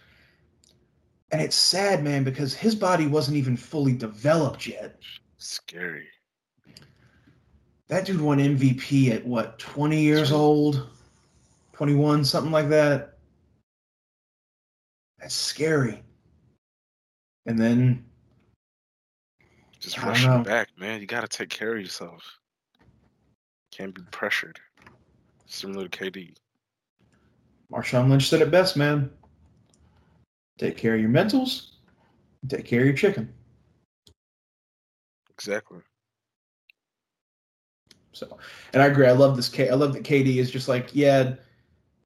And 1.31 1.43
it's 1.43 1.57
sad, 1.57 2.03
man, 2.03 2.25
because 2.25 2.55
his 2.55 2.75
body 2.75 3.07
wasn't 3.07 3.37
even 3.37 3.55
fully 3.57 3.93
developed 3.93 4.67
yet. 4.67 4.99
Scary. 5.37 6.07
That 7.89 8.07
dude 8.07 8.21
won 8.21 8.39
MVP 8.39 9.11
at 9.11 9.27
what, 9.27 9.59
20 9.59 10.01
years 10.01 10.33
old? 10.33 10.89
21, 11.73 12.25
something 12.25 12.53
like 12.53 12.71
that. 12.71 13.19
That's 15.19 15.35
scary. 15.35 16.03
And 17.49 17.59
then 17.59 18.05
just 19.81 20.03
rushing 20.03 20.43
back, 20.43 20.69
man. 20.79 21.01
You 21.01 21.07
got 21.07 21.23
to 21.23 21.29
take 21.29 21.49
care 21.49 21.75
of 21.75 21.81
yourself. 21.81 22.23
Can't 23.73 23.95
be 23.95 24.03
pressured. 24.11 24.61
Similar 25.47 25.89
to 25.89 26.11
KD. 26.11 26.35
Marshawn 27.73 28.11
Lynch 28.11 28.29
said 28.29 28.43
it 28.43 28.51
best, 28.51 28.77
man. 28.77 29.11
Take 30.59 30.77
care 30.77 30.95
of 30.95 31.01
your 31.01 31.09
mentals. 31.09 31.69
Take 32.49 32.67
care 32.67 32.81
of 32.81 32.87
your 32.87 32.95
chicken. 32.95 33.33
Exactly. 35.31 35.79
So, 38.13 38.37
and 38.75 38.83
I 38.83 38.87
agree. 38.87 39.07
I 39.07 39.13
love 39.13 39.37
this. 39.37 39.49
K. 39.49 39.71
I 39.71 39.75
love 39.75 39.95
that 39.95 40.03
KD 40.03 40.37
is 40.37 40.51
just 40.51 40.69
like, 40.69 40.91
yeah. 40.93 41.37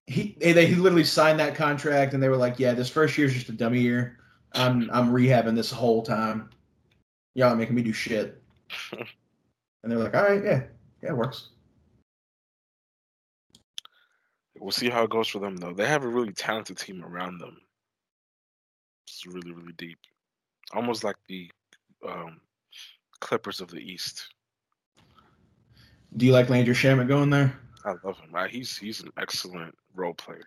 He 0.07 0.37
they 0.41 0.67
he 0.67 0.77
literally 0.77 1.05
signed 1.05 1.41
that 1.41 1.57
contract, 1.57 2.15
and 2.15 2.23
they 2.23 2.29
were 2.29 2.37
like, 2.37 2.61
yeah, 2.61 2.75
this 2.75 2.89
first 2.89 3.19
year 3.19 3.27
is 3.27 3.35
just 3.35 3.49
a 3.49 3.53
dummy 3.53 3.81
year. 3.81 4.19
I'm 4.55 4.91
I'm 4.93 5.13
rehabbing 5.13 5.57
this 5.57 5.71
whole 5.71 6.03
time. 6.03 6.51
Y'all 7.35 7.55
making 7.55 7.75
me 7.75 7.83
do 7.83 7.93
shit. 7.93 8.43
and 8.93 9.07
they're 9.85 9.99
like, 9.99 10.15
all 10.15 10.25
right, 10.25 10.45
yeah, 10.45 10.63
yeah, 11.03 11.11
it 11.11 11.17
works. 11.17 11.49
We'll 14.59 14.71
see 14.71 14.91
how 14.91 15.03
it 15.05 15.11
goes 15.11 15.29
for 15.29 15.41
them, 15.41 15.57
though. 15.57 15.73
They 15.73 15.87
have 15.87 16.05
a 16.05 16.09
really 16.09 16.33
talented 16.33 16.79
team 16.79 17.05
around 17.05 17.39
them. 17.39 17.57
It's 19.09 19.27
really, 19.27 19.51
really 19.51 19.73
deep. 19.73 19.99
Almost 20.73 21.03
like 21.03 21.17
the 21.27 21.51
um, 22.09 22.41
Clippers 23.19 23.61
of 23.61 23.71
the 23.71 23.81
East. 23.81 24.35
Do 26.17 26.27
you 26.27 26.33
like 26.33 26.49
Landry 26.49 26.75
Shamet 26.75 27.09
going 27.09 27.31
there? 27.31 27.59
I 27.85 27.95
love 28.05 28.19
him. 28.19 28.31
Right? 28.31 28.51
He's 28.51 28.77
he's 28.77 29.01
an 29.01 29.11
excellent 29.19 29.75
role 29.95 30.15
player. 30.15 30.47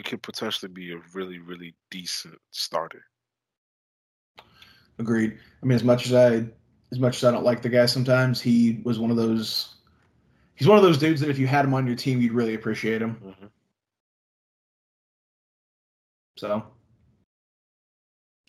He 0.00 0.02
could 0.02 0.22
potentially 0.22 0.72
be 0.72 0.94
a 0.94 1.00
really, 1.12 1.40
really 1.40 1.74
decent 1.90 2.38
starter. 2.52 3.04
Agreed. 4.98 5.38
I 5.62 5.66
mean, 5.66 5.76
as 5.76 5.84
much 5.84 6.06
as 6.06 6.14
I 6.14 6.46
as 6.90 6.98
much 6.98 7.18
as 7.18 7.24
I 7.24 7.30
don't 7.30 7.44
like 7.44 7.60
the 7.60 7.68
guy 7.68 7.84
sometimes, 7.84 8.40
he 8.40 8.80
was 8.82 8.98
one 8.98 9.10
of 9.10 9.18
those 9.18 9.74
he's 10.54 10.66
one 10.66 10.78
of 10.78 10.82
those 10.82 10.96
dudes 10.96 11.20
that 11.20 11.28
if 11.28 11.38
you 11.38 11.46
had 11.46 11.66
him 11.66 11.74
on 11.74 11.86
your 11.86 11.96
team, 11.96 12.18
you'd 12.18 12.32
really 12.32 12.54
appreciate 12.54 13.02
him. 13.02 13.16
Mm-hmm. 13.22 13.46
So, 16.38 16.64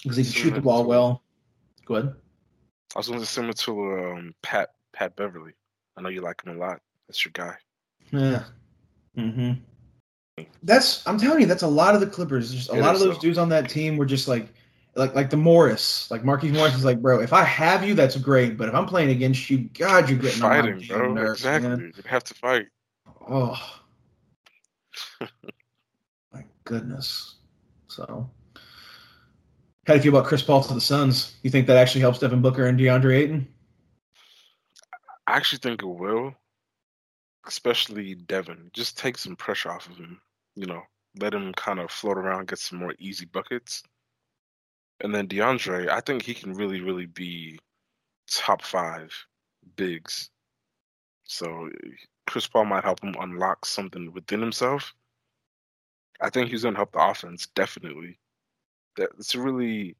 because 0.02 0.16
he 0.16 0.24
can 0.24 0.32
shoot 0.32 0.54
the 0.54 0.62
ball 0.62 0.86
well. 0.86 1.22
Go 1.84 1.96
ahead. 1.96 2.16
I 2.96 3.00
was 3.00 3.10
going 3.10 3.20
to 3.20 3.26
similar 3.26 3.52
to 3.52 3.72
um, 3.72 4.36
Pat 4.42 4.70
Pat 4.94 5.18
Beverley. 5.18 5.52
I 5.98 6.02
know 6.02 6.08
you 6.08 6.22
like 6.22 6.46
him 6.46 6.56
a 6.56 6.58
lot. 6.58 6.80
That's 7.10 7.26
your 7.26 7.34
guy. 7.34 7.56
Yeah. 8.14 8.44
Mm-hmm. 9.18 9.66
That's 10.64 11.06
I'm 11.08 11.18
telling 11.18 11.42
you, 11.42 11.48
that's 11.48 11.64
a 11.64 11.68
lot 11.68 11.96
of 11.96 12.02
the 12.02 12.08
Clippers. 12.08 12.54
Just 12.54 12.70
a 12.70 12.74
lot 12.74 12.94
of 12.96 13.02
those 13.02 13.16
so. 13.16 13.22
dudes 13.22 13.38
on 13.38 13.50
that 13.50 13.70
team 13.70 13.98
were 13.98 14.06
just 14.06 14.28
like 14.28 14.48
like 14.96 15.16
like 15.16 15.30
the 15.30 15.38
Morris, 15.38 16.10
like 16.12 16.24
Marquise 16.24 16.52
Morris 16.52 16.76
is 16.76 16.86
like, 16.86 17.02
bro, 17.02 17.22
if 17.22 17.34
I 17.34 17.44
have 17.44 17.84
you, 17.84 17.94
that's 17.94 18.18
great. 18.18 18.58
But 18.58 18.70
if 18.70 18.76
I'm 18.76 18.86
playing 18.86 19.10
against 19.10 19.50
you, 19.50 19.60
God, 19.74 20.10
you're 20.10 20.20
getting 20.20 20.42
fighting, 20.42 20.74
on 20.74 20.88
bro. 20.88 21.14
Nerves, 21.14 21.40
exactly, 21.42 21.70
man. 21.70 21.94
you 21.96 22.04
have 22.06 22.24
to 22.26 22.34
fight. 22.34 22.68
Oh, 23.30 23.58
my 26.34 26.44
goodness. 26.66 27.36
So, 27.88 28.30
how 29.88 29.94
do 29.94 29.96
you 29.96 30.02
feel 30.02 30.16
about 30.16 30.28
Chris 30.28 30.42
Paul 30.42 30.64
to 30.64 30.74
the 30.74 30.82
Suns? 30.82 31.36
You 31.44 31.50
think 31.50 31.68
that 31.68 31.78
actually 31.78 32.02
helps 32.02 32.20
Devin 32.20 32.42
Booker 32.42 32.66
and 32.66 32.80
DeAndre 32.80 33.18
Ayton? 33.18 33.48
I 35.28 35.38
actually 35.38 35.60
think 35.60 35.84
it 35.84 35.88
will, 35.88 36.34
especially 37.46 38.16
Devin. 38.16 38.72
Just 38.74 38.98
take 38.98 39.18
some 39.18 39.36
pressure 39.36 39.72
off 39.72 39.90
of 39.90 39.98
him. 39.98 40.20
You 40.56 40.68
know, 40.68 40.84
let 41.20 41.34
him 41.34 41.54
kind 41.54 41.80
of 41.80 41.92
float 41.92 42.18
around, 42.18 42.48
get 42.48 42.60
some 42.60 42.80
more 42.80 42.94
easy 43.00 43.26
buckets 43.26 43.84
and 45.02 45.14
then 45.14 45.28
DeAndre, 45.28 45.90
I 45.90 46.00
think 46.00 46.22
he 46.22 46.34
can 46.34 46.54
really, 46.54 46.80
really 46.82 47.08
be 47.08 47.60
top 48.28 48.62
five 48.62 49.12
bigs. 49.76 50.30
So 51.24 51.70
Chris 52.28 52.48
Paul 52.48 52.66
might 52.66 52.84
help 52.84 53.04
him 53.04 53.16
unlock 53.20 53.66
something 53.66 54.14
within 54.14 54.40
himself. 54.40 54.94
I 56.22 56.30
think 56.30 56.50
he's 56.50 56.62
going 56.62 56.76
to 56.76 56.80
help 56.80 56.92
the 56.92 57.04
offense 57.04 57.48
definitely. 57.56 58.20
That 58.98 59.10
it's 59.18 59.34
a 59.34 59.40
really 59.40 59.96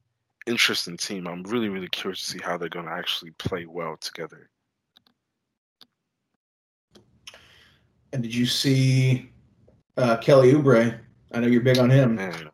interesting 0.46 0.96
team. 0.96 1.26
I'm 1.26 1.42
really, 1.44 1.68
really 1.68 1.88
curious 1.88 2.20
to 2.20 2.26
see 2.26 2.40
how 2.42 2.56
they're 2.56 2.68
going 2.68 2.86
to 2.86 2.92
actually 2.92 3.32
play 3.32 3.66
well 3.66 3.96
together. 3.96 4.50
And 8.12 8.22
did 8.22 8.34
you 8.34 8.46
see 8.46 9.31
uh, 9.96 10.16
Kelly 10.18 10.52
Oubre? 10.52 10.98
I 11.32 11.40
know 11.40 11.46
you're 11.46 11.60
big 11.62 11.78
on 11.78 11.90
him. 11.90 12.16
Man, 12.16 12.50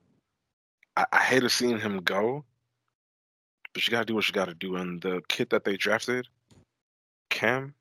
I, 0.97 1.07
I 1.13 1.19
hated 1.19 1.51
seeing 1.51 1.79
him 1.79 1.99
go, 1.99 2.45
but 3.73 3.87
you 3.87 3.91
got 3.91 4.01
to 4.01 4.05
do 4.05 4.15
what 4.15 4.29
you 4.29 4.35
got 4.35 4.49
to 4.49 4.55
do. 4.55 4.77
And 4.77 5.01
the 5.01 5.23
kid 5.29 5.51
that 5.51 5.65
they 5.65 5.77
drafted, 5.77 6.29
Cam, 7.31 7.75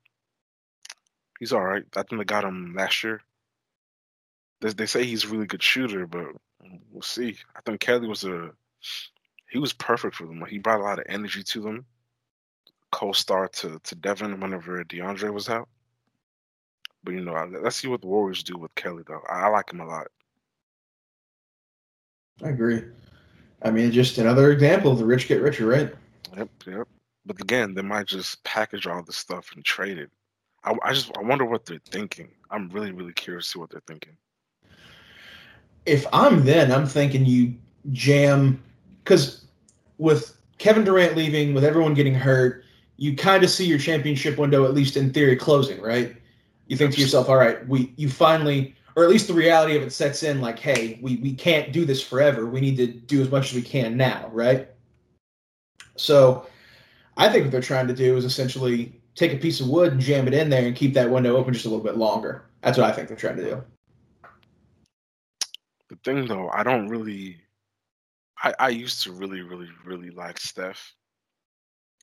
he's 1.38 1.52
all 1.52 1.64
right. 1.64 1.84
I 1.96 2.02
think 2.02 2.20
they 2.20 2.24
got 2.24 2.44
him 2.44 2.74
last 2.74 3.04
year. 3.04 3.20
They, 4.60 4.70
they 4.70 4.86
say 4.86 5.04
he's 5.04 5.24
a 5.24 5.28
really 5.28 5.46
good 5.46 5.62
shooter, 5.62 6.06
but 6.06 6.26
we'll 6.90 7.02
see. 7.02 7.36
I 7.54 7.60
think 7.64 7.80
Kelly 7.80 8.08
was 8.08 8.24
a 8.24 8.50
he 9.50 9.58
was 9.58 9.72
perfect 9.72 10.16
for 10.16 10.26
them. 10.26 10.44
He 10.48 10.58
brought 10.58 10.80
a 10.80 10.84
lot 10.84 10.98
of 10.98 11.06
energy 11.08 11.42
to 11.42 11.60
them. 11.60 11.86
Co-star 12.90 13.48
to 13.48 13.78
to 13.84 13.94
Devin 13.94 14.40
whenever 14.40 14.82
DeAndre 14.84 15.32
was 15.32 15.48
out. 15.48 15.68
But 17.04 17.14
you 17.14 17.20
know, 17.20 17.32
let's 17.62 17.76
see 17.76 17.88
what 17.88 18.00
the 18.00 18.06
Warriors 18.06 18.42
do 18.42 18.56
with 18.56 18.74
Kelly 18.74 19.02
though. 19.06 19.22
I, 19.28 19.42
I 19.42 19.48
like 19.48 19.72
him 19.72 19.80
a 19.80 19.86
lot. 19.86 20.08
I 22.42 22.50
agree. 22.50 22.82
I 23.62 23.70
mean, 23.70 23.90
just 23.90 24.18
another 24.18 24.52
example 24.52 24.92
of 24.92 24.98
the 24.98 25.04
rich 25.04 25.26
get 25.26 25.42
richer, 25.42 25.66
right? 25.66 25.92
Yep, 26.36 26.48
yep. 26.66 26.88
But 27.26 27.40
again, 27.40 27.74
they 27.74 27.82
might 27.82 28.06
just 28.06 28.42
package 28.44 28.86
all 28.86 29.02
this 29.02 29.16
stuff 29.16 29.50
and 29.54 29.64
trade 29.64 29.98
it. 29.98 30.10
I, 30.64 30.74
I 30.82 30.92
just 30.92 31.16
I 31.16 31.22
wonder 31.22 31.44
what 31.44 31.66
they're 31.66 31.80
thinking. 31.90 32.28
I'm 32.50 32.68
really 32.70 32.92
really 32.92 33.12
curious 33.12 33.46
to 33.46 33.50
see 33.52 33.58
what 33.58 33.70
they're 33.70 33.82
thinking. 33.86 34.16
If 35.86 36.06
I'm 36.12 36.44
then, 36.44 36.70
I'm 36.70 36.86
thinking 36.86 37.24
you 37.24 37.54
jam 37.92 38.62
because 39.02 39.46
with 39.98 40.36
Kevin 40.58 40.84
Durant 40.84 41.16
leaving, 41.16 41.54
with 41.54 41.64
everyone 41.64 41.94
getting 41.94 42.14
hurt, 42.14 42.64
you 42.96 43.16
kind 43.16 43.42
of 43.44 43.50
see 43.50 43.64
your 43.64 43.78
championship 43.78 44.38
window, 44.38 44.64
at 44.64 44.74
least 44.74 44.96
in 44.96 45.12
theory, 45.12 45.36
closing, 45.36 45.80
right? 45.80 46.16
You 46.68 46.76
think 46.76 46.94
to 46.94 47.00
yourself, 47.00 47.28
all 47.28 47.36
right, 47.36 47.66
we 47.66 47.92
you 47.96 48.08
finally 48.08 48.76
or 48.98 49.04
at 49.04 49.10
least 49.10 49.28
the 49.28 49.34
reality 49.34 49.76
of 49.76 49.82
it 49.84 49.92
sets 49.92 50.24
in 50.24 50.40
like, 50.40 50.58
hey, 50.58 50.98
we, 51.00 51.16
we 51.18 51.32
can't 51.32 51.72
do 51.72 51.84
this 51.84 52.02
forever. 52.02 52.46
We 52.46 52.60
need 52.60 52.76
to 52.78 52.88
do 52.88 53.22
as 53.22 53.30
much 53.30 53.50
as 53.50 53.54
we 53.54 53.62
can 53.62 53.96
now, 53.96 54.28
right? 54.32 54.68
So 55.94 56.48
I 57.16 57.28
think 57.28 57.44
what 57.44 57.52
they're 57.52 57.60
trying 57.60 57.86
to 57.86 57.94
do 57.94 58.16
is 58.16 58.24
essentially 58.24 59.00
take 59.14 59.32
a 59.32 59.36
piece 59.36 59.60
of 59.60 59.68
wood 59.68 59.92
and 59.92 60.00
jam 60.00 60.26
it 60.26 60.34
in 60.34 60.50
there 60.50 60.66
and 60.66 60.74
keep 60.74 60.94
that 60.94 61.08
window 61.08 61.36
open 61.36 61.54
just 61.54 61.64
a 61.64 61.68
little 61.68 61.84
bit 61.84 61.96
longer. 61.96 62.46
That's 62.60 62.76
what 62.76 62.90
I 62.90 62.92
think 62.92 63.06
they're 63.06 63.16
trying 63.16 63.36
to 63.36 63.44
do. 63.44 63.62
The 65.90 65.96
thing 66.02 66.26
though, 66.26 66.48
I 66.48 66.64
don't 66.64 66.88
really 66.88 67.36
I, 68.42 68.54
I 68.58 68.68
used 68.70 69.02
to 69.04 69.12
really, 69.12 69.42
really, 69.42 69.68
really 69.84 70.10
like 70.10 70.40
Steph. 70.40 70.94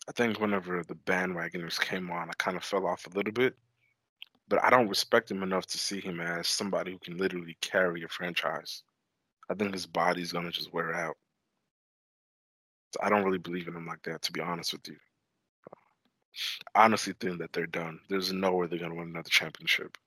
I 0.07 0.11
think 0.11 0.39
whenever 0.39 0.83
the 0.83 0.95
bandwagoners 0.95 1.77
came 1.79 2.09
on, 2.09 2.29
I 2.29 2.33
kind 2.37 2.55
of 2.55 2.63
fell 2.63 2.85
off 2.87 3.05
a 3.05 3.17
little 3.17 3.33
bit 3.33 3.55
but 4.47 4.63
I 4.63 4.69
don't 4.69 4.89
respect 4.89 5.31
him 5.31 5.43
enough 5.43 5.65
to 5.67 5.77
see 5.77 5.99
him 5.99 6.19
as 6.21 6.47
somebody 6.47 6.91
who 6.91 6.99
can 6.99 7.17
literally 7.17 7.57
carry 7.61 8.03
a 8.03 8.07
franchise. 8.07 8.83
I 9.49 9.55
think 9.55 9.73
his 9.73 9.85
body's 9.85 10.31
gonna 10.31 10.51
just 10.51 10.73
wear 10.73 10.93
out. 10.93 11.17
So 12.93 12.99
I 13.03 13.09
don't 13.09 13.23
really 13.23 13.37
believe 13.37 13.67
in 13.67 13.75
him 13.75 13.87
like 13.87 14.03
that, 14.03 14.21
to 14.23 14.31
be 14.31 14.41
honest 14.41 14.73
with 14.73 14.87
you. 14.87 14.97
honestly 16.75 17.13
think 17.19 17.39
that 17.39 17.53
they're 17.53 17.67
done. 17.67 17.99
There's 18.09 18.31
no 18.31 18.53
way 18.53 18.67
they're 18.67 18.79
gonna 18.79 18.95
win 18.95 19.09
another 19.09 19.29
championship 19.29 19.97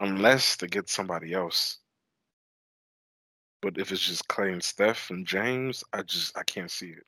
unless 0.00 0.56
they 0.56 0.66
get 0.66 0.88
somebody 0.88 1.34
else. 1.34 1.78
But 3.62 3.78
if 3.78 3.92
it's 3.92 4.00
just 4.00 4.28
Klay 4.28 4.52
and 4.52 4.62
Steph 4.62 5.10
and 5.10 5.26
James, 5.26 5.84
I 5.92 6.02
just 6.02 6.36
I 6.36 6.42
can't 6.44 6.70
see 6.70 6.90
it. 6.90 7.04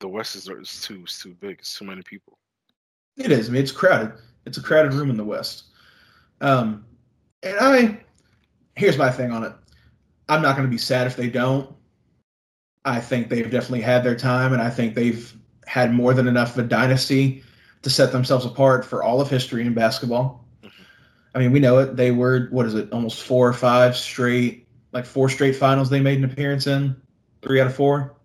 The 0.00 0.08
West 0.08 0.36
is, 0.36 0.48
is 0.48 0.82
too 0.82 1.04
too 1.06 1.34
big. 1.34 1.60
It's 1.60 1.78
too 1.78 1.86
many 1.86 2.02
people. 2.02 2.38
It 3.16 3.32
is. 3.32 3.48
I 3.48 3.52
mean, 3.52 3.62
it's 3.62 3.72
crowded. 3.72 4.12
It's 4.48 4.58
a 4.58 4.62
crowded 4.62 4.94
room 4.94 5.10
in 5.10 5.16
the 5.18 5.24
West. 5.24 5.64
Um, 6.40 6.84
and 7.42 7.56
I, 7.60 8.00
here's 8.74 8.96
my 8.96 9.10
thing 9.10 9.30
on 9.30 9.44
it. 9.44 9.52
I'm 10.28 10.40
not 10.40 10.56
going 10.56 10.66
to 10.66 10.70
be 10.70 10.78
sad 10.78 11.06
if 11.06 11.16
they 11.16 11.28
don't. 11.28 11.70
I 12.84 12.98
think 12.98 13.28
they've 13.28 13.50
definitely 13.50 13.82
had 13.82 14.02
their 14.02 14.16
time, 14.16 14.54
and 14.54 14.62
I 14.62 14.70
think 14.70 14.94
they've 14.94 15.32
had 15.66 15.92
more 15.92 16.14
than 16.14 16.26
enough 16.26 16.56
of 16.56 16.64
a 16.64 16.68
dynasty 16.68 17.44
to 17.82 17.90
set 17.90 18.10
themselves 18.10 18.46
apart 18.46 18.86
for 18.86 19.02
all 19.02 19.20
of 19.20 19.28
history 19.28 19.66
in 19.66 19.74
basketball. 19.74 20.46
Mm-hmm. 20.62 20.82
I 21.34 21.38
mean, 21.38 21.52
we 21.52 21.60
know 21.60 21.78
it. 21.78 21.96
They 21.96 22.10
were 22.10 22.48
what 22.50 22.64
is 22.64 22.74
it, 22.74 22.90
almost 22.90 23.22
four 23.22 23.46
or 23.46 23.52
five 23.52 23.96
straight, 23.96 24.66
like 24.92 25.04
four 25.04 25.28
straight 25.28 25.56
finals 25.56 25.90
they 25.90 26.00
made 26.00 26.18
an 26.18 26.24
appearance 26.24 26.66
in, 26.66 26.96
three 27.42 27.60
out 27.60 27.66
of 27.66 27.74
four. 27.74 28.16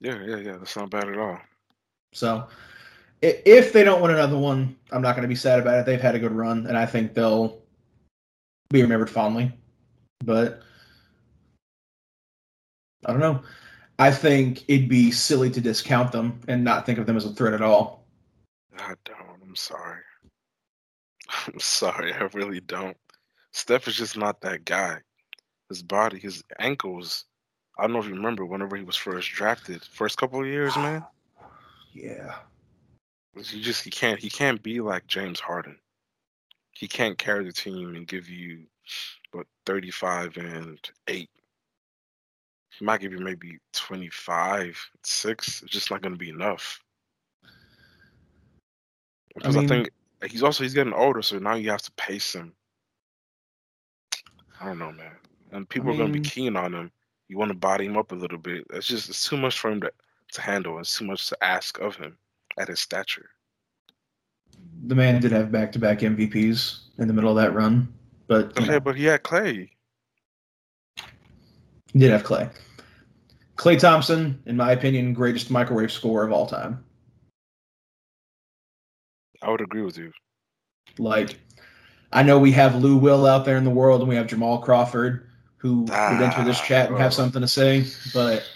Yeah, 0.00 0.22
yeah, 0.22 0.36
yeah. 0.36 0.56
That's 0.58 0.76
not 0.76 0.90
bad 0.90 1.08
at 1.08 1.16
all. 1.16 1.40
So, 2.12 2.46
if 3.22 3.72
they 3.72 3.84
don't 3.84 4.02
win 4.02 4.10
another 4.10 4.38
one, 4.38 4.76
I'm 4.92 5.02
not 5.02 5.14
going 5.14 5.22
to 5.22 5.28
be 5.28 5.34
sad 5.34 5.58
about 5.58 5.78
it. 5.78 5.86
They've 5.86 6.00
had 6.00 6.14
a 6.14 6.18
good 6.18 6.32
run, 6.32 6.66
and 6.66 6.76
I 6.76 6.86
think 6.86 7.14
they'll 7.14 7.62
be 8.70 8.82
remembered 8.82 9.10
fondly. 9.10 9.52
But 10.24 10.62
I 13.04 13.12
don't 13.12 13.20
know. 13.20 13.42
I 13.98 14.10
think 14.10 14.64
it'd 14.68 14.88
be 14.88 15.10
silly 15.10 15.50
to 15.50 15.60
discount 15.60 16.12
them 16.12 16.40
and 16.48 16.62
not 16.62 16.84
think 16.84 16.98
of 16.98 17.06
them 17.06 17.16
as 17.16 17.24
a 17.24 17.32
threat 17.32 17.54
at 17.54 17.62
all. 17.62 18.04
I 18.78 18.94
don't. 19.04 19.42
I'm 19.42 19.56
sorry. 19.56 20.02
I'm 21.46 21.58
sorry. 21.58 22.12
I 22.12 22.28
really 22.34 22.60
don't. 22.60 22.96
Steph 23.52 23.88
is 23.88 23.96
just 23.96 24.18
not 24.18 24.42
that 24.42 24.66
guy. 24.66 24.98
His 25.70 25.82
body, 25.82 26.18
his 26.18 26.44
ankles. 26.58 27.24
I 27.78 27.82
don't 27.82 27.92
know 27.92 28.00
if 28.00 28.06
you 28.06 28.14
remember 28.14 28.44
whenever 28.44 28.76
he 28.76 28.84
was 28.84 28.96
first 28.96 29.30
drafted, 29.30 29.82
first 29.82 30.18
couple 30.18 30.40
of 30.40 30.46
years, 30.46 30.76
man. 30.76 31.04
Yeah. 31.94 32.34
He 33.44 33.60
just 33.60 33.84
he 33.84 33.90
can't 33.90 34.18
he 34.18 34.30
can't 34.30 34.62
be 34.62 34.80
like 34.80 35.06
James 35.06 35.40
Harden. 35.40 35.78
He 36.72 36.88
can't 36.88 37.18
carry 37.18 37.44
the 37.44 37.52
team 37.52 37.94
and 37.94 38.06
give 38.06 38.28
you 38.28 38.64
what 39.32 39.46
35 39.66 40.36
and 40.36 40.78
8 41.08 41.28
he 42.78 42.84
might 42.84 43.00
give 43.00 43.12
you 43.12 43.18
maybe 43.18 43.58
25, 43.72 44.90
6. 45.02 45.62
It's 45.62 45.72
just 45.72 45.90
not 45.90 46.02
going 46.02 46.12
to 46.12 46.18
be 46.18 46.28
enough. 46.28 46.82
Because 49.34 49.56
I, 49.56 49.60
mean, 49.60 49.64
I 49.64 49.68
think 49.68 49.90
he's 50.30 50.42
also 50.42 50.62
he's 50.62 50.74
getting 50.74 50.92
older, 50.92 51.22
so 51.22 51.38
now 51.38 51.54
you 51.54 51.70
have 51.70 51.82
to 51.82 51.92
pace 51.92 52.34
him. 52.34 52.52
I 54.60 54.66
don't 54.66 54.78
know, 54.78 54.92
man. 54.92 55.12
And 55.52 55.68
people 55.68 55.88
I 55.88 55.92
mean, 55.92 56.00
are 56.00 56.04
going 56.04 56.12
to 56.12 56.20
be 56.20 56.28
keen 56.28 56.56
on 56.56 56.74
him. 56.74 56.90
You 57.28 57.38
want 57.38 57.50
to 57.50 57.56
body 57.56 57.86
him 57.86 57.96
up 57.96 58.12
a 58.12 58.14
little 58.14 58.38
bit. 58.38 58.66
It's 58.72 58.86
just 58.86 59.08
it's 59.08 59.26
too 59.26 59.36
much 59.36 59.58
for 59.58 59.70
him 59.70 59.80
to, 59.80 59.90
to 60.32 60.40
handle. 60.40 60.78
It's 60.78 60.96
too 60.96 61.06
much 61.06 61.28
to 61.28 61.44
ask 61.44 61.78
of 61.78 61.96
him 61.96 62.16
at 62.58 62.68
his 62.68 62.80
stature. 62.80 63.30
The 64.86 64.94
man 64.94 65.20
did 65.20 65.32
have 65.32 65.52
back-to-back 65.52 66.00
MVPs 66.00 66.98
in 66.98 67.08
the 67.08 67.14
middle 67.14 67.30
of 67.30 67.36
that 67.36 67.54
run, 67.54 67.92
but 68.26 68.58
okay, 68.58 68.78
but 68.78 68.96
he 68.96 69.04
had 69.04 69.22
Klay. 69.22 69.68
He 71.92 71.98
did 71.98 72.10
have 72.10 72.24
Clay. 72.24 72.48
Klay 73.56 73.78
Thompson, 73.78 74.40
in 74.46 74.56
my 74.56 74.72
opinion, 74.72 75.14
greatest 75.14 75.50
microwave 75.50 75.90
scorer 75.90 76.24
of 76.24 76.32
all 76.32 76.46
time. 76.46 76.84
I 79.42 79.50
would 79.50 79.60
agree 79.60 79.82
with 79.82 79.96
you. 79.96 80.12
Like, 80.98 81.38
I 82.12 82.22
know 82.22 82.38
we 82.38 82.52
have 82.52 82.76
Lou 82.76 82.96
Will 82.96 83.26
out 83.26 83.44
there 83.44 83.56
in 83.56 83.64
the 83.64 83.70
world, 83.70 84.00
and 84.00 84.08
we 84.08 84.16
have 84.16 84.26
Jamal 84.26 84.58
Crawford, 84.58 85.28
who 85.56 85.86
ah, 85.90 86.12
would 86.12 86.22
enter 86.22 86.44
this 86.44 86.60
chat 86.60 86.90
and 86.90 86.98
have 86.98 87.14
something 87.14 87.40
to 87.40 87.48
say. 87.48 87.86
But 88.12 88.48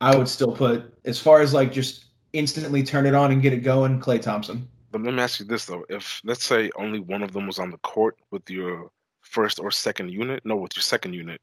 I 0.00 0.16
would 0.16 0.28
still 0.28 0.52
put, 0.52 0.94
as 1.04 1.18
far 1.18 1.40
as 1.40 1.52
like 1.52 1.72
just 1.72 2.03
instantly 2.34 2.82
turn 2.82 3.06
it 3.06 3.14
on 3.14 3.32
and 3.32 3.40
get 3.40 3.54
it 3.54 3.62
going, 3.62 4.00
Klay 4.00 4.20
Thompson. 4.20 4.68
But 4.90 5.02
let 5.02 5.14
me 5.14 5.22
ask 5.22 5.40
you 5.40 5.46
this 5.46 5.64
though: 5.64 5.84
if 5.88 6.20
let's 6.24 6.44
say 6.44 6.70
only 6.76 7.00
one 7.00 7.22
of 7.22 7.32
them 7.32 7.46
was 7.46 7.58
on 7.58 7.70
the 7.70 7.78
court 7.78 8.18
with 8.30 8.48
your 8.50 8.90
first 9.22 9.58
or 9.58 9.70
second 9.70 10.10
unit, 10.10 10.44
no, 10.44 10.56
with 10.56 10.76
your 10.76 10.82
second 10.82 11.14
unit, 11.14 11.40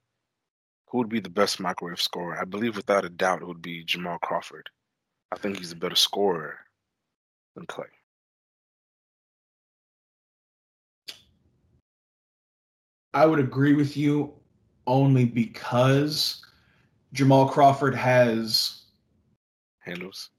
who 0.88 0.99
would 0.99 1.09
be 1.09 1.19
the 1.19 1.30
best 1.30 1.59
microwave 1.59 1.99
scorer? 1.99 2.39
I 2.39 2.45
believe 2.45 2.76
without 2.76 3.05
a 3.05 3.09
doubt 3.09 3.41
it 3.41 3.47
would 3.47 3.61
be 3.61 3.84
Jamal 3.84 4.19
Crawford. 4.19 4.69
I 5.31 5.38
think 5.38 5.57
he's 5.57 5.72
a 5.72 5.77
better 5.77 5.95
scorer 5.95 6.59
than 7.55 7.65
Klay. 7.65 7.85
I 13.13 13.26
would 13.26 13.39
agree 13.39 13.73
with 13.73 13.97
you 13.97 14.34
only 14.88 15.26
because 15.26 16.45
Jamal 17.11 17.49
Crawford 17.49 17.95
has 17.95 18.84
handles 19.80 20.30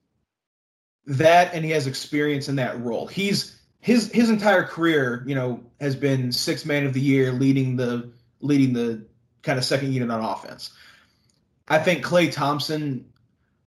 that 1.06 1.52
and 1.54 1.64
he 1.64 1.70
has 1.72 1.86
experience 1.86 2.48
in 2.48 2.56
that 2.56 2.80
role. 2.80 3.06
He's 3.06 3.60
his 3.80 4.10
his 4.12 4.30
entire 4.30 4.64
career, 4.64 5.24
you 5.26 5.34
know, 5.34 5.60
has 5.80 5.96
been 5.96 6.30
six 6.32 6.64
man 6.64 6.86
of 6.86 6.92
the 6.92 7.00
year 7.00 7.32
leading 7.32 7.76
the 7.76 8.10
leading 8.40 8.72
the 8.72 9.04
kind 9.42 9.58
of 9.58 9.64
second 9.64 9.92
unit 9.92 10.10
on 10.10 10.20
offense. 10.20 10.70
I 11.68 11.78
think 11.78 12.04
Klay 12.04 12.30
Thompson, 12.30 13.04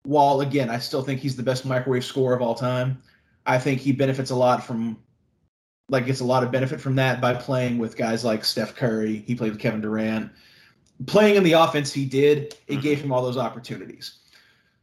while 0.04 0.42
again, 0.42 0.70
I 0.70 0.80
still 0.80 1.02
think 1.02 1.20
he's 1.20 1.36
the 1.36 1.44
best 1.44 1.66
microwave 1.66 2.06
scorer 2.06 2.36
of 2.36 2.42
all 2.42 2.56
time. 2.56 3.02
I 3.46 3.60
think 3.60 3.80
he 3.80 3.92
benefits 3.92 4.32
a 4.32 4.36
lot 4.36 4.64
from, 4.64 4.98
like, 5.90 6.08
gets 6.08 6.20
a 6.20 6.26
lot 6.26 6.44
of 6.44 6.52
benefit 6.52 6.82
from 6.82 6.96
that 6.96 7.22
by 7.22 7.36
playing 7.36 7.78
with 7.78 7.96
guys 7.96 8.26
like 8.26 8.44
Steph 8.44 8.76
Curry. 8.76 9.24
He 9.28 9.36
played 9.36 9.52
with 9.52 9.62
Kevin 9.62 9.82
Durant. 9.82 10.32
Playing 11.06 11.36
in 11.36 11.44
the 11.44 11.54
offense 11.54 11.94
he 11.94 12.06
did, 12.06 12.56
it 12.68 12.74
mm-hmm. 12.74 12.82
gave 12.82 13.02
him 13.02 13.12
all 13.12 13.22
those 13.22 13.38
opportunities. 13.38 14.20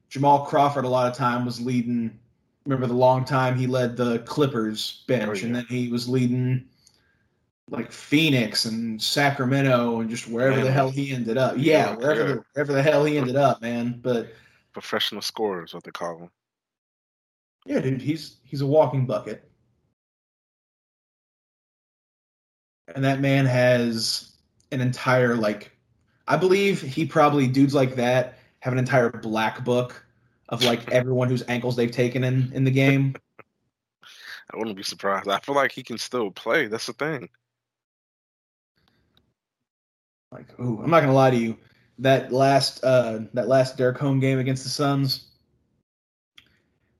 Jamal 0.08 0.44
Crawford, 0.44 0.84
a 0.84 0.88
lot 0.88 1.10
of 1.10 1.16
time, 1.16 1.44
was 1.44 1.60
leading. 1.60 2.18
Remember 2.64 2.86
the 2.86 2.94
long 2.94 3.24
time 3.24 3.56
he 3.56 3.66
led 3.66 3.96
the 3.96 4.20
Clippers 4.20 5.02
bench, 5.08 5.28
oh, 5.28 5.32
yeah. 5.32 5.46
and 5.46 5.56
then 5.56 5.66
he 5.68 5.88
was 5.88 6.08
leading 6.08 6.64
like 7.70 7.90
Phoenix 7.90 8.66
and 8.66 9.00
Sacramento 9.00 10.00
and 10.00 10.10
just 10.10 10.28
wherever 10.28 10.56
man, 10.56 10.64
the 10.64 10.70
hell 10.70 10.90
he 10.90 11.12
ended 11.12 11.38
up. 11.38 11.54
Yeah, 11.56 11.96
wherever 11.96 12.24
the 12.24 12.44
wherever 12.52 12.72
the 12.72 12.82
hell 12.82 13.04
he 13.04 13.18
ended 13.18 13.36
up, 13.36 13.62
man. 13.62 13.98
But 14.02 14.32
professional 14.72 15.22
scorer 15.22 15.64
is 15.64 15.74
what 15.74 15.84
they 15.84 15.90
call 15.90 16.18
him. 16.18 16.30
Yeah, 17.64 17.80
dude, 17.80 18.00
he's 18.00 18.36
he's 18.44 18.60
a 18.60 18.66
walking 18.66 19.06
bucket. 19.06 19.48
And 22.94 23.04
that 23.04 23.20
man 23.20 23.46
has 23.46 24.32
an 24.70 24.80
entire 24.80 25.34
like 25.34 25.72
I 26.28 26.36
believe 26.36 26.80
he 26.80 27.06
probably 27.06 27.46
dudes 27.46 27.74
like 27.74 27.94
that 27.96 28.38
have 28.60 28.72
an 28.72 28.78
entire 28.78 29.10
black 29.10 29.64
book 29.64 30.04
of 30.48 30.62
like 30.64 30.90
everyone 30.90 31.28
whose 31.28 31.44
ankles 31.48 31.76
they've 31.76 31.90
taken 31.90 32.24
in 32.24 32.52
in 32.54 32.64
the 32.64 32.70
game. 32.70 33.14
I 34.52 34.56
wouldn't 34.56 34.76
be 34.76 34.82
surprised. 34.82 35.28
I 35.28 35.38
feel 35.38 35.54
like 35.54 35.72
he 35.72 35.82
can 35.82 35.98
still 35.98 36.30
play. 36.30 36.66
That's 36.66 36.86
the 36.86 36.92
thing. 36.92 37.28
Like, 40.30 40.58
ooh, 40.60 40.80
I'm 40.82 40.90
not 40.90 41.00
gonna 41.00 41.12
lie 41.12 41.30
to 41.30 41.36
you. 41.36 41.56
That 41.98 42.32
last 42.32 42.82
uh 42.84 43.20
that 43.34 43.48
last 43.48 43.76
Dirk 43.76 43.98
home 43.98 44.20
game 44.20 44.38
against 44.38 44.64
the 44.64 44.70
Suns, 44.70 45.26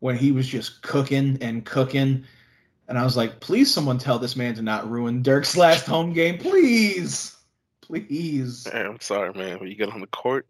when 0.01 0.17
he 0.17 0.33
was 0.33 0.47
just 0.47 0.83
cooking 0.83 1.39
and 1.41 1.65
cooking, 1.65 2.25
and 2.89 2.99
I 2.99 3.05
was 3.05 3.17
like, 3.17 3.41
please 3.41 3.73
someone 3.73 3.99
tell 3.99 4.19
this 4.19 4.37
man 4.37 4.55
to 4.55 4.63
not 4.63 4.91
ruin 4.91 5.23
Dirk's 5.23 5.57
last 5.57 5.87
home 5.87 6.13
game, 6.13 6.39
please. 6.39 7.37
Please. 7.81 8.69
Hey, 8.71 8.81
I'm 8.81 9.01
sorry, 9.01 9.33
man. 9.35 9.59
When 9.59 9.69
you 9.69 9.75
get 9.75 9.91
on 9.91 10.01
the 10.01 10.07
court, 10.07 10.47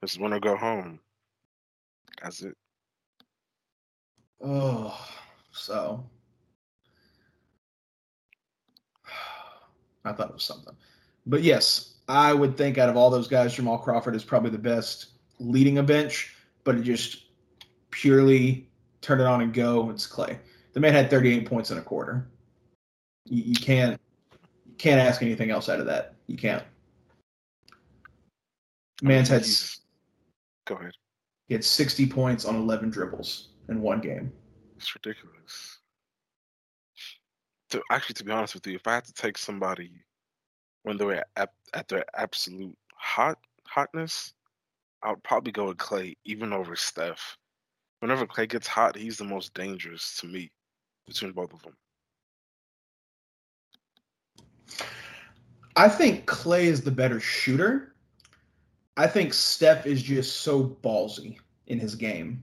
just 0.00 0.20
want 0.20 0.34
to 0.34 0.40
go 0.40 0.56
home. 0.56 0.98
That's 2.22 2.42
it. 2.42 2.56
Oh, 4.42 4.98
so 5.52 6.04
I 10.04 10.12
thought 10.12 10.28
it 10.28 10.34
was 10.34 10.44
something. 10.44 10.74
But 11.26 11.42
yes, 11.42 11.94
I 12.08 12.34
would 12.34 12.56
think 12.56 12.78
out 12.78 12.88
of 12.88 12.96
all 12.96 13.10
those 13.10 13.28
guys, 13.28 13.54
Jamal 13.54 13.78
Crawford 13.78 14.14
is 14.14 14.24
probably 14.24 14.50
the 14.50 14.58
best 14.58 15.06
leading 15.40 15.78
a 15.78 15.82
bench, 15.82 16.34
but 16.64 16.76
it 16.76 16.82
just 16.82 17.24
purely 17.90 18.68
turn 19.00 19.20
it 19.20 19.26
on 19.26 19.40
and 19.40 19.52
go. 19.52 19.90
It's 19.90 20.06
Klay. 20.06 20.38
The 20.74 20.80
man 20.80 20.92
had 20.92 21.08
38 21.08 21.46
points 21.46 21.70
in 21.70 21.78
a 21.78 21.82
quarter. 21.82 22.26
You, 23.26 23.42
you 23.44 23.54
can't 23.54 24.00
can't 24.76 25.00
ask 25.00 25.22
anything 25.22 25.50
else 25.50 25.68
out 25.68 25.80
of 25.80 25.86
that. 25.86 26.14
You 26.26 26.36
can't. 26.36 26.62
Man's 29.02 29.28
had. 29.28 29.46
Go 30.66 30.74
ahead. 30.76 30.92
He 31.48 31.54
had 31.54 31.64
60 31.64 32.06
points 32.06 32.44
on 32.44 32.56
11 32.56 32.90
dribbles 32.90 33.48
in 33.68 33.82
one 33.82 34.00
game. 34.00 34.32
It's 34.76 34.94
ridiculous. 34.94 35.78
To, 37.70 37.82
actually, 37.90 38.14
to 38.14 38.24
be 38.24 38.32
honest 38.32 38.54
with 38.54 38.66
you, 38.66 38.76
if 38.76 38.86
I 38.86 38.94
had 38.94 39.04
to 39.04 39.12
take 39.12 39.36
somebody 39.36 39.90
when 40.84 40.96
they 40.96 41.04
were 41.04 41.24
at, 41.36 41.50
at 41.72 41.88
their 41.88 42.04
absolute 42.14 42.76
hot 42.94 43.38
hotness, 43.66 44.32
I 45.02 45.10
would 45.10 45.22
probably 45.22 45.52
go 45.52 45.66
with 45.66 45.76
Klay, 45.76 46.16
even 46.24 46.52
over 46.52 46.76
Steph. 46.76 47.36
whenever 48.00 48.26
Klay 48.26 48.48
gets 48.48 48.66
hot, 48.66 48.96
he's 48.96 49.18
the 49.18 49.24
most 49.24 49.52
dangerous 49.54 50.16
to 50.20 50.26
me 50.26 50.50
between 51.06 51.32
both 51.32 51.52
of 51.52 51.62
them. 51.62 51.76
I 55.76 55.88
think 55.88 56.26
Klay 56.26 56.64
is 56.64 56.82
the 56.82 56.90
better 56.90 57.20
shooter. 57.20 57.93
I 58.96 59.06
think 59.06 59.34
Steph 59.34 59.86
is 59.86 60.02
just 60.02 60.42
so 60.42 60.76
ballsy 60.82 61.38
in 61.66 61.78
his 61.78 61.94
game. 61.94 62.42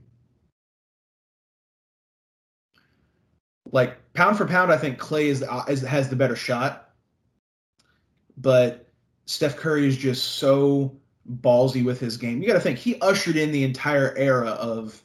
Like 3.70 3.98
pound 4.12 4.36
for 4.36 4.46
pound, 4.46 4.70
I 4.70 4.76
think 4.76 4.98
Klay 4.98 5.24
is, 5.24 5.42
uh, 5.42 5.64
is 5.68 5.80
has 5.82 6.10
the 6.10 6.16
better 6.16 6.36
shot, 6.36 6.90
but 8.36 8.88
Steph 9.24 9.56
Curry 9.56 9.86
is 9.86 9.96
just 9.96 10.32
so 10.32 10.94
ballsy 11.40 11.84
with 11.84 11.98
his 11.98 12.16
game. 12.18 12.42
You 12.42 12.48
got 12.48 12.54
to 12.54 12.60
think 12.60 12.78
he 12.78 13.00
ushered 13.00 13.36
in 13.36 13.50
the 13.50 13.64
entire 13.64 14.14
era 14.16 14.50
of 14.50 15.02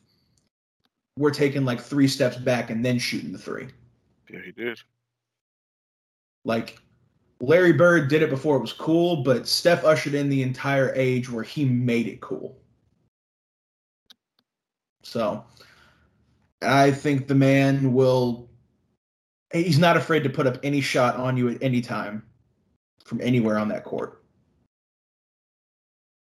we're 1.18 1.32
taking 1.32 1.64
like 1.64 1.80
three 1.80 2.08
steps 2.08 2.38
back 2.38 2.70
and 2.70 2.84
then 2.84 3.00
shooting 3.00 3.32
the 3.32 3.38
three. 3.38 3.68
Yeah, 4.30 4.40
he 4.44 4.52
did. 4.52 4.80
Like 6.44 6.80
Larry 7.40 7.74
Bird 7.74 8.08
did 8.08 8.22
it 8.24 8.30
before 8.30 8.58
it 8.58 8.62
was 8.62 8.74
cool, 8.74 9.18
but 9.18 9.48
Steph 9.48 9.84
ushered 9.84 10.16
in 10.16 10.30
the 10.30 10.42
entire 10.42 10.92
age 10.96 11.30
where 11.30 11.44
he 11.44 11.66
made 11.66 12.08
it 12.08 12.20
cool. 12.20 12.58
So 15.04 15.46
I 16.62 16.92
think 16.92 17.28
the 17.28 17.36
man 17.36 17.94
will 17.94 18.50
he's 19.54 19.80
not 19.80 19.96
afraid 19.96 20.24
to 20.24 20.30
put 20.30 20.48
up 20.48 20.58
any 20.64 20.82
shot 20.82 21.16
on 21.16 21.38
you 21.38 21.50
at 21.50 21.62
any 21.62 21.82
time 21.82 22.24
from 23.06 23.22
anywhere 23.22 23.58
on 23.58 23.70
that 23.70 23.84
court. 23.84 24.24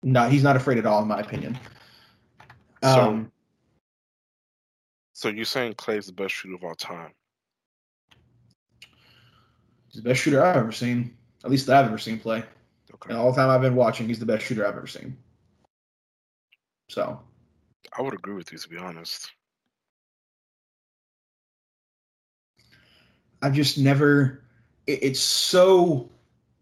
No, 0.04 0.28
he's 0.28 0.44
not 0.44 0.56
afraid 0.56 0.80
at 0.80 0.86
all, 0.86 1.02
in 1.04 1.08
my 1.08 1.20
opinion. 1.20 1.60
So, 2.84 3.02
Um, 3.02 3.32
so 5.14 5.30
you're 5.30 5.46
saying 5.46 5.76
Klay's 5.76 6.08
the 6.08 6.14
best 6.14 6.34
shooter 6.34 6.56
of 6.56 6.64
all 6.64 6.74
time? 6.74 7.14
He's 9.92 10.02
the 10.02 10.08
best 10.10 10.22
shooter 10.22 10.44
I've 10.44 10.58
ever 10.58 10.72
seen, 10.72 11.16
at 11.44 11.52
least 11.52 11.68
that 11.68 11.84
I've 11.84 11.90
ever 11.90 11.98
seen 11.98 12.20
play. 12.20 12.44
Okay. 12.94 13.10
And 13.10 13.18
all 13.18 13.32
the 13.32 13.38
time 13.38 13.50
I've 13.50 13.62
been 13.62 13.76
watching, 13.76 14.08
he's 14.08 14.20
the 14.20 14.26
best 14.26 14.46
shooter 14.46 14.66
I've 14.66 14.76
ever 14.76 14.88
seen. 14.88 15.18
So 16.90 17.20
I 17.98 18.02
would 18.02 18.14
agree 18.14 18.34
with 18.34 18.52
you 18.52 18.58
to 18.58 18.70
be 18.70 18.78
honest. 18.78 19.32
I've 23.42 23.54
just 23.54 23.78
never. 23.78 24.44
It, 24.88 25.00
it's 25.04 25.20
so 25.20 26.10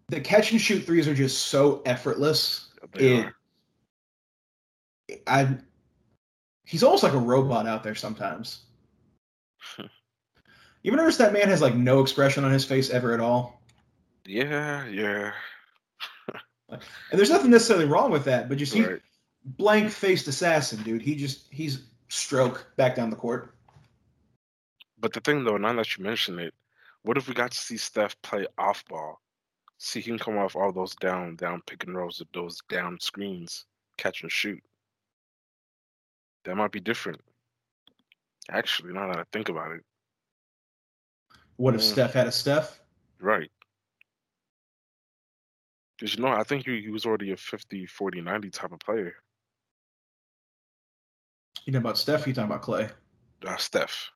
the 0.08 0.22
catch 0.22 0.52
and 0.52 0.62
shoot 0.62 0.86
threes 0.86 1.08
are 1.08 1.14
just 1.14 1.48
so 1.48 1.82
effortless. 1.86 2.70
They 2.94 3.18
It- 3.18 3.26
are. 3.26 3.36
I. 5.28 5.58
He's 6.66 6.84
almost 6.84 7.02
like 7.04 7.14
a 7.14 7.18
robot 7.18 7.66
out 7.68 7.84
there 7.84 7.96
sometimes. 7.96 8.62
You 10.84 10.92
ever 10.92 11.02
notice 11.02 11.18
that 11.18 11.34
man 11.34 11.50
has 11.50 11.62
like 11.62 11.76
no 11.76 12.00
expression 12.02 12.44
on 12.44 12.52
his 12.52 12.66
face 12.66 12.90
ever 12.90 13.14
at 13.14 13.20
all? 13.20 13.62
Yeah, 14.26 14.86
yeah. 14.88 15.32
And 16.70 16.82
there's 17.12 17.32
nothing 17.32 17.50
necessarily 17.50 17.86
wrong 17.86 18.12
with 18.12 18.26
that, 18.26 18.48
but 18.48 18.60
you 18.60 18.66
see 18.66 18.86
Right. 18.86 19.02
blank 19.44 19.92
faced 19.92 20.28
assassin, 20.28 20.84
dude. 20.84 21.02
He 21.02 21.16
just 21.16 21.52
he's 21.52 21.88
stroke 22.10 22.72
back 22.78 22.96
down 22.96 23.10
the 23.10 23.16
court. 23.16 23.56
But 25.00 25.14
the 25.14 25.20
thing 25.20 25.44
though, 25.44 25.58
now 25.58 25.74
that 25.74 25.98
you 25.98 26.04
mention 26.04 26.38
it, 26.40 26.54
what 27.02 27.18
if 27.18 27.28
we 27.28 27.34
got 27.34 27.52
to 27.52 27.58
see 27.58 27.78
Steph 27.78 28.22
play 28.22 28.46
off 28.58 28.86
ball? 28.86 29.20
See 29.78 30.02
him 30.02 30.20
come 30.20 30.38
off 30.38 30.56
all 30.56 30.72
those 30.72 30.94
down, 30.96 31.38
down 31.38 31.62
pick 31.66 31.86
and 31.86 31.96
rolls, 31.96 32.20
of 32.20 32.28
those 32.34 32.60
down 32.70 33.00
screens, 33.00 33.66
catch 33.98 34.22
and 34.22 34.32
shoot. 34.32 34.62
That 36.44 36.56
might 36.58 36.72
be 36.72 36.82
different. 36.82 37.22
Actually, 38.52 38.94
now 38.94 39.08
that 39.08 39.18
I 39.20 39.24
think 39.32 39.50
about 39.50 39.72
it, 39.72 39.84
What 41.60 41.76
if 41.76 41.81
Mm. 41.81 41.91
Steph 41.91 42.14
had 42.14 42.26
a 42.26 42.31
Steph? 42.31 42.80
right. 43.19 43.52
Because 45.98 46.15
you 46.15 46.22
know, 46.23 46.30
I 46.30 46.44
think 46.44 46.65
he, 46.65 46.80
he 46.80 46.90
was 46.90 47.06
already 47.06 47.31
a 47.31 47.36
50, 47.38 47.86
40, 47.86 48.22
90 48.22 48.49
type 48.49 48.72
of 48.72 48.80
player. 48.80 49.14
You 51.65 51.73
know 51.73 51.80
about 51.80 51.98
Steph? 51.98 52.26
You 52.26 52.34
talking 52.34 52.49
about 52.49 52.64
Klay? 52.64 52.90
Uh, 53.45 53.57
Steph. 53.57 54.10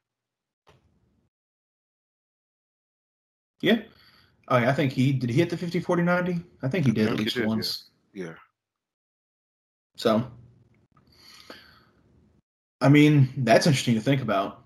Yeah. 3.60 3.82
Oh 4.48 4.60
yeah, 4.60 4.70
I 4.70 4.74
think 4.74 4.94
he 4.94 5.12
did. 5.12 5.30
He 5.30 5.36
hit 5.36 5.50
the 5.50 5.58
50, 5.58 5.82
40, 5.82 6.02
90? 6.02 6.42
I 6.62 6.70
think 6.70 6.86
he 6.86 6.94
did 6.94 7.10
I 7.10 7.12
at 7.12 7.18
least 7.18 7.36
did, 7.36 7.42
yeah. 7.42 7.48
once. 7.48 7.90
Yeah. 8.14 8.36
So, 9.98 10.32
I 12.80 12.88
mean, 12.88 13.34
that's 13.36 13.68
interesting 13.68 13.96
to 13.96 14.02
think 14.02 14.22
about. 14.22 14.64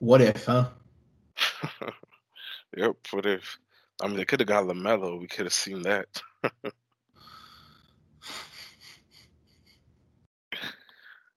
What 0.00 0.20
if, 0.20 0.44
huh? 0.44 0.68
yep. 2.76 2.96
What 3.10 3.26
if? 3.26 3.58
I 4.02 4.06
mean, 4.06 4.16
they 4.16 4.24
could 4.24 4.40
have 4.40 4.48
got 4.48 4.64
LaMelo. 4.64 5.20
We 5.20 5.26
could 5.26 5.46
have 5.46 5.52
seen 5.52 5.82
that. 5.82 6.06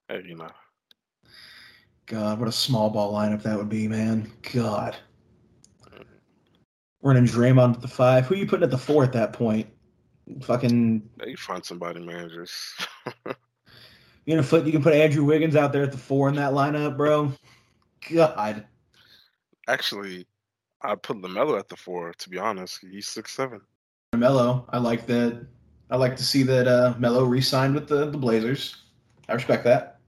hey, 0.07 0.23
you 0.25 0.35
know. 0.35 0.51
God, 2.05 2.39
what 2.39 2.47
a 2.47 2.53
small 2.53 2.89
ball 2.89 3.13
lineup 3.13 3.43
that 3.43 3.57
would 3.57 3.69
be, 3.69 3.87
man. 3.87 4.31
God. 4.53 4.95
Mm. 5.87 6.05
Running 7.01 7.25
Draymond 7.25 7.75
at 7.75 7.81
the 7.81 7.87
five. 7.87 8.25
Who 8.25 8.35
are 8.35 8.37
you 8.37 8.45
putting 8.45 8.63
at 8.63 8.71
the 8.71 8.77
four 8.77 9.03
at 9.03 9.13
that 9.13 9.33
point? 9.33 9.67
Fucking 10.41 11.09
you 11.25 11.37
find 11.37 11.63
somebody, 11.65 11.99
man. 11.99 12.29
Just 12.29 12.87
you 14.25 14.35
know, 14.35 14.43
foot. 14.43 14.65
You 14.65 14.71
can 14.71 14.83
put 14.83 14.93
Andrew 14.93 15.23
Wiggins 15.23 15.55
out 15.55 15.73
there 15.73 15.83
at 15.83 15.91
the 15.91 15.97
four 15.97 16.29
in 16.29 16.35
that 16.35 16.53
lineup, 16.53 16.95
bro. 16.95 17.33
God. 18.09 18.65
actually, 19.67 20.27
I 20.83 20.95
put 20.95 21.17
LaMelo 21.17 21.57
at 21.57 21.69
the 21.69 21.75
four. 21.75 22.13
To 22.13 22.29
be 22.29 22.37
honest, 22.37 22.79
he's 22.81 23.07
six 23.07 23.33
seven. 23.33 23.61
Melo. 24.15 24.65
I 24.69 24.77
like 24.77 25.05
that. 25.07 25.45
I 25.89 25.97
like 25.97 26.15
to 26.17 26.23
see 26.23 26.43
that 26.43 26.67
uh, 26.67 26.93
Melo 26.97 27.23
re-signed 27.25 27.75
with 27.75 27.87
the, 27.87 28.09
the 28.09 28.17
Blazers. 28.17 28.77
I 29.29 29.33
respect 29.33 29.63
that. 29.63 29.99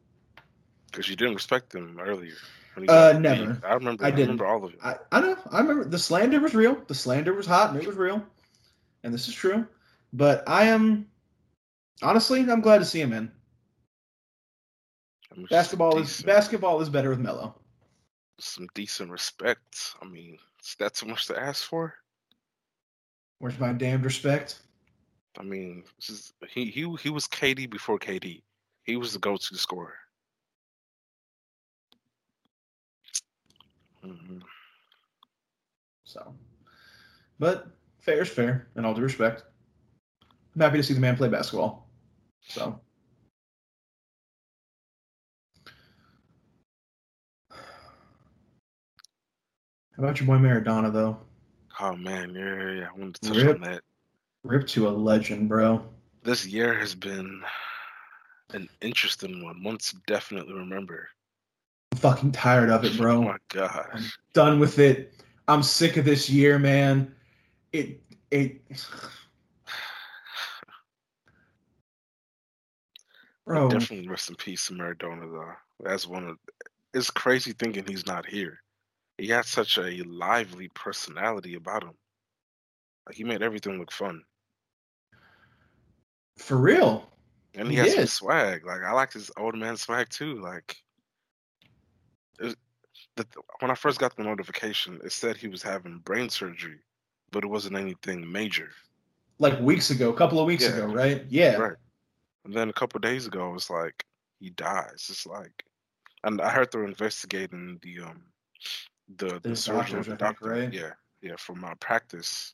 Because 0.91 1.07
you 1.07 1.15
didn't 1.15 1.35
respect 1.35 1.73
him 1.73 1.99
earlier. 1.99 2.35
Uh, 2.87 3.17
never. 3.19 3.61
I 3.65 3.73
remember. 3.73 4.03
I 4.03 4.07
I, 4.07 4.11
didn't. 4.11 4.37
remember 4.37 4.45
all 4.45 4.63
of 4.65 4.73
it. 4.73 4.79
I, 4.83 4.95
I 5.11 5.21
know. 5.21 5.37
I 5.51 5.59
remember 5.61 5.85
the 5.85 5.99
slander 5.99 6.39
was 6.39 6.53
real. 6.53 6.75
The 6.87 6.95
slander 6.95 7.33
was 7.33 7.45
hot 7.45 7.71
and 7.71 7.81
it 7.81 7.87
was 7.87 7.95
real. 7.95 8.21
And 9.03 9.13
this 9.13 9.27
is 9.27 9.33
true. 9.33 9.65
But 10.11 10.43
I 10.47 10.65
am 10.65 11.07
honestly, 12.01 12.39
I'm 12.41 12.61
glad 12.61 12.79
to 12.79 12.85
see 12.85 12.99
him 12.99 13.13
in. 13.13 13.31
I 15.31 15.37
mean, 15.37 15.47
Basketball 15.49 15.97
is 15.99 16.21
basketball 16.21 16.81
is 16.81 16.89
better 16.89 17.09
with 17.09 17.19
Melo. 17.19 17.55
some 18.39 18.67
decent 18.73 19.11
respect. 19.11 19.95
I 20.01 20.05
mean, 20.05 20.37
is 20.65 20.75
that 20.79 20.95
too 20.95 21.05
much 21.05 21.27
to 21.27 21.39
ask 21.39 21.63
for? 21.63 21.93
Where's 23.39 23.59
my 23.59 23.73
damned 23.73 24.05
respect? 24.05 24.59
I 25.37 25.43
mean, 25.43 25.83
this 25.97 26.09
is, 26.09 26.33
he 26.49 26.65
he 26.65 26.95
he 27.01 27.09
was 27.09 27.27
KD 27.27 27.69
before 27.69 27.99
KD. 27.99 28.41
He 28.83 28.95
was 28.95 29.13
the 29.13 29.19
go-to 29.19 29.55
scorer. 29.57 29.93
hmm 34.01 34.39
So, 36.05 36.33
but 37.39 37.67
fair 37.99 38.21
is 38.21 38.29
fair, 38.29 38.67
in 38.75 38.85
all 38.85 38.93
due 38.93 39.01
respect. 39.01 39.43
I'm 40.55 40.61
happy 40.61 40.77
to 40.77 40.83
see 40.83 40.93
the 40.93 40.99
man 41.01 41.17
play 41.17 41.27
basketball. 41.27 41.89
So, 42.47 42.79
how 49.95 50.03
about 50.03 50.19
your 50.19 50.27
boy 50.27 50.37
Maradona 50.37 50.91
though? 50.91 51.17
Oh 51.79 51.95
man, 51.95 52.33
yeah, 52.35 52.55
yeah, 52.55 52.71
yeah. 52.71 52.87
I 52.93 52.99
wanted 52.99 53.15
to 53.15 53.29
touch 53.29 53.37
Rip. 53.37 53.55
on 53.55 53.61
that. 53.61 53.81
Rip 54.43 54.67
to 54.67 54.87
a 54.87 54.91
legend, 54.91 55.47
bro. 55.49 55.83
This 56.23 56.45
year 56.45 56.73
has 56.77 56.93
been 56.95 57.41
an 58.53 58.67
interesting 58.81 59.43
one. 59.43 59.63
One 59.63 59.77
to 59.77 59.95
definitely 60.07 60.53
remember. 60.53 61.09
I'm 61.91 61.97
fucking 61.99 62.31
tired 62.33 62.69
of 62.69 62.83
it, 62.83 62.97
bro. 62.97 63.15
Oh 63.19 63.21
my 63.23 63.37
gosh. 63.49 64.17
Done 64.33 64.59
with 64.59 64.79
it. 64.79 65.13
I'm 65.47 65.63
sick 65.63 65.95
of 65.97 66.05
this 66.05 66.29
year, 66.29 66.59
man. 66.59 67.13
It 67.71 68.01
it 68.31 68.61
bro. 73.45 73.69
Definitely 73.69 74.09
rest 74.09 74.29
in 74.29 74.35
peace 74.35 74.67
to 74.67 74.73
Maradona 74.73 75.31
though. 75.31 75.53
That's 75.79 76.05
one 76.05 76.27
of 76.27 76.37
it's 76.93 77.09
crazy 77.09 77.53
thinking 77.53 77.85
he's 77.87 78.05
not 78.05 78.25
here. 78.25 78.59
He 79.17 79.27
had 79.27 79.45
such 79.45 79.77
a 79.77 80.03
lively 80.03 80.67
personality 80.69 81.55
about 81.55 81.83
him. 81.83 81.97
Like 83.05 83.15
he 83.15 83.23
made 83.23 83.41
everything 83.41 83.79
look 83.79 83.91
fun. 83.91 84.23
For 86.37 86.57
real. 86.57 87.09
And 87.53 87.67
he, 87.69 87.75
He 87.75 87.79
has 87.79 87.95
some 87.95 88.07
swag. 88.07 88.65
Like 88.65 88.81
I 88.81 88.91
like 88.91 89.13
his 89.13 89.31
old 89.37 89.55
man 89.55 89.77
swag 89.77 90.09
too. 90.09 90.41
Like 90.41 90.75
it 92.39 92.45
was, 92.45 92.55
the, 93.15 93.25
when 93.59 93.71
I 93.71 93.75
first 93.75 93.99
got 93.99 94.15
the 94.15 94.23
notification, 94.23 94.99
it 95.03 95.11
said 95.11 95.37
he 95.37 95.47
was 95.47 95.63
having 95.63 95.99
brain 95.99 96.29
surgery, 96.29 96.79
but 97.31 97.43
it 97.43 97.47
wasn't 97.47 97.77
anything 97.77 98.29
major. 98.29 98.71
Like 99.39 99.59
weeks 99.61 99.91
ago, 99.91 100.09
a 100.09 100.17
couple 100.17 100.39
of 100.39 100.45
weeks 100.45 100.63
Yeah. 100.63 100.69
ago, 100.69 100.85
right? 100.87 101.25
Yeah. 101.29 101.55
Right. 101.55 101.77
And 102.43 102.53
then 102.53 102.69
a 102.69 102.73
couple 102.73 102.99
days 102.99 103.27
ago, 103.27 103.49
it 103.49 103.53
was 103.53 103.69
like 103.69 104.05
he 104.39 104.49
dies. 104.49 105.07
It's 105.09 105.25
like 105.25 105.63
And 106.23 106.41
I 106.41 106.49
heard 106.49 106.71
they're 106.71 106.83
investigating 106.83 107.79
the 107.81 107.99
um 107.99 108.21
the 109.17 109.39
the, 109.43 109.49
The 109.49 109.55
surgeon, 109.55 109.97
doctors, 109.97 110.07
I 110.07 110.11
the 110.11 110.17
think, 110.17 110.19
doctor. 110.19 110.49
right? 110.49 110.73
Yeah, 110.73 110.91
yeah. 111.21 111.35
From 111.37 111.59
my 111.61 111.73
practice, 111.79 112.53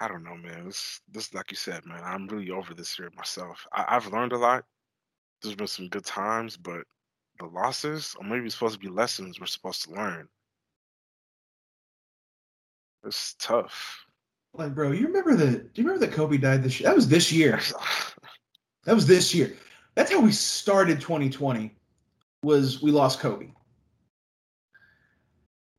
I 0.00 0.08
don't 0.08 0.24
know, 0.24 0.36
man. 0.36 0.64
This 0.66 1.00
this 1.10 1.32
like 1.34 1.50
you 1.50 1.56
said, 1.56 1.84
man. 1.86 2.02
I'm 2.04 2.26
really 2.28 2.50
over 2.50 2.74
this 2.74 2.98
year 2.98 3.10
myself. 3.16 3.66
I, 3.72 3.84
I've 3.88 4.06
learned 4.08 4.32
a 4.32 4.38
lot. 4.38 4.64
There's 5.42 5.54
been 5.54 5.66
some 5.66 5.88
good 5.88 6.04
times, 6.06 6.56
but 6.56 6.82
the 7.38 7.46
losses, 7.46 8.14
or 8.18 8.24
maybe 8.24 8.46
it's 8.46 8.54
supposed 8.54 8.74
to 8.74 8.80
be 8.80 8.88
lessons 8.88 9.38
we're 9.40 9.46
supposed 9.46 9.82
to 9.84 9.90
learn. 9.92 10.28
It's 13.04 13.34
tough. 13.38 14.04
Like, 14.54 14.74
bro, 14.74 14.92
you 14.92 15.06
remember 15.06 15.34
the? 15.34 15.50
Do 15.58 15.82
you 15.82 15.84
remember 15.86 16.06
that 16.06 16.14
Kobe 16.14 16.38
died 16.38 16.62
this 16.62 16.80
year? 16.80 16.88
That 16.88 16.96
was 16.96 17.08
this 17.08 17.32
year. 17.32 17.60
That 18.86 18.94
was 18.94 19.06
this 19.06 19.34
year. 19.34 19.56
That's 19.94 20.12
how 20.12 20.20
we 20.20 20.30
started 20.30 21.00
2020. 21.00 21.74
Was 22.42 22.82
we 22.82 22.90
lost 22.90 23.18
Kobe, 23.18 23.48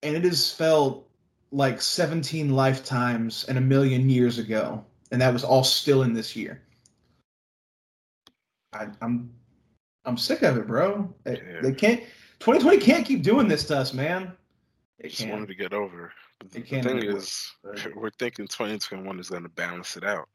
and 0.04 0.16
it 0.16 0.24
has 0.24 0.52
felt 0.52 1.10
like 1.52 1.82
17 1.82 2.50
lifetimes 2.50 3.46
and 3.46 3.58
a 3.58 3.62
million 3.62 4.10
years 4.10 4.40
ago, 4.40 4.84
and 5.12 5.22
that 5.22 5.32
was 5.32 5.44
all 5.44 5.64
still 5.64 6.04
in 6.04 6.14
this 6.14 6.36
year. 6.36 6.62
I, 8.74 8.88
I'm, 9.02 9.32
I'm 10.04 10.18
sick 10.18 10.42
of 10.44 10.58
it, 10.58 10.68
bro. 10.68 11.14
They, 11.24 11.42
they 11.62 11.74
can't. 11.74 12.02
2020 12.40 12.78
can't 12.80 13.06
keep 13.06 13.24
doing 13.24 13.48
this 13.48 13.64
to 13.68 13.78
us, 13.78 13.94
man. 13.94 14.34
It 15.00 15.10
just 15.10 15.30
wanted 15.30 15.48
to 15.48 15.56
get 15.56 15.74
over. 15.74 16.12
But 16.40 16.52
the, 16.52 16.60
It 16.60 16.70
the 16.70 16.82
thing 16.82 16.98
it 16.98 17.04
is, 17.06 17.52
we're 17.96 18.10
thinking 18.12 18.48
2021 18.48 19.20
is 19.20 19.30
going 19.30 19.44
to 19.44 19.50
balance 19.50 19.96
it 19.96 20.04
out. 20.04 20.28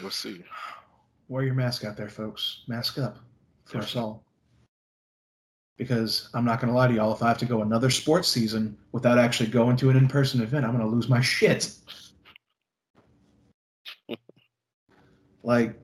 We'll 0.00 0.10
see. 0.10 0.44
Wear 1.28 1.44
your 1.44 1.54
mask 1.54 1.84
out 1.84 1.96
there, 1.96 2.08
folks. 2.08 2.62
Mask 2.68 2.98
up 2.98 3.18
us 3.80 3.96
all. 3.96 4.24
Because 5.78 6.28
I'm 6.34 6.44
not 6.44 6.60
going 6.60 6.72
to 6.72 6.76
lie 6.76 6.86
to 6.88 6.94
y'all, 6.94 7.14
if 7.14 7.22
I 7.22 7.28
have 7.28 7.38
to 7.38 7.46
go 7.46 7.62
another 7.62 7.90
sports 7.90 8.28
season 8.28 8.76
without 8.92 9.18
actually 9.18 9.48
going 9.48 9.76
to 9.78 9.90
an 9.90 9.96
in 9.96 10.06
person 10.06 10.42
event, 10.42 10.64
I'm 10.64 10.76
going 10.76 10.84
to 10.84 10.90
lose 10.94 11.08
my 11.08 11.20
shit. 11.20 11.72
like, 15.42 15.78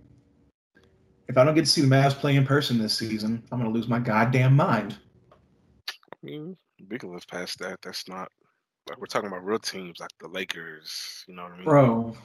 if 1.29 1.37
I 1.37 1.45
don't 1.45 1.55
get 1.55 1.65
to 1.65 1.71
see 1.71 1.81
the 1.81 1.89
Mavs 1.89 2.15
play 2.15 2.37
in 2.37 2.45
person 2.47 2.79
this 2.79 2.97
season, 2.97 3.43
I'm 3.51 3.59
going 3.59 3.71
to 3.71 3.77
lose 3.77 3.89
my 3.89 3.99
goddamn 3.99 4.55
mind. 4.55 4.97
I 5.91 6.17
mean, 6.23 6.57
we 6.89 6.99
can 6.99 7.13
live 7.13 7.27
past 7.27 7.59
that. 7.61 7.81
That's 7.83 8.09
not 8.09 8.31
like 8.89 8.99
we're 8.99 9.07
talking 9.07 9.29
about 9.29 9.45
real 9.45 9.59
teams 9.59 10.01
like 10.01 10.11
the 10.21 10.29
Lakers. 10.29 11.25
You 11.29 11.35
know 11.35 11.43
what 11.45 11.53
I 11.53 11.57
mean? 11.57 11.65
Bro, 11.65 12.17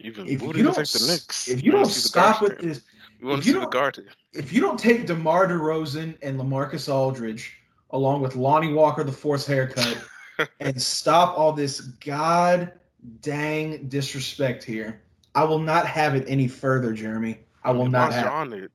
Even 0.00 0.28
if 0.28 0.42
you 0.42 0.52
do 0.52 0.58
you 0.58 0.64
don't, 0.64 0.74
think 0.74 0.88
the 0.88 1.06
Knicks? 1.06 1.48
if 1.48 1.62
you 1.62 1.72
don't 1.72 1.86
stop 1.86 2.40
with 2.42 2.58
this, 2.58 2.82
we 3.22 3.28
want 3.28 3.38
if 3.38 3.44
to 3.44 3.50
you 3.52 3.60
see 3.60 3.66
Garden. 3.70 4.06
if 4.32 4.52
you 4.52 4.60
don't 4.60 4.78
take 4.78 5.06
DeMar 5.06 5.46
DeRozan 5.46 6.16
and 6.22 6.38
LaMarcus 6.38 6.92
Aldridge 6.92 7.56
along 7.90 8.20
with 8.20 8.34
Lonnie 8.34 8.72
Walker, 8.72 9.04
the 9.04 9.12
fourth 9.12 9.46
haircut, 9.46 9.96
and 10.60 10.80
stop 10.80 11.38
all 11.38 11.52
this 11.52 11.80
god 11.80 12.72
dang 13.20 13.88
disrespect 13.88 14.64
here, 14.64 15.02
I 15.34 15.44
will 15.44 15.60
not 15.60 15.86
have 15.86 16.14
it 16.16 16.24
any 16.26 16.48
further, 16.48 16.92
Jeremy. 16.92 17.38
I 17.62 17.70
will 17.70 17.88
not 17.88 18.12
have. 18.12 18.26
on 18.26 18.52
it, 18.52 18.72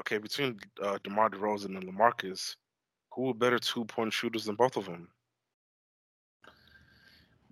okay, 0.00 0.18
between 0.18 0.58
uh, 0.82 0.98
DeMar 1.04 1.30
DeRozan 1.30 1.76
and 1.76 1.84
LaMarcus, 1.84 2.56
who 3.12 3.30
are 3.30 3.34
better 3.34 3.60
two 3.60 3.84
point 3.84 4.12
shooters 4.12 4.44
than 4.44 4.56
both 4.56 4.76
of 4.76 4.86
them? 4.86 5.08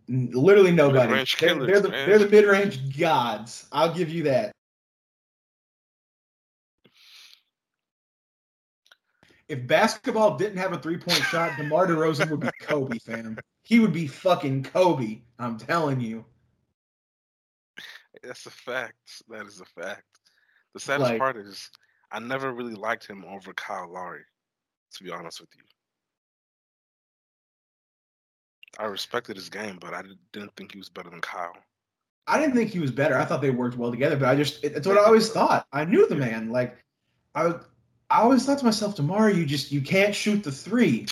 Literally 0.09 0.73
nobody. 0.73 1.13
They're, 1.15 1.25
killers, 1.25 1.67
they're 1.69 1.81
the 1.81 1.89
they're 1.89 2.19
the 2.19 2.29
mid 2.29 2.47
range 2.47 2.99
gods. 2.99 3.69
I'll 3.71 3.95
give 3.95 4.09
you 4.09 4.25
that. 4.25 4.53
If 9.53 9.67
basketball 9.67 10.39
didn't 10.39 10.57
have 10.57 10.73
a 10.73 10.79
three 10.79 10.97
point 10.97 11.23
shot, 11.25 11.59
DeMar 11.59 11.87
DeRozan 11.87 12.31
would 12.31 12.41
be 12.41 12.49
Kobe, 12.63 12.99
fam. 12.99 13.37
He 13.65 13.81
would 13.81 13.93
be 13.93 14.07
fucking 14.07 14.63
Kobe. 14.63 15.21
I'm 15.39 15.59
telling 15.59 16.01
you. 16.01 16.25
That's 18.23 18.47
a 18.47 18.51
fact. 18.51 18.97
That 19.29 19.45
is 19.45 19.61
a 19.61 19.67
fact. 19.83 20.05
The 20.73 20.81
saddest 20.81 21.11
Like- 21.11 21.19
part 21.19 21.37
is 21.37 21.69
I 22.11 22.19
never 22.19 22.51
really 22.55 22.73
liked 22.75 23.07
him 23.07 23.27
over 23.27 23.53
Kyle 23.53 23.93
Lowry, 23.93 24.25
to 24.95 25.05
be 25.05 25.11
honest 25.11 25.39
with 25.43 25.51
you. 25.55 25.63
I 28.79 28.87
respected 28.87 29.37
his 29.37 29.51
game, 29.51 29.77
but 29.79 29.93
I 29.93 30.03
didn't 30.33 30.57
think 30.57 30.73
he 30.73 30.79
was 30.79 30.89
better 30.89 31.11
than 31.11 31.21
Kyle. 31.21 31.53
I 32.27 32.39
didn't 32.39 32.55
think 32.55 32.71
he 32.71 32.79
was 32.79 32.91
better. 32.91 33.19
I 33.19 33.27
thought 33.27 33.43
they 33.43 33.51
worked 33.51 33.77
well 33.77 33.91
together, 33.91 34.17
but 34.17 34.31
I 34.31 34.35
just 34.35 34.65
it- 34.65 34.73
it's 34.77 34.87
what 34.87 34.97
I 34.97 35.05
always 35.05 35.31
thought. 35.31 35.67
I 35.73 35.85
knew 35.85 36.07
the 36.09 36.17
man. 36.17 36.49
Like 36.49 36.83
I 37.35 37.61
I 38.13 38.21
always 38.21 38.45
thought 38.45 38.59
to 38.59 38.65
myself, 38.67 38.95
tomorrow 38.95 39.29
you 39.29 39.47
just 39.47 39.73
you 39.73 39.81
can't 39.81 40.15
shoot 40.15 40.45
the 40.45 40.53
three. 40.53 41.07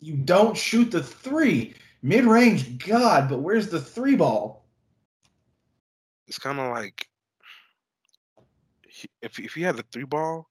You 0.00 0.14
don't 0.14 0.56
shoot 0.56 0.90
the 0.90 1.02
three. 1.02 1.74
Mid 2.02 2.24
range, 2.24 2.78
God, 2.78 3.28
but 3.28 3.40
where's 3.40 3.68
the 3.68 3.80
three 3.80 4.16
ball? 4.16 4.64
It's 6.26 6.38
kind 6.38 6.58
of 6.60 6.70
like 6.70 7.06
if 9.20 9.38
if 9.38 9.52
he 9.52 9.60
had 9.60 9.76
the 9.76 9.84
three 9.92 10.04
ball, 10.04 10.48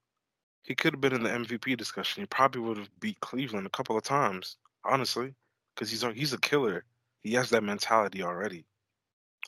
he 0.62 0.76
could 0.76 0.94
have 0.94 1.00
been 1.00 1.14
in 1.14 1.24
the 1.24 1.30
MVP 1.30 1.76
discussion. 1.76 2.22
He 2.22 2.26
probably 2.26 2.60
would 2.60 2.76
have 2.76 3.00
beat 3.00 3.18
Cleveland 3.18 3.66
a 3.66 3.70
couple 3.70 3.96
of 3.96 4.04
times, 4.04 4.58
honestly, 4.84 5.34
because 5.74 5.90
he's 5.90 6.04
a, 6.04 6.12
he's 6.12 6.34
a 6.34 6.38
killer. 6.38 6.84
He 7.22 7.32
has 7.32 7.50
that 7.50 7.64
mentality 7.64 8.22
already. 8.22 8.64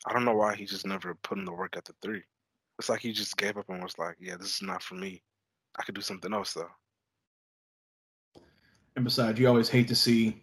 I 0.06 0.12
don't 0.12 0.24
know 0.24 0.34
why 0.34 0.56
he 0.56 0.64
just 0.64 0.86
never 0.86 1.14
put 1.14 1.38
in 1.38 1.44
the 1.44 1.52
work 1.52 1.76
at 1.76 1.84
the 1.84 1.94
three. 2.02 2.24
It's 2.80 2.88
like 2.88 3.00
he 3.00 3.12
just 3.12 3.36
gave 3.36 3.56
up 3.58 3.68
and 3.68 3.80
was 3.80 3.98
like, 3.98 4.16
"Yeah, 4.18 4.36
this 4.36 4.56
is 4.56 4.62
not 4.62 4.82
for 4.82 4.96
me. 4.96 5.22
I 5.78 5.82
could 5.84 5.94
do 5.94 6.00
something 6.00 6.32
else 6.32 6.54
though." 6.54 6.70
And 8.96 9.04
besides, 9.04 9.38
you 9.38 9.48
always 9.48 9.68
hate 9.68 9.88
to 9.88 9.96
see 9.96 10.42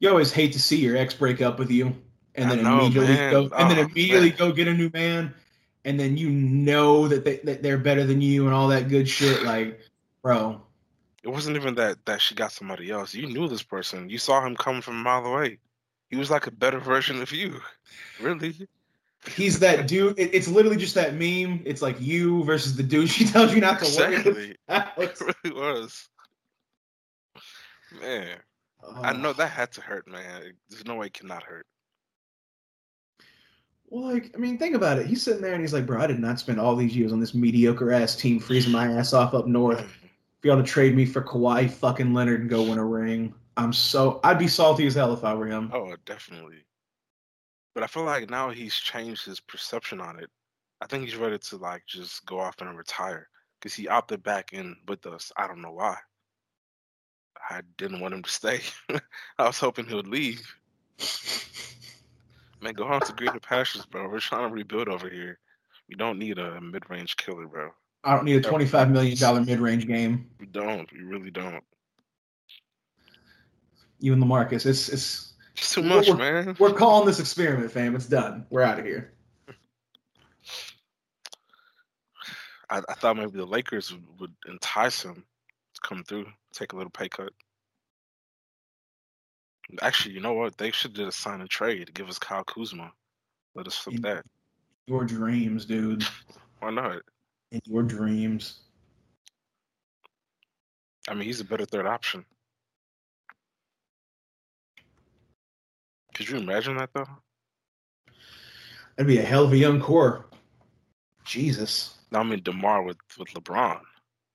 you 0.00 0.08
always 0.10 0.32
hate 0.32 0.52
to 0.52 0.60
see 0.60 0.76
your 0.76 0.96
ex 0.96 1.14
break 1.14 1.40
up 1.40 1.58
with 1.58 1.70
you 1.70 1.94
and 2.34 2.50
then 2.50 2.62
know, 2.62 2.80
immediately 2.80 3.14
man. 3.14 3.30
go 3.30 3.42
and 3.56 3.70
then 3.70 3.78
Oh, 3.78 3.82
immediately 3.82 4.28
man. 4.30 4.38
go 4.38 4.52
get 4.52 4.68
a 4.68 4.74
new 4.74 4.90
man 4.92 5.34
and 5.84 5.98
then 5.98 6.16
you 6.16 6.30
know 6.30 7.08
that, 7.08 7.24
they, 7.24 7.36
that 7.44 7.62
they're 7.62 7.78
better 7.78 8.04
than 8.04 8.20
you 8.20 8.44
and 8.46 8.54
all 8.54 8.68
that 8.68 8.88
good 8.88 9.08
shit 9.08 9.42
like 9.42 9.80
bro 10.22 10.60
It 11.22 11.28
wasn't 11.28 11.56
even 11.56 11.74
that 11.76 12.04
that 12.06 12.20
she 12.20 12.34
got 12.34 12.52
somebody 12.52 12.90
else. 12.90 13.14
You 13.14 13.26
knew 13.26 13.48
this 13.48 13.62
person. 13.62 14.08
You 14.10 14.18
saw 14.18 14.44
him 14.44 14.56
coming 14.56 14.82
from 14.82 14.96
a 15.00 15.02
mile 15.02 15.24
away. 15.26 15.58
He 16.10 16.16
was 16.16 16.30
like 16.30 16.46
a 16.46 16.50
better 16.52 16.78
version 16.78 17.20
of 17.22 17.32
you. 17.32 17.60
Really? 18.20 18.68
He's 19.28 19.58
that 19.58 19.86
dude 19.88 20.18
it, 20.18 20.30
it's 20.32 20.48
literally 20.48 20.76
just 20.76 20.94
that 20.94 21.14
meme 21.14 21.60
it's 21.64 21.82
like 21.82 22.00
you 22.00 22.44
versus 22.44 22.76
the 22.76 22.82
dude 22.82 23.08
she 23.08 23.24
tells 23.24 23.52
you 23.54 23.60
not 23.60 23.78
to 23.78 23.84
Exactly. 23.86 24.56
about. 24.68 24.92
It 24.98 25.20
really 25.44 25.56
was. 25.60 26.08
Man, 28.00 28.38
I 29.02 29.12
know 29.12 29.32
that 29.32 29.50
had 29.50 29.72
to 29.72 29.80
hurt, 29.80 30.08
man. 30.08 30.52
There's 30.68 30.84
no 30.84 30.96
way 30.96 31.06
it 31.06 31.14
cannot 31.14 31.42
hurt. 31.42 31.66
Well, 33.88 34.12
like, 34.12 34.32
I 34.34 34.38
mean, 34.38 34.58
think 34.58 34.74
about 34.74 34.98
it. 34.98 35.06
He's 35.06 35.22
sitting 35.22 35.40
there 35.40 35.52
and 35.52 35.60
he's 35.60 35.72
like, 35.72 35.86
bro, 35.86 36.00
I 36.00 36.08
did 36.08 36.18
not 36.18 36.40
spend 36.40 36.58
all 36.60 36.74
these 36.74 36.96
years 36.96 37.12
on 37.12 37.20
this 37.20 37.34
mediocre 37.34 37.92
ass 37.92 38.16
team 38.16 38.40
freezing 38.40 38.72
my 38.72 38.92
ass 38.92 39.12
off 39.12 39.32
up 39.34 39.46
north. 39.46 39.80
For 40.40 40.48
y'all 40.48 40.56
to 40.56 40.62
trade 40.62 40.96
me 40.96 41.06
for 41.06 41.22
Kawhi 41.22 41.70
fucking 41.70 42.12
Leonard 42.12 42.40
and 42.40 42.50
go 42.50 42.62
win 42.62 42.78
a 42.78 42.84
ring. 42.84 43.32
I'm 43.56 43.72
so 43.72 44.20
I'd 44.22 44.38
be 44.38 44.48
salty 44.48 44.86
as 44.86 44.94
hell 44.94 45.14
if 45.14 45.24
I 45.24 45.32
were 45.34 45.46
him. 45.46 45.70
Oh, 45.72 45.94
definitely. 46.04 46.64
But 47.76 47.82
I 47.82 47.88
feel 47.88 48.04
like 48.04 48.30
now 48.30 48.48
he's 48.48 48.74
changed 48.74 49.26
his 49.26 49.38
perception 49.38 50.00
on 50.00 50.18
it. 50.18 50.30
I 50.80 50.86
think 50.86 51.04
he's 51.04 51.16
ready 51.16 51.36
to 51.36 51.56
like 51.58 51.84
just 51.86 52.24
go 52.24 52.40
off 52.40 52.62
and 52.62 52.74
retire 52.74 53.28
because 53.60 53.74
he 53.74 53.86
opted 53.86 54.22
back 54.22 54.54
in 54.54 54.74
with 54.88 55.04
us. 55.04 55.30
I 55.36 55.46
don't 55.46 55.60
know 55.60 55.72
why. 55.72 55.98
I 57.50 57.60
didn't 57.76 58.00
want 58.00 58.14
him 58.14 58.22
to 58.22 58.30
stay. 58.30 58.60
I 59.38 59.46
was 59.46 59.58
hoping 59.58 59.84
he 59.84 59.94
would 59.94 60.08
leave. 60.08 60.40
Man, 62.62 62.72
go 62.72 62.86
on 62.86 63.02
to 63.02 63.12
greener 63.12 63.40
pastures, 63.40 63.84
bro. 63.84 64.08
We're 64.08 64.20
trying 64.20 64.48
to 64.48 64.54
rebuild 64.54 64.88
over 64.88 65.10
here. 65.10 65.38
We 65.90 65.96
don't 65.96 66.18
need 66.18 66.38
a 66.38 66.58
mid-range 66.62 67.18
killer, 67.18 67.46
bro. 67.46 67.72
I 68.04 68.16
don't 68.16 68.24
need 68.24 68.36
a 68.36 68.48
twenty-five 68.48 68.90
million 68.90 69.18
dollar 69.18 69.42
mid-range 69.42 69.86
game. 69.86 70.30
We 70.40 70.46
don't. 70.46 70.90
We 70.94 71.00
really 71.00 71.30
don't. 71.30 71.62
You 73.98 74.14
and 74.14 74.22
LaMarcus, 74.22 74.64
it's 74.64 74.88
it's 74.88 75.25
Too 75.56 75.82
much, 75.82 76.06
we're- 76.08 76.18
man. 76.18 76.56
we're 76.58 76.72
calling 76.72 77.06
this 77.06 77.18
experiment, 77.20 77.70
fam. 77.72 77.96
It's 77.96 78.06
done. 78.06 78.46
We're 78.50 78.62
out 78.62 78.78
of 78.78 78.84
here. 78.84 79.12
I, 82.68 82.82
I 82.88 82.94
thought 82.94 83.16
maybe 83.16 83.30
the 83.32 83.46
Lakers 83.46 83.92
would, 83.92 84.04
would 84.20 84.34
entice 84.48 85.02
him 85.02 85.14
to 85.74 85.80
come 85.88 86.02
through, 86.04 86.26
take 86.52 86.72
a 86.72 86.76
little 86.76 86.90
pay 86.90 87.08
cut. 87.08 87.30
Actually, 89.82 90.14
you 90.14 90.20
know 90.20 90.32
what? 90.32 90.56
They 90.58 90.70
should 90.70 90.94
did 90.94 91.08
a 91.08 91.12
sign 91.12 91.40
and 91.40 91.50
trade 91.50 91.86
to 91.86 91.92
give 91.92 92.08
us 92.08 92.18
Kyle 92.18 92.44
Kuzma. 92.44 92.92
Let 93.54 93.66
us 93.66 93.76
flip 93.76 93.94
You- 93.96 94.00
that. 94.02 94.24
Your 94.86 95.04
dreams, 95.04 95.64
dude. 95.64 96.04
Why 96.60 96.70
not? 96.70 97.02
In 97.50 97.60
your 97.64 97.82
dreams. 97.82 98.60
I 101.08 101.14
mean, 101.14 101.24
he's 101.24 101.40
a 101.40 101.44
better 101.44 101.64
third 101.64 101.86
option. 101.86 102.24
Could 106.16 106.30
you 106.30 106.38
imagine 106.38 106.78
that 106.78 106.88
though? 106.94 107.06
That'd 108.96 109.06
be 109.06 109.18
a 109.18 109.22
hell 109.22 109.44
of 109.44 109.52
a 109.52 109.56
young 109.56 109.80
core. 109.80 110.24
Jesus. 111.26 111.98
I 112.10 112.22
mean 112.22 112.42
DeMar 112.42 112.82
with 112.82 112.96
with 113.18 113.28
LeBron 113.34 113.80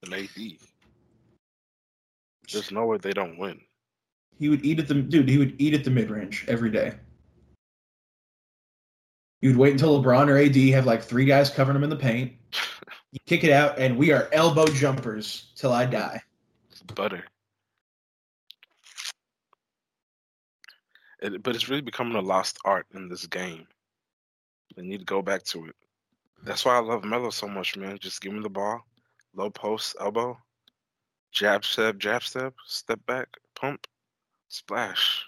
and 0.03 0.13
AD. 0.13 0.57
There's 2.53 2.71
no 2.71 2.85
way 2.85 2.97
they 2.97 3.13
don't 3.13 3.39
win. 3.39 3.59
He 4.37 4.47
would 4.49 4.63
eat 4.63 4.77
at 4.77 4.87
the 4.87 4.93
dude. 4.93 5.27
He 5.27 5.39
would 5.39 5.59
eat 5.59 5.73
at 5.73 5.83
the 5.83 5.89
mid 5.89 6.11
range 6.11 6.45
every 6.47 6.69
day. 6.69 6.93
You 9.41 9.49
would 9.49 9.57
wait 9.57 9.71
until 9.71 10.03
LeBron 10.03 10.27
or 10.27 10.37
AD 10.37 10.55
have 10.75 10.85
like 10.85 11.01
three 11.01 11.25
guys 11.25 11.49
covering 11.49 11.75
him 11.75 11.83
in 11.83 11.89
the 11.89 11.95
paint. 11.95 12.33
You 13.13 13.19
kick 13.25 13.43
it 13.43 13.51
out, 13.51 13.77
and 13.77 13.97
we 13.97 14.13
are 14.13 14.29
elbow 14.31 14.65
jumpers 14.67 15.51
till 15.57 15.73
I 15.73 15.85
die. 15.85 16.23
It's 16.69 16.81
butter. 16.81 17.25
It, 21.21 21.43
but 21.43 21.55
it's 21.55 21.69
really 21.69 21.81
becoming 21.81 22.15
a 22.15 22.21
lost 22.21 22.57
art 22.65 22.87
in 22.93 23.07
this 23.07 23.27
game. 23.27 23.67
They 24.75 24.83
need 24.83 24.99
to 24.99 25.05
go 25.05 25.21
back 25.21 25.43
to 25.43 25.65
it. 25.65 25.75
That's 26.43 26.65
why 26.65 26.75
I 26.75 26.79
love 26.79 27.03
Melo 27.03 27.29
so 27.29 27.47
much, 27.47 27.77
man. 27.77 27.99
Just 27.99 28.21
give 28.21 28.33
me 28.33 28.41
the 28.41 28.49
ball, 28.49 28.81
low 29.35 29.49
post, 29.49 29.95
elbow, 29.99 30.37
jab 31.31 31.63
step, 31.63 31.97
jab 31.97 32.23
step, 32.23 32.53
step 32.65 32.99
back, 33.05 33.27
pump, 33.55 33.85
splash. 34.47 35.23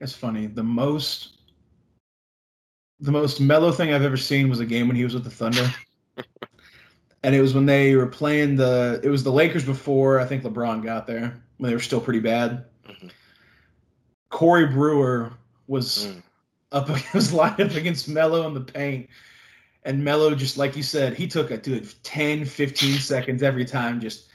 It's 0.00 0.12
funny. 0.12 0.46
The 0.46 0.62
most 0.62 1.38
the 3.00 3.12
most 3.12 3.40
Melo 3.40 3.72
thing 3.72 3.92
I've 3.92 4.02
ever 4.02 4.16
seen 4.16 4.48
was 4.48 4.60
a 4.60 4.66
game 4.66 4.88
when 4.88 4.96
he 4.96 5.04
was 5.04 5.14
with 5.14 5.24
the 5.24 5.30
Thunder. 5.30 5.70
and 7.22 7.34
it 7.34 7.40
was 7.40 7.54
when 7.54 7.66
they 7.66 7.94
were 7.94 8.06
playing 8.06 8.56
the 8.56 9.00
it 9.02 9.08
was 9.08 9.22
the 9.22 9.32
Lakers 9.32 9.64
before 9.64 10.18
I 10.18 10.24
think 10.24 10.42
LeBron 10.42 10.82
got 10.82 11.06
there, 11.06 11.40
when 11.58 11.70
they 11.70 11.74
were 11.74 11.80
still 11.80 12.00
pretty 12.00 12.20
bad. 12.20 12.64
Corey 14.30 14.66
Brewer 14.66 15.32
was 15.66 16.06
Mm. 16.06 16.22
up 16.72 16.88
was 17.14 17.32
lined 17.32 17.60
up 17.60 17.72
against 17.72 18.08
Melo 18.08 18.46
in 18.46 18.54
the 18.54 18.60
paint. 18.60 19.08
And 19.84 20.02
Melo 20.04 20.34
just 20.34 20.56
like 20.58 20.76
you 20.76 20.82
said, 20.82 21.14
he 21.14 21.28
took 21.28 21.50
a 21.50 21.56
dude 21.56 21.92
10, 22.02 22.44
15 22.44 22.98
seconds 22.98 23.42
every 23.42 23.64
time, 23.64 24.00
just 24.00 24.26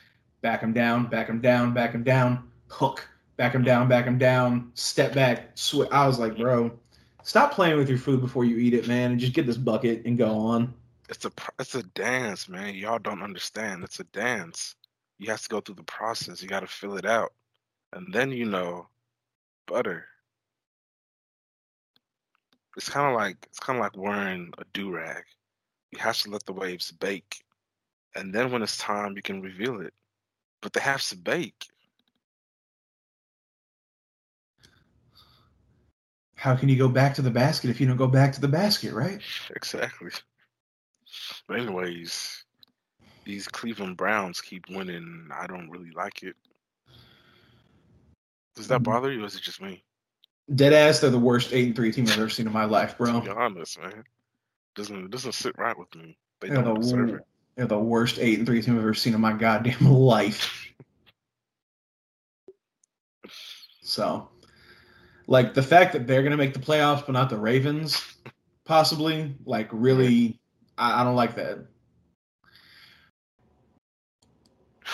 back 0.41 0.61
him 0.61 0.71
down, 0.73 1.07
back 1.07 1.27
him 1.27 1.41
down, 1.41 1.73
back 1.73 1.93
him 1.93 2.03
down, 2.03 2.49
hook, 2.69 3.07
back 3.35 3.53
him 3.53 3.63
down, 3.63 3.89
back 3.89 4.05
him 4.05 4.17
down, 4.17 4.71
step 4.75 5.13
back, 5.13 5.51
sw- 5.55 5.91
I 5.91 6.07
was 6.07 6.19
like, 6.19 6.37
bro, 6.37 6.71
stop 7.23 7.51
playing 7.51 7.77
with 7.77 7.89
your 7.89 7.97
food 7.97 8.21
before 8.21 8.45
you 8.45 8.57
eat 8.57 8.73
it, 8.73 8.87
man, 8.87 9.11
and 9.11 9.19
just 9.19 9.33
get 9.33 9.45
this 9.45 9.57
bucket 9.57 10.05
and 10.05 10.17
go 10.17 10.31
on. 10.37 10.73
It's 11.09 11.25
a 11.25 11.31
it's 11.59 11.75
a 11.75 11.83
dance, 11.83 12.47
man. 12.47 12.73
Y'all 12.73 12.97
don't 12.97 13.21
understand. 13.21 13.83
It's 13.83 13.99
a 13.99 14.05
dance. 14.05 14.75
You 15.19 15.29
have 15.31 15.41
to 15.41 15.49
go 15.49 15.59
through 15.59 15.75
the 15.75 15.83
process. 15.83 16.41
You 16.41 16.47
got 16.47 16.61
to 16.61 16.67
fill 16.67 16.95
it 16.95 17.05
out, 17.05 17.33
and 17.91 18.13
then 18.13 18.31
you 18.31 18.45
know, 18.45 18.87
butter. 19.71 20.05
It's 22.75 22.89
kind 22.89 23.07
of 23.07 23.15
like 23.15 23.37
it's 23.49 23.59
kind 23.59 23.79
of 23.79 23.83
like 23.83 23.97
wearing 23.97 24.53
a 24.57 24.63
do 24.73 24.91
rag. 24.91 25.23
You 25.91 25.99
have 25.99 26.17
to 26.19 26.29
let 26.29 26.45
the 26.45 26.53
waves 26.53 26.91
bake, 26.91 27.43
and 28.15 28.33
then 28.33 28.51
when 28.51 28.61
it's 28.61 28.77
time, 28.77 29.15
you 29.15 29.21
can 29.21 29.41
reveal 29.41 29.81
it. 29.81 29.93
But 30.61 30.73
they 30.73 30.81
have 30.81 31.03
to 31.07 31.17
bake. 31.17 31.67
How 36.35 36.55
can 36.55 36.69
you 36.69 36.77
go 36.77 36.87
back 36.87 37.13
to 37.15 37.21
the 37.21 37.29
basket 37.29 37.69
if 37.69 37.79
you 37.79 37.87
don't 37.87 37.97
go 37.97 38.07
back 38.07 38.33
to 38.33 38.41
the 38.41 38.47
basket, 38.47 38.93
right? 38.93 39.21
Exactly. 39.55 40.11
But 41.47 41.59
anyways, 41.59 42.45
these 43.25 43.47
Cleveland 43.47 43.97
Browns 43.97 44.41
keep 44.41 44.65
winning. 44.69 45.29
I 45.31 45.45
don't 45.45 45.69
really 45.69 45.91
like 45.91 46.23
it. 46.23 46.35
Does 48.61 48.67
that 48.67 48.81
Mhm. 48.81 48.83
bother 48.83 49.11
you, 49.11 49.23
or 49.23 49.25
is 49.25 49.35
it 49.35 49.41
just 49.41 49.59
me? 49.59 49.83
Dead 50.53 50.71
ass, 50.71 50.99
they're 50.99 51.09
the 51.09 51.17
worst 51.17 51.51
eight 51.51 51.65
and 51.65 51.75
three 51.75 51.91
team 51.91 52.05
I've 52.05 52.19
ever 52.19 52.29
seen 52.29 52.45
in 52.45 52.53
my 52.53 52.65
life, 52.65 52.91
To 52.91 53.19
be 53.19 53.27
bro. 53.29 53.33
honest, 53.35 53.79
man, 53.81 54.03
doesn't 54.75 55.09
doesn't 55.09 55.31
sit 55.31 55.57
right 55.57 55.75
with 55.75 55.93
me. 55.95 56.15
They 56.39 56.49
they're 56.49 56.61
don't 56.61 56.75
the, 56.75 56.79
deserve 56.79 57.09
it. 57.15 57.21
they're 57.55 57.65
the 57.65 57.79
worst 57.79 58.19
eight 58.19 58.37
and 58.37 58.45
three 58.45 58.61
team 58.61 58.75
I've 58.75 58.81
ever 58.81 58.93
seen 58.93 59.15
in 59.15 59.21
my 59.21 59.33
goddamn 59.33 59.79
life. 59.91 60.71
So, 63.81 64.29
like 65.25 65.55
the 65.55 65.63
fact 65.63 65.93
that 65.93 66.05
they're 66.05 66.21
gonna 66.21 66.37
make 66.37 66.53
the 66.53 66.59
playoffs, 66.59 67.03
but 67.03 67.13
not 67.13 67.31
the 67.31 67.37
Ravens, 67.39 68.13
possibly, 68.63 69.35
like 69.43 69.69
really, 69.71 70.39
I, 70.77 71.01
I 71.01 71.03
don't 71.03 71.15
like 71.15 71.33
that. 71.33 71.65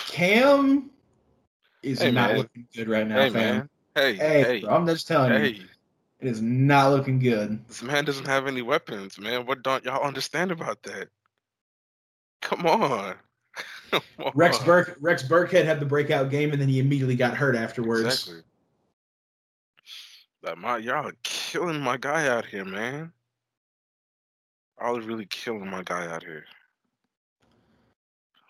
Cam 0.08 0.90
is 1.82 2.00
Hey, 2.00 2.10
not 2.10 2.30
man. 2.30 2.38
looking 2.38 2.66
good 2.74 2.88
right 2.88 3.06
now, 3.06 3.22
Hey 3.22 3.30
fam. 3.30 3.56
man, 3.56 3.68
hey 3.94 4.14
Hey, 4.14 4.42
hey 4.42 4.60
bro, 4.60 4.70
I'm 4.70 4.86
just 4.86 5.06
telling 5.06 5.32
you, 5.32 5.64
it 6.20 6.26
is 6.26 6.40
not 6.40 6.90
looking 6.90 7.18
good. 7.18 7.66
this 7.68 7.82
man 7.82 8.04
doesn't 8.04 8.26
have 8.26 8.46
any 8.46 8.62
weapons, 8.62 9.18
man. 9.18 9.46
What 9.46 9.62
don't 9.62 9.84
y'all 9.84 10.06
understand 10.06 10.50
about 10.50 10.82
that? 10.84 11.08
Come 12.42 12.66
on. 12.66 13.14
Come 13.90 14.02
Rex 14.34 14.58
on. 14.58 14.64
Burke, 14.64 14.96
Rex 15.00 15.22
Burkhead 15.22 15.64
had 15.64 15.80
the 15.80 15.86
breakout 15.86 16.30
game, 16.30 16.52
and 16.52 16.60
then 16.60 16.68
he 16.68 16.78
immediately 16.78 17.16
got 17.16 17.36
hurt 17.36 17.56
afterwards. 17.56 18.04
Exactly. 18.04 18.42
Like 20.42 20.58
my 20.58 20.78
y'all 20.78 21.06
are 21.08 21.14
killing 21.24 21.80
my 21.80 21.96
guy 21.96 22.28
out 22.28 22.44
here, 22.46 22.64
man. 22.64 23.12
Y'all 24.80 24.96
are 24.96 25.00
really 25.00 25.26
killing 25.26 25.68
my 25.68 25.82
guy 25.82 26.06
out 26.06 26.22
here. 26.22 26.44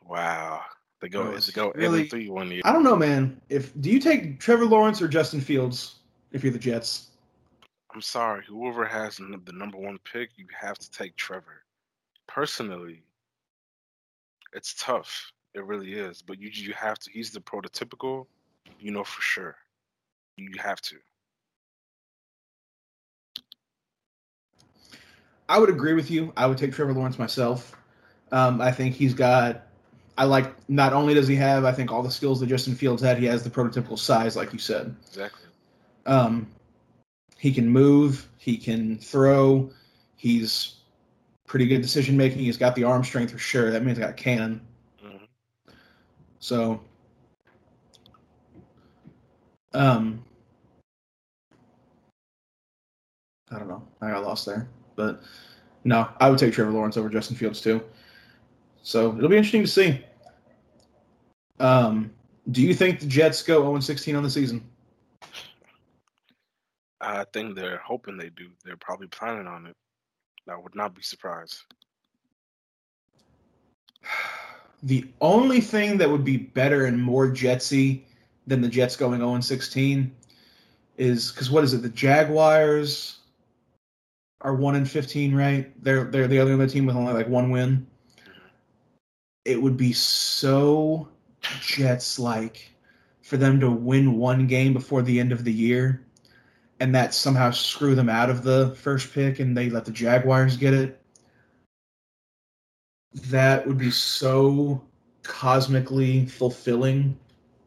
Wow. 0.07 0.63
They 1.01 1.09
go 1.09 1.37
they 1.37 1.53
go 1.53 1.73
really- 1.73 2.01
and 2.03 2.11
three 2.11 2.29
one 2.29 2.51
year. 2.51 2.63
I 2.65 2.73
don't 2.73 2.83
know, 2.83 2.97
man. 2.97 3.41
If 3.49 3.79
do 3.81 3.91
you 3.91 4.01
take 4.01 4.41
Trevor 4.41 4.67
Lawrence 4.67 5.01
or 5.01 5.09
Justin 5.09 5.41
Fields 5.41 5.97
if 6.33 6.43
you're 6.43 6.53
the 6.53 6.59
Jets? 6.59 7.11
I'm 7.95 8.03
sorry, 8.03 8.45
whoever 8.47 8.85
has 8.85 9.17
the 9.17 9.53
number 9.53 9.79
one 9.79 9.99
pick, 10.05 10.31
you 10.37 10.47
have 10.59 10.79
to 10.79 10.91
take 10.91 11.17
Trevor. 11.17 11.65
Personally, 12.27 13.03
it's 14.53 14.75
tough. 14.75 15.33
It 15.55 15.65
really 15.65 15.95
is. 15.95 16.21
But 16.21 16.39
you 16.41 16.51
you 16.53 16.75
have 16.75 16.99
to. 16.99 17.11
He's 17.11 17.31
the 17.31 17.41
prototypical. 17.41 18.27
You 18.81 18.91
know 18.91 19.05
for 19.05 19.23
sure. 19.23 19.57
You 20.37 20.51
have 20.59 20.81
to. 20.83 20.97
I 25.49 25.59
would 25.59 25.71
agree 25.71 25.95
with 25.95 26.11
you. 26.11 26.33
I 26.37 26.47
would 26.47 26.59
take 26.59 26.73
Trevor 26.73 26.93
Lawrence 26.93 27.19
myself. 27.19 27.75
Um, 28.33 28.61
I 28.61 28.71
think 28.71 28.95
he's 28.95 29.15
got. 29.15 29.68
I 30.19 30.25
like. 30.25 30.53
Not 30.69 30.93
only 30.93 31.15
does 31.15 31.29
he 31.29 31.37
have, 31.37 31.65
I 31.65 31.71
think 31.71 31.93
all 31.93 32.03
the 32.03 32.11
skills 32.11 32.41
that 32.41 32.49
Justin 32.49 32.75
Fields 32.75 33.01
had. 33.01 33.19
He 33.19 33.27
has 33.27 33.45
the 33.45 33.51
prototypical 33.51 33.97
size, 33.97 34.35
like 34.37 34.53
you 34.53 34.59
said. 34.59 34.95
Exactly. 35.07 35.47
Um, 36.07 36.51
he 37.39 37.53
can 37.53 37.69
move. 37.69 38.29
He 38.37 38.57
can 38.57 38.99
throw. 38.99 39.71
He's 40.17 40.75
pretty 41.47 41.67
good 41.67 41.83
decision 41.83 42.17
making. 42.17 42.41
He's 42.41 42.57
got 42.57 42.75
the 42.75 42.83
arm 42.83 43.05
strength 43.05 43.31
for 43.31 43.39
sure. 43.39 43.71
That 43.71 43.85
means 43.85 43.97
he's 43.97 44.07
got 44.07 44.17
cannon. 44.17 44.61
hmm 45.01 45.25
So, 46.41 46.81
um, 49.73 50.25
I 53.53 53.59
don't 53.59 53.69
know. 53.69 53.87
I 54.01 54.11
got 54.11 54.25
lost 54.25 54.47
there, 54.47 54.69
but 54.97 55.23
no, 55.85 56.09
I 56.19 56.29
would 56.29 56.41
take 56.41 56.53
Trevor 56.53 56.73
Lawrence 56.73 56.97
over 56.97 57.09
Justin 57.09 57.37
Fields 57.37 57.61
too. 57.61 57.83
So 58.83 59.17
it'll 59.17 59.29
be 59.29 59.37
interesting 59.37 59.63
to 59.63 59.69
see. 59.69 60.05
Um, 61.61 62.11
do 62.51 62.63
you 62.63 62.75
think 62.75 63.01
the 63.01 63.07
Jets 63.07 63.43
go 63.43 63.63
0 63.63 63.81
16 63.81 64.17
on 64.17 64.23
the 64.23 64.31
season? 64.31 64.65
I 67.01 67.25
think 67.33 67.55
they're 67.55 67.79
hoping 67.79 68.17
they 68.17 68.31
do. 68.31 68.49
They're 68.65 68.77
probably 68.77 69.07
planning 69.09 69.47
on 69.47 69.67
it. 69.67 69.77
I 70.49 70.57
would 70.57 70.75
not 70.75 70.95
be 70.95 71.03
surprised. 71.03 71.63
The 74.85 75.09
only 75.21 75.61
thing 75.61 75.99
that 75.99 76.09
would 76.09 76.25
be 76.25 76.37
better 76.37 76.85
and 76.85 77.03
more 77.03 77.27
Jetsy 77.27 78.05
than 78.47 78.61
the 78.61 78.69
Jets 78.69 78.95
going 78.95 79.19
0 79.19 79.41
16 79.41 80.15
is 80.99 81.33
because 81.33 81.51
what 81.51 81.65
is 81.65 81.75
it? 81.75 81.83
The 81.83 81.89
Jaguars 81.89 83.19
are 84.43 84.55
1 84.55 84.77
and 84.77 84.89
15, 84.89 85.35
right? 85.35 85.83
They're 85.83 86.05
they're 86.05 86.29
the 86.29 86.39
other 86.39 86.65
team 86.69 86.87
with 86.87 86.95
only 86.95 87.13
like 87.13 87.27
one 87.27 87.51
win. 87.51 87.89
It 89.45 89.61
would 89.61 89.77
be 89.77 89.93
so 89.93 91.09
Jets 91.61 92.19
like 92.19 92.71
for 93.23 93.37
them 93.37 93.61
to 93.61 93.71
win 93.71 94.19
one 94.19 94.47
game 94.47 94.73
before 94.73 95.03
the 95.03 95.19
end 95.21 95.33
of 95.33 95.45
the 95.45 95.53
year 95.53 96.05
and 96.81 96.95
that 96.95 97.15
somehow 97.15 97.51
screw 97.51 97.95
them 97.95 98.09
out 98.09 98.31
of 98.31 98.43
the 98.43 98.75
first 98.77 99.13
pick 99.13 99.41
and 99.41 99.57
they 99.57 99.69
let 99.69 99.85
the 99.85 99.91
Jaguars 99.91 100.57
get 100.57 100.75
it. 100.75 101.01
That 103.15 103.67
would 103.67 103.79
be 103.79 103.91
so 103.91 104.83
cosmically 105.23 106.27
fulfilling 106.27 107.19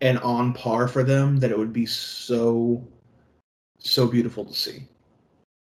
and 0.01 0.17
on 0.19 0.53
par 0.53 0.87
for 0.87 1.03
them 1.03 1.37
that 1.37 1.51
it 1.51 1.57
would 1.57 1.73
be 1.73 1.85
so 1.85 2.83
so 3.79 4.07
beautiful 4.07 4.45
to 4.45 4.53
see. 4.53 4.87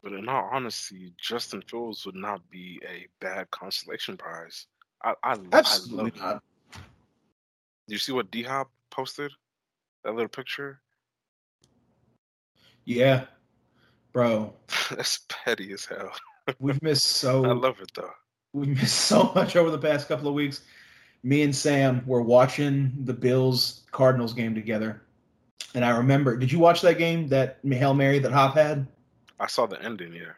But 0.04 0.14
in 0.14 0.30
all 0.30 0.50
honesty, 0.52 1.14
Justin 1.18 1.62
Fields 1.62 2.06
would 2.06 2.16
not 2.16 2.42
be 2.50 2.82
a 2.88 3.08
bad 3.20 3.50
consolation 3.52 4.18
prize. 4.18 4.68
I 5.04 5.14
I, 5.24 5.34
lo- 5.34 5.50
I 5.54 5.58
Absolutely 5.60 6.12
love. 6.12 6.18
not. 6.20 6.44
You 7.90 7.98
see 7.98 8.12
what 8.12 8.32
D 8.32 8.44
Hop 8.44 8.70
posted? 8.92 9.32
That 10.04 10.14
little 10.14 10.30
picture. 10.30 10.82
Yeah. 12.86 13.26
Bro, 14.14 14.54
That's 14.92 15.20
petty 15.30 15.72
as 15.74 15.86
hell. 15.86 16.12
we've 16.60 16.82
missed 16.82 17.06
so. 17.18 17.46
I 17.46 17.52
love 17.54 17.80
it 17.82 17.92
though. 17.94 18.12
we 18.54 18.68
missed 18.68 19.02
so 19.08 19.32
much 19.36 19.56
over 19.56 19.70
the 19.72 19.78
past 19.78 20.08
couple 20.08 20.28
of 20.28 20.34
weeks. 20.34 20.62
Me 21.24 21.42
and 21.44 21.54
Sam 21.56 22.02
were 22.06 22.22
watching 22.22 22.94
the 23.04 23.14
Bills 23.14 23.84
Cardinals 23.92 24.34
game 24.34 24.56
together, 24.56 25.02
and 25.76 25.84
I 25.84 25.90
remember. 25.90 26.38
Did 26.38 26.50
you 26.52 26.60
watch 26.60 26.82
that 26.82 26.98
game? 26.98 27.28
That 27.28 27.60
Hail 27.68 27.94
Mary 27.94 28.20
that 28.20 28.32
Hop 28.32 28.56
had. 28.56 28.88
I 29.40 29.48
saw 29.48 29.66
the 29.66 29.82
ending. 29.84 30.14
Yeah. 30.14 30.32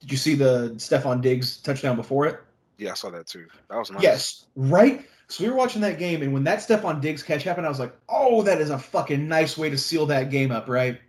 Did 0.00 0.10
you 0.10 0.18
see 0.18 0.34
the 0.34 0.72
Stefon 0.76 1.22
Diggs 1.22 1.58
touchdown 1.58 1.94
before 1.96 2.26
it? 2.26 2.40
Yeah, 2.78 2.90
I 2.90 2.94
saw 2.94 3.10
that 3.10 3.28
too. 3.28 3.46
That 3.70 3.76
was 3.78 3.92
nice. 3.92 4.02
Yes, 4.02 4.46
right. 4.56 5.06
So 5.32 5.44
we 5.44 5.48
were 5.48 5.56
watching 5.56 5.80
that 5.80 5.98
game, 5.98 6.20
and 6.20 6.30
when 6.34 6.44
that 6.44 6.58
Stefon 6.58 7.00
Diggs 7.00 7.22
catch 7.22 7.42
happened, 7.42 7.64
I 7.64 7.70
was 7.70 7.78
like, 7.78 7.94
"Oh, 8.06 8.42
that 8.42 8.60
is 8.60 8.68
a 8.68 8.78
fucking 8.78 9.26
nice 9.26 9.56
way 9.56 9.70
to 9.70 9.78
seal 9.78 10.04
that 10.06 10.28
game 10.28 10.52
up, 10.52 10.68
right?" 10.68 11.00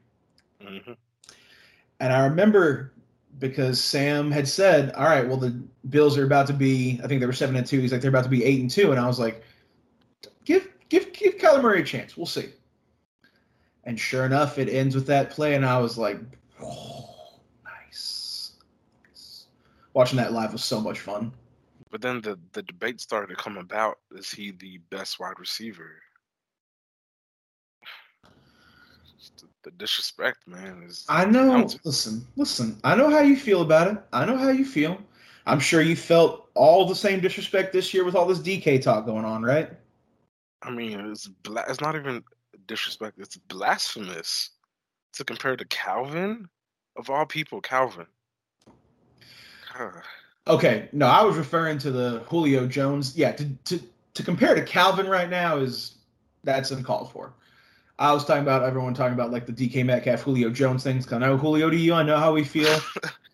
hmm 0.61 0.93
And 1.99 2.13
I 2.13 2.25
remember 2.25 2.93
because 3.39 3.83
Sam 3.83 4.31
had 4.31 4.47
said, 4.47 4.93
"All 4.93 5.03
right, 5.03 5.27
well 5.27 5.35
the 5.35 5.61
Bills 5.89 6.17
are 6.17 6.23
about 6.23 6.47
to 6.47 6.53
be. 6.53 7.01
I 7.03 7.07
think 7.07 7.19
they 7.19 7.25
were 7.25 7.33
seven 7.33 7.57
and 7.57 7.67
two. 7.67 7.81
He's 7.81 7.91
like 7.91 7.99
they're 7.99 8.09
about 8.09 8.23
to 8.23 8.29
be 8.29 8.45
eight 8.45 8.61
and 8.61 8.71
two, 8.71 8.91
and 8.91 8.99
I 8.99 9.07
was 9.07 9.19
like, 9.19 9.43
"Give 10.45 10.69
give 10.87 11.11
give 11.11 11.37
Kyler 11.37 11.61
Murray 11.61 11.81
a 11.81 11.85
chance. 11.85 12.15
We'll 12.15 12.25
see." 12.25 12.47
And 13.83 13.99
sure 13.99 14.25
enough, 14.25 14.57
it 14.57 14.69
ends 14.69 14.95
with 14.95 15.07
that 15.07 15.31
play, 15.31 15.55
and 15.55 15.65
I 15.65 15.79
was 15.79 15.97
like, 15.97 16.17
"Oh, 16.61 17.39
nice." 17.65 18.53
nice." 19.05 19.47
Watching 19.93 20.15
that 20.15 20.31
live 20.31 20.53
was 20.53 20.63
so 20.63 20.79
much 20.79 21.01
fun. 21.01 21.33
But 21.93 22.01
then 22.01 22.21
the 22.21 22.39
the 22.53 22.63
debate 22.63 22.99
started 22.99 23.27
to 23.27 23.35
come 23.35 23.55
about: 23.55 23.99
is 24.15 24.31
he 24.31 24.49
the 24.49 24.79
best 24.89 25.19
wide 25.19 25.37
receiver? 25.37 26.01
The, 29.39 29.47
the 29.65 29.71
disrespect, 29.77 30.39
man, 30.47 30.81
is. 30.87 31.05
I 31.07 31.23
know. 31.25 31.69
Listen, 31.85 32.25
listen. 32.35 32.79
I 32.83 32.95
know 32.95 33.11
how 33.11 33.19
you 33.19 33.35
feel 33.37 33.61
about 33.61 33.89
it. 33.89 33.97
I 34.11 34.25
know 34.25 34.35
how 34.35 34.49
you 34.49 34.65
feel. 34.65 34.97
I'm 35.45 35.59
sure 35.59 35.83
you 35.83 35.95
felt 35.95 36.49
all 36.55 36.87
the 36.87 36.95
same 36.95 37.19
disrespect 37.19 37.71
this 37.71 37.93
year 37.93 38.03
with 38.03 38.15
all 38.15 38.25
this 38.25 38.39
DK 38.39 38.81
talk 38.81 39.05
going 39.05 39.23
on, 39.23 39.43
right? 39.43 39.69
I 40.63 40.71
mean, 40.71 40.99
it's 41.11 41.27
bla- 41.27 41.65
it's 41.69 41.79
not 41.79 41.95
even 41.95 42.23
disrespect. 42.65 43.19
It's 43.19 43.37
blasphemous 43.37 44.49
to 45.13 45.23
compare 45.23 45.55
to 45.55 45.65
Calvin, 45.65 46.49
of 46.97 47.11
all 47.11 47.27
people, 47.27 47.61
Calvin. 47.61 48.07
God. 49.77 50.01
Okay, 50.47 50.89
no, 50.91 51.07
I 51.07 51.23
was 51.23 51.37
referring 51.37 51.77
to 51.79 51.91
the 51.91 52.19
Julio 52.27 52.67
Jones. 52.67 53.17
Yeah, 53.17 53.31
to 53.33 53.45
to 53.65 53.79
to 54.13 54.23
compare 54.23 54.55
to 54.55 54.63
Calvin 54.63 55.07
right 55.07 55.29
now 55.29 55.57
is 55.57 55.95
that's 56.43 56.71
uncalled 56.71 57.11
for. 57.11 57.33
I 57.99 58.11
was 58.11 58.25
talking 58.25 58.43
about 58.43 58.63
everyone 58.63 58.93
talking 58.93 59.13
about 59.13 59.31
like 59.31 59.45
the 59.45 59.53
DK 59.53 59.85
Metcalf 59.85 60.21
Julio 60.21 60.49
Jones 60.49 60.83
things. 60.83 61.11
I 61.11 61.19
know 61.19 61.37
Julio 61.37 61.69
to 61.69 61.77
you. 61.77 61.93
I 61.93 62.03
know 62.03 62.17
how 62.17 62.33
we 62.33 62.43
feel. 62.43 62.79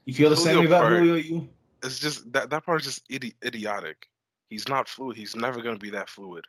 You 0.06 0.16
feel 0.16 0.32
the 0.32 0.38
same 0.38 0.56
Julio 0.56 0.70
about 0.70 0.82
part. 0.82 0.94
Julio 0.94 1.16
you. 1.16 1.50
It's 1.84 2.00
just 2.00 2.34
that 2.34 2.50
that 2.50 2.66
part 2.66 2.82
is 2.82 2.88
just 2.88 3.08
idi- 3.10 3.36
idiotic. 3.46 4.08
He's 4.50 4.68
not 4.68 4.90
fluid. 4.90 5.16
He's 5.16 5.36
never 5.36 5.62
gonna 5.62 5.78
be 5.78 5.92
that 5.92 6.10
fluid. 6.10 6.46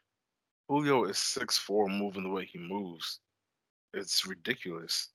Julio 0.70 1.04
is 1.04 1.18
six 1.18 1.58
four, 1.58 1.86
moving 1.86 2.22
the 2.22 2.30
way 2.30 2.46
he 2.46 2.58
moves. 2.58 3.20
It's 3.92 4.26
ridiculous. 4.26 5.10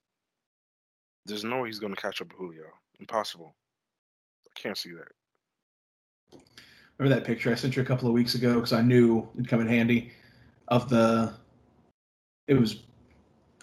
There's 1.25 1.43
no 1.43 1.61
way 1.61 1.69
he's 1.69 1.79
gonna 1.79 1.95
catch 1.95 2.21
up 2.21 2.27
with 2.27 2.37
Julio. 2.37 2.67
Impossible. 2.99 3.55
I 4.45 4.59
can't 4.59 4.77
see 4.77 4.91
that. 4.91 5.11
Remember 6.97 7.15
that 7.15 7.25
picture 7.25 7.51
I 7.51 7.55
sent 7.55 7.75
you 7.75 7.81
a 7.81 7.85
couple 7.85 8.07
of 8.07 8.13
weeks 8.13 8.35
ago 8.35 8.55
because 8.55 8.73
I 8.73 8.81
knew 8.81 9.27
it'd 9.33 9.49
come 9.49 9.61
in 9.61 9.67
handy 9.67 10.11
of 10.67 10.89
the. 10.89 11.33
It 12.47 12.53
was 12.53 12.83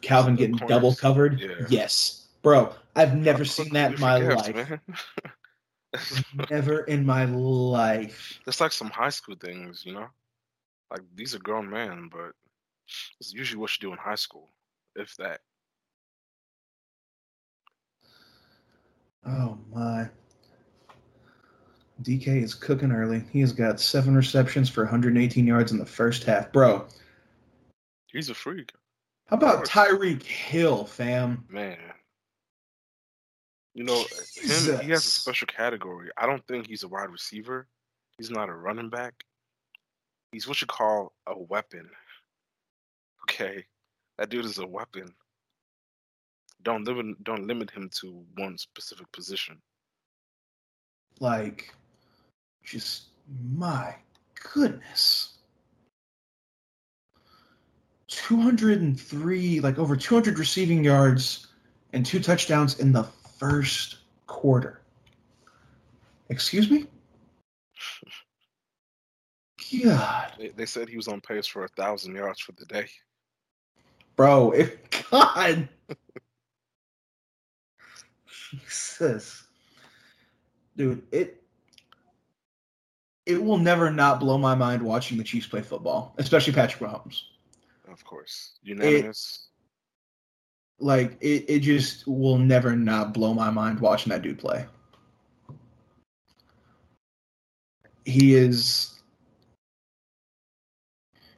Calvin 0.03 0.37
getting 0.37 0.57
double 0.57 0.95
covered. 0.95 1.41
Yeah. 1.41 1.67
Yes, 1.69 2.29
bro. 2.43 2.75
I've 2.95 3.17
never 3.17 3.45
seen 3.45 3.73
that 3.73 3.95
in 3.95 4.01
my 4.01 4.19
life. 4.19 4.81
Never 6.51 6.81
in 6.85 7.05
my 7.05 7.27
life. 7.27 8.41
It's 8.47 8.61
like 8.61 8.73
some 8.73 8.89
high 8.91 9.11
school 9.11 9.37
things, 9.39 9.85
you 9.85 9.93
know? 9.93 10.07
Like 10.91 11.03
these 11.15 11.35
are 11.35 11.39
grown 11.39 11.69
men, 11.69 12.09
but 12.11 12.33
it's 13.21 13.33
usually 13.33 13.61
what 13.61 13.71
you 13.77 13.89
do 13.89 13.93
in 13.93 13.99
high 13.99 14.15
school, 14.15 14.51
if 14.97 15.15
that. 15.17 15.41
Oh 19.27 19.59
my. 19.73 20.09
DK 22.03 22.43
is 22.43 22.55
cooking 22.55 22.93
early. 22.93 23.25
He 23.33 23.41
has 23.41 23.53
got 23.53 23.81
seven 23.81 24.15
receptions 24.15 24.69
for 24.69 24.83
118 24.85 25.47
yards 25.47 25.73
in 25.73 25.79
the 25.79 25.87
first 25.87 26.25
half. 26.25 26.53
Bro, 26.53 26.87
He's 28.07 28.29
a 28.29 28.35
freak, 28.35 28.73
how 29.27 29.37
about 29.37 29.65
Tyreek 29.65 30.23
Hill, 30.23 30.85
fam? 30.85 31.45
man. 31.49 31.79
You 33.75 33.85
know, 33.85 34.05
him, 34.37 34.81
he 34.81 34.91
has 34.91 35.07
a 35.07 35.11
special 35.11 35.47
category. 35.47 36.11
I 36.19 36.27
don't 36.27 36.47
think 36.47 36.67
he's 36.67 36.83
a 36.83 36.89
wide 36.89 37.09
receiver. 37.09 37.67
He's 38.19 38.31
not 38.31 38.51
a 38.51 38.55
running 38.55 38.91
back. 38.91 39.25
He's 40.33 40.47
what 40.47 40.61
you 40.61 40.67
call 40.67 41.15
a 41.27 41.39
weapon. 41.39 41.89
Okay, 43.23 43.65
that 44.19 44.29
dude 44.29 44.45
is 44.45 44.59
a 44.59 44.67
weapon. 44.67 45.15
Don't 46.63 46.85
limit 46.85 47.25
don't 47.25 47.47
limit 47.47 47.71
him 47.71 47.89
to 48.01 48.23
one 48.37 48.59
specific 48.59 49.11
position. 49.13 49.61
Like, 51.21 51.73
just 52.65 53.05
my 53.55 53.95
goodness. 54.53 55.35
203, 58.09 59.61
like 59.61 59.79
over 59.79 59.97
200 59.97 60.39
receiving 60.39 60.85
yards 60.85 61.49
and 61.93 62.05
two 62.05 62.21
touchdowns 62.21 62.79
in 62.79 62.93
the 62.93 63.05
first 63.39 63.99
quarter. 64.27 64.81
Excuse 66.29 66.71
me? 66.71 66.87
God. 69.83 70.33
They, 70.39 70.49
they 70.49 70.67
said 70.67 70.89
he 70.89 70.97
was 70.97 71.09
on 71.09 71.21
pace 71.21 71.47
for 71.47 71.65
a 71.65 71.69
thousand 71.69 72.15
yards 72.15 72.41
for 72.41 72.53
the 72.53 72.67
day. 72.67 72.87
Bro, 74.17 74.53
if 74.53 74.77
God. 75.11 75.69
Jesus. 78.51 79.45
Dude, 80.77 81.03
it 81.13 81.42
it 83.27 83.43
will 83.43 83.59
never 83.59 83.91
not 83.91 84.21
blow 84.21 84.39
my 84.39 84.55
mind 84.55 84.83
watching 84.83 85.19
the 85.19 85.25
Chiefs 85.25 85.47
play 85.47 85.63
football, 85.63 86.15
especially 86.19 86.53
Patrick 86.53 86.83
Mahomes. 86.83 87.23
Of 87.91 88.05
course, 88.05 88.53
unanimous. 88.63 89.49
Like 90.79 91.17
it, 91.21 91.45
it 91.49 91.61
just 91.61 92.07
will 92.07 92.39
never 92.39 92.75
not 92.75 93.15
blow 93.15 93.35
my 93.35 93.51
mind 93.51 93.81
watching 93.81 94.11
that 94.11 94.23
dude 94.23 94.39
play. 94.39 94.67
He 98.05 98.35
is 98.35 98.93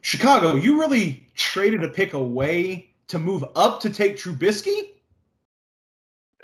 Chicago, 0.05 0.55
you 0.55 0.79
really 0.79 1.27
traded 1.35 1.83
a 1.83 1.89
pick 1.89 2.13
away 2.13 2.91
to 3.09 3.19
move 3.19 3.45
up 3.57 3.81
to 3.81 3.91
take 3.91 4.17
Trubisky? 4.17 4.91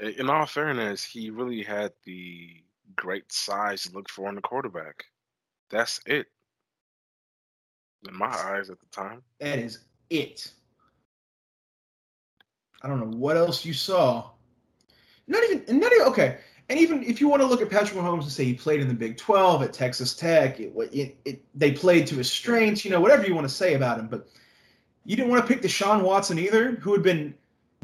In 0.01 0.31
all 0.31 0.47
fairness, 0.47 1.05
he 1.05 1.29
really 1.29 1.63
had 1.63 1.93
the 2.05 2.57
great 2.97 3.31
size 3.31 3.83
to 3.83 3.93
look 3.93 4.09
for 4.09 4.31
in 4.31 4.35
the 4.35 4.41
quarterback. 4.41 5.05
That's 5.71 6.01
it. 6.07 6.27
In 8.09 8.17
my 8.17 8.27
eyes 8.27 8.71
at 8.71 8.81
the 8.81 8.87
time. 8.91 9.23
That 9.41 9.59
is 9.59 9.81
it. 10.09 10.53
I 12.83 12.89
don't 12.89 12.99
know 12.99 13.17
what 13.17 13.37
else 13.37 13.65
you 13.65 13.75
saw. 13.75 14.31
Not 15.27 15.45
even, 15.45 15.79
not 15.79 15.93
even 15.93 16.07
okay. 16.09 16.39
And 16.71 16.79
even 16.79 17.03
if 17.03 17.21
you 17.21 17.29
want 17.29 17.43
to 17.43 17.47
look 17.47 17.61
at 17.61 17.69
Patrick 17.69 17.99
Mahomes 17.99 18.23
and 18.23 18.33
say 18.33 18.45
he 18.45 18.55
played 18.55 18.81
in 18.81 18.89
the 18.89 18.95
Big 18.95 19.17
12 19.17 19.63
at 19.63 19.73
Texas 19.73 20.15
Tech, 20.15 20.61
it, 20.61 20.73
it, 20.93 21.17
it, 21.25 21.45
they 21.55 21.73
played 21.73 22.07
to 22.07 22.17
his 22.17 22.31
strengths, 22.31 22.85
you 22.85 22.91
know, 22.91 23.01
whatever 23.01 23.27
you 23.27 23.35
want 23.35 23.49
to 23.49 23.55
say 23.55 23.75
about 23.75 23.99
him. 23.99 24.07
But 24.07 24.29
you 25.05 25.17
didn't 25.17 25.31
want 25.31 25.47
to 25.47 25.53
pick 25.53 25.63
Deshaun 25.63 26.03
Watson 26.03 26.39
either, 26.39 26.73
who 26.73 26.93
had 26.93 27.03
been 27.03 27.35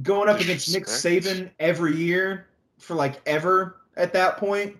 going 0.03 0.29
up 0.29 0.41
against 0.41 0.73
Nick 0.73 0.87
Saban 0.87 1.51
every 1.59 1.97
year 1.97 2.47
for 2.79 2.95
like 2.95 3.21
ever 3.27 3.81
at 3.97 4.13
that 4.13 4.37
point. 4.37 4.77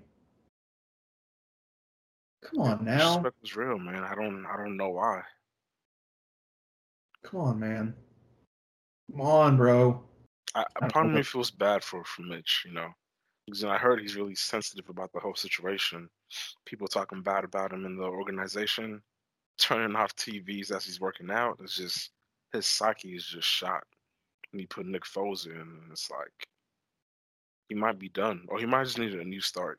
Come 2.43 2.61
on 2.61 2.85
now. 2.85 3.17
Respect 3.17 3.37
was 3.43 3.57
real, 3.57 3.79
man. 3.79 4.05
I 4.05 4.15
don't 4.15 4.47
I 4.47 4.57
don't 4.57 4.77
know 4.77 4.91
why. 4.91 5.23
Come 7.25 7.41
on, 7.41 7.59
man. 7.59 7.95
Come 9.11 9.21
on, 9.21 9.57
bro. 9.57 10.03
I, 10.55 10.65
I 10.81 10.89
part 10.89 11.07
of 11.07 11.13
me 11.13 11.23
feels 11.23 11.51
bad 11.51 11.83
for, 11.83 12.05
for 12.05 12.23
Mitch, 12.23 12.63
you 12.67 12.73
know. 12.73 12.89
Because 13.47 13.65
I 13.65 13.79
heard 13.79 14.01
he's 14.01 14.17
really 14.17 14.35
sensitive 14.35 14.89
about 14.89 15.13
the 15.13 15.21
whole 15.21 15.35
situation. 15.35 16.09
People 16.65 16.89
talking 16.89 17.23
bad 17.23 17.45
about 17.45 17.73
him 17.73 17.85
in 17.85 17.97
the 17.97 18.05
organization, 18.05 19.03
turning 19.59 19.97
off 19.97 20.15
TVs 20.17 20.75
as 20.75 20.85
he's 20.85 21.01
working 21.01 21.31
out. 21.31 21.59
It's 21.63 21.77
just 21.77 22.11
his 22.53 22.67
psyche 22.67 23.15
is 23.15 23.27
just 23.27 23.47
shot. 23.47 23.85
And 24.53 24.61
he 24.61 24.67
put 24.67 24.87
Nick 24.87 25.05
Foles 25.05 25.47
in, 25.47 25.53
and 25.53 25.93
it's 25.93 26.11
like 26.11 26.47
he 27.69 27.75
might 27.75 27.99
be 27.99 28.09
done, 28.09 28.45
or 28.49 28.59
he 28.59 28.67
might 28.67 28.85
just 28.85 28.99
need 28.99 29.15
a 29.15 29.25
new 29.25 29.41
start. 29.41 29.79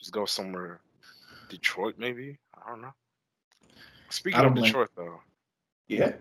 Just 0.00 0.12
go 0.12 0.24
somewhere, 0.24 0.80
Detroit 1.50 1.96
maybe. 1.98 2.38
I 2.54 2.70
don't 2.70 2.80
know. 2.80 2.94
Speaking 4.08 4.38
don't 4.40 4.48
of 4.48 4.54
blame- 4.54 4.64
Detroit, 4.66 4.90
though, 4.96 5.20
Yeah. 5.88 6.14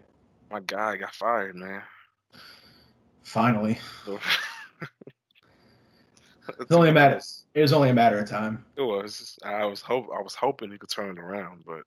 my 0.51 0.59
guy 0.59 0.97
got 0.97 1.13
fired, 1.15 1.55
man. 1.55 1.81
Finally. 3.23 3.79
It's 6.59 6.71
only 6.71 6.89
a 6.89 6.93
matter. 6.93 7.21
It 7.53 7.61
was 7.61 7.73
only 7.73 7.89
a 7.89 7.93
matter 7.93 8.17
of 8.17 8.27
time. 8.27 8.65
It 8.75 8.81
was. 8.81 9.37
I 9.45 9.65
was 9.65 9.81
hope. 9.81 10.07
I 10.11 10.19
was 10.21 10.33
hoping 10.33 10.71
he 10.71 10.79
could 10.79 10.89
turn 10.89 11.15
it 11.15 11.21
around, 11.21 11.63
but 11.63 11.83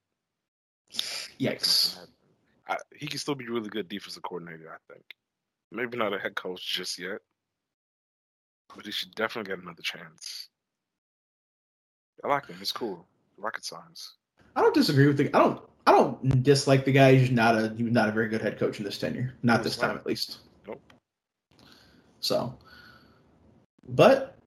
Yikes. 1.40 1.98
I, 2.68 2.76
he 2.94 3.08
can 3.08 3.18
still 3.18 3.34
be 3.34 3.48
really 3.48 3.68
good 3.68 3.88
defensive 3.88 4.22
coordinator. 4.22 4.70
I 4.72 4.92
think. 4.92 5.04
Maybe 5.72 5.98
not 5.98 6.14
a 6.14 6.18
head 6.18 6.36
coach 6.36 6.64
just 6.64 6.96
yet, 6.96 7.18
but 8.74 8.86
he 8.86 8.92
should 8.92 9.12
definitely 9.16 9.50
get 9.52 9.62
another 9.62 9.82
chance. 9.82 10.48
I 12.24 12.28
like 12.28 12.46
him. 12.46 12.56
He's 12.60 12.70
cool. 12.70 13.04
Rocket 13.42 13.64
science. 13.64 14.14
I 14.56 14.60
don't 14.60 14.74
disagree 14.74 15.06
with 15.06 15.16
the. 15.16 15.34
I 15.34 15.38
don't. 15.38 15.60
I 15.86 15.90
don't 15.90 16.42
dislike 16.44 16.84
the 16.84 16.92
guy. 16.92 17.14
He's 17.14 17.30
not 17.30 17.56
a. 17.56 17.74
He 17.76 17.82
was 17.82 17.92
not 17.92 18.08
a 18.08 18.12
very 18.12 18.28
good 18.28 18.40
head 18.40 18.58
coach 18.58 18.78
in 18.78 18.84
this 18.84 18.98
tenure. 18.98 19.34
Not 19.42 19.62
this 19.62 19.76
time, 19.76 19.96
at 19.96 20.06
least. 20.06 20.38
Nope. 20.66 20.80
So, 22.20 22.56
but 23.88 24.38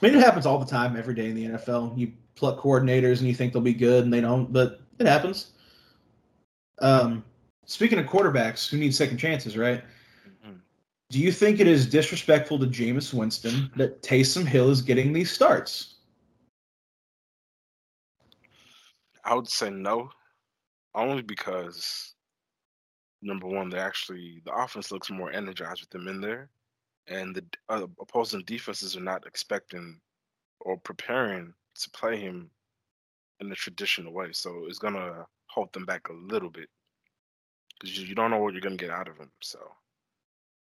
I 0.00 0.06
mean, 0.06 0.14
it 0.14 0.22
happens 0.22 0.46
all 0.46 0.58
the 0.58 0.66
time, 0.66 0.96
every 0.96 1.14
day 1.14 1.30
in 1.30 1.34
the 1.34 1.46
NFL. 1.46 1.96
You 1.96 2.12
pluck 2.34 2.60
coordinators 2.60 3.18
and 3.18 3.28
you 3.28 3.34
think 3.34 3.52
they'll 3.52 3.62
be 3.62 3.72
good, 3.72 4.04
and 4.04 4.12
they 4.12 4.20
don't. 4.20 4.52
But 4.52 4.80
it 4.98 5.06
happens. 5.06 5.52
Um, 6.80 7.24
speaking 7.64 7.98
of 7.98 8.06
quarterbacks 8.06 8.68
who 8.68 8.76
need 8.76 8.94
second 8.94 9.18
chances, 9.18 9.56
right? 9.56 9.82
Mhm. 10.46 10.58
Do 11.10 11.18
you 11.18 11.32
think 11.32 11.60
it 11.60 11.66
is 11.66 11.86
disrespectful 11.86 12.58
to 12.58 12.66
Jameis 12.66 13.14
Winston 13.14 13.70
that 13.76 14.02
Taysom 14.02 14.44
Hill 14.44 14.70
is 14.70 14.82
getting 14.82 15.12
these 15.12 15.30
starts? 15.30 15.94
I 19.28 19.34
would 19.34 19.46
say 19.46 19.68
no, 19.68 20.08
only 20.94 21.20
because 21.20 22.14
number 23.20 23.46
one, 23.46 23.68
they 23.68 23.78
actually 23.78 24.40
the 24.46 24.54
offense 24.54 24.90
looks 24.90 25.10
more 25.10 25.30
energized 25.30 25.82
with 25.82 25.90
them 25.90 26.08
in 26.08 26.22
there, 26.22 26.48
and 27.08 27.36
the 27.36 27.44
uh, 27.68 27.86
opposing 28.00 28.42
defenses 28.46 28.96
are 28.96 29.02
not 29.02 29.26
expecting 29.26 30.00
or 30.60 30.78
preparing 30.78 31.52
to 31.74 31.90
play 31.90 32.16
him 32.16 32.50
in 33.40 33.50
the 33.50 33.54
traditional 33.54 34.14
way. 34.14 34.28
So 34.32 34.64
it's 34.66 34.78
gonna 34.78 35.26
hold 35.48 35.74
them 35.74 35.84
back 35.84 36.08
a 36.08 36.14
little 36.14 36.50
bit 36.50 36.70
because 37.78 37.98
you, 37.98 38.06
you 38.06 38.14
don't 38.14 38.30
know 38.30 38.38
what 38.38 38.54
you're 38.54 38.62
gonna 38.62 38.76
get 38.76 38.88
out 38.88 39.08
of 39.08 39.18
him. 39.18 39.30
So 39.42 39.58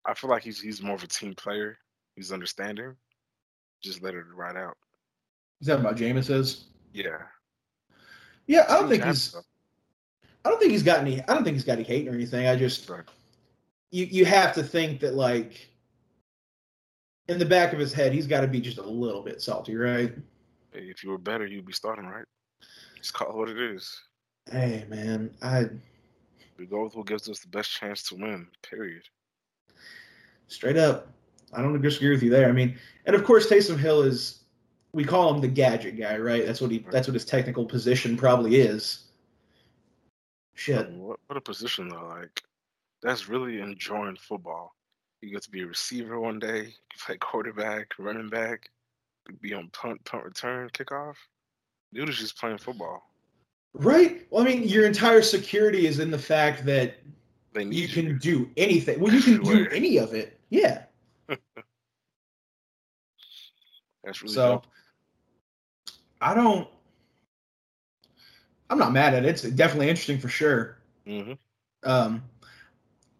I 0.04 0.12
feel 0.12 0.28
like 0.28 0.44
he's 0.44 0.60
he's 0.60 0.82
more 0.82 0.96
of 0.96 1.02
a 1.02 1.06
team 1.06 1.34
player. 1.34 1.78
He's 2.16 2.32
understanding. 2.32 2.96
Just 3.82 4.02
let 4.02 4.12
it 4.12 4.24
ride 4.36 4.58
out. 4.58 4.76
Is 5.62 5.68
that 5.68 5.80
about 5.80 5.96
Jameis 5.96 6.28
is? 6.28 6.66
Yeah. 6.92 7.22
Yeah, 8.46 8.64
I 8.68 8.80
don't 8.80 8.88
think 8.88 9.04
he's. 9.04 9.34
I 10.44 10.50
don't 10.50 10.58
think 10.58 10.72
he's 10.72 10.82
got 10.82 11.00
any. 11.00 11.20
I 11.22 11.34
don't 11.34 11.44
think 11.44 11.54
he's 11.54 11.64
got 11.64 11.74
any 11.74 11.84
hate 11.84 12.08
or 12.08 12.12
anything. 12.14 12.46
I 12.46 12.56
just 12.56 12.88
Right. 12.88 13.04
you 13.90 14.04
you 14.06 14.24
have 14.24 14.54
to 14.54 14.62
think 14.62 15.00
that 15.00 15.14
like 15.14 15.68
in 17.28 17.38
the 17.38 17.46
back 17.46 17.72
of 17.72 17.78
his 17.78 17.92
head, 17.92 18.12
he's 18.12 18.26
got 18.26 18.40
to 18.40 18.48
be 18.48 18.60
just 18.60 18.78
a 18.78 18.82
little 18.82 19.22
bit 19.22 19.40
salty, 19.40 19.76
right? 19.76 20.12
If 20.72 21.04
you 21.04 21.10
were 21.10 21.18
better, 21.18 21.46
you'd 21.46 21.66
be 21.66 21.72
starting 21.72 22.06
right. 22.06 22.24
Just 22.96 23.14
call 23.14 23.30
it 23.30 23.36
what 23.36 23.48
it 23.48 23.58
is. 23.60 24.00
Hey, 24.50 24.84
man, 24.88 25.30
I 25.42 25.66
We 26.58 26.66
go 26.66 26.82
with 26.84 26.96
what 26.96 27.06
gives 27.06 27.28
us 27.28 27.38
the 27.40 27.48
best 27.48 27.70
chance 27.70 28.02
to 28.04 28.16
win. 28.16 28.48
Period. 28.62 29.02
straight 30.48 30.76
up, 30.76 31.08
I 31.52 31.62
don't 31.62 31.80
disagree 31.80 32.10
with 32.10 32.22
you 32.22 32.30
there. 32.30 32.48
I 32.48 32.52
mean, 32.52 32.76
and 33.06 33.14
of 33.14 33.24
course, 33.24 33.48
Taysom 33.48 33.78
Hill 33.78 34.02
is. 34.02 34.41
We 34.92 35.04
call 35.04 35.32
him 35.34 35.40
the 35.40 35.48
gadget 35.48 35.98
guy, 35.98 36.18
right? 36.18 36.44
That's 36.44 36.60
what 36.60 36.70
he. 36.70 36.84
That's 36.90 37.08
what 37.08 37.14
his 37.14 37.24
technical 37.24 37.64
position 37.64 38.16
probably 38.16 38.56
is. 38.56 39.04
Shit. 40.54 40.86
Oh, 40.90 40.98
what, 40.98 41.20
what 41.26 41.36
a 41.36 41.40
position 41.40 41.88
though! 41.88 42.08
Like 42.08 42.42
that's 43.02 43.28
really 43.28 43.60
enjoying 43.60 44.16
football. 44.16 44.74
You 45.20 45.30
get 45.30 45.42
to 45.42 45.50
be 45.50 45.62
a 45.62 45.66
receiver 45.66 46.20
one 46.20 46.38
day, 46.38 46.64
you 46.64 46.98
play 47.04 47.16
quarterback, 47.16 47.92
running 47.98 48.28
back, 48.28 48.70
be 49.40 49.54
on 49.54 49.68
punt, 49.72 50.04
punt 50.04 50.24
return, 50.24 50.68
kickoff. 50.70 51.14
Dude 51.94 52.08
is 52.08 52.18
just 52.18 52.38
playing 52.38 52.58
football. 52.58 53.02
Right. 53.74 54.26
Well, 54.30 54.42
I 54.42 54.46
mean, 54.46 54.64
your 54.64 54.86
entire 54.86 55.22
security 55.22 55.86
is 55.86 55.98
in 55.98 56.10
the 56.10 56.18
fact 56.18 56.66
that 56.66 56.96
you 57.54 57.68
you. 57.68 57.88
can 57.88 58.18
do 58.18 58.50
anything. 58.56 59.00
Well, 59.00 59.14
you 59.14 59.22
can 59.22 59.42
do 59.42 59.68
any 59.70 59.98
of 59.98 60.12
it. 60.14 60.38
Yeah. 60.50 60.82
That's 61.28 61.38
really 64.22 64.34
So. 64.34 64.62
I 66.22 66.34
don't. 66.34 66.68
I'm 68.70 68.78
not 68.78 68.92
mad 68.92 69.12
at 69.12 69.24
it. 69.24 69.28
It's 69.28 69.42
definitely 69.42 69.88
interesting 69.90 70.18
for 70.18 70.28
sure. 70.28 70.78
hmm 71.06 71.32
Um, 71.82 72.22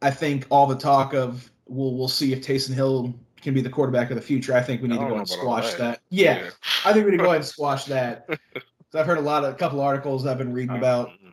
I 0.01 0.11
think 0.11 0.47
all 0.51 0.66
the 0.66 0.77
talk 0.77 1.12
of 1.12 1.51
we'll 1.66 1.95
we'll 1.95 2.09
see 2.09 2.33
if 2.33 2.41
Taysom 2.47 2.74
Hill 2.74 3.15
can 3.41 3.53
be 3.55 3.61
the 3.61 3.69
quarterback 3.69 4.11
of 4.11 4.16
the 4.16 4.23
future. 4.23 4.55
I 4.55 4.62
think 4.62 4.81
we 4.83 4.89
need 4.89 4.99
to 5.01 5.05
go 5.11 5.19
and 5.19 5.29
squash 5.29 5.70
that. 5.73 5.79
that. 5.79 6.01
Yeah, 6.11 6.51
I 6.87 6.93
think 6.93 7.05
we 7.05 7.11
need 7.11 7.19
to 7.19 7.23
go 7.24 7.31
ahead 7.31 7.37
and 7.43 7.45
squash 7.57 7.85
that. 7.87 8.27
'Cause 8.29 9.01
I've 9.01 9.07
heard 9.07 9.19
a 9.19 9.23
lot 9.23 9.45
of 9.45 9.53
a 9.53 9.57
couple 9.57 9.81
articles 9.81 10.27
I've 10.27 10.39
been 10.39 10.53
reading 10.53 10.77
about. 10.77 11.11
Mhm. 11.11 11.33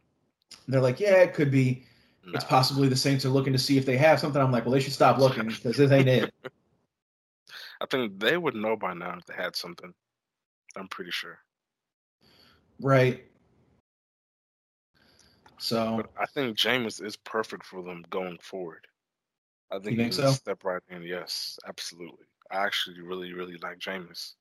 They're 0.67 0.81
like, 0.81 0.99
yeah, 0.99 1.21
it 1.21 1.33
could 1.33 1.51
be. 1.51 1.85
It's 2.33 2.43
possibly 2.45 2.87
the 2.87 2.95
Saints 2.95 3.25
are 3.25 3.29
looking 3.29 3.53
to 3.53 3.59
see 3.59 3.77
if 3.77 3.85
they 3.85 3.97
have 3.97 4.19
something. 4.19 4.39
I'm 4.41 4.51
like, 4.51 4.63
well, 4.65 4.71
they 4.73 4.79
should 4.79 4.93
stop 4.93 5.17
looking 5.17 5.47
because 5.47 5.77
this 5.77 5.91
ain't 5.91 6.07
it. 6.09 6.31
I 7.81 7.85
think 7.89 8.19
they 8.19 8.37
would 8.37 8.53
know 8.55 8.75
by 8.75 8.93
now 8.93 9.17
if 9.17 9.25
they 9.25 9.33
had 9.33 9.55
something. 9.55 9.93
I'm 10.75 10.87
pretty 10.87 11.09
sure. 11.11 11.39
Right. 12.81 13.25
So 15.57 15.97
But 15.97 16.11
I 16.21 16.25
think 16.25 16.57
Jameis 16.57 17.03
is 17.03 17.17
perfect 17.17 17.65
for 17.65 17.83
them 17.83 18.05
going 18.09 18.37
forward. 18.41 18.87
I 19.71 19.75
think, 19.75 19.97
think 19.97 20.13
can 20.13 20.23
so? 20.23 20.31
step 20.31 20.63
right 20.63 20.81
in. 20.89 21.03
Yes, 21.03 21.59
absolutely. 21.67 22.25
I 22.49 22.65
actually 22.65 23.01
really, 23.01 23.33
really 23.33 23.57
like 23.57 23.77
Jameis. 23.79 24.33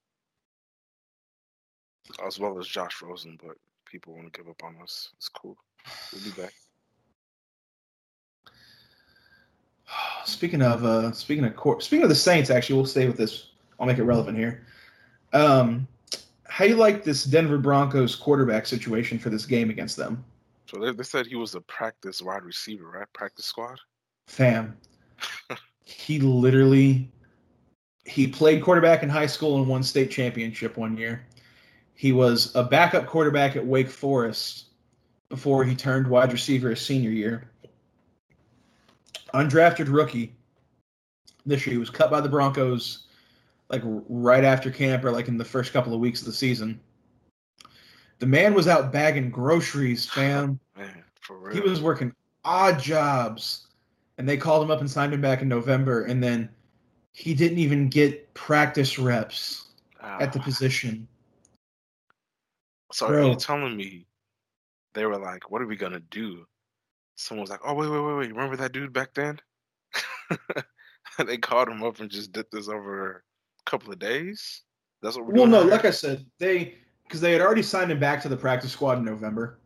As 2.27 2.39
well 2.39 2.59
as 2.59 2.67
Josh 2.67 3.03
Rosen, 3.03 3.39
but 3.45 3.57
people 3.85 4.15
want 4.15 4.33
to 4.33 4.39
give 4.39 4.49
up 4.49 4.63
on 4.65 4.77
us. 4.83 5.11
It's 5.17 5.29
cool. 5.29 5.57
We'll 6.13 6.23
be 6.23 6.31
back. 6.41 6.55
Speaking 10.25 10.63
of 10.63 10.85
uh, 10.85 11.13
speaking 11.13 11.45
of 11.45 11.57
court, 11.57 11.83
speaking 11.83 12.05
of 12.05 12.09
the 12.09 12.15
Saints, 12.15 12.49
actually, 12.49 12.77
we'll 12.77 12.87
stay 12.87 13.07
with 13.07 13.17
this. 13.17 13.49
I'll 13.79 13.87
make 13.87 13.99
it 13.99 14.05
relevant 14.05 14.39
here. 14.39 14.67
Um, 15.33 15.87
how 16.59 16.65
do 16.65 16.71
you 16.71 16.77
like 16.77 17.05
this 17.05 17.23
Denver 17.23 17.57
Broncos 17.57 18.17
quarterback 18.17 18.67
situation 18.67 19.17
for 19.17 19.31
this 19.31 19.47
game 19.47 19.71
against 19.71 19.97
them, 19.97 20.25
So 20.67 20.81
they, 20.81 20.91
they 20.91 21.05
said 21.05 21.25
he 21.25 21.37
was 21.37 21.55
a 21.55 21.61
practice 21.61 22.21
wide 22.21 22.43
receiver, 22.43 22.91
right? 22.91 23.07
Practice 23.13 23.45
squad. 23.45 23.79
fam? 24.27 24.77
he 25.85 26.19
literally 26.19 27.13
he 28.07 28.27
played 28.27 28.61
quarterback 28.61 29.05
in 29.05 29.09
high 29.09 29.27
school 29.27 29.59
and 29.59 29.69
won 29.69 29.85
state 29.85 30.11
championship 30.11 30.77
one 30.77 30.97
year. 30.97 31.25
He 31.95 32.11
was 32.11 32.53
a 32.57 32.65
backup 32.65 33.07
quarterback 33.07 33.55
at 33.55 33.65
Wake 33.65 33.89
Forest 33.89 34.71
before 35.29 35.63
he 35.63 35.77
turned 35.77 36.09
wide 36.09 36.33
receiver 36.33 36.71
his 36.71 36.81
senior 36.81 37.11
year. 37.11 37.53
Undrafted 39.33 39.93
rookie 39.93 40.35
this 41.47 41.65
year. 41.69 41.75
He 41.75 41.79
was 41.79 41.91
cut 41.91 42.11
by 42.11 42.21
the 42.21 42.29
Broncos 42.29 43.07
like 43.71 43.83
right 43.85 44.45
after 44.45 44.71
camp 44.71 45.05
or 45.05 45.11
like 45.11 45.29
in 45.29 45.37
the 45.37 45.45
first 45.45 45.73
couple 45.73 45.93
of 45.93 46.01
weeks 46.01 46.21
of 46.21 46.27
the 46.27 46.33
season. 46.33 46.81
The 48.19 48.27
man 48.27 48.55
was 48.55 48.67
out 48.67 48.93
bagging 48.93 49.31
groceries, 49.31 50.07
fam. 50.11 50.59
Man, 50.77 51.05
for 51.21 51.39
real. 51.39 51.55
He 51.55 51.61
was 51.61 51.81
working 51.81 52.13
odd 52.45 52.79
jobs, 52.79 53.67
and 54.17 54.29
they 54.29 54.37
called 54.37 54.63
him 54.63 54.71
up 54.71 54.81
and 54.81 54.91
signed 54.91 55.13
him 55.13 55.21
back 55.21 55.43
in 55.43 55.49
November, 55.49 56.05
and 56.05 56.23
then 56.23 56.49
he 57.13 57.35
didn't 57.35 57.59
even 57.59 57.89
get 57.89 58.33
practice 58.35 58.99
reps 58.99 59.69
oh, 60.03 60.19
at 60.21 60.33
the 60.33 60.41
position. 60.41 61.07
So 62.93 63.07
are 63.07 63.13
Bro. 63.13 63.31
you 63.31 63.37
telling 63.37 63.77
me 63.77 64.07
they 64.95 65.05
were 65.05 65.19
like, 65.19 65.51
"What 65.51 65.61
are 65.61 65.67
we 65.67 65.77
gonna 65.77 66.01
do?" 66.01 66.47
Someone 67.17 67.43
was 67.43 67.51
like, 67.51 67.61
"Oh 67.65 67.75
wait, 67.75 67.91
wait, 67.91 68.01
wait, 68.01 68.17
wait! 68.17 68.31
Remember 68.31 68.57
that 68.57 68.73
dude 68.73 68.93
back 68.93 69.13
then?" 69.15 69.39
they 71.27 71.37
called 71.37 71.69
him 71.69 71.83
up 71.83 72.01
and 72.01 72.11
just 72.11 72.33
did 72.33 72.47
this 72.51 72.69
over 72.69 73.25
couple 73.69 73.93
of 73.93 73.99
days. 73.99 74.63
That's 75.03 75.17
what 75.17 75.27
we're 75.27 75.35
Well, 75.35 75.47
doing. 75.47 75.51
no, 75.53 75.63
like? 75.63 75.85
I 75.85 75.91
said, 75.91 76.25
they 76.39 76.75
because 77.05 77.21
they 77.21 77.33
had 77.33 77.41
already 77.41 77.63
signed 77.63 77.91
him 77.91 77.99
back 77.99 78.21
to 78.23 78.29
the 78.29 78.37
practice 78.37 78.73
squad 78.73 78.99
in 78.99 79.05
November. 79.05 79.59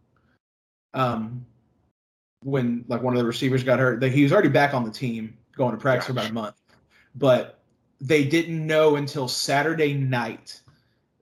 Um, 0.94 1.44
when 2.44 2.84
like 2.88 3.02
one 3.02 3.14
of 3.14 3.18
the 3.18 3.26
receivers 3.26 3.64
got 3.64 3.78
hurt, 3.78 4.00
that 4.00 4.12
he 4.12 4.22
was 4.22 4.32
already 4.32 4.48
back 4.48 4.74
on 4.74 4.84
the 4.84 4.90
team, 4.90 5.36
going 5.56 5.72
to 5.72 5.80
practice 5.80 6.06
for 6.06 6.12
about 6.12 6.30
a 6.30 6.32
month. 6.32 6.56
But 7.14 7.60
they 8.00 8.24
didn't 8.24 8.64
know 8.66 8.96
until 8.96 9.28
Saturday 9.28 9.94
night 9.94 10.60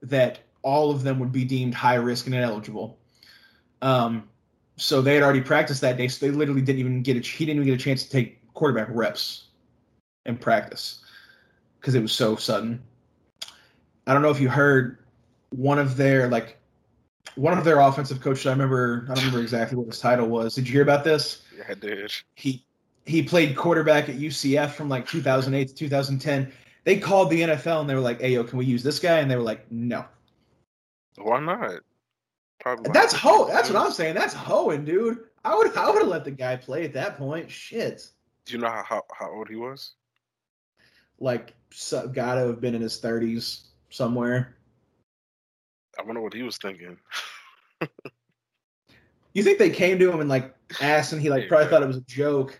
that 0.01 0.39
all 0.63 0.91
of 0.91 1.03
them 1.03 1.19
would 1.19 1.31
be 1.31 1.45
deemed 1.45 1.73
high 1.73 1.95
risk 1.95 2.25
and 2.25 2.35
ineligible. 2.35 2.99
Um, 3.81 4.27
so 4.77 5.01
they 5.01 5.13
had 5.15 5.23
already 5.23 5.41
practiced 5.41 5.81
that 5.81 5.97
day, 5.97 6.07
so 6.07 6.25
they 6.25 6.31
literally 6.31 6.61
didn't 6.61 6.79
even 6.79 7.01
get 7.01 7.17
a 7.17 7.19
he 7.19 7.45
didn't 7.45 7.63
even 7.63 7.73
get 7.73 7.79
a 7.79 7.83
chance 7.83 8.03
to 8.03 8.09
take 8.09 8.53
quarterback 8.53 8.87
reps 8.91 9.45
in 10.25 10.37
practice 10.37 11.01
because 11.81 11.95
it 11.95 12.01
was 12.01 12.11
so 12.11 12.35
sudden. 12.35 12.81
I 14.07 14.13
don't 14.13 14.21
know 14.21 14.29
if 14.29 14.39
you 14.39 14.49
heard 14.49 14.99
one 15.49 15.79
of 15.79 15.97
their 15.97 16.29
like 16.29 16.57
one 17.35 17.57
of 17.57 17.65
their 17.65 17.79
offensive 17.79 18.21
coaches. 18.21 18.45
I 18.45 18.51
remember 18.51 19.05
I 19.05 19.13
don't 19.13 19.25
remember 19.25 19.41
exactly 19.41 19.77
what 19.77 19.87
his 19.87 19.99
title 19.99 20.27
was. 20.27 20.55
Did 20.55 20.67
you 20.67 20.73
hear 20.73 20.83
about 20.83 21.03
this? 21.03 21.43
yeah, 21.57 21.65
I 21.69 21.73
did. 21.73 22.13
He 22.35 22.65
he 23.05 23.23
played 23.23 23.55
quarterback 23.55 24.09
at 24.09 24.15
UCF 24.15 24.71
from 24.71 24.89
like 24.89 25.07
2008 25.07 25.67
to 25.67 25.73
2010. 25.73 26.51
They 26.83 26.97
called 26.97 27.29
the 27.29 27.41
NFL 27.41 27.81
and 27.81 27.89
they 27.89 27.95
were 27.95 28.01
like, 28.01 28.21
"Hey, 28.21 28.33
yo, 28.33 28.43
can 28.43 28.57
we 28.57 28.65
use 28.65 28.83
this 28.83 28.99
guy?" 28.99 29.19
And 29.19 29.29
they 29.29 29.35
were 29.35 29.43
like, 29.43 29.69
"No." 29.71 30.05
Why 31.17 31.39
not? 31.39 31.81
Probably 32.59 32.91
That's 32.93 33.13
ho. 33.13 33.47
That's 33.47 33.69
what 33.69 33.83
I'm 33.83 33.91
saying. 33.91 34.15
That's 34.15 34.33
hoeing, 34.33 34.85
dude. 34.85 35.19
I 35.43 35.55
would 35.55 35.75
I 35.75 35.89
would 35.89 35.99
have 35.99 36.07
let 36.07 36.25
the 36.25 36.31
guy 36.31 36.55
play 36.55 36.85
at 36.85 36.93
that 36.93 37.17
point. 37.17 37.49
Shit. 37.49 38.09
Do 38.45 38.53
you 38.53 38.59
know 38.59 38.69
how 38.69 38.83
how, 38.83 39.03
how 39.13 39.31
old 39.31 39.49
he 39.49 39.55
was? 39.55 39.93
Like, 41.21 41.53
so, 41.69 42.07
gotta 42.07 42.41
have 42.41 42.59
been 42.59 42.75
in 42.75 42.81
his 42.81 42.99
30s 42.99 43.67
somewhere. 43.89 44.57
I 45.97 46.03
wonder 46.03 46.21
what 46.21 46.33
he 46.33 46.43
was 46.43 46.57
thinking. 46.57 46.97
You 49.33 49.43
think 49.43 49.59
they 49.59 49.69
came 49.69 49.97
to 49.99 50.11
him 50.11 50.19
and 50.19 50.29
like 50.29 50.53
asked, 50.81 51.13
and 51.13 51.21
he 51.21 51.29
like 51.29 51.47
probably 51.47 51.67
thought 51.67 51.83
it 51.83 51.87
was 51.87 51.97
a 51.97 52.01
joke. 52.01 52.59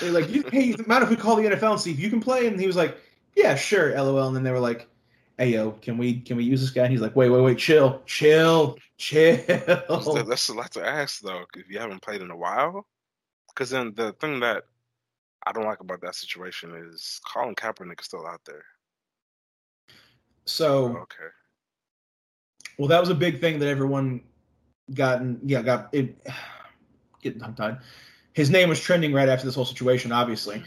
They're 0.00 0.12
like, 0.12 0.30
you, 0.30 0.44
"Hey, 0.50 0.74
mind 0.86 1.02
if 1.02 1.10
we 1.10 1.16
call 1.16 1.36
the 1.36 1.42
NFL 1.42 1.72
and 1.72 1.80
see 1.80 1.90
if 1.90 1.98
you 1.98 2.08
can 2.08 2.20
play?" 2.20 2.46
And 2.46 2.58
he 2.58 2.66
was 2.66 2.76
like, 2.76 2.96
"Yeah, 3.34 3.54
sure, 3.56 3.92
LOL." 3.94 4.28
And 4.28 4.36
then 4.36 4.44
they 4.44 4.52
were 4.52 4.60
like, 4.60 4.88
"Hey, 5.36 5.50
yo, 5.50 5.72
can 5.72 5.98
we 5.98 6.20
can 6.20 6.36
we 6.36 6.44
use 6.44 6.60
this 6.60 6.70
guy?" 6.70 6.84
And 6.84 6.92
he's 6.92 7.00
like, 7.00 7.16
"Wait, 7.16 7.30
wait, 7.30 7.42
wait, 7.42 7.58
chill, 7.58 8.00
chill, 8.06 8.78
chill." 8.96 9.36
That's 9.46 10.48
a 10.48 10.54
lot 10.54 10.70
to 10.72 10.86
ask 10.86 11.20
though, 11.20 11.44
if 11.56 11.68
you 11.68 11.80
haven't 11.80 12.02
played 12.02 12.22
in 12.22 12.30
a 12.30 12.36
while. 12.36 12.86
Because 13.48 13.70
then 13.70 13.92
the 13.94 14.12
thing 14.12 14.40
that 14.40 14.64
I 15.46 15.52
don't 15.52 15.64
like 15.64 15.80
about 15.80 16.00
that 16.00 16.14
situation 16.14 16.74
is 16.74 17.20
Colin 17.30 17.54
Kaepernick 17.54 18.00
is 18.00 18.06
still 18.06 18.26
out 18.26 18.40
there. 18.46 18.64
So, 20.46 20.96
Okay. 20.98 21.28
well, 22.78 22.88
that 22.88 23.00
was 23.00 23.08
a 23.10 23.14
big 23.14 23.40
thing 23.40 23.58
that 23.58 23.68
everyone 23.68 24.22
gotten 24.92 25.40
yeah 25.44 25.62
got 25.62 25.88
it. 25.92 26.16
Getting 27.22 27.40
tongue 27.40 27.54
tied. 27.54 27.78
His 28.34 28.50
name 28.50 28.68
was 28.68 28.78
trending 28.80 29.12
right 29.12 29.28
after 29.28 29.46
this 29.46 29.54
whole 29.54 29.64
situation, 29.64 30.12
obviously, 30.12 30.62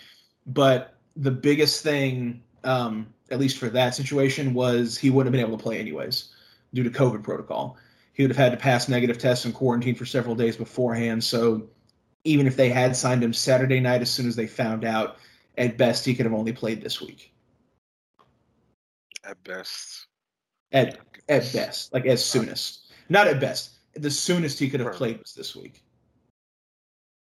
but 0.47 0.95
the 1.15 1.29
biggest 1.29 1.83
thing, 1.83 2.41
um, 2.63 3.13
at 3.29 3.39
least 3.39 3.57
for 3.59 3.69
that 3.69 3.93
situation, 3.93 4.53
was 4.55 4.97
he 4.97 5.11
wouldn't 5.11 5.27
have 5.27 5.39
been 5.39 5.47
able 5.47 5.57
to 5.57 5.63
play 5.63 5.79
anyways 5.79 6.29
due 6.73 6.83
to 6.83 6.89
COVID 6.89 7.21
protocol. 7.23 7.77
He 8.13 8.23
would 8.23 8.31
have 8.31 8.37
had 8.37 8.51
to 8.53 8.57
pass 8.57 8.87
negative 8.89 9.19
tests 9.19 9.45
and 9.45 9.53
quarantine 9.53 9.93
for 9.93 10.05
several 10.05 10.33
days 10.33 10.57
beforehand. 10.57 11.23
So 11.23 11.69
even 12.27 12.45
if 12.45 12.57
they 12.57 12.69
had 12.69 12.95
signed 12.95 13.23
him 13.23 13.33
Saturday 13.33 13.79
night, 13.79 14.01
as 14.01 14.11
soon 14.11 14.27
as 14.27 14.35
they 14.35 14.47
found 14.47 14.83
out, 14.83 15.17
at 15.57 15.77
best 15.77 16.05
he 16.05 16.13
could 16.13 16.25
have 16.25 16.33
only 16.33 16.51
played 16.51 16.81
this 16.81 17.01
week. 17.01 17.33
At 19.23 19.41
best. 19.43 20.07
At 20.73 20.99
at 21.29 21.51
best, 21.53 21.93
like 21.93 22.05
as 22.05 22.23
soonest, 22.23 22.91
not 23.09 23.27
at 23.27 23.39
best. 23.39 23.71
The 23.93 24.11
soonest 24.11 24.59
he 24.59 24.69
could 24.69 24.81
have 24.81 24.93
played 24.93 25.19
was 25.19 25.33
this 25.33 25.55
week. 25.55 25.81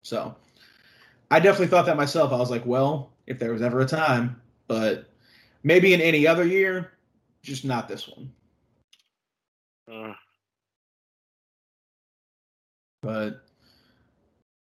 So, 0.04 0.36
I 1.30 1.40
definitely 1.40 1.68
thought 1.68 1.86
that 1.86 1.98
myself. 1.98 2.32
I 2.32 2.38
was 2.38 2.50
like, 2.50 2.66
well, 2.66 3.12
if 3.28 3.40
there 3.40 3.52
was 3.52 3.62
ever 3.62 3.82
a 3.82 3.86
time, 3.86 4.42
but 4.68 5.10
maybe 5.64 5.94
in 5.94 6.02
any 6.02 6.26
other 6.26 6.46
year, 6.46 6.94
just 7.42 7.66
not 7.66 7.88
this 7.88 8.08
one. 8.08 8.32
Uh, 9.92 10.14
But 13.04 13.44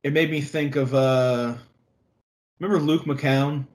it 0.04 0.12
made 0.12 0.30
me 0.30 0.40
think 0.40 0.76
of 0.76 0.94
uh 0.94 1.54
remember 2.60 2.80
Luke 2.80 3.04
McCown? 3.04 3.66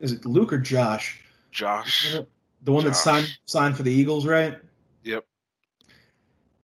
Is 0.00 0.12
it 0.12 0.24
Luke 0.24 0.52
or 0.52 0.58
Josh? 0.58 1.20
Josh. 1.52 2.16
The 2.62 2.72
one 2.72 2.84
that 2.84 2.96
signed 2.96 3.28
signed 3.46 3.76
for 3.76 3.84
the 3.84 3.92
Eagles, 3.92 4.26
right? 4.26 4.58
Yep. 5.04 5.24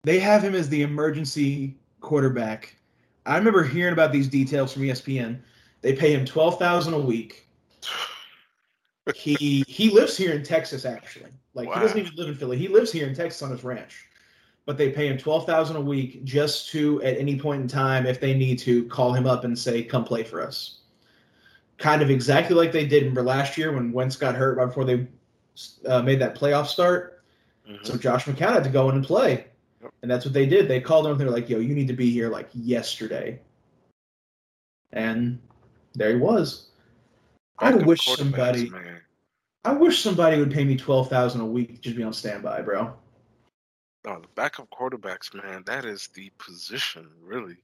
They 0.02 0.18
have 0.18 0.42
him 0.42 0.54
as 0.54 0.68
the 0.68 0.82
emergency 0.82 1.76
quarterback. 2.00 2.74
I 3.24 3.36
remember 3.36 3.62
hearing 3.62 3.92
about 3.92 4.12
these 4.12 4.28
details 4.28 4.72
from 4.72 4.82
ESPN. 4.82 5.40
They 5.82 5.92
pay 5.92 6.12
him 6.12 6.24
twelve 6.24 6.58
thousand 6.58 6.94
a 6.94 6.98
week. 7.00 7.46
He 9.14 9.62
he 9.68 9.90
lives 9.90 10.16
here 10.16 10.32
in 10.32 10.42
Texas 10.42 10.84
actually. 10.84 11.30
Like 11.54 11.72
he 11.72 11.78
doesn't 11.78 11.96
even 11.96 12.12
live 12.16 12.28
in 12.28 12.34
Philly. 12.34 12.58
He 12.58 12.66
lives 12.66 12.90
here 12.90 13.06
in 13.06 13.14
Texas 13.14 13.40
on 13.40 13.52
his 13.52 13.62
ranch. 13.62 14.04
But 14.66 14.76
they 14.76 14.90
pay 14.90 15.06
him 15.08 15.16
twelve 15.16 15.46
thousand 15.46 15.76
a 15.76 15.80
week 15.80 16.24
just 16.24 16.68
to 16.70 17.00
at 17.02 17.16
any 17.16 17.38
point 17.38 17.62
in 17.62 17.68
time, 17.68 18.04
if 18.04 18.20
they 18.20 18.34
need 18.34 18.58
to, 18.60 18.84
call 18.86 19.12
him 19.12 19.26
up 19.26 19.44
and 19.44 19.56
say, 19.56 19.82
"Come 19.82 20.04
play 20.04 20.24
for 20.24 20.42
us." 20.42 20.80
Kind 21.78 22.02
of 22.02 22.10
exactly 22.10 22.56
like 22.56 22.72
they 22.72 22.86
did 22.86 23.04
remember 23.04 23.22
last 23.22 23.56
year 23.56 23.72
when 23.72 23.92
Wentz 23.92 24.16
got 24.16 24.34
hurt 24.34 24.58
right 24.58 24.66
before 24.66 24.84
they 24.84 25.06
uh, 25.86 26.02
made 26.02 26.20
that 26.20 26.34
playoff 26.36 26.66
start. 26.66 27.22
Mhm. 27.68 27.86
So 27.86 27.96
Josh 27.96 28.24
McCown 28.24 28.52
had 28.54 28.64
to 28.64 28.70
go 28.70 28.88
in 28.88 28.96
and 28.96 29.04
play. 29.04 29.46
Yep. 29.82 29.92
And 30.02 30.10
that's 30.10 30.24
what 30.24 30.34
they 30.34 30.46
did. 30.46 30.68
They 30.68 30.80
called 30.80 31.06
him 31.06 31.12
and 31.12 31.20
They're 31.20 31.30
like, 31.30 31.48
yo, 31.48 31.58
you 31.58 31.74
need 31.74 31.88
to 31.88 31.94
be 31.94 32.10
here 32.10 32.28
like 32.28 32.48
yesterday. 32.52 33.40
And 34.92 35.38
there 35.94 36.10
he 36.10 36.16
was. 36.16 36.70
I 37.58 37.72
Backup 37.72 37.86
wish 37.86 38.04
somebody 38.16 38.70
Man. 38.70 39.00
I 39.64 39.72
wish 39.72 40.00
somebody 40.00 40.38
would 40.38 40.52
pay 40.52 40.64
me 40.64 40.76
twelve 40.76 41.08
thousand 41.08 41.40
a 41.40 41.46
week 41.46 41.80
just 41.80 41.94
to 41.94 41.98
be 41.98 42.02
on 42.02 42.12
standby, 42.12 42.62
bro. 42.62 42.94
No, 44.06 44.20
the 44.20 44.28
backup 44.36 44.70
quarterbacks, 44.70 45.34
man, 45.34 45.64
that 45.66 45.84
is 45.84 46.06
the 46.14 46.30
position, 46.38 47.08
really. 47.20 47.56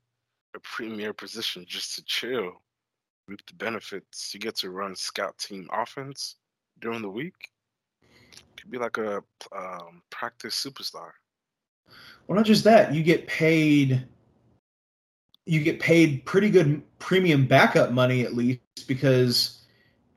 A 0.56 0.60
premier 0.60 1.12
position 1.12 1.64
just 1.68 1.94
to 1.94 2.04
chill. 2.04 2.60
Reap 3.28 3.40
the 3.46 3.54
benefits. 3.54 4.34
You 4.34 4.40
get 4.40 4.56
to 4.56 4.70
run 4.70 4.96
scout 4.96 5.38
team 5.38 5.68
offense 5.72 6.36
during 6.80 7.00
the 7.00 7.08
week. 7.08 7.34
Could 8.56 8.70
be 8.70 8.78
like 8.78 8.98
a 8.98 9.22
um, 9.56 10.02
practice 10.10 10.62
superstar. 10.62 11.10
Well 12.26 12.36
not 12.36 12.46
just 12.46 12.64
that, 12.64 12.92
you 12.92 13.02
get 13.02 13.26
paid 13.28 14.06
you 15.46 15.60
get 15.60 15.80
paid 15.80 16.24
pretty 16.24 16.50
good 16.50 16.82
premium 16.98 17.46
backup 17.46 17.90
money 17.92 18.22
at 18.22 18.34
least 18.34 18.60
because 18.86 19.60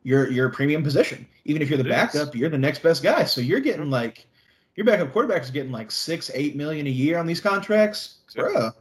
you're 0.03 0.29
you're 0.31 0.47
a 0.47 0.51
premium 0.51 0.83
position. 0.83 1.27
Even 1.45 1.61
if 1.61 1.69
you're 1.69 1.77
the 1.77 1.83
It 1.83 1.87
is. 1.87 1.93
backup, 1.93 2.35
you're 2.35 2.49
the 2.49 2.57
next 2.57 2.81
best 2.81 3.03
guy. 3.03 3.25
So 3.25 3.41
you're 3.41 3.59
getting 3.59 3.89
like 3.89 4.27
your 4.75 4.85
backup 4.85 5.11
quarterback 5.11 5.43
is 5.43 5.51
getting 5.51 5.71
like 5.71 5.91
six, 5.91 6.29
eight 6.33 6.55
million 6.55 6.87
a 6.87 6.89
year 6.89 7.17
on 7.17 7.25
these 7.25 7.39
contracts. 7.41 8.17
Bruh. 8.35 8.73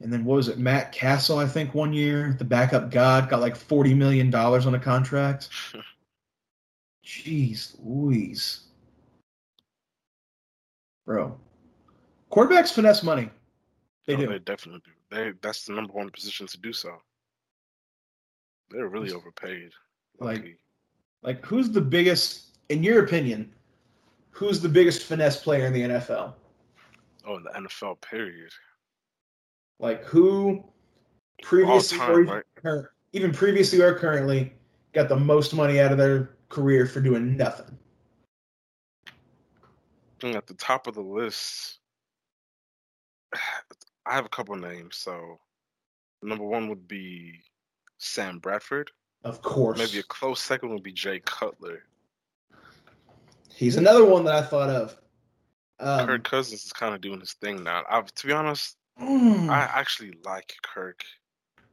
And 0.00 0.12
then 0.12 0.24
what 0.24 0.36
was 0.36 0.48
it? 0.48 0.58
Matt 0.58 0.92
Cassel, 0.92 1.38
I 1.38 1.46
think, 1.46 1.74
one 1.74 1.92
year, 1.92 2.34
the 2.38 2.44
backup 2.44 2.90
god, 2.90 3.28
got 3.30 3.40
like 3.40 3.56
forty 3.56 3.94
million 3.94 4.30
dollars 4.30 4.66
on 4.66 4.74
a 4.74 4.78
contract. 4.78 5.48
Jeez 7.04 7.76
Louise. 7.82 8.60
Bro. 11.06 11.38
Quarterbacks 12.30 12.72
finesse 12.72 13.02
money. 13.02 13.30
They 14.06 14.14
Oh, 14.14 14.18
do. 14.18 14.26
They 14.28 14.38
definitely 14.38 14.82
do. 14.84 14.90
They 15.10 15.32
that's 15.42 15.64
the 15.64 15.72
number 15.74 15.92
one 15.92 16.10
position 16.10 16.46
to 16.46 16.58
do 16.58 16.72
so. 16.72 16.96
They're 18.70 18.88
really 18.88 19.12
overpaid. 19.12 19.70
Like- 20.18 20.58
Like, 21.22 21.44
who's 21.46 21.70
the 21.70 21.80
biggest, 21.80 22.53
in 22.68 22.82
your 22.82 23.04
opinion, 23.04 23.52
who's 24.30 24.60
the 24.60 24.68
biggest 24.68 25.02
finesse 25.02 25.42
player 25.42 25.66
in 25.66 25.72
the 25.72 25.82
NFL? 25.82 26.34
oh, 27.26 27.36
in 27.36 27.42
the 27.42 27.50
NFL 27.50 28.00
period. 28.00 28.52
Like, 29.78 30.04
who 30.04 30.64
previously 31.42 31.98
time, 31.98 32.10
or 32.10 32.20
even, 32.22 32.42
right? 32.62 32.84
even 33.12 33.32
previously 33.32 33.80
or 33.80 33.94
currently 33.98 34.52
got 34.92 35.08
the 35.08 35.16
most 35.16 35.54
money 35.54 35.80
out 35.80 35.92
of 35.92 35.98
their 35.98 36.36
career 36.48 36.86
for 36.86 37.00
doing 37.00 37.36
nothing? 37.36 37.76
And 40.22 40.36
at 40.36 40.46
the 40.46 40.54
top 40.54 40.86
of 40.86 40.94
the 40.94 41.02
list, 41.02 41.78
I 44.06 44.14
have 44.14 44.26
a 44.26 44.30
couple 44.30 44.54
names. 44.56 44.96
So, 44.96 45.38
number 46.22 46.44
one 46.44 46.68
would 46.68 46.86
be 46.86 47.40
Sam 47.98 48.38
Bradford. 48.38 48.90
Of 49.24 49.40
course. 49.40 49.78
Maybe 49.78 49.98
a 49.98 50.02
close 50.04 50.40
second 50.40 50.70
would 50.70 50.82
be 50.82 50.92
Jay 50.92 51.20
Cutler. 51.20 51.82
He's 53.64 53.76
another 53.76 54.04
one 54.04 54.24
that 54.24 54.34
I 54.34 54.42
thought 54.42 54.70
of. 54.70 54.96
Um, 55.80 56.06
Kirk 56.06 56.24
Cousins 56.24 56.64
is 56.64 56.72
kind 56.72 56.94
of 56.94 57.00
doing 57.00 57.18
his 57.20 57.32
thing 57.34 57.64
now. 57.64 57.82
I've, 57.90 58.14
to 58.14 58.26
be 58.26 58.32
honest, 58.32 58.76
mm, 59.00 59.48
I 59.50 59.60
actually 59.62 60.14
like 60.24 60.54
Kirk. 60.62 61.02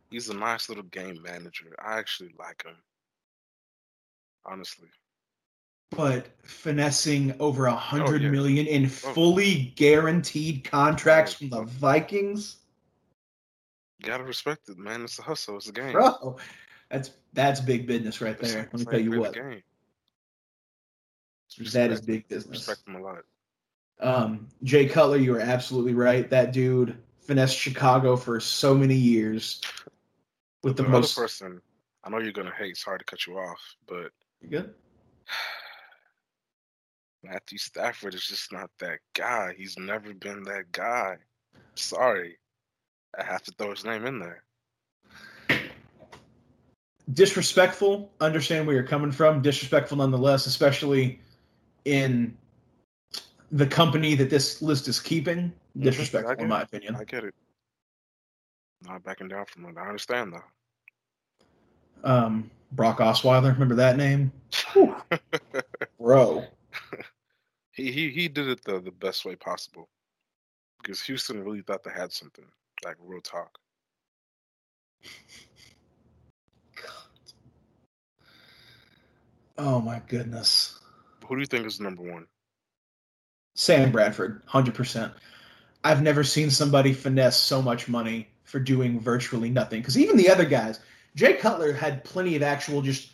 He's 0.09 0.29
a 0.29 0.33
nice 0.33 0.69
little 0.69 0.83
game 0.85 1.21
manager. 1.21 1.75
I 1.83 1.99
actually 1.99 2.33
like 2.39 2.63
him. 2.65 2.75
Honestly. 4.45 4.87
but 5.91 6.27
finessing 6.43 7.35
over 7.41 7.65
a 7.65 7.75
hundred 7.75 8.21
Oh, 8.21 8.25
yeah. 8.25 8.31
million 8.31 8.65
in 8.65 8.85
Oh. 8.85 8.87
fully 8.87 9.73
guaranteed 9.75 10.63
contracts 10.63 11.33
Oh. 11.33 11.37
from 11.37 11.49
the 11.49 11.63
Vikings, 11.63 12.57
You 13.99 14.07
gotta 14.07 14.23
respect 14.23 14.67
it, 14.69 14.77
man. 14.79 15.03
It's 15.03 15.19
a 15.19 15.21
hustle. 15.21 15.57
It's 15.57 15.67
a 15.67 15.73
game. 15.73 15.91
bro. 15.91 16.37
That's 16.89 17.11
that's 17.33 17.59
big 17.59 17.87
business 17.87 18.19
right 18.21 18.31
It's- 18.35 18.51
there. 18.53 18.69
Let 18.71 18.79
me 18.79 18.85
tell 18.85 18.99
you 19.01 19.19
what, 19.19 19.33
game. 19.33 19.61
That 21.57 21.91
is 21.91 22.01
big 22.01 22.27
business. 22.27 22.67
Respect 22.67 22.87
him 22.87 22.95
a 22.95 23.01
lot. 23.01 23.23
Um, 23.99 24.47
Jay 24.63 24.87
Cutler, 24.87 25.17
you 25.17 25.35
are 25.35 25.39
absolutely 25.41 25.93
right. 25.93 26.29
That 26.29 26.53
dude 26.53 26.97
finessed 27.19 27.57
Chicago 27.57 28.15
for 28.15 28.39
so 28.39 28.73
many 28.73 28.95
years 28.95 29.61
with 30.63 30.75
the, 30.77 30.83
The, 30.83 30.89
most. 30.89 31.15
person, 31.15 31.61
I 32.03 32.09
know 32.09 32.17
you're 32.19 32.31
gonna 32.31 32.53
hate. 32.57 32.77
Sorry 32.77 32.97
to 32.97 33.05
cut 33.05 33.27
you 33.27 33.37
off, 33.37 33.59
but 33.87 34.11
You 34.41 34.49
good? 34.49 34.73
Matthew 37.23 37.59
Stafford 37.59 38.15
is 38.15 38.25
just 38.25 38.51
not 38.51 38.71
that 38.79 38.99
guy. 39.13 39.53
He's 39.55 39.77
never 39.77 40.13
been 40.13 40.43
that 40.43 40.71
guy. 40.71 41.17
Sorry, 41.75 42.37
I 43.19 43.23
have 43.23 43.43
to 43.43 43.51
throw 43.51 43.69
his 43.71 43.85
name 43.85 44.05
in 44.07 44.17
there. 44.19 44.43
disrespectful. 47.13 48.11
Understand 48.21 48.65
where 48.65 48.75
you're 48.75 48.85
coming 48.87 49.11
from. 49.11 49.41
Disrespectful 49.41 49.97
nonetheless, 49.97 50.45
especially 50.45 51.19
in 51.85 52.37
the 53.51 53.65
company 53.67 54.15
that 54.15 54.29
this 54.29 54.61
list 54.61 54.87
is 54.87 54.99
keeping. 54.99 55.51
Mhm, 55.79 55.83
Disrespectful, 55.83 56.43
in 56.43 56.49
my 56.49 56.61
it. 56.61 56.63
opinion. 56.63 56.95
I 56.95 57.05
get 57.05 57.23
it. 57.25 57.35
Not 58.81 59.03
backing 59.03 59.27
down 59.29 59.45
from 59.45 59.65
it. 59.65 59.77
I 59.77 59.87
understand 59.87 60.33
though. 60.33 60.43
Um, 62.03 62.49
Brock 62.71 62.99
Osweiler, 62.99 63.53
remember 63.53 63.75
that 63.75 63.97
name? 63.97 64.31
Bro. 65.99 66.47
he 67.71 67.91
he 67.91 68.09
he 68.11 68.27
did 68.27 68.47
it 68.47 68.63
the 68.63 68.79
the 68.79 68.91
best 68.91 69.25
way 69.25 69.35
possible 69.35 69.89
because 70.81 71.01
Houston 71.03 71.43
really 71.43 71.61
thought 71.61 71.83
they 71.83 71.91
had 71.91 72.11
something 72.13 72.45
like 72.85 72.97
real 72.99 73.21
talk. 73.21 73.59
Oh 79.57 79.81
my 79.81 80.01
goodness. 80.07 80.80
Who 81.31 81.37
do 81.37 81.41
you 81.43 81.47
think 81.47 81.65
is 81.65 81.79
number 81.79 82.03
one? 82.03 82.27
Sam 83.55 83.89
Bradford, 83.89 84.45
100%. 84.47 85.13
I've 85.85 86.01
never 86.01 86.25
seen 86.25 86.51
somebody 86.51 86.91
finesse 86.91 87.37
so 87.37 87.61
much 87.61 87.87
money 87.87 88.27
for 88.43 88.59
doing 88.59 88.99
virtually 88.99 89.49
nothing. 89.49 89.79
Because 89.79 89.97
even 89.97 90.17
the 90.17 90.29
other 90.29 90.43
guys, 90.43 90.81
Jay 91.15 91.35
Cutler 91.35 91.71
had 91.71 92.03
plenty 92.03 92.35
of 92.35 92.43
actual 92.43 92.81
just, 92.81 93.11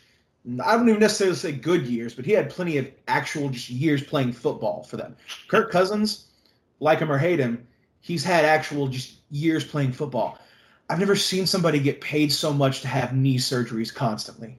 I 0.64 0.74
don't 0.74 0.88
even 0.88 1.00
necessarily 1.00 1.36
say 1.36 1.52
good 1.52 1.86
years, 1.86 2.12
but 2.12 2.24
he 2.24 2.32
had 2.32 2.50
plenty 2.50 2.76
of 2.78 2.90
actual 3.06 3.50
just 3.50 3.70
years 3.70 4.02
playing 4.02 4.32
football 4.32 4.82
for 4.82 4.96
them. 4.96 5.14
Kirk 5.46 5.70
Cousins, 5.70 6.26
like 6.80 6.98
him 6.98 7.12
or 7.12 7.18
hate 7.18 7.38
him, 7.38 7.68
he's 8.00 8.24
had 8.24 8.44
actual 8.44 8.88
just 8.88 9.18
years 9.30 9.64
playing 9.64 9.92
football. 9.92 10.40
I've 10.90 10.98
never 10.98 11.14
seen 11.14 11.46
somebody 11.46 11.78
get 11.78 12.00
paid 12.00 12.32
so 12.32 12.52
much 12.52 12.80
to 12.80 12.88
have 12.88 13.14
knee 13.14 13.38
surgeries 13.38 13.94
constantly. 13.94 14.58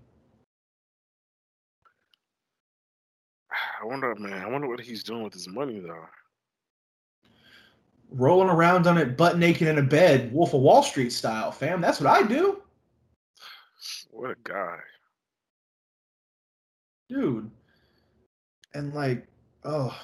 I 3.81 3.85
wonder, 3.85 4.13
man. 4.15 4.41
I 4.41 4.47
wonder 4.47 4.67
what 4.67 4.79
he's 4.79 5.03
doing 5.03 5.23
with 5.23 5.33
his 5.33 5.47
money 5.47 5.79
though. 5.79 6.05
Rolling 8.11 8.49
around 8.49 8.87
on 8.87 8.97
it 8.97 9.15
butt 9.17 9.37
naked 9.37 9.67
in 9.67 9.77
a 9.77 9.83
bed, 9.83 10.33
Wolf 10.33 10.53
of 10.53 10.61
Wall 10.61 10.83
Street 10.83 11.11
style, 11.13 11.51
fam. 11.51 11.79
That's 11.79 12.01
what 12.01 12.09
I 12.09 12.27
do. 12.27 12.61
What 14.11 14.31
a 14.31 14.35
guy. 14.43 14.79
dude. 17.09 17.49
And 18.73 18.93
like, 18.93 19.25
oh, 19.63 19.97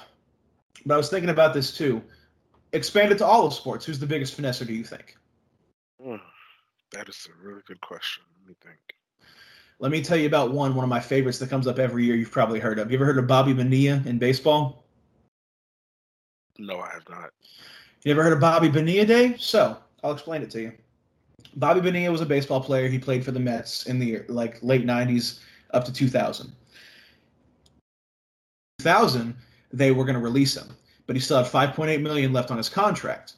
but 0.86 0.96
I 0.96 0.98
was 0.98 1.10
thinking 1.10 1.30
about 1.30 1.54
this 1.54 1.76
too. 1.76 2.02
Expand 2.74 3.12
it 3.12 3.20
to 3.20 3.26
all 3.26 3.46
of 3.46 3.54
sports. 3.54 3.86
Who's 3.86 4.00
the 4.00 4.06
biggest 4.06 4.38
finesser? 4.40 4.66
Do 4.66 4.74
you 4.74 4.84
think? 4.84 5.18
Hmm, 6.02 6.16
that 6.92 7.08
is 7.08 7.28
a 7.30 7.48
really 7.48 7.62
good 7.68 7.80
question. 7.82 8.24
Let 8.40 8.50
me 8.50 8.56
think. 8.64 8.95
Let 9.80 9.92
me 9.92 10.02
tell 10.02 10.18
you 10.18 10.28
about 10.28 10.52
one. 10.52 10.74
One 10.74 10.84
of 10.84 10.90
my 10.90 11.00
favorites 11.00 11.38
that 11.40 11.50
comes 11.50 11.68
up 11.68 11.80
every 11.80 12.06
year. 12.06 12.16
You've 12.16 12.32
probably 12.32 12.60
heard 12.60 12.80
of. 12.80 12.92
You 12.92 12.98
ever 12.98 13.06
heard 13.06 13.18
of 13.18 13.28
Bobby 13.28 13.54
Bonilla 13.54 14.02
in 14.06 14.18
baseball? 14.18 14.86
No, 16.58 16.80
I 16.80 16.90
have 16.94 17.08
not. 17.10 17.32
You 18.04 18.12
ever 18.12 18.24
heard 18.24 18.34
of 18.34 18.40
Bobby 18.40 18.70
Bonilla 18.70 19.06
Day? 19.06 19.36
So 19.38 19.78
I'll 20.04 20.14
explain 20.14 20.42
it 20.42 20.50
to 20.52 20.62
you. 20.62 20.72
Bobby 21.58 21.82
Bonilla 21.82 22.12
was 22.12 22.22
a 22.22 22.26
baseball 22.26 22.62
player. 22.62 22.88
He 22.88 23.00
played 23.00 23.26
for 23.26 23.32
the 23.32 23.40
Mets 23.40 23.88
in 23.88 24.00
the 24.00 24.22
like 24.30 24.62
late 24.62 24.86
'90s 24.86 25.40
up 25.72 25.84
to 25.86 25.94
2000. 25.94 26.52
2000, 28.80 29.36
they 29.74 29.92
were 29.92 30.04
going 30.04 30.16
to 30.16 30.22
release 30.22 30.56
him, 30.56 30.68
but 31.08 31.16
he 31.16 31.20
still 31.20 31.42
had 31.42 31.52
5.8 31.52 32.02
million 32.02 32.32
left 32.32 32.52
on 32.52 32.58
his 32.58 32.70
contract. 32.70 33.34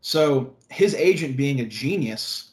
So 0.00 0.54
his 0.68 0.94
agent, 0.94 1.36
being 1.36 1.60
a 1.60 1.64
genius, 1.64 2.50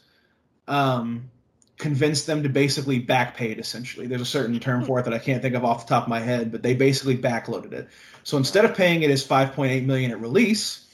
um, 0.67 1.29
convinced 1.77 2.25
them 2.25 2.41
to 2.43 2.49
basically 2.49 2.99
back 2.99 3.35
pay 3.35 3.51
it. 3.51 3.59
Essentially, 3.59 4.07
there's 4.07 4.21
a 4.21 4.25
certain 4.25 4.59
term 4.59 4.83
for 4.83 4.99
it 4.99 5.03
that 5.03 5.13
I 5.13 5.19
can't 5.19 5.41
think 5.41 5.55
of 5.55 5.63
off 5.63 5.85
the 5.85 5.89
top 5.89 6.03
of 6.03 6.09
my 6.09 6.19
head, 6.19 6.51
but 6.51 6.63
they 6.63 6.73
basically 6.73 7.17
backloaded 7.17 7.71
it. 7.71 7.87
So 8.23 8.37
instead 8.37 8.65
of 8.65 8.75
paying 8.75 9.03
it 9.03 9.11
as 9.11 9.25
5.8 9.25 9.85
million 9.85 10.11
at 10.11 10.19
release, 10.19 10.87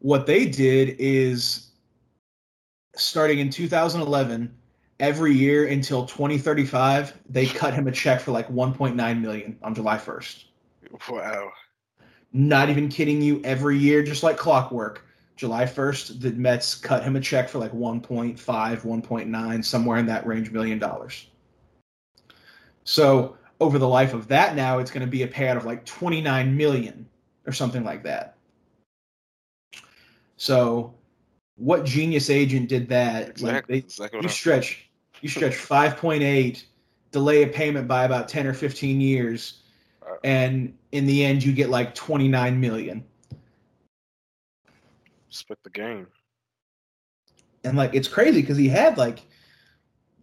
what 0.00 0.26
they 0.26 0.46
did 0.46 0.96
is 0.98 1.68
starting 2.94 3.38
in 3.38 3.50
2011 3.50 4.54
every 5.00 5.34
year 5.34 5.66
until 5.66 6.06
2035 6.06 7.14
they 7.28 7.46
cut 7.46 7.74
him 7.74 7.86
a 7.86 7.92
check 7.92 8.20
for 8.20 8.32
like 8.32 8.48
1.9 8.48 9.20
million 9.20 9.58
on 9.62 9.74
july 9.74 9.98
1st 9.98 10.44
Wow. 11.10 11.50
not 12.32 12.70
even 12.70 12.88
kidding 12.88 13.20
you 13.20 13.42
every 13.44 13.76
year 13.76 14.02
just 14.02 14.22
like 14.22 14.38
clockwork 14.38 15.05
july 15.36 15.64
1st 15.64 16.20
the 16.20 16.32
mets 16.32 16.74
cut 16.74 17.04
him 17.04 17.14
a 17.14 17.20
check 17.20 17.48
for 17.48 17.58
like 17.58 17.72
1.5 17.72 18.36
1.9 18.38 19.64
somewhere 19.64 19.98
in 19.98 20.06
that 20.06 20.26
range 20.26 20.50
million 20.50 20.78
dollars. 20.78 21.26
So 22.84 23.36
over 23.60 23.78
the 23.78 23.88
life 23.88 24.14
of 24.14 24.28
that 24.28 24.56
now 24.56 24.78
it's 24.78 24.90
going 24.90 25.04
to 25.04 25.10
be 25.10 25.22
a 25.22 25.28
payout 25.28 25.56
of 25.56 25.64
like 25.64 25.84
29 25.84 26.56
million 26.56 27.06
or 27.46 27.52
something 27.52 27.84
like 27.84 28.02
that. 28.04 28.36
So 30.36 30.94
what 31.56 31.84
genius 31.84 32.30
agent 32.30 32.68
did 32.68 32.88
that? 32.88 33.20
Like 33.20 33.30
Exactly. 33.30 33.80
they, 33.80 33.84
exactly 33.84 34.20
you 34.22 34.28
stretch 34.28 34.88
you 35.20 35.28
stretch 35.28 35.54
5.8 35.54 36.64
delay 37.10 37.42
a 37.42 37.46
payment 37.46 37.86
by 37.88 38.04
about 38.04 38.28
10 38.28 38.46
or 38.46 38.54
15 38.54 39.00
years 39.00 39.62
and 40.24 40.76
in 40.92 41.06
the 41.06 41.24
end 41.24 41.42
you 41.42 41.52
get 41.52 41.70
like 41.70 41.94
29 41.94 42.60
million 42.60 43.04
split 45.36 45.58
the 45.62 45.70
game. 45.70 46.06
and 47.64 47.76
like 47.76 47.94
it's 47.94 48.08
crazy 48.08 48.40
because 48.40 48.56
he 48.56 48.68
had 48.68 48.96
like 48.96 49.22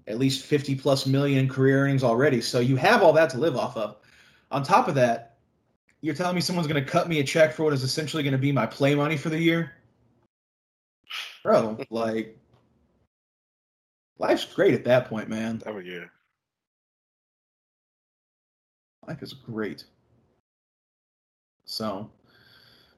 at 0.07 0.17
least 0.17 0.45
50 0.45 0.75
plus 0.75 1.05
million 1.05 1.47
career 1.47 1.83
earnings 1.83 2.03
already 2.03 2.41
so 2.41 2.59
you 2.59 2.75
have 2.75 3.01
all 3.01 3.13
that 3.13 3.29
to 3.29 3.37
live 3.37 3.55
off 3.55 3.75
of 3.77 3.97
on 4.51 4.63
top 4.63 4.87
of 4.87 4.95
that 4.95 5.37
you're 6.01 6.15
telling 6.15 6.35
me 6.35 6.41
someone's 6.41 6.67
going 6.67 6.83
to 6.83 6.89
cut 6.89 7.07
me 7.07 7.19
a 7.19 7.23
check 7.23 7.53
for 7.53 7.63
what 7.63 7.73
is 7.73 7.83
essentially 7.83 8.23
going 8.23 8.33
to 8.33 8.37
be 8.37 8.51
my 8.51 8.65
play 8.65 8.95
money 8.95 9.17
for 9.17 9.29
the 9.29 9.39
year 9.39 9.73
bro 11.43 11.77
like 11.89 12.37
life's 14.19 14.45
great 14.45 14.73
at 14.73 14.83
that 14.83 15.07
point 15.07 15.29
man 15.29 15.61
Oh 15.65 15.79
yeah. 15.79 16.05
Life 19.07 19.21
is 19.21 19.33
great. 19.33 19.83
So, 21.65 22.09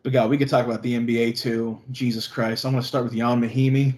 but 0.06 0.14
God, 0.14 0.30
we 0.30 0.38
could 0.38 0.48
talk 0.48 0.68
about 0.68 0.84
the 0.84 0.94
NBA 0.94 1.36
too. 1.36 1.82
Jesus 1.90 2.28
Christ, 2.28 2.64
I'm 2.64 2.74
going 2.74 2.84
to 2.84 2.88
start 2.88 3.06
with 3.06 3.16
Ian 3.16 3.42
Mahinmi. 3.42 3.96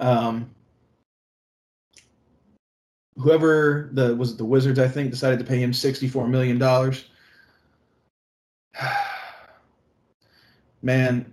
Um, 0.00 0.50
whoever 3.16 3.90
the 3.92 4.16
was 4.16 4.32
it 4.32 4.38
the 4.38 4.44
Wizards, 4.44 4.80
I 4.80 4.88
think, 4.88 5.12
decided 5.12 5.38
to 5.38 5.44
pay 5.44 5.62
him 5.62 5.72
64 5.72 6.26
million 6.26 6.58
dollars. 6.58 7.04
Man, 10.82 11.32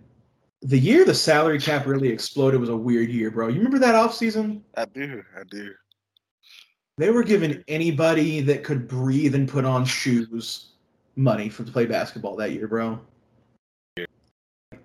the 0.61 0.77
year 0.77 1.03
the 1.03 1.15
salary 1.15 1.59
cap 1.59 1.87
really 1.87 2.09
exploded 2.09 2.59
was 2.59 2.69
a 2.69 2.77
weird 2.77 3.09
year, 3.09 3.31
bro. 3.31 3.47
You 3.47 3.55
remember 3.55 3.79
that 3.79 3.95
offseason? 3.95 4.61
I 4.75 4.85
do. 4.85 5.23
I 5.35 5.41
do. 5.49 5.73
They 6.99 7.09
were 7.09 7.23
giving 7.23 7.63
anybody 7.67 8.39
that 8.41 8.63
could 8.63 8.87
breathe 8.87 9.33
and 9.33 9.49
put 9.49 9.65
on 9.65 9.83
shoes 9.83 10.73
money 11.15 11.49
for 11.49 11.63
to 11.63 11.71
play 11.71 11.87
basketball 11.87 12.35
that 12.35 12.51
year, 12.51 12.67
bro. 12.67 12.99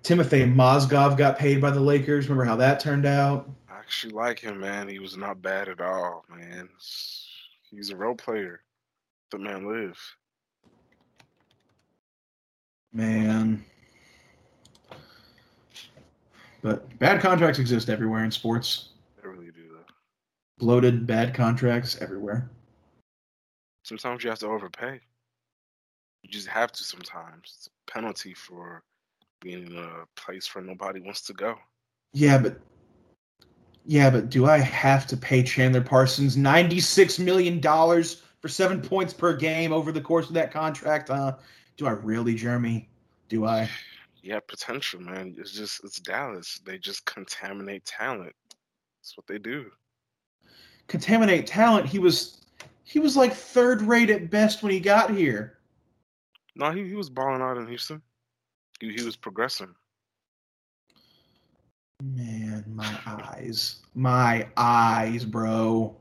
Timofey 0.03 0.53
Mozgov 0.53 1.17
got 1.17 1.39
paid 1.39 1.61
by 1.61 1.71
the 1.71 1.79
Lakers. 1.79 2.27
Remember 2.27 2.43
how 2.43 2.57
that 2.57 2.81
turned 2.81 3.05
out? 3.05 3.49
I 3.69 3.77
actually 3.77 4.11
like 4.11 4.37
him, 4.37 4.59
man. 4.59 4.89
He 4.89 4.99
was 4.99 5.15
not 5.15 5.41
bad 5.41 5.69
at 5.69 5.79
all, 5.79 6.25
man. 6.29 6.67
He's 7.71 7.89
a 7.89 7.95
role 7.95 8.15
player. 8.15 8.61
The 9.31 9.39
man 9.39 9.65
lives. 9.65 9.99
Man. 12.91 13.63
But 16.61 16.99
bad 16.99 17.21
contracts 17.21 17.59
exist 17.59 17.89
everywhere 17.89 18.25
in 18.25 18.31
sports. 18.31 18.89
They 19.21 19.29
really 19.29 19.51
do. 19.51 19.69
Though. 19.71 19.93
Bloated, 20.59 21.07
bad 21.07 21.33
contracts 21.33 21.97
everywhere. 22.01 22.49
Sometimes 23.83 24.23
you 24.23 24.29
have 24.29 24.39
to 24.39 24.47
overpay. 24.47 24.99
You 26.23 26.29
just 26.29 26.47
have 26.47 26.73
to. 26.73 26.83
Sometimes 26.83 27.53
it's 27.57 27.67
a 27.67 27.91
penalty 27.91 28.33
for 28.33 28.83
being 29.43 29.67
in 29.67 29.77
a 29.77 30.05
place 30.15 30.53
where 30.55 30.63
nobody 30.63 31.01
wants 31.01 31.21
to 31.23 31.33
go. 31.33 31.55
Yeah, 32.13 32.37
but 32.37 32.59
yeah, 33.85 34.09
but 34.09 34.29
do 34.29 34.45
I 34.45 34.59
have 34.59 35.05
to 35.07 35.17
pay 35.17 35.43
Chandler 35.43 35.81
Parsons 35.81 36.37
ninety 36.37 36.79
six 36.79 37.19
million 37.19 37.59
dollars 37.59 38.23
for 38.39 38.47
seven 38.47 38.81
points 38.81 39.13
per 39.13 39.35
game 39.35 39.73
over 39.73 39.91
the 39.91 40.01
course 40.01 40.29
of 40.29 40.33
that 40.35 40.51
contract? 40.51 41.09
Uh, 41.09 41.35
do 41.77 41.85
I 41.85 41.91
really, 41.91 42.35
Jeremy? 42.35 42.89
Do 43.27 43.45
I? 43.45 43.69
Yeah, 44.21 44.39
potential, 44.47 45.01
man. 45.01 45.35
It's 45.37 45.51
just 45.51 45.83
it's 45.83 45.99
Dallas. 45.99 46.61
They 46.65 46.77
just 46.77 47.05
contaminate 47.05 47.83
talent. 47.85 48.33
That's 49.01 49.17
what 49.17 49.27
they 49.27 49.37
do. 49.37 49.69
Contaminate 50.87 51.45
talent. 51.45 51.85
He 51.85 51.99
was 51.99 52.45
he 52.85 52.99
was 52.99 53.17
like 53.17 53.33
third 53.33 53.81
rate 53.81 54.09
at 54.09 54.29
best 54.29 54.63
when 54.63 54.71
he 54.71 54.79
got 54.79 55.11
here. 55.11 55.59
No, 56.55 56.71
he, 56.71 56.87
he 56.87 56.95
was 56.95 57.09
balling 57.09 57.41
out 57.41 57.57
in 57.57 57.67
Houston. 57.67 58.01
He, 58.79 58.93
he 58.93 59.03
was 59.03 59.15
progressing. 59.15 59.73
Man, 62.01 62.65
my 62.67 62.97
eyes, 63.05 63.77
my 63.95 64.47
eyes, 64.57 65.23
bro. 65.23 65.95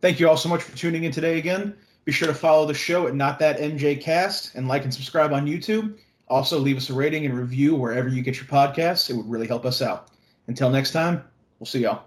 Thank 0.00 0.20
you 0.20 0.28
all 0.28 0.36
so 0.36 0.48
much 0.48 0.62
for 0.62 0.76
tuning 0.76 1.04
in 1.04 1.12
today 1.12 1.38
again. 1.38 1.76
Be 2.04 2.12
sure 2.12 2.28
to 2.28 2.34
follow 2.34 2.66
the 2.66 2.74
show 2.74 3.06
at 3.06 3.14
Not 3.14 3.38
That 3.38 3.58
MJ 3.58 4.00
Cast 4.00 4.54
and 4.54 4.68
like 4.68 4.84
and 4.84 4.92
subscribe 4.92 5.32
on 5.32 5.46
YouTube. 5.46 5.98
Also, 6.28 6.58
leave 6.58 6.76
us 6.76 6.90
a 6.90 6.94
rating 6.94 7.26
and 7.26 7.36
review 7.36 7.74
wherever 7.74 8.08
you 8.08 8.22
get 8.22 8.36
your 8.36 8.46
podcasts. 8.46 9.10
It 9.10 9.14
would 9.14 9.28
really 9.28 9.46
help 9.46 9.64
us 9.64 9.82
out. 9.82 10.08
Until 10.46 10.70
next 10.70 10.92
time, 10.92 11.22
we'll 11.58 11.66
see 11.66 11.80
y'all. 11.80 12.04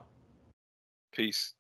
Peace. 1.12 1.54